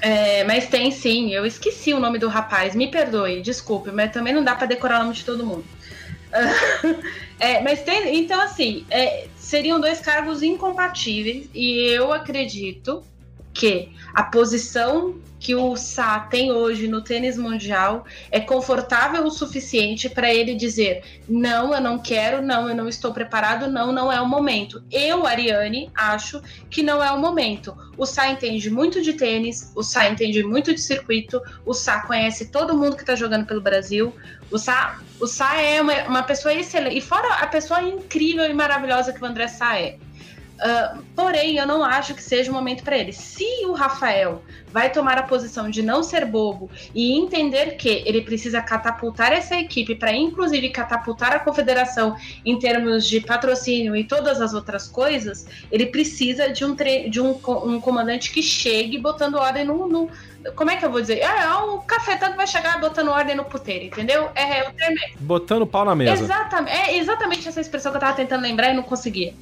É, 0.00 0.44
mas 0.44 0.68
tem 0.68 0.90
sim, 0.90 1.32
eu 1.32 1.44
esqueci 1.44 1.92
o 1.92 1.98
nome 1.98 2.18
do 2.18 2.28
rapaz, 2.28 2.74
me 2.74 2.88
perdoe, 2.88 3.42
desculpe, 3.42 3.90
mas 3.90 4.12
também 4.12 4.32
não 4.32 4.44
dá 4.44 4.54
pra 4.54 4.66
decorar 4.66 5.00
o 5.00 5.02
nome 5.02 5.14
de 5.14 5.24
todo 5.24 5.44
mundo. 5.44 5.64
É, 7.40 7.60
mas 7.62 7.82
tem, 7.82 8.18
então 8.18 8.40
assim, 8.40 8.84
é, 8.90 9.28
seriam 9.36 9.80
dois 9.80 10.00
cargos 10.00 10.42
incompatíveis 10.42 11.48
e 11.54 11.88
eu 11.88 12.12
acredito 12.12 13.04
que 13.54 13.90
a 14.12 14.24
posição 14.24 15.14
que 15.38 15.54
o 15.54 15.76
Sá 15.76 16.20
tem 16.20 16.50
hoje 16.52 16.88
no 16.88 17.02
tênis 17.02 17.36
mundial 17.36 18.04
é 18.30 18.40
confortável 18.40 19.24
o 19.24 19.30
suficiente 19.30 20.08
para 20.08 20.32
ele 20.32 20.54
dizer: 20.54 21.02
não, 21.28 21.74
eu 21.74 21.80
não 21.80 21.98
quero, 21.98 22.42
não, 22.42 22.68
eu 22.68 22.74
não 22.74 22.88
estou 22.88 23.12
preparado, 23.12 23.70
não, 23.70 23.92
não 23.92 24.12
é 24.12 24.20
o 24.20 24.26
momento. 24.26 24.82
Eu, 24.90 25.26
Ariane, 25.26 25.90
acho 25.94 26.42
que 26.70 26.82
não 26.82 27.02
é 27.02 27.10
o 27.12 27.20
momento. 27.20 27.76
O 27.96 28.06
Sá 28.06 28.28
entende 28.28 28.70
muito 28.70 29.02
de 29.02 29.12
tênis, 29.12 29.72
o 29.74 29.82
Sá 29.82 30.08
entende 30.08 30.42
muito 30.42 30.74
de 30.74 30.80
circuito, 30.80 31.40
o 31.64 31.74
Sá 31.74 32.00
conhece 32.02 32.50
todo 32.50 32.76
mundo 32.76 32.96
que 32.96 33.02
está 33.02 33.14
jogando 33.14 33.46
pelo 33.46 33.60
Brasil. 33.60 34.14
O 34.50 34.58
Sá, 34.58 35.00
o 35.20 35.26
Sá 35.26 35.60
é 35.60 35.80
uma, 35.80 36.04
uma 36.04 36.22
pessoa 36.22 36.54
excelente. 36.54 36.96
E 36.96 37.00
fora 37.00 37.34
a 37.34 37.46
pessoa 37.46 37.82
incrível 37.82 38.44
e 38.44 38.54
maravilhosa 38.54 39.12
que 39.12 39.22
o 39.22 39.26
André 39.26 39.48
Sá 39.48 39.78
é. 39.78 39.98
Uh, 40.58 41.02
porém, 41.14 41.56
eu 41.56 41.66
não 41.66 41.84
acho 41.84 42.14
que 42.14 42.22
seja 42.22 42.50
o 42.50 42.54
momento 42.54 42.82
para 42.82 42.98
ele. 42.98 43.12
Se 43.12 43.44
o 43.66 43.72
Rafael 43.74 44.42
vai 44.72 44.90
tomar 44.90 45.16
a 45.16 45.22
posição 45.22 45.70
de 45.70 45.82
não 45.82 46.02
ser 46.02 46.24
bobo 46.24 46.68
e 46.92 47.12
entender 47.16 47.76
que 47.76 48.02
ele 48.04 48.22
precisa 48.22 48.60
catapultar 48.60 49.32
essa 49.32 49.54
equipe 49.54 49.94
para, 49.94 50.12
inclusive, 50.12 50.68
catapultar 50.70 51.32
a 51.32 51.38
confederação 51.38 52.16
em 52.44 52.58
termos 52.58 53.06
de 53.06 53.20
patrocínio 53.20 53.94
e 53.94 54.02
todas 54.02 54.40
as 54.40 54.52
outras 54.52 54.88
coisas, 54.88 55.46
ele 55.70 55.86
precisa 55.86 56.50
de 56.52 56.64
um, 56.64 56.74
de 57.08 57.20
um, 57.20 57.38
um 57.64 57.80
comandante 57.80 58.32
que 58.32 58.42
chegue 58.42 58.98
botando 58.98 59.36
ordem 59.36 59.64
no, 59.64 59.86
no- 59.86 60.10
Como 60.54 60.70
é 60.70 60.76
que 60.76 60.84
eu 60.84 60.90
vou 60.90 61.00
dizer? 61.00 61.18
É, 61.18 61.24
é 61.24 61.54
o 61.54 61.78
cafetão 61.78 62.30
que 62.30 62.36
vai 62.36 62.46
chegar 62.46 62.80
botando 62.80 63.08
ordem 63.08 63.34
no 63.34 63.44
puteiro, 63.44 63.84
entendeu? 63.84 64.30
É, 64.34 64.60
é 64.60 64.68
o 64.68 64.72
termo 64.72 64.96
é 64.98 65.10
Botando 65.18 65.66
pau 65.66 65.84
na 65.84 65.94
mesa. 65.94 66.22
Exatamente, 66.22 66.76
é 66.76 66.98
exatamente 66.98 67.48
essa 67.48 67.60
expressão 67.60 67.92
que 67.92 67.96
eu 67.96 68.00
tava 68.00 68.16
tentando 68.16 68.42
lembrar 68.42 68.70
e 68.70 68.74
não 68.74 68.82
conseguia. 68.82 69.34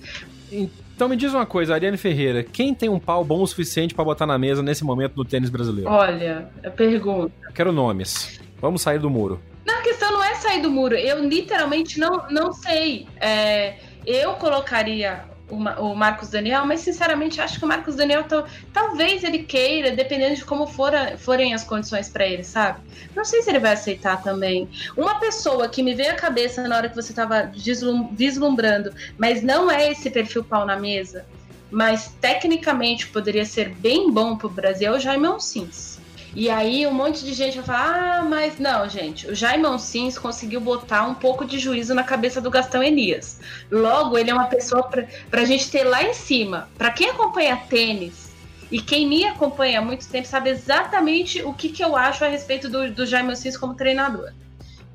Então 0.50 1.08
me 1.08 1.16
diz 1.16 1.34
uma 1.34 1.44
coisa, 1.44 1.74
Ariane 1.74 1.96
Ferreira, 1.96 2.42
quem 2.42 2.74
tem 2.74 2.88
um 2.88 2.98
pau 2.98 3.22
bom 3.22 3.42
o 3.42 3.46
suficiente 3.46 3.94
pra 3.94 4.04
botar 4.04 4.26
na 4.26 4.38
mesa 4.38 4.62
nesse 4.62 4.84
momento 4.84 5.14
no 5.16 5.24
tênis 5.24 5.50
brasileiro? 5.50 5.90
Olha, 5.90 6.48
a 6.64 6.70
pergunta. 6.70 7.32
Quero 7.54 7.72
nomes. 7.72 8.40
Vamos 8.58 8.80
sair 8.80 8.98
do 8.98 9.10
muro. 9.10 9.40
Na 9.64 9.82
questão 9.82 10.10
não 10.12 10.24
é 10.24 10.34
sair 10.36 10.62
do 10.62 10.70
muro, 10.70 10.94
eu 10.94 11.22
literalmente 11.28 12.00
não, 12.00 12.26
não 12.30 12.52
sei. 12.52 13.06
É, 13.20 13.74
eu 14.06 14.34
colocaria 14.34 15.24
o, 15.48 15.56
o 15.56 15.94
Marcos 15.94 16.28
Daniel, 16.30 16.64
mas 16.66 16.80
sinceramente 16.80 17.40
acho 17.40 17.58
que 17.58 17.64
o 17.64 17.68
Marcos 17.68 17.94
Daniel 17.94 18.24
tal- 18.24 18.46
talvez 18.72 19.22
ele 19.22 19.40
queira, 19.40 19.92
dependendo 19.92 20.34
de 20.34 20.44
como 20.44 20.66
fora- 20.66 21.16
forem 21.18 21.54
as 21.54 21.62
condições 21.62 22.08
pra 22.08 22.26
ele, 22.26 22.42
sabe? 22.44 22.80
Não 23.14 23.24
sei 23.24 23.42
se 23.42 23.50
ele 23.50 23.58
vai 23.60 23.72
aceitar 23.72 24.22
também. 24.22 24.68
Uma 24.96 25.20
pessoa 25.20 25.68
que 25.68 25.82
me 25.82 25.94
veio 25.94 26.10
à 26.12 26.14
cabeça 26.14 26.66
na 26.66 26.76
hora 26.76 26.88
que 26.88 26.96
você 26.96 27.12
tava 27.12 27.42
deslum- 27.42 28.08
vislumbrando, 28.12 28.92
mas 29.18 29.42
não 29.42 29.70
é 29.70 29.90
esse 29.90 30.10
perfil 30.10 30.42
pau 30.42 30.66
na 30.66 30.76
mesa, 30.78 31.24
mas 31.70 32.14
tecnicamente 32.20 33.06
poderia 33.08 33.44
ser 33.44 33.68
bem 33.70 34.10
bom 34.10 34.36
pro 34.36 34.48
Brasil, 34.48 34.92
é 34.92 34.96
o 34.96 35.00
Jaime 35.00 35.28
Sims. 35.40 35.98
E 36.36 36.50
aí 36.50 36.86
um 36.86 36.92
monte 36.92 37.24
de 37.24 37.32
gente 37.32 37.56
vai 37.56 37.64
falar: 37.64 38.18
ah, 38.18 38.22
mas 38.22 38.58
não, 38.58 38.86
gente, 38.86 39.26
o 39.26 39.34
Jaime 39.34 39.66
Sims 39.78 40.18
conseguiu 40.18 40.60
botar 40.60 41.04
um 41.04 41.14
pouco 41.14 41.46
de 41.46 41.58
juízo 41.58 41.94
na 41.94 42.04
cabeça 42.04 42.42
do 42.42 42.50
Gastão 42.50 42.82
Elias. 42.82 43.40
Logo, 43.70 44.18
ele 44.18 44.30
é 44.30 44.34
uma 44.34 44.44
pessoa 44.44 44.82
pra, 44.82 45.06
pra 45.30 45.46
gente 45.46 45.70
ter 45.70 45.84
lá 45.84 46.02
em 46.02 46.12
cima. 46.12 46.68
Pra 46.76 46.90
quem 46.90 47.08
acompanha 47.08 47.56
tênis 47.56 48.28
e 48.70 48.82
quem 48.82 49.08
me 49.08 49.24
acompanha 49.24 49.78
há 49.78 49.82
muito 49.82 50.06
tempo 50.08 50.28
sabe 50.28 50.50
exatamente 50.50 51.42
o 51.42 51.54
que, 51.54 51.70
que 51.70 51.82
eu 51.82 51.96
acho 51.96 52.22
a 52.22 52.28
respeito 52.28 52.68
do, 52.68 52.90
do 52.92 53.06
Jaime 53.06 53.34
Sims 53.34 53.56
como 53.56 53.72
treinador. 53.72 54.30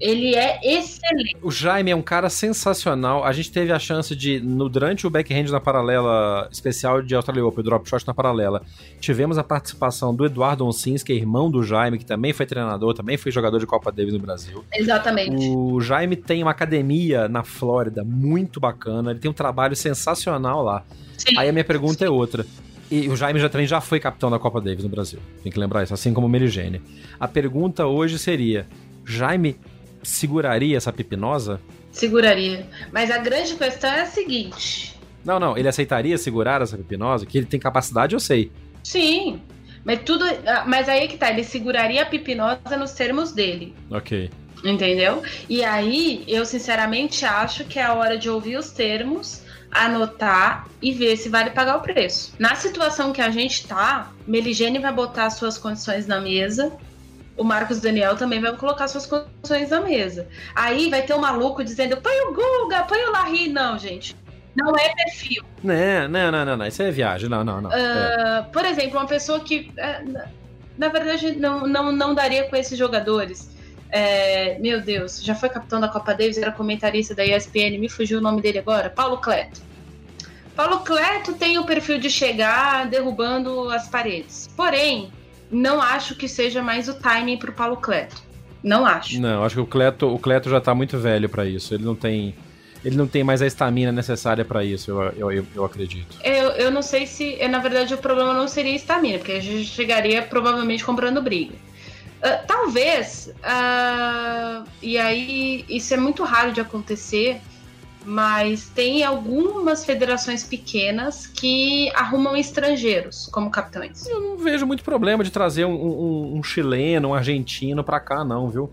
Ele 0.02 0.36
é 0.36 0.60
excelente. 0.64 1.38
O 1.44 1.52
Jaime 1.52 1.92
é 1.92 1.96
um 1.96 2.02
cara 2.02 2.28
sensacional. 2.28 3.24
A 3.24 3.32
gente 3.32 3.52
teve 3.52 3.72
a 3.72 3.78
chance 3.78 4.16
de, 4.16 4.40
no, 4.40 4.68
durante 4.68 5.06
o 5.06 5.10
backhand 5.12 5.46
na 5.52 5.60
paralela 5.60 6.50
especial 6.52 7.04
de 7.04 7.14
Australia 7.14 7.46
Open, 7.46 7.64
Drop 7.64 7.88
Shot 7.88 8.08
na 8.08 8.14
paralela, 8.14 8.64
tivemos 9.00 9.38
a 9.38 9.44
participação 9.44 10.14
do 10.14 10.26
Eduardo 10.26 10.66
Onsins, 10.66 11.04
que 11.04 11.14
é 11.14 11.16
irmão 11.16 11.52
do 11.52 11.62
Jaime, 11.62 12.00
que 12.00 12.06
também 12.06 12.34
foi 12.34 12.48
treinador, 12.48 12.96
também 12.96 13.16
foi 13.16 13.32
jogador 13.32 13.60
de 13.60 13.68
Copa 13.68 13.92
Davis 13.92 14.14
no 14.14 14.20
Brasil. 14.20 14.66
Exatamente. 14.74 15.48
O 15.50 15.80
Jaime 15.80 16.16
tem 16.16 16.42
uma 16.42 16.52
academia 16.52 17.30
na 17.30 17.44
Flórida 17.44 18.04
muito 18.04 18.60
bacana, 18.60 19.12
ele 19.12 19.20
tem 19.20 19.30
um 19.30 19.36
trabalho 19.36 19.76
sensacional 19.76 20.64
lá. 20.64 20.84
Sim. 21.16 21.38
Aí 21.38 21.48
a 21.48 21.52
minha 21.52 21.64
pergunta 21.64 22.00
Sim. 22.00 22.06
é 22.06 22.10
outra. 22.10 22.44
E 22.90 23.08
o 23.08 23.16
Jaime 23.16 23.40
já, 23.40 23.48
também 23.48 23.68
já 23.68 23.80
foi 23.80 24.00
capitão 24.00 24.32
da 24.32 24.40
Copa 24.40 24.60
Davis 24.60 24.84
no 24.84 24.90
Brasil. 24.90 25.20
Tem 25.44 25.52
que 25.52 25.60
lembrar 25.60 25.84
isso, 25.84 25.94
assim 25.94 26.12
como 26.12 26.26
o 26.26 26.30
Meligene. 26.30 26.82
A 27.20 27.28
pergunta 27.28 27.86
hoje 27.86 28.18
seria: 28.18 28.68
Jaime 29.06 29.56
seguraria 30.04 30.78
essa 30.78 30.92
pipinosa? 30.92 31.60
Seguraria. 31.92 32.68
Mas 32.92 33.12
a 33.12 33.18
grande 33.18 33.56
questão 33.56 33.92
é 33.92 34.02
a 34.02 34.06
seguinte. 34.06 35.00
Não, 35.24 35.40
não, 35.40 35.58
ele 35.58 35.68
aceitaria 35.68 36.18
segurar 36.18 36.62
essa 36.62 36.78
pipinosa? 36.78 37.26
Que 37.26 37.38
ele 37.38 37.46
tem 37.46 37.60
capacidade, 37.60 38.14
eu 38.14 38.20
sei. 38.20 38.52
Sim. 38.84 39.42
Mas 39.84 40.02
tudo. 40.04 40.26
Ah, 40.46 40.64
mas 40.66 40.88
aí 40.88 41.02
é 41.02 41.08
que 41.08 41.18
tá, 41.18 41.30
ele 41.30 41.44
seguraria 41.44 42.02
a 42.02 42.06
pipinosa 42.06 42.78
nos 42.78 42.92
termos 42.92 43.32
dele. 43.32 43.76
Ok. 43.90 44.30
Entendeu? 44.64 45.24
E 45.50 45.64
aí, 45.64 46.24
eu 46.28 46.46
sinceramente 46.46 47.26
acho 47.26 47.66
que 47.66 47.80
é 47.80 47.84
a 47.84 47.94
hora 47.94 48.18
de 48.18 48.30
ouvir 48.30 48.58
os 48.58 48.72
termos, 48.72 49.42
anotar 49.72 50.68
e 50.82 50.92
ver 50.92 51.18
se 51.18 51.30
vale 51.30 51.50
pagar 51.50 51.78
o 51.78 51.82
preço. 51.82 52.34
Na 52.38 52.54
situação 52.54 53.12
que 53.12 53.22
a 53.22 53.32
gente 53.32 53.66
tá, 53.66 54.12
Meligene 54.28 54.78
vai 54.78 54.94
botar 54.94 55.30
suas 55.32 55.58
condições 55.58 56.06
na 56.06 56.22
mesa 56.22 56.78
o 57.42 57.44
Marcos 57.44 57.80
Daniel 57.80 58.16
também 58.16 58.40
vai 58.40 58.56
colocar 58.56 58.88
suas 58.88 59.08
condições 59.08 59.72
na 59.72 59.82
mesa. 59.82 60.28
Aí 60.56 60.92
vai 60.92 61.02
ter 61.02 61.16
um 61.16 61.20
maluco 61.20 61.64
dizendo: 61.64 61.98
põe 61.98 62.14
o 62.22 62.34
Guga, 62.34 62.84
põe 62.84 63.04
o 63.04 63.12
Larry. 63.12 63.50
Não, 63.50 63.80
gente. 63.80 64.16
Não 64.56 64.76
é 64.78 64.94
perfil. 64.94 65.44
Não, 65.64 66.08
não, 66.08 66.32
não, 66.32 66.46
não, 66.46 66.58
não. 66.58 66.68
Isso 66.68 66.84
é 66.84 66.92
viagem. 66.92 67.28
Não, 67.28 67.44
não, 67.44 67.62
não. 67.62 67.70
Uh, 67.72 67.74
é. 67.74 68.46
Por 68.54 68.64
exemplo, 68.64 69.00
uma 69.00 69.08
pessoa 69.08 69.40
que, 69.40 69.72
uh, 69.72 70.30
na 70.78 70.90
verdade, 70.90 71.36
não, 71.36 71.66
não, 71.66 71.92
não 71.92 72.14
daria 72.14 72.44
com 72.48 72.56
esses 72.56 72.78
jogadores. 72.78 73.50
É, 73.90 74.58
meu 74.60 74.80
Deus, 74.80 75.22
já 75.22 75.36
foi 75.36 75.50
capitão 75.50 75.82
da 75.82 75.88
Copa 75.88 76.14
Davis, 76.14 76.38
era 76.38 76.52
comentarista 76.52 77.14
da 77.14 77.26
ESPN, 77.26 77.78
me 77.78 77.90
fugiu 77.90 78.20
o 78.20 78.22
nome 78.22 78.42
dele 78.42 78.60
agora. 78.60 78.90
Paulo 78.90 79.18
Cleto. 79.18 79.62
Paulo 80.56 80.80
Cleto 80.82 81.34
tem 81.34 81.58
o 81.58 81.66
perfil 81.66 82.00
de 82.00 82.10
chegar 82.10 82.88
derrubando 82.88 83.70
as 83.70 83.90
paredes. 83.90 84.48
Porém, 84.56 85.12
não 85.52 85.82
acho 85.82 86.16
que 86.16 86.28
seja 86.28 86.62
mais 86.62 86.88
o 86.88 86.94
timing 86.94 87.38
pro 87.38 87.52
Paulo 87.52 87.78
Cleto. 87.78 88.22
Não 88.64 88.86
acho. 88.86 89.20
Não, 89.20 89.44
acho 89.44 89.56
que 89.56 89.62
o 89.62 89.66
Cleto, 89.66 90.08
o 90.14 90.20
Cleto 90.20 90.50
já 90.50 90.62
tá 90.62 90.74
muito 90.74 90.98
velho 90.98 91.28
para 91.28 91.46
isso. 91.46 91.74
Ele 91.74 91.84
não 91.84 91.96
tem. 91.96 92.36
Ele 92.84 92.96
não 92.96 93.06
tem 93.06 93.24
mais 93.24 93.44
a 93.44 93.46
estamina 93.46 93.92
necessária 93.92 94.44
para 94.44 94.66
isso, 94.66 94.90
eu, 94.90 95.32
eu, 95.32 95.46
eu, 95.54 95.64
acredito. 95.64 96.18
Eu, 96.24 96.50
eu 96.52 96.72
não 96.72 96.82
sei 96.82 97.06
se. 97.06 97.38
Na 97.48 97.60
verdade, 97.60 97.94
o 97.94 97.98
problema 97.98 98.34
não 98.34 98.48
seria 98.48 98.76
estamina, 98.76 99.20
porque 99.20 99.34
a 99.34 99.40
gente 99.40 99.66
chegaria 99.66 100.24
provavelmente 100.24 100.84
comprando 100.84 101.22
briga. 101.22 101.54
Uh, 101.54 102.46
talvez, 102.48 103.32
uh, 103.38 104.68
e 104.82 104.98
aí 104.98 105.66
isso 105.70 105.94
é 105.94 105.98
muito 105.98 106.24
raro 106.24 106.52
de 106.52 106.62
acontecer, 106.62 107.40
mas 108.06 108.70
tem 108.70 109.04
algumas 109.04 109.86
federações 109.86 110.44
pequenas 110.44 111.28
que 111.28 111.92
arrumam 111.96 112.36
estrangeiros 112.36 113.28
como 113.32 113.50
capitães. 113.50 114.08
Eu 114.08 114.20
não 114.20 114.38
vejo 114.38 114.66
muito 114.66 114.84
problema 114.84 115.24
de 115.24 115.32
trazer 115.32 115.66
um, 115.66 115.74
um, 115.74 116.38
um 116.38 116.44
chileno, 116.44 117.10
um 117.10 117.14
argentino 117.14 117.84
para 117.84 118.00
cá, 118.00 118.24
não, 118.24 118.50
viu? 118.50 118.72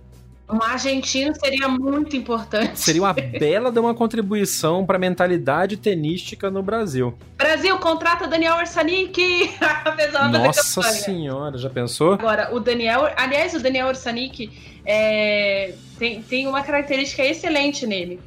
Um 0.50 0.62
argentino 0.62 1.34
seria 1.38 1.68
muito 1.68 2.16
importante. 2.16 2.80
Seria 2.80 3.02
uma 3.02 3.12
bela 3.38 3.70
de 3.70 3.78
uma 3.78 3.94
contribuição 3.94 4.86
para 4.86 4.96
a 4.96 4.98
mentalidade 4.98 5.76
tenística 5.76 6.50
no 6.50 6.62
Brasil. 6.62 7.16
Brasil, 7.36 7.76
contrata 7.78 8.26
Daniel 8.26 8.56
Orsanic! 8.56 9.50
Nossa 10.32 10.82
senhora, 10.84 11.58
já 11.58 11.68
pensou? 11.68 12.14
Agora, 12.14 12.54
o 12.54 12.60
Daniel... 12.60 13.12
Aliás, 13.14 13.52
o 13.52 13.60
Daniel 13.60 13.88
Orsanic 13.88 14.50
é, 14.86 15.74
tem, 15.98 16.22
tem 16.22 16.46
uma 16.46 16.62
característica 16.62 17.22
excelente 17.22 17.86
nele 17.86 18.18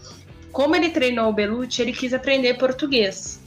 como 0.51 0.75
ele 0.75 0.89
treinou 0.89 1.29
o 1.29 1.33
Belucci, 1.33 1.81
ele 1.81 1.93
quis 1.93 2.13
aprender 2.13 2.55
português. 2.55 3.39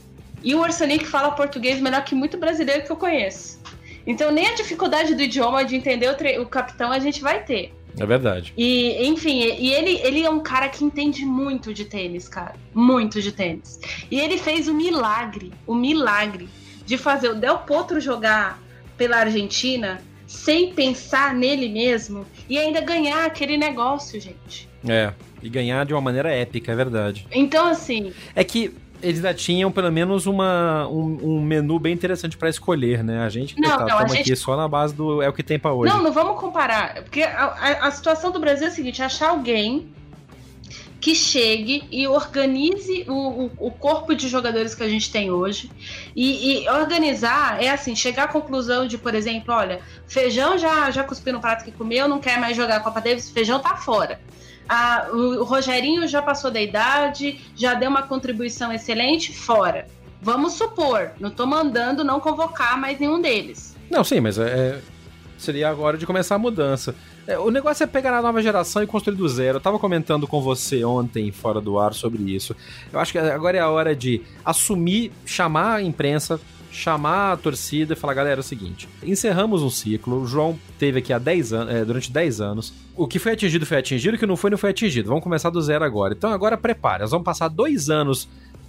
E 0.43 0.53
o 0.53 0.59
Orsanic 0.59 1.05
fala 1.05 1.31
português 1.31 1.79
melhor 1.79 2.03
que 2.03 2.13
muito 2.13 2.37
brasileiro 2.37 2.83
que 2.83 2.91
eu 2.91 2.95
conheço. 2.95 3.59
Então, 4.05 4.31
nem 4.31 4.47
a 4.47 4.53
dificuldade 4.53 5.15
do 5.15 5.23
idioma 5.23 5.65
de 5.65 5.75
entender 5.75 6.07
o, 6.09 6.41
o 6.41 6.45
capitão 6.45 6.91
a 6.91 6.99
gente 6.99 7.21
vai 7.21 7.43
ter. 7.43 7.73
É 7.99 8.05
verdade. 8.05 8.53
E, 8.57 9.07
enfim, 9.07 9.39
e 9.39 9.73
ele, 9.73 9.99
ele 10.03 10.23
é 10.23 10.29
um 10.29 10.41
cara 10.41 10.67
que 10.67 10.83
entende 10.83 11.25
muito 11.25 11.73
de 11.73 11.85
tênis, 11.85 12.27
cara. 12.27 12.55
Muito 12.73 13.21
de 13.21 13.31
tênis. 13.31 13.79
E 14.11 14.19
ele 14.19 14.37
fez 14.37 14.67
o 14.67 14.73
milagre, 14.73 15.51
o 15.65 15.73
milagre 15.73 16.49
de 16.85 16.97
fazer 16.97 17.29
o 17.29 17.35
Del 17.35 17.59
Potro 17.59 17.99
jogar 17.99 18.61
pela 18.97 19.17
Argentina 19.17 20.01
sem 20.27 20.73
pensar 20.73 21.33
nele 21.33 21.69
mesmo 21.69 22.25
e 22.49 22.57
ainda 22.57 22.81
ganhar 22.81 23.25
aquele 23.25 23.57
negócio, 23.57 24.19
gente. 24.19 24.67
É, 24.87 25.13
e 25.45 25.49
ganhar 25.49 25.85
de 25.85 25.93
uma 25.93 26.01
maneira 26.01 26.31
épica, 26.31 26.71
é 26.71 26.75
verdade. 26.75 27.27
Então, 27.31 27.67
assim. 27.67 28.11
É 28.35 28.43
que 28.43 28.73
eles 29.01 29.21
já 29.21 29.33
tinham 29.33 29.71
pelo 29.71 29.91
menos 29.91 30.25
uma, 30.25 30.87
um, 30.87 31.35
um 31.35 31.41
menu 31.41 31.77
bem 31.77 31.93
interessante 31.93 32.37
para 32.37 32.49
escolher, 32.49 33.03
né? 33.03 33.23
A 33.23 33.29
gente 33.29 33.59
não, 33.59 33.85
tá, 33.85 34.07
gente... 34.07 34.21
aqui 34.21 34.35
só 34.35 34.57
na 34.57 34.67
base 34.67 34.95
do 34.95 35.21
é 35.21 35.29
o 35.29 35.33
que 35.33 35.43
tem 35.43 35.59
para 35.59 35.73
hoje. 35.73 35.93
Não, 35.93 36.01
não 36.01 36.11
vamos 36.11 36.39
comparar, 36.39 36.95
porque 37.03 37.21
a, 37.21 37.45
a, 37.45 37.87
a, 37.87 37.91
situação 37.91 38.31
do 38.31 38.39
Brasil 38.39 38.65
é 38.65 38.69
a 38.69 38.73
seguinte: 38.73 39.03
achar 39.03 39.29
alguém 39.29 39.87
que 40.99 41.13
chegue 41.13 41.83
e 41.91 42.07
organize 42.07 43.05
o, 43.07 43.13
o, 43.13 43.51
o 43.67 43.71
corpo 43.71 44.15
de 44.15 44.27
jogadores 44.27 44.73
que 44.73 44.81
a 44.81 44.89
gente 44.89 45.11
tem 45.11 45.29
hoje 45.29 45.69
e, 46.15 46.63
e, 46.63 46.69
organizar 46.69 47.61
é 47.61 47.69
assim 47.69 47.95
chegar 47.95 48.23
à 48.23 48.27
conclusão 48.27 48.87
de, 48.87 48.97
por 48.97 49.13
exemplo, 49.13 49.53
olha, 49.53 49.81
feijão 50.07 50.57
já 50.57 50.89
já 50.89 51.03
cuspiu 51.03 51.33
no 51.33 51.39
prato 51.39 51.63
que 51.63 51.71
comeu, 51.71 52.07
não 52.07 52.19
quer 52.19 52.39
mais 52.39 52.57
jogar 52.57 52.77
a 52.77 52.79
Copa 52.79 53.01
Davis, 53.01 53.29
feijão 53.29 53.59
tá 53.59 53.75
fora 53.75 54.19
o 55.13 55.43
Rogerinho 55.43 56.07
já 56.07 56.21
passou 56.21 56.51
da 56.51 56.61
idade, 56.61 57.39
já 57.55 57.73
deu 57.73 57.89
uma 57.89 58.03
contribuição 58.03 58.71
excelente, 58.71 59.33
fora. 59.33 59.87
Vamos 60.21 60.53
supor, 60.53 61.11
não 61.19 61.29
estou 61.29 61.45
mandando 61.45 62.03
não 62.03 62.19
convocar 62.19 62.79
mais 62.79 62.99
nenhum 62.99 63.21
deles. 63.21 63.75
Não, 63.89 64.03
sim, 64.03 64.19
mas 64.19 64.39
é, 64.39 64.43
é, 64.43 64.81
seria 65.37 65.69
agora 65.69 65.97
de 65.97 66.05
começar 66.05 66.35
a 66.35 66.39
mudança. 66.39 66.95
É, 67.27 67.37
o 67.37 67.49
negócio 67.49 67.83
é 67.83 67.87
pegar 67.87 68.17
a 68.17 68.21
nova 68.21 68.41
geração 68.41 68.81
e 68.81 68.87
construir 68.87 69.15
do 69.15 69.27
zero. 69.27 69.57
Eu 69.57 69.61
tava 69.61 69.79
comentando 69.79 70.27
com 70.27 70.41
você 70.41 70.83
ontem, 70.83 71.31
fora 71.31 71.59
do 71.61 71.79
ar, 71.79 71.93
sobre 71.93 72.23
isso. 72.23 72.55
Eu 72.91 72.99
acho 72.99 73.11
que 73.11 73.17
agora 73.17 73.57
é 73.57 73.59
a 73.59 73.69
hora 73.69 73.95
de 73.95 74.21
assumir, 74.43 75.11
chamar 75.25 75.75
a 75.75 75.81
imprensa, 75.81 76.39
chamar 76.75 77.31
a 77.31 77.37
torcida 77.37 77.93
e 77.93 77.95
falar, 77.95 78.13
galera, 78.13 78.39
é 78.39 78.41
o 78.41 78.43
seguinte, 78.43 78.89
encerramos 79.01 79.63
um 79.63 79.69
ciclo, 79.69 80.21
o 80.21 80.27
João 80.27 80.59
teve 80.77 80.99
aqui 80.99 81.13
há 81.13 81.17
10 81.17 81.53
anos, 81.53 81.73
é, 81.73 81.85
durante 81.85 82.11
10 82.11 82.41
anos, 82.41 82.73
o 82.95 83.07
que 83.07 83.17
foi 83.17 83.31
atingido 83.31 83.65
foi 83.65 83.77
atingido, 83.77 84.15
o 84.15 84.19
que 84.19 84.25
não 84.25 84.35
foi 84.35 84.49
não 84.49 84.57
foi 84.57 84.71
atingido, 84.71 85.07
vamos 85.07 85.23
começar 85.23 85.49
do 85.49 85.61
zero 85.61 85.85
agora. 85.85 86.13
Então 86.13 86.31
agora 86.31 86.57
prepare, 86.57 87.01
nós 87.01 87.11
vamos 87.11 87.25
passar 87.25 87.47
dois 87.47 87.89
anos 87.89 88.27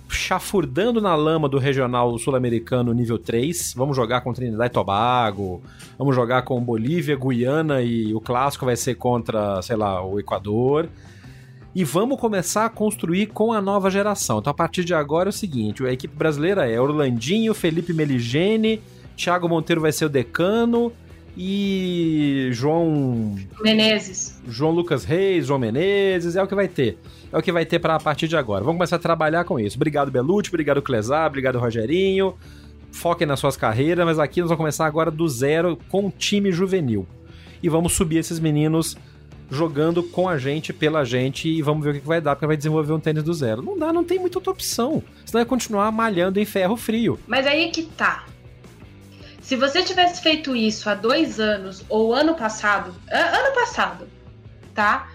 chafurdando 0.09 1.01
na 1.01 1.17
lama 1.17 1.49
do 1.49 1.59
regional 1.59 2.17
sul-americano 2.17 2.93
nível 2.93 3.19
3. 3.19 3.75
Vamos 3.77 3.97
jogar 3.97 4.21
com 4.21 4.33
Trinidad 4.33 4.67
e 4.67 4.73
Tobago, 4.73 5.61
vamos 5.99 6.15
jogar 6.15 6.43
com 6.43 6.61
Bolívia, 6.61 7.17
Guiana 7.17 7.83
e 7.83 8.15
o 8.15 8.21
clássico 8.21 8.65
vai 8.65 8.77
ser 8.77 8.95
contra, 8.95 9.61
sei 9.63 9.75
lá, 9.75 10.05
o 10.05 10.21
Equador 10.21 10.89
e 11.77 11.85
vamos 11.85 12.19
começar 12.19 12.65
a 12.65 12.71
construir 12.71 13.27
com 13.27 13.53
a 13.53 13.61
nova 13.61 13.91
geração. 13.91 14.39
Então, 14.39 14.51
a 14.51 14.55
partir 14.55 14.83
de 14.83 14.95
agora 14.95 15.29
é 15.29 15.31
o 15.31 15.33
seguinte: 15.33 15.85
a 15.85 15.93
equipe 15.93 16.17
brasileira 16.17 16.67
é 16.67 16.81
Orlandinho, 16.81 17.53
Felipe 17.53 17.93
Meligene, 17.93 18.81
Thiago 19.15 19.47
Monteiro 19.47 19.83
vai 19.83 19.93
ser 19.93 20.07
o 20.07 20.09
decano 20.09 20.91
e 21.37 22.49
João 22.51 23.37
Menezes. 23.61 24.41
João 24.49 24.71
Lucas 24.71 25.05
Reis, 25.05 25.49
João 25.49 25.59
Menezes, 25.59 26.35
é 26.35 26.43
o 26.43 26.47
que 26.47 26.55
vai 26.55 26.67
ter. 26.67 26.97
É 27.31 27.37
o 27.37 27.43
que 27.43 27.53
vai 27.53 27.67
ter 27.67 27.79
para 27.79 27.97
a 27.97 28.01
partir 28.01 28.27
de 28.27 28.39
agora. 28.39 28.65
Vamos 28.65 28.79
começar 28.79 28.97
a 28.97 28.99
trabalhar 28.99 29.45
com 29.45 29.61
isso. 29.61 29.77
Obrigado, 29.77 30.11
Belucci, 30.11 30.49
obrigado, 30.49 30.81
Clesar, 30.81 31.27
obrigado, 31.27 31.59
Rogerinho. 31.59 32.37
Foquem 32.91 33.27
nas 33.27 33.39
suas 33.39 33.55
carreiras, 33.55 34.07
mas 34.07 34.19
aqui 34.19 34.41
nós 34.41 34.49
vamos 34.49 34.61
começar 34.63 34.87
agora 34.87 35.11
do 35.11 35.29
zero 35.29 35.79
com 35.91 36.07
um 36.07 36.11
time 36.11 36.51
juvenil. 36.51 37.07
E 37.63 37.69
vamos 37.69 37.93
subir 37.93 38.17
esses 38.17 38.41
meninos 38.41 38.97
jogando 39.51 40.03
com 40.03 40.29
a 40.29 40.39
gente, 40.39 40.73
pela 40.73 41.05
gente, 41.05 41.49
e 41.49 41.63
vamos 41.63 41.85
ver 41.85 41.91
o 41.91 42.01
que 42.01 42.07
vai 42.07 42.21
dar, 42.21 42.35
porque 42.35 42.47
vai 42.47 42.57
desenvolver 42.57 42.93
um 42.93 43.01
tênis 43.01 43.23
do 43.23 43.33
zero. 43.33 43.63
Não 43.63 43.79
dá, 43.79 43.93
não 43.93 44.05
tem 44.05 44.19
muita 44.19 44.39
outra 44.39 44.53
opção. 44.53 45.03
Senão 45.25 45.43
é 45.43 45.45
continuar 45.45 45.91
malhando 45.93 46.41
em 46.41 46.45
ferro 46.45 46.77
frio. 46.77 47.19
Mas 47.27 47.47
aí 47.47 47.71
que 47.71 47.83
tá. 47.83 48.27
Se 49.41 49.55
você 49.55 49.83
tivesse 49.83 50.23
feito 50.23 50.57
isso 50.57 50.91
há 50.91 50.95
dois 50.95 51.39
anos, 51.39 51.85
ou 51.89 52.13
ano 52.13 52.35
passado, 52.35 52.93
ano 53.09 53.55
passado, 53.55 54.09
tá? 54.75 55.09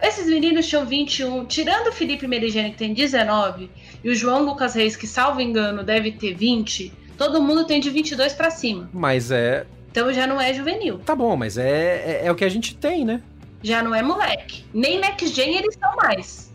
Esses 0.00 0.26
meninos 0.26 0.68
tinham 0.68 0.86
21, 0.86 1.44
tirando 1.46 1.88
o 1.88 1.92
Felipe 1.92 2.28
Merigene, 2.28 2.70
que 2.70 2.76
tem 2.76 2.94
19, 2.94 3.70
e 4.04 4.10
o 4.10 4.14
João 4.14 4.44
Lucas 4.44 4.74
Reis, 4.74 4.94
que 4.94 5.06
salvo 5.06 5.40
engano, 5.40 5.82
deve 5.82 6.12
ter 6.12 6.34
20, 6.34 6.92
todo 7.16 7.42
mundo 7.42 7.64
tem 7.64 7.80
de 7.80 7.90
22 7.90 8.32
para 8.34 8.50
cima. 8.50 8.88
Mas 8.92 9.30
é. 9.30 9.66
Então 9.90 10.12
já 10.12 10.26
não 10.26 10.40
é 10.40 10.52
juvenil. 10.52 10.98
Tá 10.98 11.14
bom, 11.14 11.36
mas 11.36 11.56
é, 11.56 12.20
é, 12.22 12.26
é 12.26 12.30
o 12.30 12.34
que 12.34 12.44
a 12.44 12.48
gente 12.48 12.76
tem, 12.76 13.04
né? 13.04 13.22
Já 13.64 13.82
não 13.82 13.94
é 13.94 14.02
moleque. 14.02 14.64
Nem 14.72 15.00
next 15.00 15.34
gen 15.34 15.56
eles 15.56 15.76
são 15.80 15.96
mais. 15.96 16.52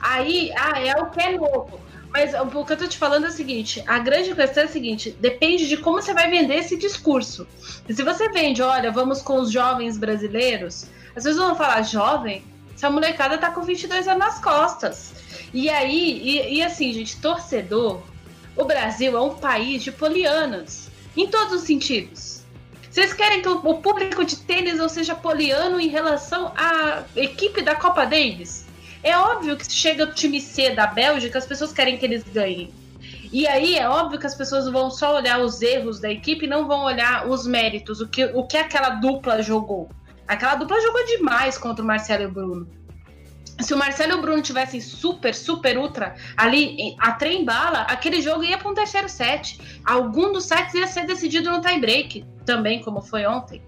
Aí, 0.00 0.52
ah, 0.56 0.78
é 0.78 0.94
o 1.00 1.10
que 1.10 1.20
é 1.20 1.36
novo. 1.36 1.80
Mas 2.12 2.34
o 2.34 2.64
que 2.64 2.72
eu 2.74 2.76
tô 2.76 2.86
te 2.86 2.98
falando 2.98 3.24
é 3.24 3.28
o 3.28 3.32
seguinte: 3.32 3.82
a 3.86 3.98
grande 3.98 4.34
questão 4.34 4.64
é 4.64 4.66
a 4.66 4.68
seguinte: 4.68 5.16
depende 5.18 5.66
de 5.66 5.78
como 5.78 6.00
você 6.00 6.12
vai 6.12 6.28
vender 6.30 6.56
esse 6.56 6.76
discurso. 6.76 7.46
Se 7.88 8.02
você 8.02 8.28
vende, 8.28 8.62
olha, 8.62 8.92
vamos 8.92 9.22
com 9.22 9.40
os 9.40 9.50
jovens 9.50 9.96
brasileiros, 9.96 10.86
as 11.16 11.24
pessoas 11.24 11.36
vão 11.48 11.56
falar, 11.56 11.82
jovem? 11.82 12.44
Essa 12.74 12.90
molecada 12.90 13.38
tá 13.38 13.50
com 13.50 13.62
22 13.62 14.06
anos 14.06 14.18
nas 14.18 14.38
costas. 14.40 15.12
E 15.54 15.70
aí, 15.70 16.20
e, 16.22 16.56
e 16.56 16.62
assim, 16.62 16.92
gente, 16.92 17.18
torcedor, 17.20 18.02
o 18.56 18.64
Brasil 18.64 19.16
é 19.16 19.20
um 19.20 19.34
país 19.34 19.82
de 19.82 19.92
polianas, 19.92 20.90
em 21.16 21.26
todos 21.28 21.54
os 21.54 21.62
sentidos. 21.62 22.31
Vocês 22.92 23.14
querem 23.14 23.40
que 23.40 23.48
o 23.48 23.58
público 23.76 24.22
de 24.22 24.36
tênis 24.36 24.76
não 24.76 24.86
seja 24.86 25.14
poliano 25.14 25.80
em 25.80 25.88
relação 25.88 26.52
à 26.54 27.02
equipe 27.16 27.62
da 27.62 27.74
Copa 27.74 28.04
Davis? 28.04 28.66
É 29.02 29.16
óbvio 29.16 29.56
que 29.56 29.64
se 29.64 29.72
chega 29.72 30.04
o 30.04 30.12
time 30.12 30.38
C 30.38 30.74
da 30.74 30.86
Bélgica, 30.86 31.38
as 31.38 31.46
pessoas 31.46 31.72
querem 31.72 31.96
que 31.96 32.04
eles 32.04 32.22
ganhem. 32.22 32.70
E 33.32 33.46
aí 33.46 33.76
é 33.78 33.88
óbvio 33.88 34.18
que 34.18 34.26
as 34.26 34.34
pessoas 34.34 34.70
vão 34.70 34.90
só 34.90 35.16
olhar 35.16 35.40
os 35.40 35.62
erros 35.62 36.00
da 36.00 36.10
equipe 36.10 36.44
e 36.44 36.48
não 36.48 36.68
vão 36.68 36.84
olhar 36.84 37.26
os 37.26 37.46
méritos, 37.46 38.02
o 38.02 38.06
que, 38.06 38.26
o 38.26 38.46
que 38.46 38.58
aquela 38.58 38.90
dupla 38.90 39.40
jogou. 39.40 39.90
Aquela 40.28 40.56
dupla 40.56 40.78
jogou 40.82 41.06
demais 41.06 41.56
contra 41.56 41.82
o 41.82 41.86
Marcelo 41.86 42.24
e 42.24 42.26
o 42.26 42.30
Bruno. 42.30 42.68
Se 43.62 43.72
o 43.72 43.76
Marcelo 43.76 44.12
e 44.12 44.14
o 44.16 44.20
Bruno 44.20 44.42
tivessem 44.42 44.80
super, 44.80 45.34
super 45.34 45.78
ultra 45.78 46.14
ali 46.36 46.94
a 46.98 47.12
trem 47.12 47.44
bala, 47.44 47.82
aquele 47.82 48.20
jogo 48.20 48.44
ia 48.44 48.58
para 48.58 48.70
um 48.70 48.74
terceiro 48.74 49.08
set. 49.08 49.58
Algum 49.84 50.32
dos 50.32 50.44
sets 50.44 50.74
ia 50.74 50.86
ser 50.86 51.06
decidido 51.06 51.50
no 51.50 51.60
tie 51.60 51.78
break, 51.78 52.24
também 52.44 52.82
como 52.82 53.00
foi 53.00 53.26
ontem. 53.26 53.62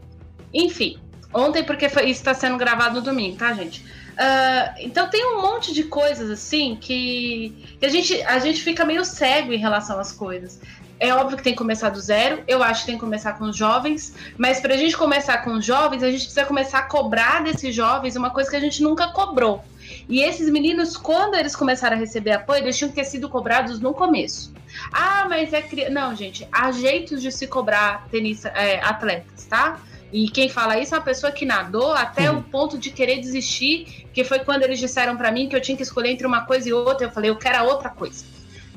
Enfim, 0.53 0.99
ontem 1.33 1.65
porque 1.65 1.89
foi, 1.89 2.05
isso 2.05 2.21
está 2.21 2.35
sendo 2.35 2.57
gravado 2.57 2.97
no 2.97 3.03
domingo, 3.03 3.37
tá, 3.37 3.53
gente? 3.53 3.85
Uh, 4.15 4.75
então 4.79 5.11
tem 5.11 5.25
um 5.27 5.43
monte 5.43 5.75
de 5.75 5.85
coisas 5.85 6.31
assim 6.31 6.77
que, 6.77 7.77
que, 7.81 7.85
a, 7.85 7.89
gente, 7.89 8.23
a 8.23 8.39
gente 8.39 8.63
fica 8.63 8.85
meio 8.85 9.05
cego 9.05 9.53
em 9.53 9.59
relação 9.59 9.99
às 9.99 10.13
coisas. 10.13 10.61
É 10.99 11.13
óbvio 11.13 11.37
que 11.37 11.43
tem 11.43 11.53
que 11.53 11.59
começar 11.59 11.91
do 11.91 12.01
zero, 12.01 12.43
eu 12.47 12.63
acho 12.63 12.81
que 12.81 12.87
tem 12.87 12.95
que 12.95 13.01
começar 13.01 13.33
com 13.35 13.45
os 13.45 13.57
jovens, 13.57 14.15
mas 14.39 14.61
para 14.61 14.75
a 14.75 14.77
gente 14.77 14.97
começar 14.97 15.39
com 15.39 15.55
os 15.55 15.65
jovens, 15.65 16.03
a 16.03 16.11
gente 16.11 16.25
precisa 16.25 16.47
começar 16.47 16.79
a 16.79 16.83
cobrar 16.83 17.43
desses 17.43 17.75
jovens 17.75 18.17
uma 18.17 18.31
coisa 18.31 18.49
que 18.49 18.57
a 18.57 18.61
gente 18.61 18.83
nunca 18.83 19.09
cobrou. 19.09 19.65
E 20.09 20.23
esses 20.23 20.49
meninos, 20.49 20.97
quando 20.97 21.35
eles 21.35 21.57
começaram 21.57 21.97
a 21.97 22.01
receber 22.01 22.33
apoio, 22.33 22.63
eles 22.63 22.77
tinham 22.77 22.89
que 22.89 22.95
ter 22.95 23.05
sido 23.05 23.29
cobrados 23.29 23.81
no 23.81 23.93
começo. 23.93 24.53
Ah, 24.93 25.27
mas 25.29 25.53
é 25.53 25.63
criança. 25.63 25.91
Não, 25.91 26.15
gente, 26.15 26.47
há 26.51 26.71
jeitos 26.73 27.23
de 27.23 27.31
se 27.31 27.47
cobrar 27.47 28.07
tenista, 28.11 28.49
é, 28.49 28.81
atletas, 28.83 29.45
tá? 29.45 29.81
E 30.13 30.29
quem 30.29 30.49
fala 30.49 30.79
isso 30.79 30.95
é 30.95 30.99
uma 30.99 31.05
pessoa 31.05 31.33
que 31.33 31.45
nadou 31.45 31.93
até 31.93 32.31
uhum. 32.31 32.39
o 32.39 32.43
ponto 32.43 32.79
de 32.79 32.91
querer 32.91 33.19
desistir, 33.19 34.07
que 34.13 34.23
foi 34.23 34.39
quando 34.41 34.63
eles 34.63 34.79
disseram 34.79 35.17
para 35.17 35.33
mim 35.33 35.49
que 35.49 35.57
eu 35.57 35.61
tinha 35.61 35.77
que 35.77 35.83
escolher 35.83 36.11
entre 36.11 36.27
uma 36.27 36.43
coisa 36.43 36.69
e 36.69 36.73
outra. 36.73 37.07
Eu 37.07 37.11
falei, 37.11 37.31
eu 37.31 37.37
quero 37.37 37.59
a 37.59 37.63
outra 37.63 37.89
coisa. 37.89 38.25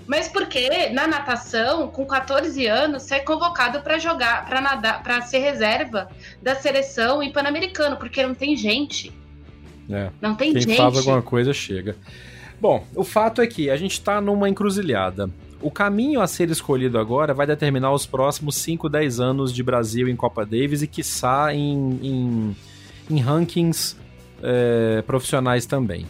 Mas 0.08 0.30
porque 0.30 0.90
na 0.90 1.06
natação, 1.06 1.90
com 1.90 2.06
14 2.06 2.66
anos, 2.66 3.04
você 3.04 3.16
é 3.16 3.20
convocado 3.20 3.82
para 3.82 4.00
jogar, 4.00 4.46
para 4.46 4.62
nadar, 4.62 5.04
para 5.04 5.22
ser 5.22 5.40
reserva 5.40 6.10
da 6.42 6.56
seleção 6.56 7.22
em 7.22 7.32
Pan-Americano, 7.32 7.98
porque 7.98 8.26
não 8.26 8.34
tem 8.34 8.56
gente. 8.56 9.12
É. 9.90 10.10
Não 10.22 10.34
tem 10.34 10.54
Quem 10.54 10.62
gente. 10.62 10.76
Quem 10.76 10.78
faz 10.78 10.98
alguma 10.98 11.22
coisa 11.22 11.54
chega. 11.54 11.96
Bom, 12.60 12.86
o 12.96 13.04
fato 13.04 13.42
é 13.42 13.48
que 13.48 13.70
a 13.70 13.76
gente 13.76 13.92
está 13.92 14.22
numa 14.22 14.50
encruzilhada. 14.50 15.30
O 15.62 15.70
caminho 15.70 16.22
a 16.22 16.28
ser 16.28 16.50
escolhido 16.50 16.98
agora 16.98 17.34
vai 17.34 17.46
determinar 17.46 17.92
os 17.92 18.06
próximos 18.06 18.56
5, 18.56 18.88
10 18.88 19.20
anos 19.20 19.54
de 19.54 19.62
Brasil 19.62 20.08
em 20.08 20.16
Copa 20.16 20.46
Davis 20.46 20.82
e, 20.82 20.88
quiçá, 20.88 21.54
em, 21.54 22.00
em, 22.02 22.56
em 23.10 23.20
rankings 23.20 23.98
é, 24.42 25.02
profissionais 25.02 25.66
também. 25.66 26.06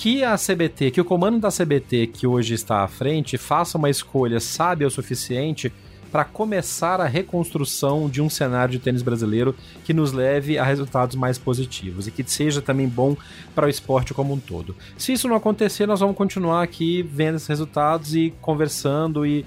Que 0.00 0.22
a 0.22 0.36
CBT, 0.36 0.92
que 0.92 1.00
o 1.00 1.04
comando 1.04 1.40
da 1.40 1.48
CBT, 1.48 2.06
que 2.06 2.24
hoje 2.24 2.54
está 2.54 2.84
à 2.84 2.88
frente, 2.88 3.36
faça 3.36 3.76
uma 3.76 3.90
escolha 3.90 4.38
sábia 4.38 4.86
o 4.86 4.90
suficiente 4.92 5.72
para 6.12 6.24
começar 6.24 7.00
a 7.00 7.04
reconstrução 7.04 8.08
de 8.08 8.22
um 8.22 8.30
cenário 8.30 8.70
de 8.70 8.78
tênis 8.78 9.02
brasileiro 9.02 9.56
que 9.82 9.92
nos 9.92 10.12
leve 10.12 10.56
a 10.56 10.62
resultados 10.62 11.16
mais 11.16 11.36
positivos 11.36 12.06
e 12.06 12.12
que 12.12 12.22
seja 12.30 12.62
também 12.62 12.86
bom 12.86 13.16
para 13.56 13.66
o 13.66 13.68
esporte 13.68 14.14
como 14.14 14.32
um 14.32 14.38
todo. 14.38 14.76
Se 14.96 15.12
isso 15.12 15.26
não 15.26 15.34
acontecer, 15.34 15.84
nós 15.84 15.98
vamos 15.98 16.16
continuar 16.16 16.62
aqui 16.62 17.02
vendo 17.02 17.34
esses 17.34 17.48
resultados 17.48 18.14
e 18.14 18.32
conversando 18.40 19.26
e 19.26 19.44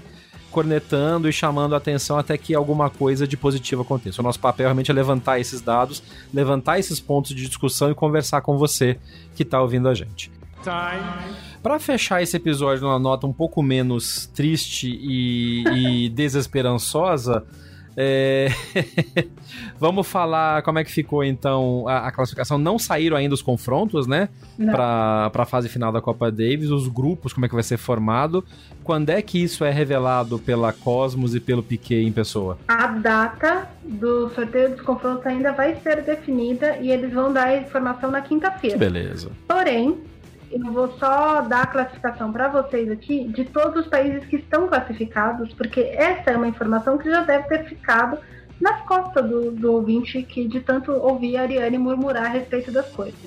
cornetando 0.50 1.30
e 1.30 1.32
chamando 1.32 1.74
a 1.74 1.78
atenção 1.78 2.18
até 2.18 2.36
que 2.36 2.54
alguma 2.54 2.90
coisa 2.90 3.26
de 3.26 3.38
positivo 3.38 3.80
aconteça. 3.80 4.20
O 4.20 4.22
nosso 4.22 4.38
papel 4.38 4.66
realmente 4.66 4.90
é 4.90 4.94
levantar 4.94 5.40
esses 5.40 5.62
dados, 5.62 6.02
levantar 6.32 6.78
esses 6.78 7.00
pontos 7.00 7.34
de 7.34 7.48
discussão 7.48 7.90
e 7.90 7.94
conversar 7.94 8.42
com 8.42 8.58
você 8.58 8.98
que 9.34 9.44
está 9.44 9.58
ouvindo 9.58 9.88
a 9.88 9.94
gente. 9.94 10.41
Time. 10.62 11.36
Para 11.62 11.78
fechar 11.78 12.22
esse 12.22 12.36
episódio 12.36 12.82
numa 12.82 12.98
nota 12.98 13.26
um 13.26 13.32
pouco 13.32 13.62
menos 13.62 14.26
triste 14.26 14.88
e, 14.88 15.64
e 16.06 16.08
desesperançosa, 16.14 17.44
é... 17.96 18.48
Vamos 19.78 20.06
falar 20.06 20.62
como 20.62 20.78
é 20.78 20.84
que 20.84 20.90
ficou 20.90 21.22
então 21.22 21.86
a, 21.86 22.08
a, 22.08 22.12
classificação. 22.12 22.58
Não 22.58 22.78
saíram 22.78 23.16
ainda 23.16 23.34
os 23.34 23.42
confrontos, 23.42 24.06
né? 24.06 24.28
Para 24.70 25.30
a 25.32 25.44
fase 25.44 25.68
final 25.68 25.92
da 25.92 26.00
Copa 26.00 26.30
Davis, 26.30 26.70
os 26.70 26.88
grupos, 26.88 27.32
como 27.32 27.44
é 27.44 27.48
que 27.48 27.54
vai 27.54 27.64
ser 27.64 27.76
formado. 27.76 28.44
Quando 28.82 29.10
é 29.10 29.20
que 29.20 29.42
isso 29.42 29.64
é 29.64 29.70
revelado 29.70 30.38
pela 30.38 30.72
Cosmos 30.72 31.34
e 31.34 31.40
pelo 31.40 31.62
Piquet 31.62 32.04
em 32.04 32.12
pessoa? 32.12 32.58
A 32.68 32.86
data 32.86 33.68
do 33.84 34.30
sorteio 34.30 34.70
dos 34.70 34.80
confrontos 34.80 35.26
ainda 35.26 35.52
vai 35.52 35.76
ser 35.76 36.02
definida 36.02 36.78
e 36.78 36.90
eles 36.90 37.12
vão 37.12 37.32
dar 37.32 37.48
a 37.48 37.56
informação 37.56 38.10
na 38.10 38.20
quinta-feira. 38.20 38.78
Beleza. 38.78 39.30
Porém, 39.46 39.98
eu 40.52 40.72
vou 40.72 40.92
só 40.98 41.40
dar 41.42 41.62
a 41.62 41.66
classificação 41.66 42.32
para 42.32 42.48
vocês 42.48 42.90
aqui 42.90 43.26
de 43.28 43.44
todos 43.44 43.84
os 43.84 43.90
países 43.90 44.24
que 44.26 44.36
estão 44.36 44.68
classificados, 44.68 45.52
porque 45.54 45.80
essa 45.80 46.30
é 46.30 46.36
uma 46.36 46.48
informação 46.48 46.98
que 46.98 47.10
já 47.10 47.22
deve 47.22 47.48
ter 47.48 47.64
ficado 47.64 48.18
nas 48.60 48.80
costas 48.82 49.28
do, 49.28 49.50
do 49.50 49.72
ouvinte 49.72 50.22
que 50.22 50.46
de 50.46 50.60
tanto 50.60 50.92
ouvir 50.92 51.36
a 51.36 51.42
Ariane 51.42 51.78
murmurar 51.78 52.26
a 52.26 52.28
respeito 52.28 52.70
das 52.70 52.88
coisas. 52.90 53.18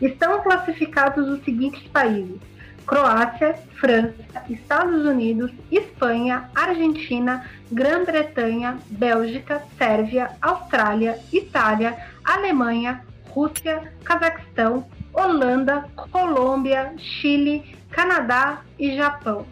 Estão 0.00 0.42
classificados 0.42 1.28
os 1.28 1.44
seguintes 1.44 1.82
países: 1.88 2.38
Croácia, 2.86 3.54
França, 3.80 4.14
Estados 4.48 5.04
Unidos, 5.04 5.50
Espanha, 5.70 6.48
Argentina, 6.54 7.44
Grã-Bretanha, 7.70 8.78
Bélgica, 8.88 9.62
Sérvia, 9.76 10.30
Austrália, 10.40 11.18
Itália, 11.32 11.96
Alemanha, 12.24 13.02
Rússia, 13.28 13.92
Cazaquistão, 14.04 14.86
Holanda, 15.16 15.86
Colômbia, 16.12 16.92
Chile, 16.98 17.74
Canadá 17.90 18.60
e 18.78 18.94
Japão. 18.94 19.46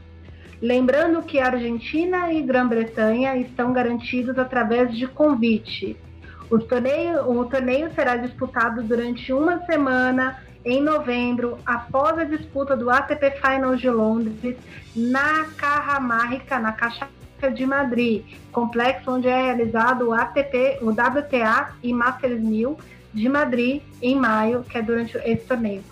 Lembrando 0.60 1.22
que 1.22 1.40
Argentina 1.40 2.30
e 2.30 2.42
Grã-Bretanha 2.42 3.36
estão 3.38 3.72
garantidos 3.72 4.38
através 4.38 4.94
de 4.94 5.06
convite. 5.06 5.96
O 6.50 6.58
torneio, 6.58 7.30
o 7.30 7.46
torneio 7.46 7.90
será 7.94 8.16
disputado 8.16 8.82
durante 8.82 9.32
uma 9.32 9.64
semana 9.64 10.38
em 10.64 10.82
novembro, 10.82 11.58
após 11.64 12.18
a 12.18 12.24
disputa 12.24 12.76
do 12.76 12.90
ATP 12.90 13.32
Finals 13.32 13.80
de 13.80 13.90
Londres, 13.90 14.56
na 14.94 15.44
Carramárica, 15.56 16.58
na 16.58 16.72
Caixa 16.72 17.08
de 17.54 17.66
Madrid, 17.66 18.24
complexo 18.50 19.10
onde 19.10 19.28
é 19.28 19.42
realizado 19.42 20.08
o 20.08 20.12
ATP, 20.14 20.78
o 20.80 20.88
WTA 20.88 21.74
e 21.82 21.92
Masters 21.92 22.40
1000 22.40 22.78
de 23.14 23.28
Madrid 23.28 23.80
em 24.02 24.16
maio, 24.16 24.64
que 24.64 24.76
é 24.76 24.82
durante 24.82 25.16
esse 25.18 25.44
torneio. 25.46 25.82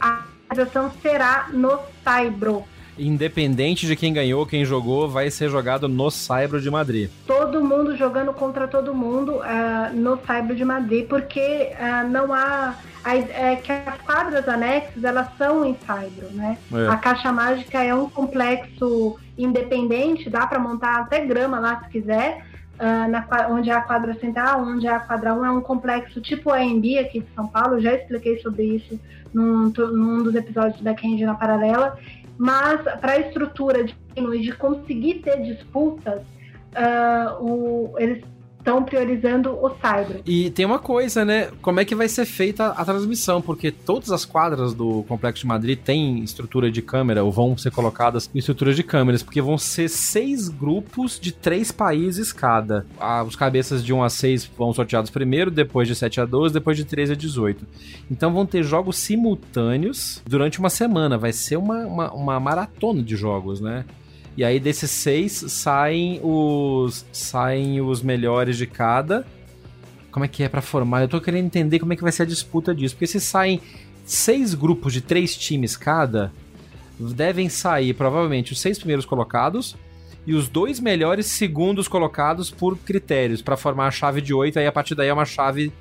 A 0.00 0.24
realização 0.50 0.90
será 1.00 1.48
no 1.52 1.78
Saibro. 2.04 2.64
Independente 2.98 3.86
de 3.86 3.96
quem 3.96 4.12
ganhou, 4.12 4.44
quem 4.44 4.64
jogou, 4.66 5.08
vai 5.08 5.30
ser 5.30 5.48
jogado 5.48 5.88
no 5.88 6.10
Saibro 6.10 6.60
de 6.60 6.70
Madrid. 6.70 7.08
Todo 7.26 7.64
mundo 7.64 7.96
jogando 7.96 8.34
contra 8.34 8.68
todo 8.68 8.94
mundo 8.94 9.36
uh, 9.36 9.94
no 9.94 10.18
Saibro 10.26 10.54
de 10.54 10.64
Madrid, 10.64 11.06
porque 11.06 11.70
uh, 11.72 12.08
não 12.08 12.32
há 12.34 12.74
é 13.04 13.56
que 13.56 13.72
as 13.72 13.98
quadras 14.02 14.48
anexas 14.48 15.02
elas 15.02 15.26
são 15.36 15.64
em 15.64 15.76
Saibro, 15.84 16.28
né? 16.30 16.56
É. 16.72 16.88
A 16.88 16.96
Caixa 16.96 17.32
Mágica 17.32 17.82
é 17.82 17.92
um 17.92 18.08
complexo 18.08 19.18
independente, 19.36 20.30
dá 20.30 20.46
para 20.46 20.58
montar 20.58 21.00
até 21.00 21.24
grama 21.24 21.58
lá 21.58 21.82
se 21.82 21.90
quiser, 21.90 22.46
uh, 22.78 23.10
na, 23.10 23.26
onde 23.50 23.70
é 23.70 23.74
a 23.74 23.80
quadra 23.80 24.14
central, 24.14 24.62
onde 24.62 24.86
é 24.86 24.90
a 24.90 25.00
quadra 25.00 25.34
1, 25.34 25.44
é 25.44 25.50
um 25.50 25.60
complexo 25.60 26.20
tipo 26.20 26.50
AMB 26.50 26.98
aqui 26.98 27.20
de 27.20 27.34
São 27.34 27.46
Paulo, 27.46 27.80
já 27.80 27.94
expliquei 27.94 28.38
sobre 28.40 28.64
isso 28.64 28.98
num, 29.32 29.70
num 29.70 30.22
dos 30.22 30.34
episódios 30.34 30.80
da 30.82 30.94
Candy 30.94 31.24
na 31.24 31.34
Paralela, 31.34 31.98
mas 32.38 32.80
para 33.00 33.12
a 33.12 33.18
estrutura 33.18 33.84
de, 33.84 33.96
de 34.40 34.52
conseguir 34.52 35.14
ter 35.20 35.42
disputas, 35.42 36.20
uh, 36.20 37.42
o, 37.42 37.94
eles 37.98 38.24
estão 38.62 38.84
priorizando 38.84 39.50
o 39.50 39.68
Cyber. 39.70 40.22
E 40.24 40.50
tem 40.50 40.64
uma 40.64 40.78
coisa, 40.78 41.24
né? 41.24 41.50
Como 41.60 41.80
é 41.80 41.84
que 41.84 41.94
vai 41.94 42.08
ser 42.08 42.24
feita 42.24 42.68
a 42.68 42.84
transmissão? 42.84 43.42
Porque 43.42 43.72
todas 43.72 44.10
as 44.10 44.24
quadras 44.24 44.72
do 44.72 45.02
Complexo 45.02 45.42
de 45.42 45.48
Madrid 45.48 45.78
têm 45.78 46.22
estrutura 46.22 46.70
de 46.70 46.80
câmera, 46.80 47.24
ou 47.24 47.32
vão 47.32 47.58
ser 47.58 47.72
colocadas 47.72 48.30
em 48.32 48.38
estruturas 48.38 48.76
de 48.76 48.84
câmeras, 48.84 49.22
porque 49.22 49.42
vão 49.42 49.58
ser 49.58 49.88
seis 49.88 50.48
grupos 50.48 51.18
de 51.18 51.32
três 51.32 51.72
países 51.72 52.32
cada. 52.32 52.86
Ah, 52.98 53.24
os 53.24 53.34
cabeças 53.34 53.84
de 53.84 53.92
1 53.92 54.02
a 54.02 54.08
6 54.08 54.50
vão 54.56 54.72
sorteados 54.72 55.10
primeiro, 55.10 55.50
depois 55.50 55.88
de 55.88 55.96
7 55.96 56.20
a 56.20 56.24
12, 56.24 56.54
depois 56.54 56.76
de 56.76 56.84
13 56.84 57.12
a 57.12 57.16
18. 57.16 57.66
Então 58.10 58.32
vão 58.32 58.46
ter 58.46 58.62
jogos 58.62 58.96
simultâneos 58.96 60.22
durante 60.24 60.60
uma 60.60 60.70
semana. 60.70 61.18
Vai 61.18 61.32
ser 61.32 61.56
uma, 61.56 61.86
uma, 61.86 62.12
uma 62.12 62.40
maratona 62.40 63.02
de 63.02 63.16
jogos, 63.16 63.60
né? 63.60 63.84
E 64.36 64.44
aí 64.44 64.58
desses 64.58 64.90
seis 64.90 65.32
saem 65.32 66.20
os 66.22 67.04
saem 67.12 67.80
os 67.80 68.02
melhores 68.02 68.56
de 68.56 68.66
cada. 68.66 69.26
Como 70.10 70.24
é 70.24 70.28
que 70.28 70.42
é 70.42 70.48
para 70.48 70.60
formar? 70.60 71.02
Eu 71.02 71.08
tô 71.08 71.20
querendo 71.20 71.46
entender 71.46 71.78
como 71.78 71.92
é 71.92 71.96
que 71.96 72.02
vai 72.02 72.12
ser 72.12 72.22
a 72.22 72.26
disputa 72.26 72.74
disso, 72.74 72.94
porque 72.94 73.06
se 73.06 73.20
saem 73.20 73.60
seis 74.04 74.54
grupos 74.54 74.92
de 74.92 75.00
três 75.00 75.36
times 75.36 75.76
cada, 75.76 76.32
devem 76.98 77.48
sair 77.48 77.94
provavelmente 77.94 78.52
os 78.52 78.60
seis 78.60 78.78
primeiros 78.78 79.04
colocados 79.04 79.76
e 80.26 80.34
os 80.34 80.48
dois 80.48 80.78
melhores 80.78 81.26
segundos 81.26 81.88
colocados 81.88 82.50
por 82.50 82.78
critérios 82.78 83.42
para 83.42 83.56
formar 83.56 83.88
a 83.88 83.90
chave 83.90 84.20
de 84.20 84.32
oito. 84.32 84.58
Aí 84.58 84.66
a 84.66 84.72
partir 84.72 84.94
daí 84.94 85.08
é 85.08 85.12
uma 85.12 85.24
chave 85.24 85.72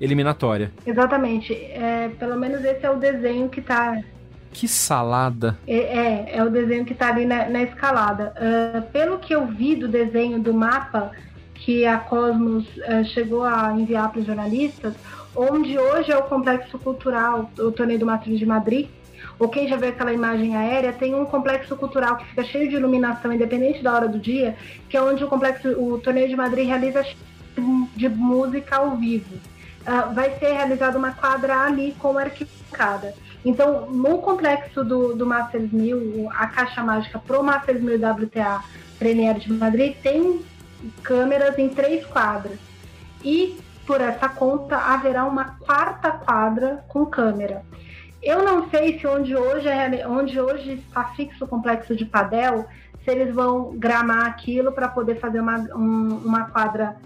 eliminatória. 0.00 0.72
Exatamente. 0.86 1.52
É, 1.52 2.10
pelo 2.18 2.36
menos 2.36 2.64
esse 2.64 2.84
é 2.84 2.90
o 2.90 2.96
desenho 2.96 3.48
que 3.48 3.60
tá 3.60 4.02
que 4.52 4.66
salada. 4.68 5.58
É, 5.66 5.76
é, 5.76 6.36
é 6.36 6.44
o 6.44 6.50
desenho 6.50 6.84
que 6.84 6.92
está 6.92 7.08
ali 7.08 7.24
na, 7.24 7.48
na 7.48 7.62
escalada. 7.62 8.34
Uh, 8.36 8.82
pelo 8.90 9.18
que 9.18 9.34
eu 9.34 9.46
vi 9.46 9.76
do 9.76 9.88
desenho 9.88 10.40
do 10.40 10.52
mapa 10.52 11.12
que 11.54 11.86
a 11.86 11.98
Cosmos 11.98 12.66
uh, 12.78 13.04
chegou 13.04 13.44
a 13.44 13.72
enviar 13.72 14.10
para 14.10 14.20
os 14.20 14.26
jornalistas, 14.26 14.94
onde 15.34 15.78
hoje 15.78 16.10
é 16.10 16.16
o 16.16 16.22
complexo 16.22 16.78
cultural, 16.78 17.50
o 17.58 17.70
torneio 17.70 18.00
do 18.00 18.06
Masters 18.06 18.38
de 18.38 18.46
Madrid, 18.46 18.88
ou 19.38 19.48
quem 19.48 19.68
já 19.68 19.76
viu 19.76 19.88
aquela 19.88 20.12
imagem 20.12 20.56
aérea, 20.56 20.92
tem 20.92 21.14
um 21.14 21.24
complexo 21.24 21.76
cultural 21.76 22.16
que 22.16 22.26
fica 22.26 22.44
cheio 22.44 22.68
de 22.68 22.76
iluminação, 22.76 23.32
independente 23.32 23.82
da 23.82 23.94
hora 23.94 24.08
do 24.08 24.18
dia, 24.18 24.56
que 24.88 24.96
é 24.96 25.02
onde 25.02 25.24
o 25.24 25.28
complexo, 25.28 25.68
o 25.68 25.98
torneio 25.98 26.28
de 26.28 26.36
Madrid 26.36 26.66
realiza 26.66 27.04
de 27.96 28.08
música 28.08 28.76
ao 28.76 28.96
vivo. 28.96 29.34
Uh, 29.80 30.14
vai 30.14 30.38
ser 30.38 30.52
realizada 30.52 30.98
uma 30.98 31.12
quadra 31.12 31.64
ali 31.64 31.94
com 31.98 32.18
arquibancada. 32.18 33.14
Então, 33.44 33.90
no 33.90 34.18
complexo 34.18 34.84
do, 34.84 35.14
do 35.14 35.26
Masters 35.26 35.72
1000, 35.72 36.28
a 36.30 36.46
caixa 36.46 36.82
mágica 36.82 37.18
pro 37.18 37.42
Masters 37.42 37.80
1000 37.80 37.96
WTA 37.96 38.62
Premier 38.98 39.38
de 39.38 39.52
Madrid 39.52 39.96
tem 40.02 40.42
câmeras 41.02 41.58
em 41.58 41.68
três 41.70 42.04
quadras. 42.06 42.58
E, 43.24 43.58
por 43.86 44.00
essa 44.00 44.28
conta, 44.28 44.76
haverá 44.76 45.24
uma 45.24 45.56
quarta 45.58 46.10
quadra 46.10 46.84
com 46.88 47.06
câmera. 47.06 47.62
Eu 48.22 48.42
não 48.44 48.68
sei 48.68 48.98
se 48.98 49.06
onde 49.06 49.34
hoje, 49.34 49.66
é, 49.66 50.06
onde 50.06 50.38
hoje 50.38 50.72
está 50.74 51.04
fixo 51.04 51.44
o 51.44 51.48
complexo 51.48 51.96
de 51.96 52.04
Padel, 52.04 52.66
se 53.02 53.10
eles 53.10 53.34
vão 53.34 53.72
gramar 53.76 54.26
aquilo 54.26 54.72
para 54.72 54.88
poder 54.88 55.18
fazer 55.18 55.40
uma, 55.40 55.58
um, 55.74 56.20
uma 56.24 56.44
quadra 56.50 56.96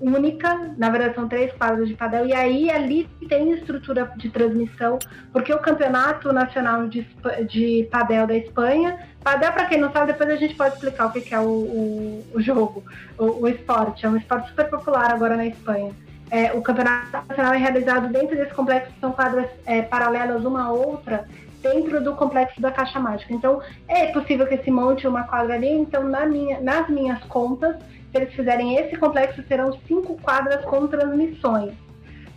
única, 0.00 0.72
na 0.76 0.90
verdade 0.90 1.14
são 1.14 1.28
três 1.28 1.52
quadras 1.52 1.88
de 1.88 1.94
padel, 1.94 2.26
e 2.26 2.32
aí 2.32 2.70
ali 2.70 3.08
tem 3.28 3.52
estrutura 3.52 4.10
de 4.16 4.28
transmissão, 4.30 4.98
porque 5.32 5.52
o 5.52 5.58
Campeonato 5.58 6.32
Nacional 6.32 6.86
de, 6.88 7.06
de 7.48 7.88
Padel 7.90 8.26
da 8.26 8.36
Espanha, 8.36 8.98
padel 9.22 9.52
para 9.52 9.66
quem 9.66 9.78
não 9.78 9.92
sabe, 9.92 10.12
depois 10.12 10.30
a 10.30 10.36
gente 10.36 10.54
pode 10.54 10.74
explicar 10.74 11.06
o 11.06 11.12
que, 11.12 11.20
que 11.20 11.34
é 11.34 11.40
o, 11.40 11.44
o, 11.44 12.24
o 12.34 12.40
jogo, 12.40 12.84
o, 13.18 13.42
o, 13.42 13.48
esporte, 13.48 14.06
é 14.06 14.08
um 14.08 14.16
esporte 14.16 14.48
super 14.50 14.68
popular 14.68 15.12
agora 15.12 15.36
na 15.36 15.46
Espanha. 15.46 15.92
É, 16.30 16.52
o 16.52 16.60
Campeonato 16.60 17.10
Nacional 17.28 17.54
é 17.54 17.56
realizado 17.56 18.12
dentro 18.12 18.36
desse 18.36 18.54
complexo, 18.54 18.92
são 19.00 19.12
quadras 19.12 19.48
é, 19.66 19.82
paralelas 19.82 20.44
uma 20.44 20.64
à 20.64 20.70
outra, 20.70 21.26
dentro 21.62 22.02
do 22.02 22.14
complexo 22.14 22.60
da 22.60 22.70
Caixa 22.70 23.00
Mágica. 23.00 23.32
Então, 23.32 23.60
é 23.88 24.06
possível 24.06 24.46
que 24.46 24.58
se 24.58 24.70
monte 24.70 25.08
uma 25.08 25.24
quadra 25.24 25.54
ali, 25.54 25.70
então 25.70 26.04
na 26.04 26.26
minha, 26.26 26.60
nas 26.60 26.88
minhas 26.88 27.22
contas, 27.24 27.76
se 28.10 28.16
eles 28.16 28.34
fizerem 28.34 28.76
esse 28.76 28.96
complexo, 28.96 29.42
serão 29.46 29.78
cinco 29.86 30.16
quadras 30.20 30.64
com 30.64 30.86
transmissões. 30.86 31.72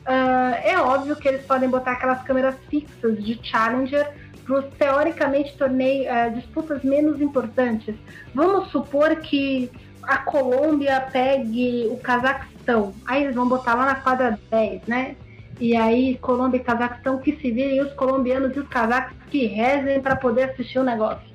Uh, 0.02 0.56
é 0.64 0.80
óbvio 0.80 1.16
que 1.16 1.28
eles 1.28 1.46
podem 1.46 1.70
botar 1.70 1.92
aquelas 1.92 2.22
câmeras 2.24 2.56
fixas 2.70 3.24
de 3.24 3.40
Challenger 3.44 4.12
para 4.46 4.64
teoricamente 4.64 5.56
torneio, 5.58 6.10
uh, 6.12 6.32
disputas 6.34 6.84
menos 6.84 7.22
importantes. 7.22 7.96
Vamos 8.34 8.70
supor 8.70 9.16
que 9.18 9.70
a 10.04 10.18
Colômbia 10.18 11.00
pegue 11.12 11.88
o 11.92 11.98
Cazaquistão. 11.98 12.94
Aí 13.06 13.24
eles 13.24 13.36
vão 13.36 13.48
botar 13.48 13.76
lá 13.76 13.86
na 13.86 13.96
quadra 13.96 14.40
10, 14.50 14.88
né? 14.88 15.16
E 15.60 15.76
aí, 15.76 16.18
Colômbia 16.18 16.58
e 16.58 16.64
Cazaquistão 16.64 17.20
que 17.20 17.36
se 17.38 17.52
virem, 17.52 17.82
os 17.82 17.94
colombianos 17.94 18.56
e 18.56 18.60
os 18.60 18.68
cazaques 18.68 19.16
que 19.30 19.46
rezem 19.46 20.02
para 20.02 20.16
poder 20.16 20.50
assistir 20.50 20.80
o 20.80 20.84
negócio. 20.84 21.31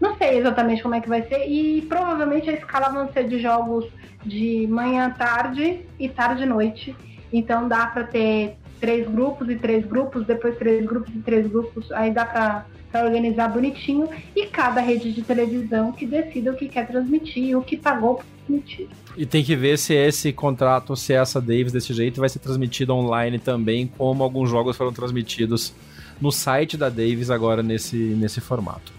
Não 0.00 0.16
sei 0.16 0.38
exatamente 0.38 0.82
como 0.82 0.94
é 0.94 1.00
que 1.00 1.08
vai 1.08 1.22
ser 1.22 1.46
e 1.46 1.82
provavelmente 1.82 2.50
a 2.50 2.52
escala 2.52 2.88
vão 2.88 3.12
ser 3.12 3.28
de 3.28 3.38
jogos 3.40 3.86
de 4.24 4.66
manhã, 4.68 5.10
tarde 5.10 5.80
e 5.98 6.08
tarde 6.08 6.44
noite. 6.46 6.94
Então 7.32 7.68
dá 7.68 7.86
para 7.86 8.04
ter 8.04 8.56
três 8.80 9.08
grupos 9.08 9.48
e 9.48 9.56
três 9.56 9.86
grupos, 9.86 10.26
depois 10.26 10.56
três 10.58 10.84
grupos 10.84 11.14
e 11.14 11.18
três 11.18 11.46
grupos, 11.46 11.90
aí 11.92 12.10
dá 12.10 12.24
para 12.24 12.66
organizar 13.04 13.48
bonitinho 13.48 14.08
e 14.36 14.46
cada 14.46 14.80
rede 14.80 15.12
de 15.12 15.22
televisão 15.22 15.90
que 15.90 16.06
decida 16.06 16.52
o 16.52 16.56
que 16.56 16.68
quer 16.68 16.86
transmitir, 16.86 17.56
o 17.56 17.62
que 17.62 17.76
pagou 17.76 18.16
para 18.16 18.26
transmitir. 18.46 18.88
E 19.16 19.24
tem 19.24 19.42
que 19.42 19.56
ver 19.56 19.78
se 19.78 19.94
esse 19.94 20.32
contrato, 20.32 20.94
se 20.96 21.12
essa 21.12 21.40
Davis 21.40 21.72
desse 21.72 21.94
jeito 21.94 22.20
vai 22.20 22.28
ser 22.28 22.40
transmitida 22.40 22.92
online 22.92 23.38
também, 23.38 23.86
como 23.86 24.22
alguns 24.22 24.50
jogos 24.50 24.76
foram 24.76 24.92
transmitidos 24.92 25.72
no 26.20 26.30
site 26.30 26.76
da 26.76 26.88
Davis 26.88 27.30
agora 27.30 27.62
nesse, 27.62 27.96
nesse 27.96 28.40
formato. 28.40 28.92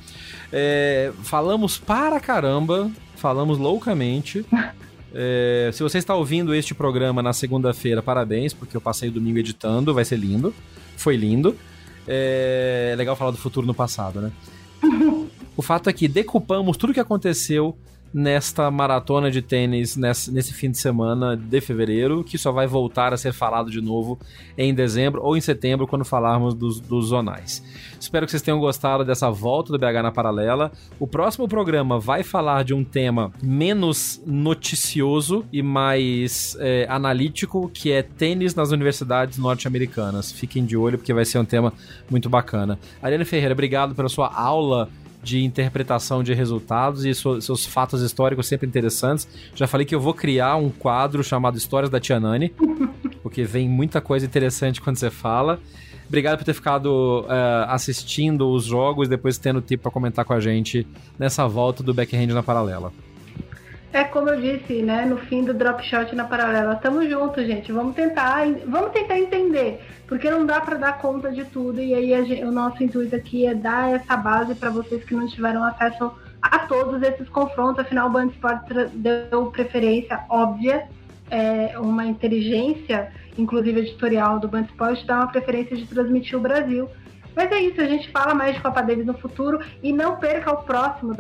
É, 0.52 1.12
falamos 1.24 1.78
para 1.78 2.20
caramba, 2.20 2.92
falamos 3.16 3.58
loucamente. 3.58 4.46
É, 5.18 5.70
se 5.72 5.82
você 5.82 5.98
está 5.98 6.14
ouvindo 6.14 6.54
este 6.54 6.76
programa 6.76 7.24
na 7.24 7.32
segunda-feira, 7.32 8.04
parabéns, 8.04 8.54
porque 8.54 8.76
eu 8.76 8.82
passei 8.82 9.08
o 9.08 9.12
domingo 9.14 9.38
editando, 9.38 9.94
vai 9.94 10.04
ser 10.04 10.18
lindo. 10.18 10.54
Foi 10.98 11.16
lindo. 11.16 11.56
É, 12.06 12.90
é 12.92 12.96
legal 12.98 13.16
falar 13.16 13.32
do 13.32 13.38
futuro 13.38 13.66
no 13.66 13.74
passado, 13.74 14.20
né? 14.20 14.32
o 15.56 15.62
fato 15.62 15.90
é 15.90 15.94
que 15.94 16.10
decupamos 16.10 16.76
tudo 16.76 16.90
o 16.90 16.94
que 16.94 17.00
aconteceu 17.00 17.78
nesta 18.16 18.72
maratona 18.72 19.30
de 19.30 19.42
tênis 19.42 19.98
nesse, 19.98 20.32
nesse, 20.32 20.54
fim 20.54 20.72
de 20.72 20.78
semana 20.78 21.36
de 21.36 21.60
fevereiro, 21.60 22.24
que 22.24 22.38
só 22.38 22.50
vai 22.50 22.66
voltar 22.66 23.14
a 23.14 23.18
ser 23.18 23.34
falado 23.34 23.70
de 23.70 23.82
novo 23.82 24.18
em 24.58 24.74
dezembro 24.74 25.22
ou 25.22 25.36
em 25.36 25.42
setembro, 25.42 25.86
quando 25.86 26.06
falarmos 26.06 26.54
dos, 26.54 26.80
dos 26.80 27.08
zonais. 27.08 27.62
Espero 28.00 28.26
que 28.26 28.32
vocês 28.32 28.42
tenham 28.42 28.58
gostado 28.58 29.04
dessa 29.04 29.30
volta 29.30 29.74
do 29.74 29.78
BH 29.78 30.02
na 30.02 30.12
Paralela. 30.14 30.72
O 30.98 31.06
próximo 31.06 31.46
programa 31.46 32.00
vai 32.00 32.24
falar 32.24 32.64
de 32.64 32.74
um 32.74 32.86
tema 32.86 33.34
menos 33.44 34.22
noticioso 34.26 35.44
e 35.52 35.62
mais 35.62 36.56
é, 36.62 36.88
analítico, 36.90 37.70
que 37.74 37.92
é 37.92 38.02
tênis 38.02 38.56
nas 38.56 38.72
universidades 38.72 39.38
norte-americanas. 39.38 40.32
Fiquem 40.32 40.64
de 40.64 40.78
olho, 40.78 40.98
porque 40.98 41.14
vai 41.14 41.26
ser 41.26 41.38
um 41.38 41.46
tema 41.46 41.74
muito 42.10 42.30
bacana. 42.30 42.80
Ariane 43.04 43.26
Ferreira, 43.26 43.52
obrigado 43.54 43.94
pela 43.94 44.08
sua 44.08 44.34
aula 44.34 44.90
de 45.26 45.44
interpretação 45.44 46.24
de 46.24 46.34
resultados 46.34 47.04
e 47.04 47.14
seus 47.14 47.66
fatos 47.66 48.02
históricos 48.02 48.46
sempre 48.48 48.68
interessantes. 48.68 49.28
Já 49.56 49.66
falei 49.66 49.86
que 49.86 49.96
eu 49.96 50.00
vou 50.00 50.14
criar 50.14 50.56
um 50.56 50.70
quadro 50.70 51.24
chamado 51.24 51.58
Histórias 51.58 51.90
da 51.90 52.00
Tia 52.00 52.20
Nani, 52.20 52.54
porque 53.24 53.44
vem 53.44 53.68
muita 53.68 54.00
coisa 54.00 54.26
interessante 54.26 54.80
quando 54.80 54.98
você 54.98 55.10
fala. 55.10 55.60
Obrigado 56.08 56.38
por 56.38 56.46
ter 56.46 56.54
ficado 56.54 57.22
uh, 57.22 57.66
assistindo 57.68 58.48
os 58.52 58.66
jogos, 58.66 59.10
depois 59.10 59.40
tendo 59.40 59.60
tempo 59.60 59.82
para 59.82 59.92
comentar 59.92 60.24
com 60.24 60.34
a 60.34 60.40
gente 60.40 60.86
nessa 61.18 61.48
volta 61.48 61.82
do 61.82 61.94
backhand 61.94 62.28
na 62.28 62.44
paralela. 62.44 62.94
É 63.96 64.04
como 64.04 64.28
eu 64.28 64.42
disse, 64.42 64.82
né, 64.82 65.06
no 65.06 65.16
fim 65.16 65.46
do 65.46 65.54
drop 65.54 65.82
shot 65.82 66.14
na 66.14 66.26
paralela, 66.26 66.76
tamo 66.76 67.10
junto, 67.10 67.42
gente. 67.46 67.72
Vamos 67.72 67.96
tentar, 67.96 68.46
vamos 68.68 68.92
tentar 68.92 69.18
entender, 69.18 69.80
porque 70.06 70.30
não 70.30 70.46
dá 70.46 70.60
para 70.60 70.76
dar 70.76 70.98
conta 70.98 71.32
de 71.32 71.46
tudo 71.46 71.80
e 71.80 71.94
aí 71.94 72.26
gente, 72.26 72.44
o 72.44 72.52
nosso 72.52 72.84
intuito 72.84 73.16
aqui 73.16 73.48
é 73.48 73.56
dar 73.56 73.96
essa 73.96 74.18
base 74.18 74.54
para 74.54 74.70
vocês 74.70 75.02
que 75.06 75.16
não 75.16 75.26
tiveram 75.26 75.64
acesso 75.64 76.12
a 76.42 76.60
todos 76.68 77.02
esses 77.04 77.30
confrontos. 77.30 77.80
Afinal, 77.80 78.10
o 78.10 78.12
Band 78.12 78.28
Sport 78.28 78.68
deu 78.96 79.46
preferência 79.46 80.26
óbvia, 80.30 80.90
é, 81.32 81.80
uma 81.80 82.06
inteligência, 82.06 83.14
inclusive 83.38 83.80
editorial 83.80 84.42
do 84.42 84.50
Band 84.50 84.64
Sport, 84.64 85.06
dá 85.06 85.20
uma 85.20 85.32
preferência 85.32 85.74
de 85.78 85.86
transmitir 85.86 86.38
o 86.38 86.42
Brasil 86.42 86.90
mas 87.36 87.52
é 87.52 87.60
isso, 87.60 87.82
a 87.82 87.86
gente 87.86 88.10
fala 88.12 88.34
mais 88.34 88.56
de 88.56 88.62
Copa 88.62 88.82
Davis 88.82 89.06
no 89.06 89.14
futuro 89.14 89.60
e 89.84 89.92
não 89.92 90.18
perca 90.18 90.52
o 90.52 90.64
próximo 90.64 91.14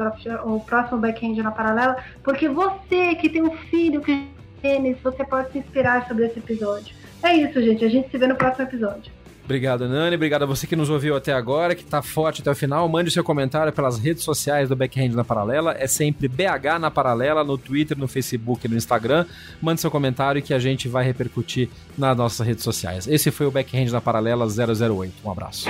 o 0.45 0.59
próximo 0.61 0.99
backhand 0.99 1.35
na 1.35 1.51
paralela, 1.51 1.97
porque 2.23 2.47
você 2.47 3.15
que 3.15 3.29
tem 3.29 3.43
um 3.43 3.55
filho 3.69 4.01
que 4.01 4.35
tênis, 4.65 4.97
você 5.03 5.23
pode 5.23 5.51
se 5.51 5.59
inspirar 5.59 6.07
sobre 6.07 6.25
esse 6.25 6.39
episódio. 6.39 6.95
É 7.21 7.35
isso, 7.35 7.61
gente. 7.61 7.85
A 7.85 7.89
gente 7.89 8.09
se 8.09 8.17
vê 8.17 8.25
no 8.25 8.35
próximo 8.35 8.65
episódio. 8.65 9.11
Obrigado, 9.45 9.87
Nani. 9.87 10.15
Obrigado 10.15 10.41
a 10.41 10.45
você 10.47 10.65
que 10.65 10.75
nos 10.75 10.89
ouviu 10.89 11.15
até 11.15 11.31
agora, 11.31 11.75
que 11.75 11.83
está 11.83 12.01
forte 12.01 12.41
até 12.41 12.49
o 12.49 12.55
final. 12.55 12.89
Mande 12.89 13.09
o 13.09 13.11
seu 13.11 13.23
comentário 13.23 13.71
pelas 13.71 13.99
redes 13.99 14.23
sociais 14.23 14.69
do 14.69 14.75
Backhand 14.75 15.09
na 15.09 15.23
Paralela. 15.23 15.75
É 15.77 15.85
sempre 15.85 16.27
BH 16.27 16.79
na 16.79 16.89
Paralela, 16.89 17.43
no 17.43 17.55
Twitter, 17.55 17.97
no 17.97 18.07
Facebook 18.07 18.65
e 18.65 18.69
no 18.69 18.75
Instagram. 18.75 19.25
Mande 19.61 19.81
seu 19.81 19.91
comentário 19.91 20.41
que 20.41 20.53
a 20.53 20.59
gente 20.59 20.87
vai 20.87 21.05
repercutir 21.05 21.69
nas 21.95 22.17
nossas 22.17 22.45
redes 22.45 22.63
sociais. 22.63 23.07
Esse 23.07 23.29
foi 23.29 23.45
o 23.45 23.51
Backhand 23.51 23.91
na 23.91 24.01
Paralela 24.01 24.47
008. 24.47 25.13
Um 25.23 25.31
abraço. 25.31 25.69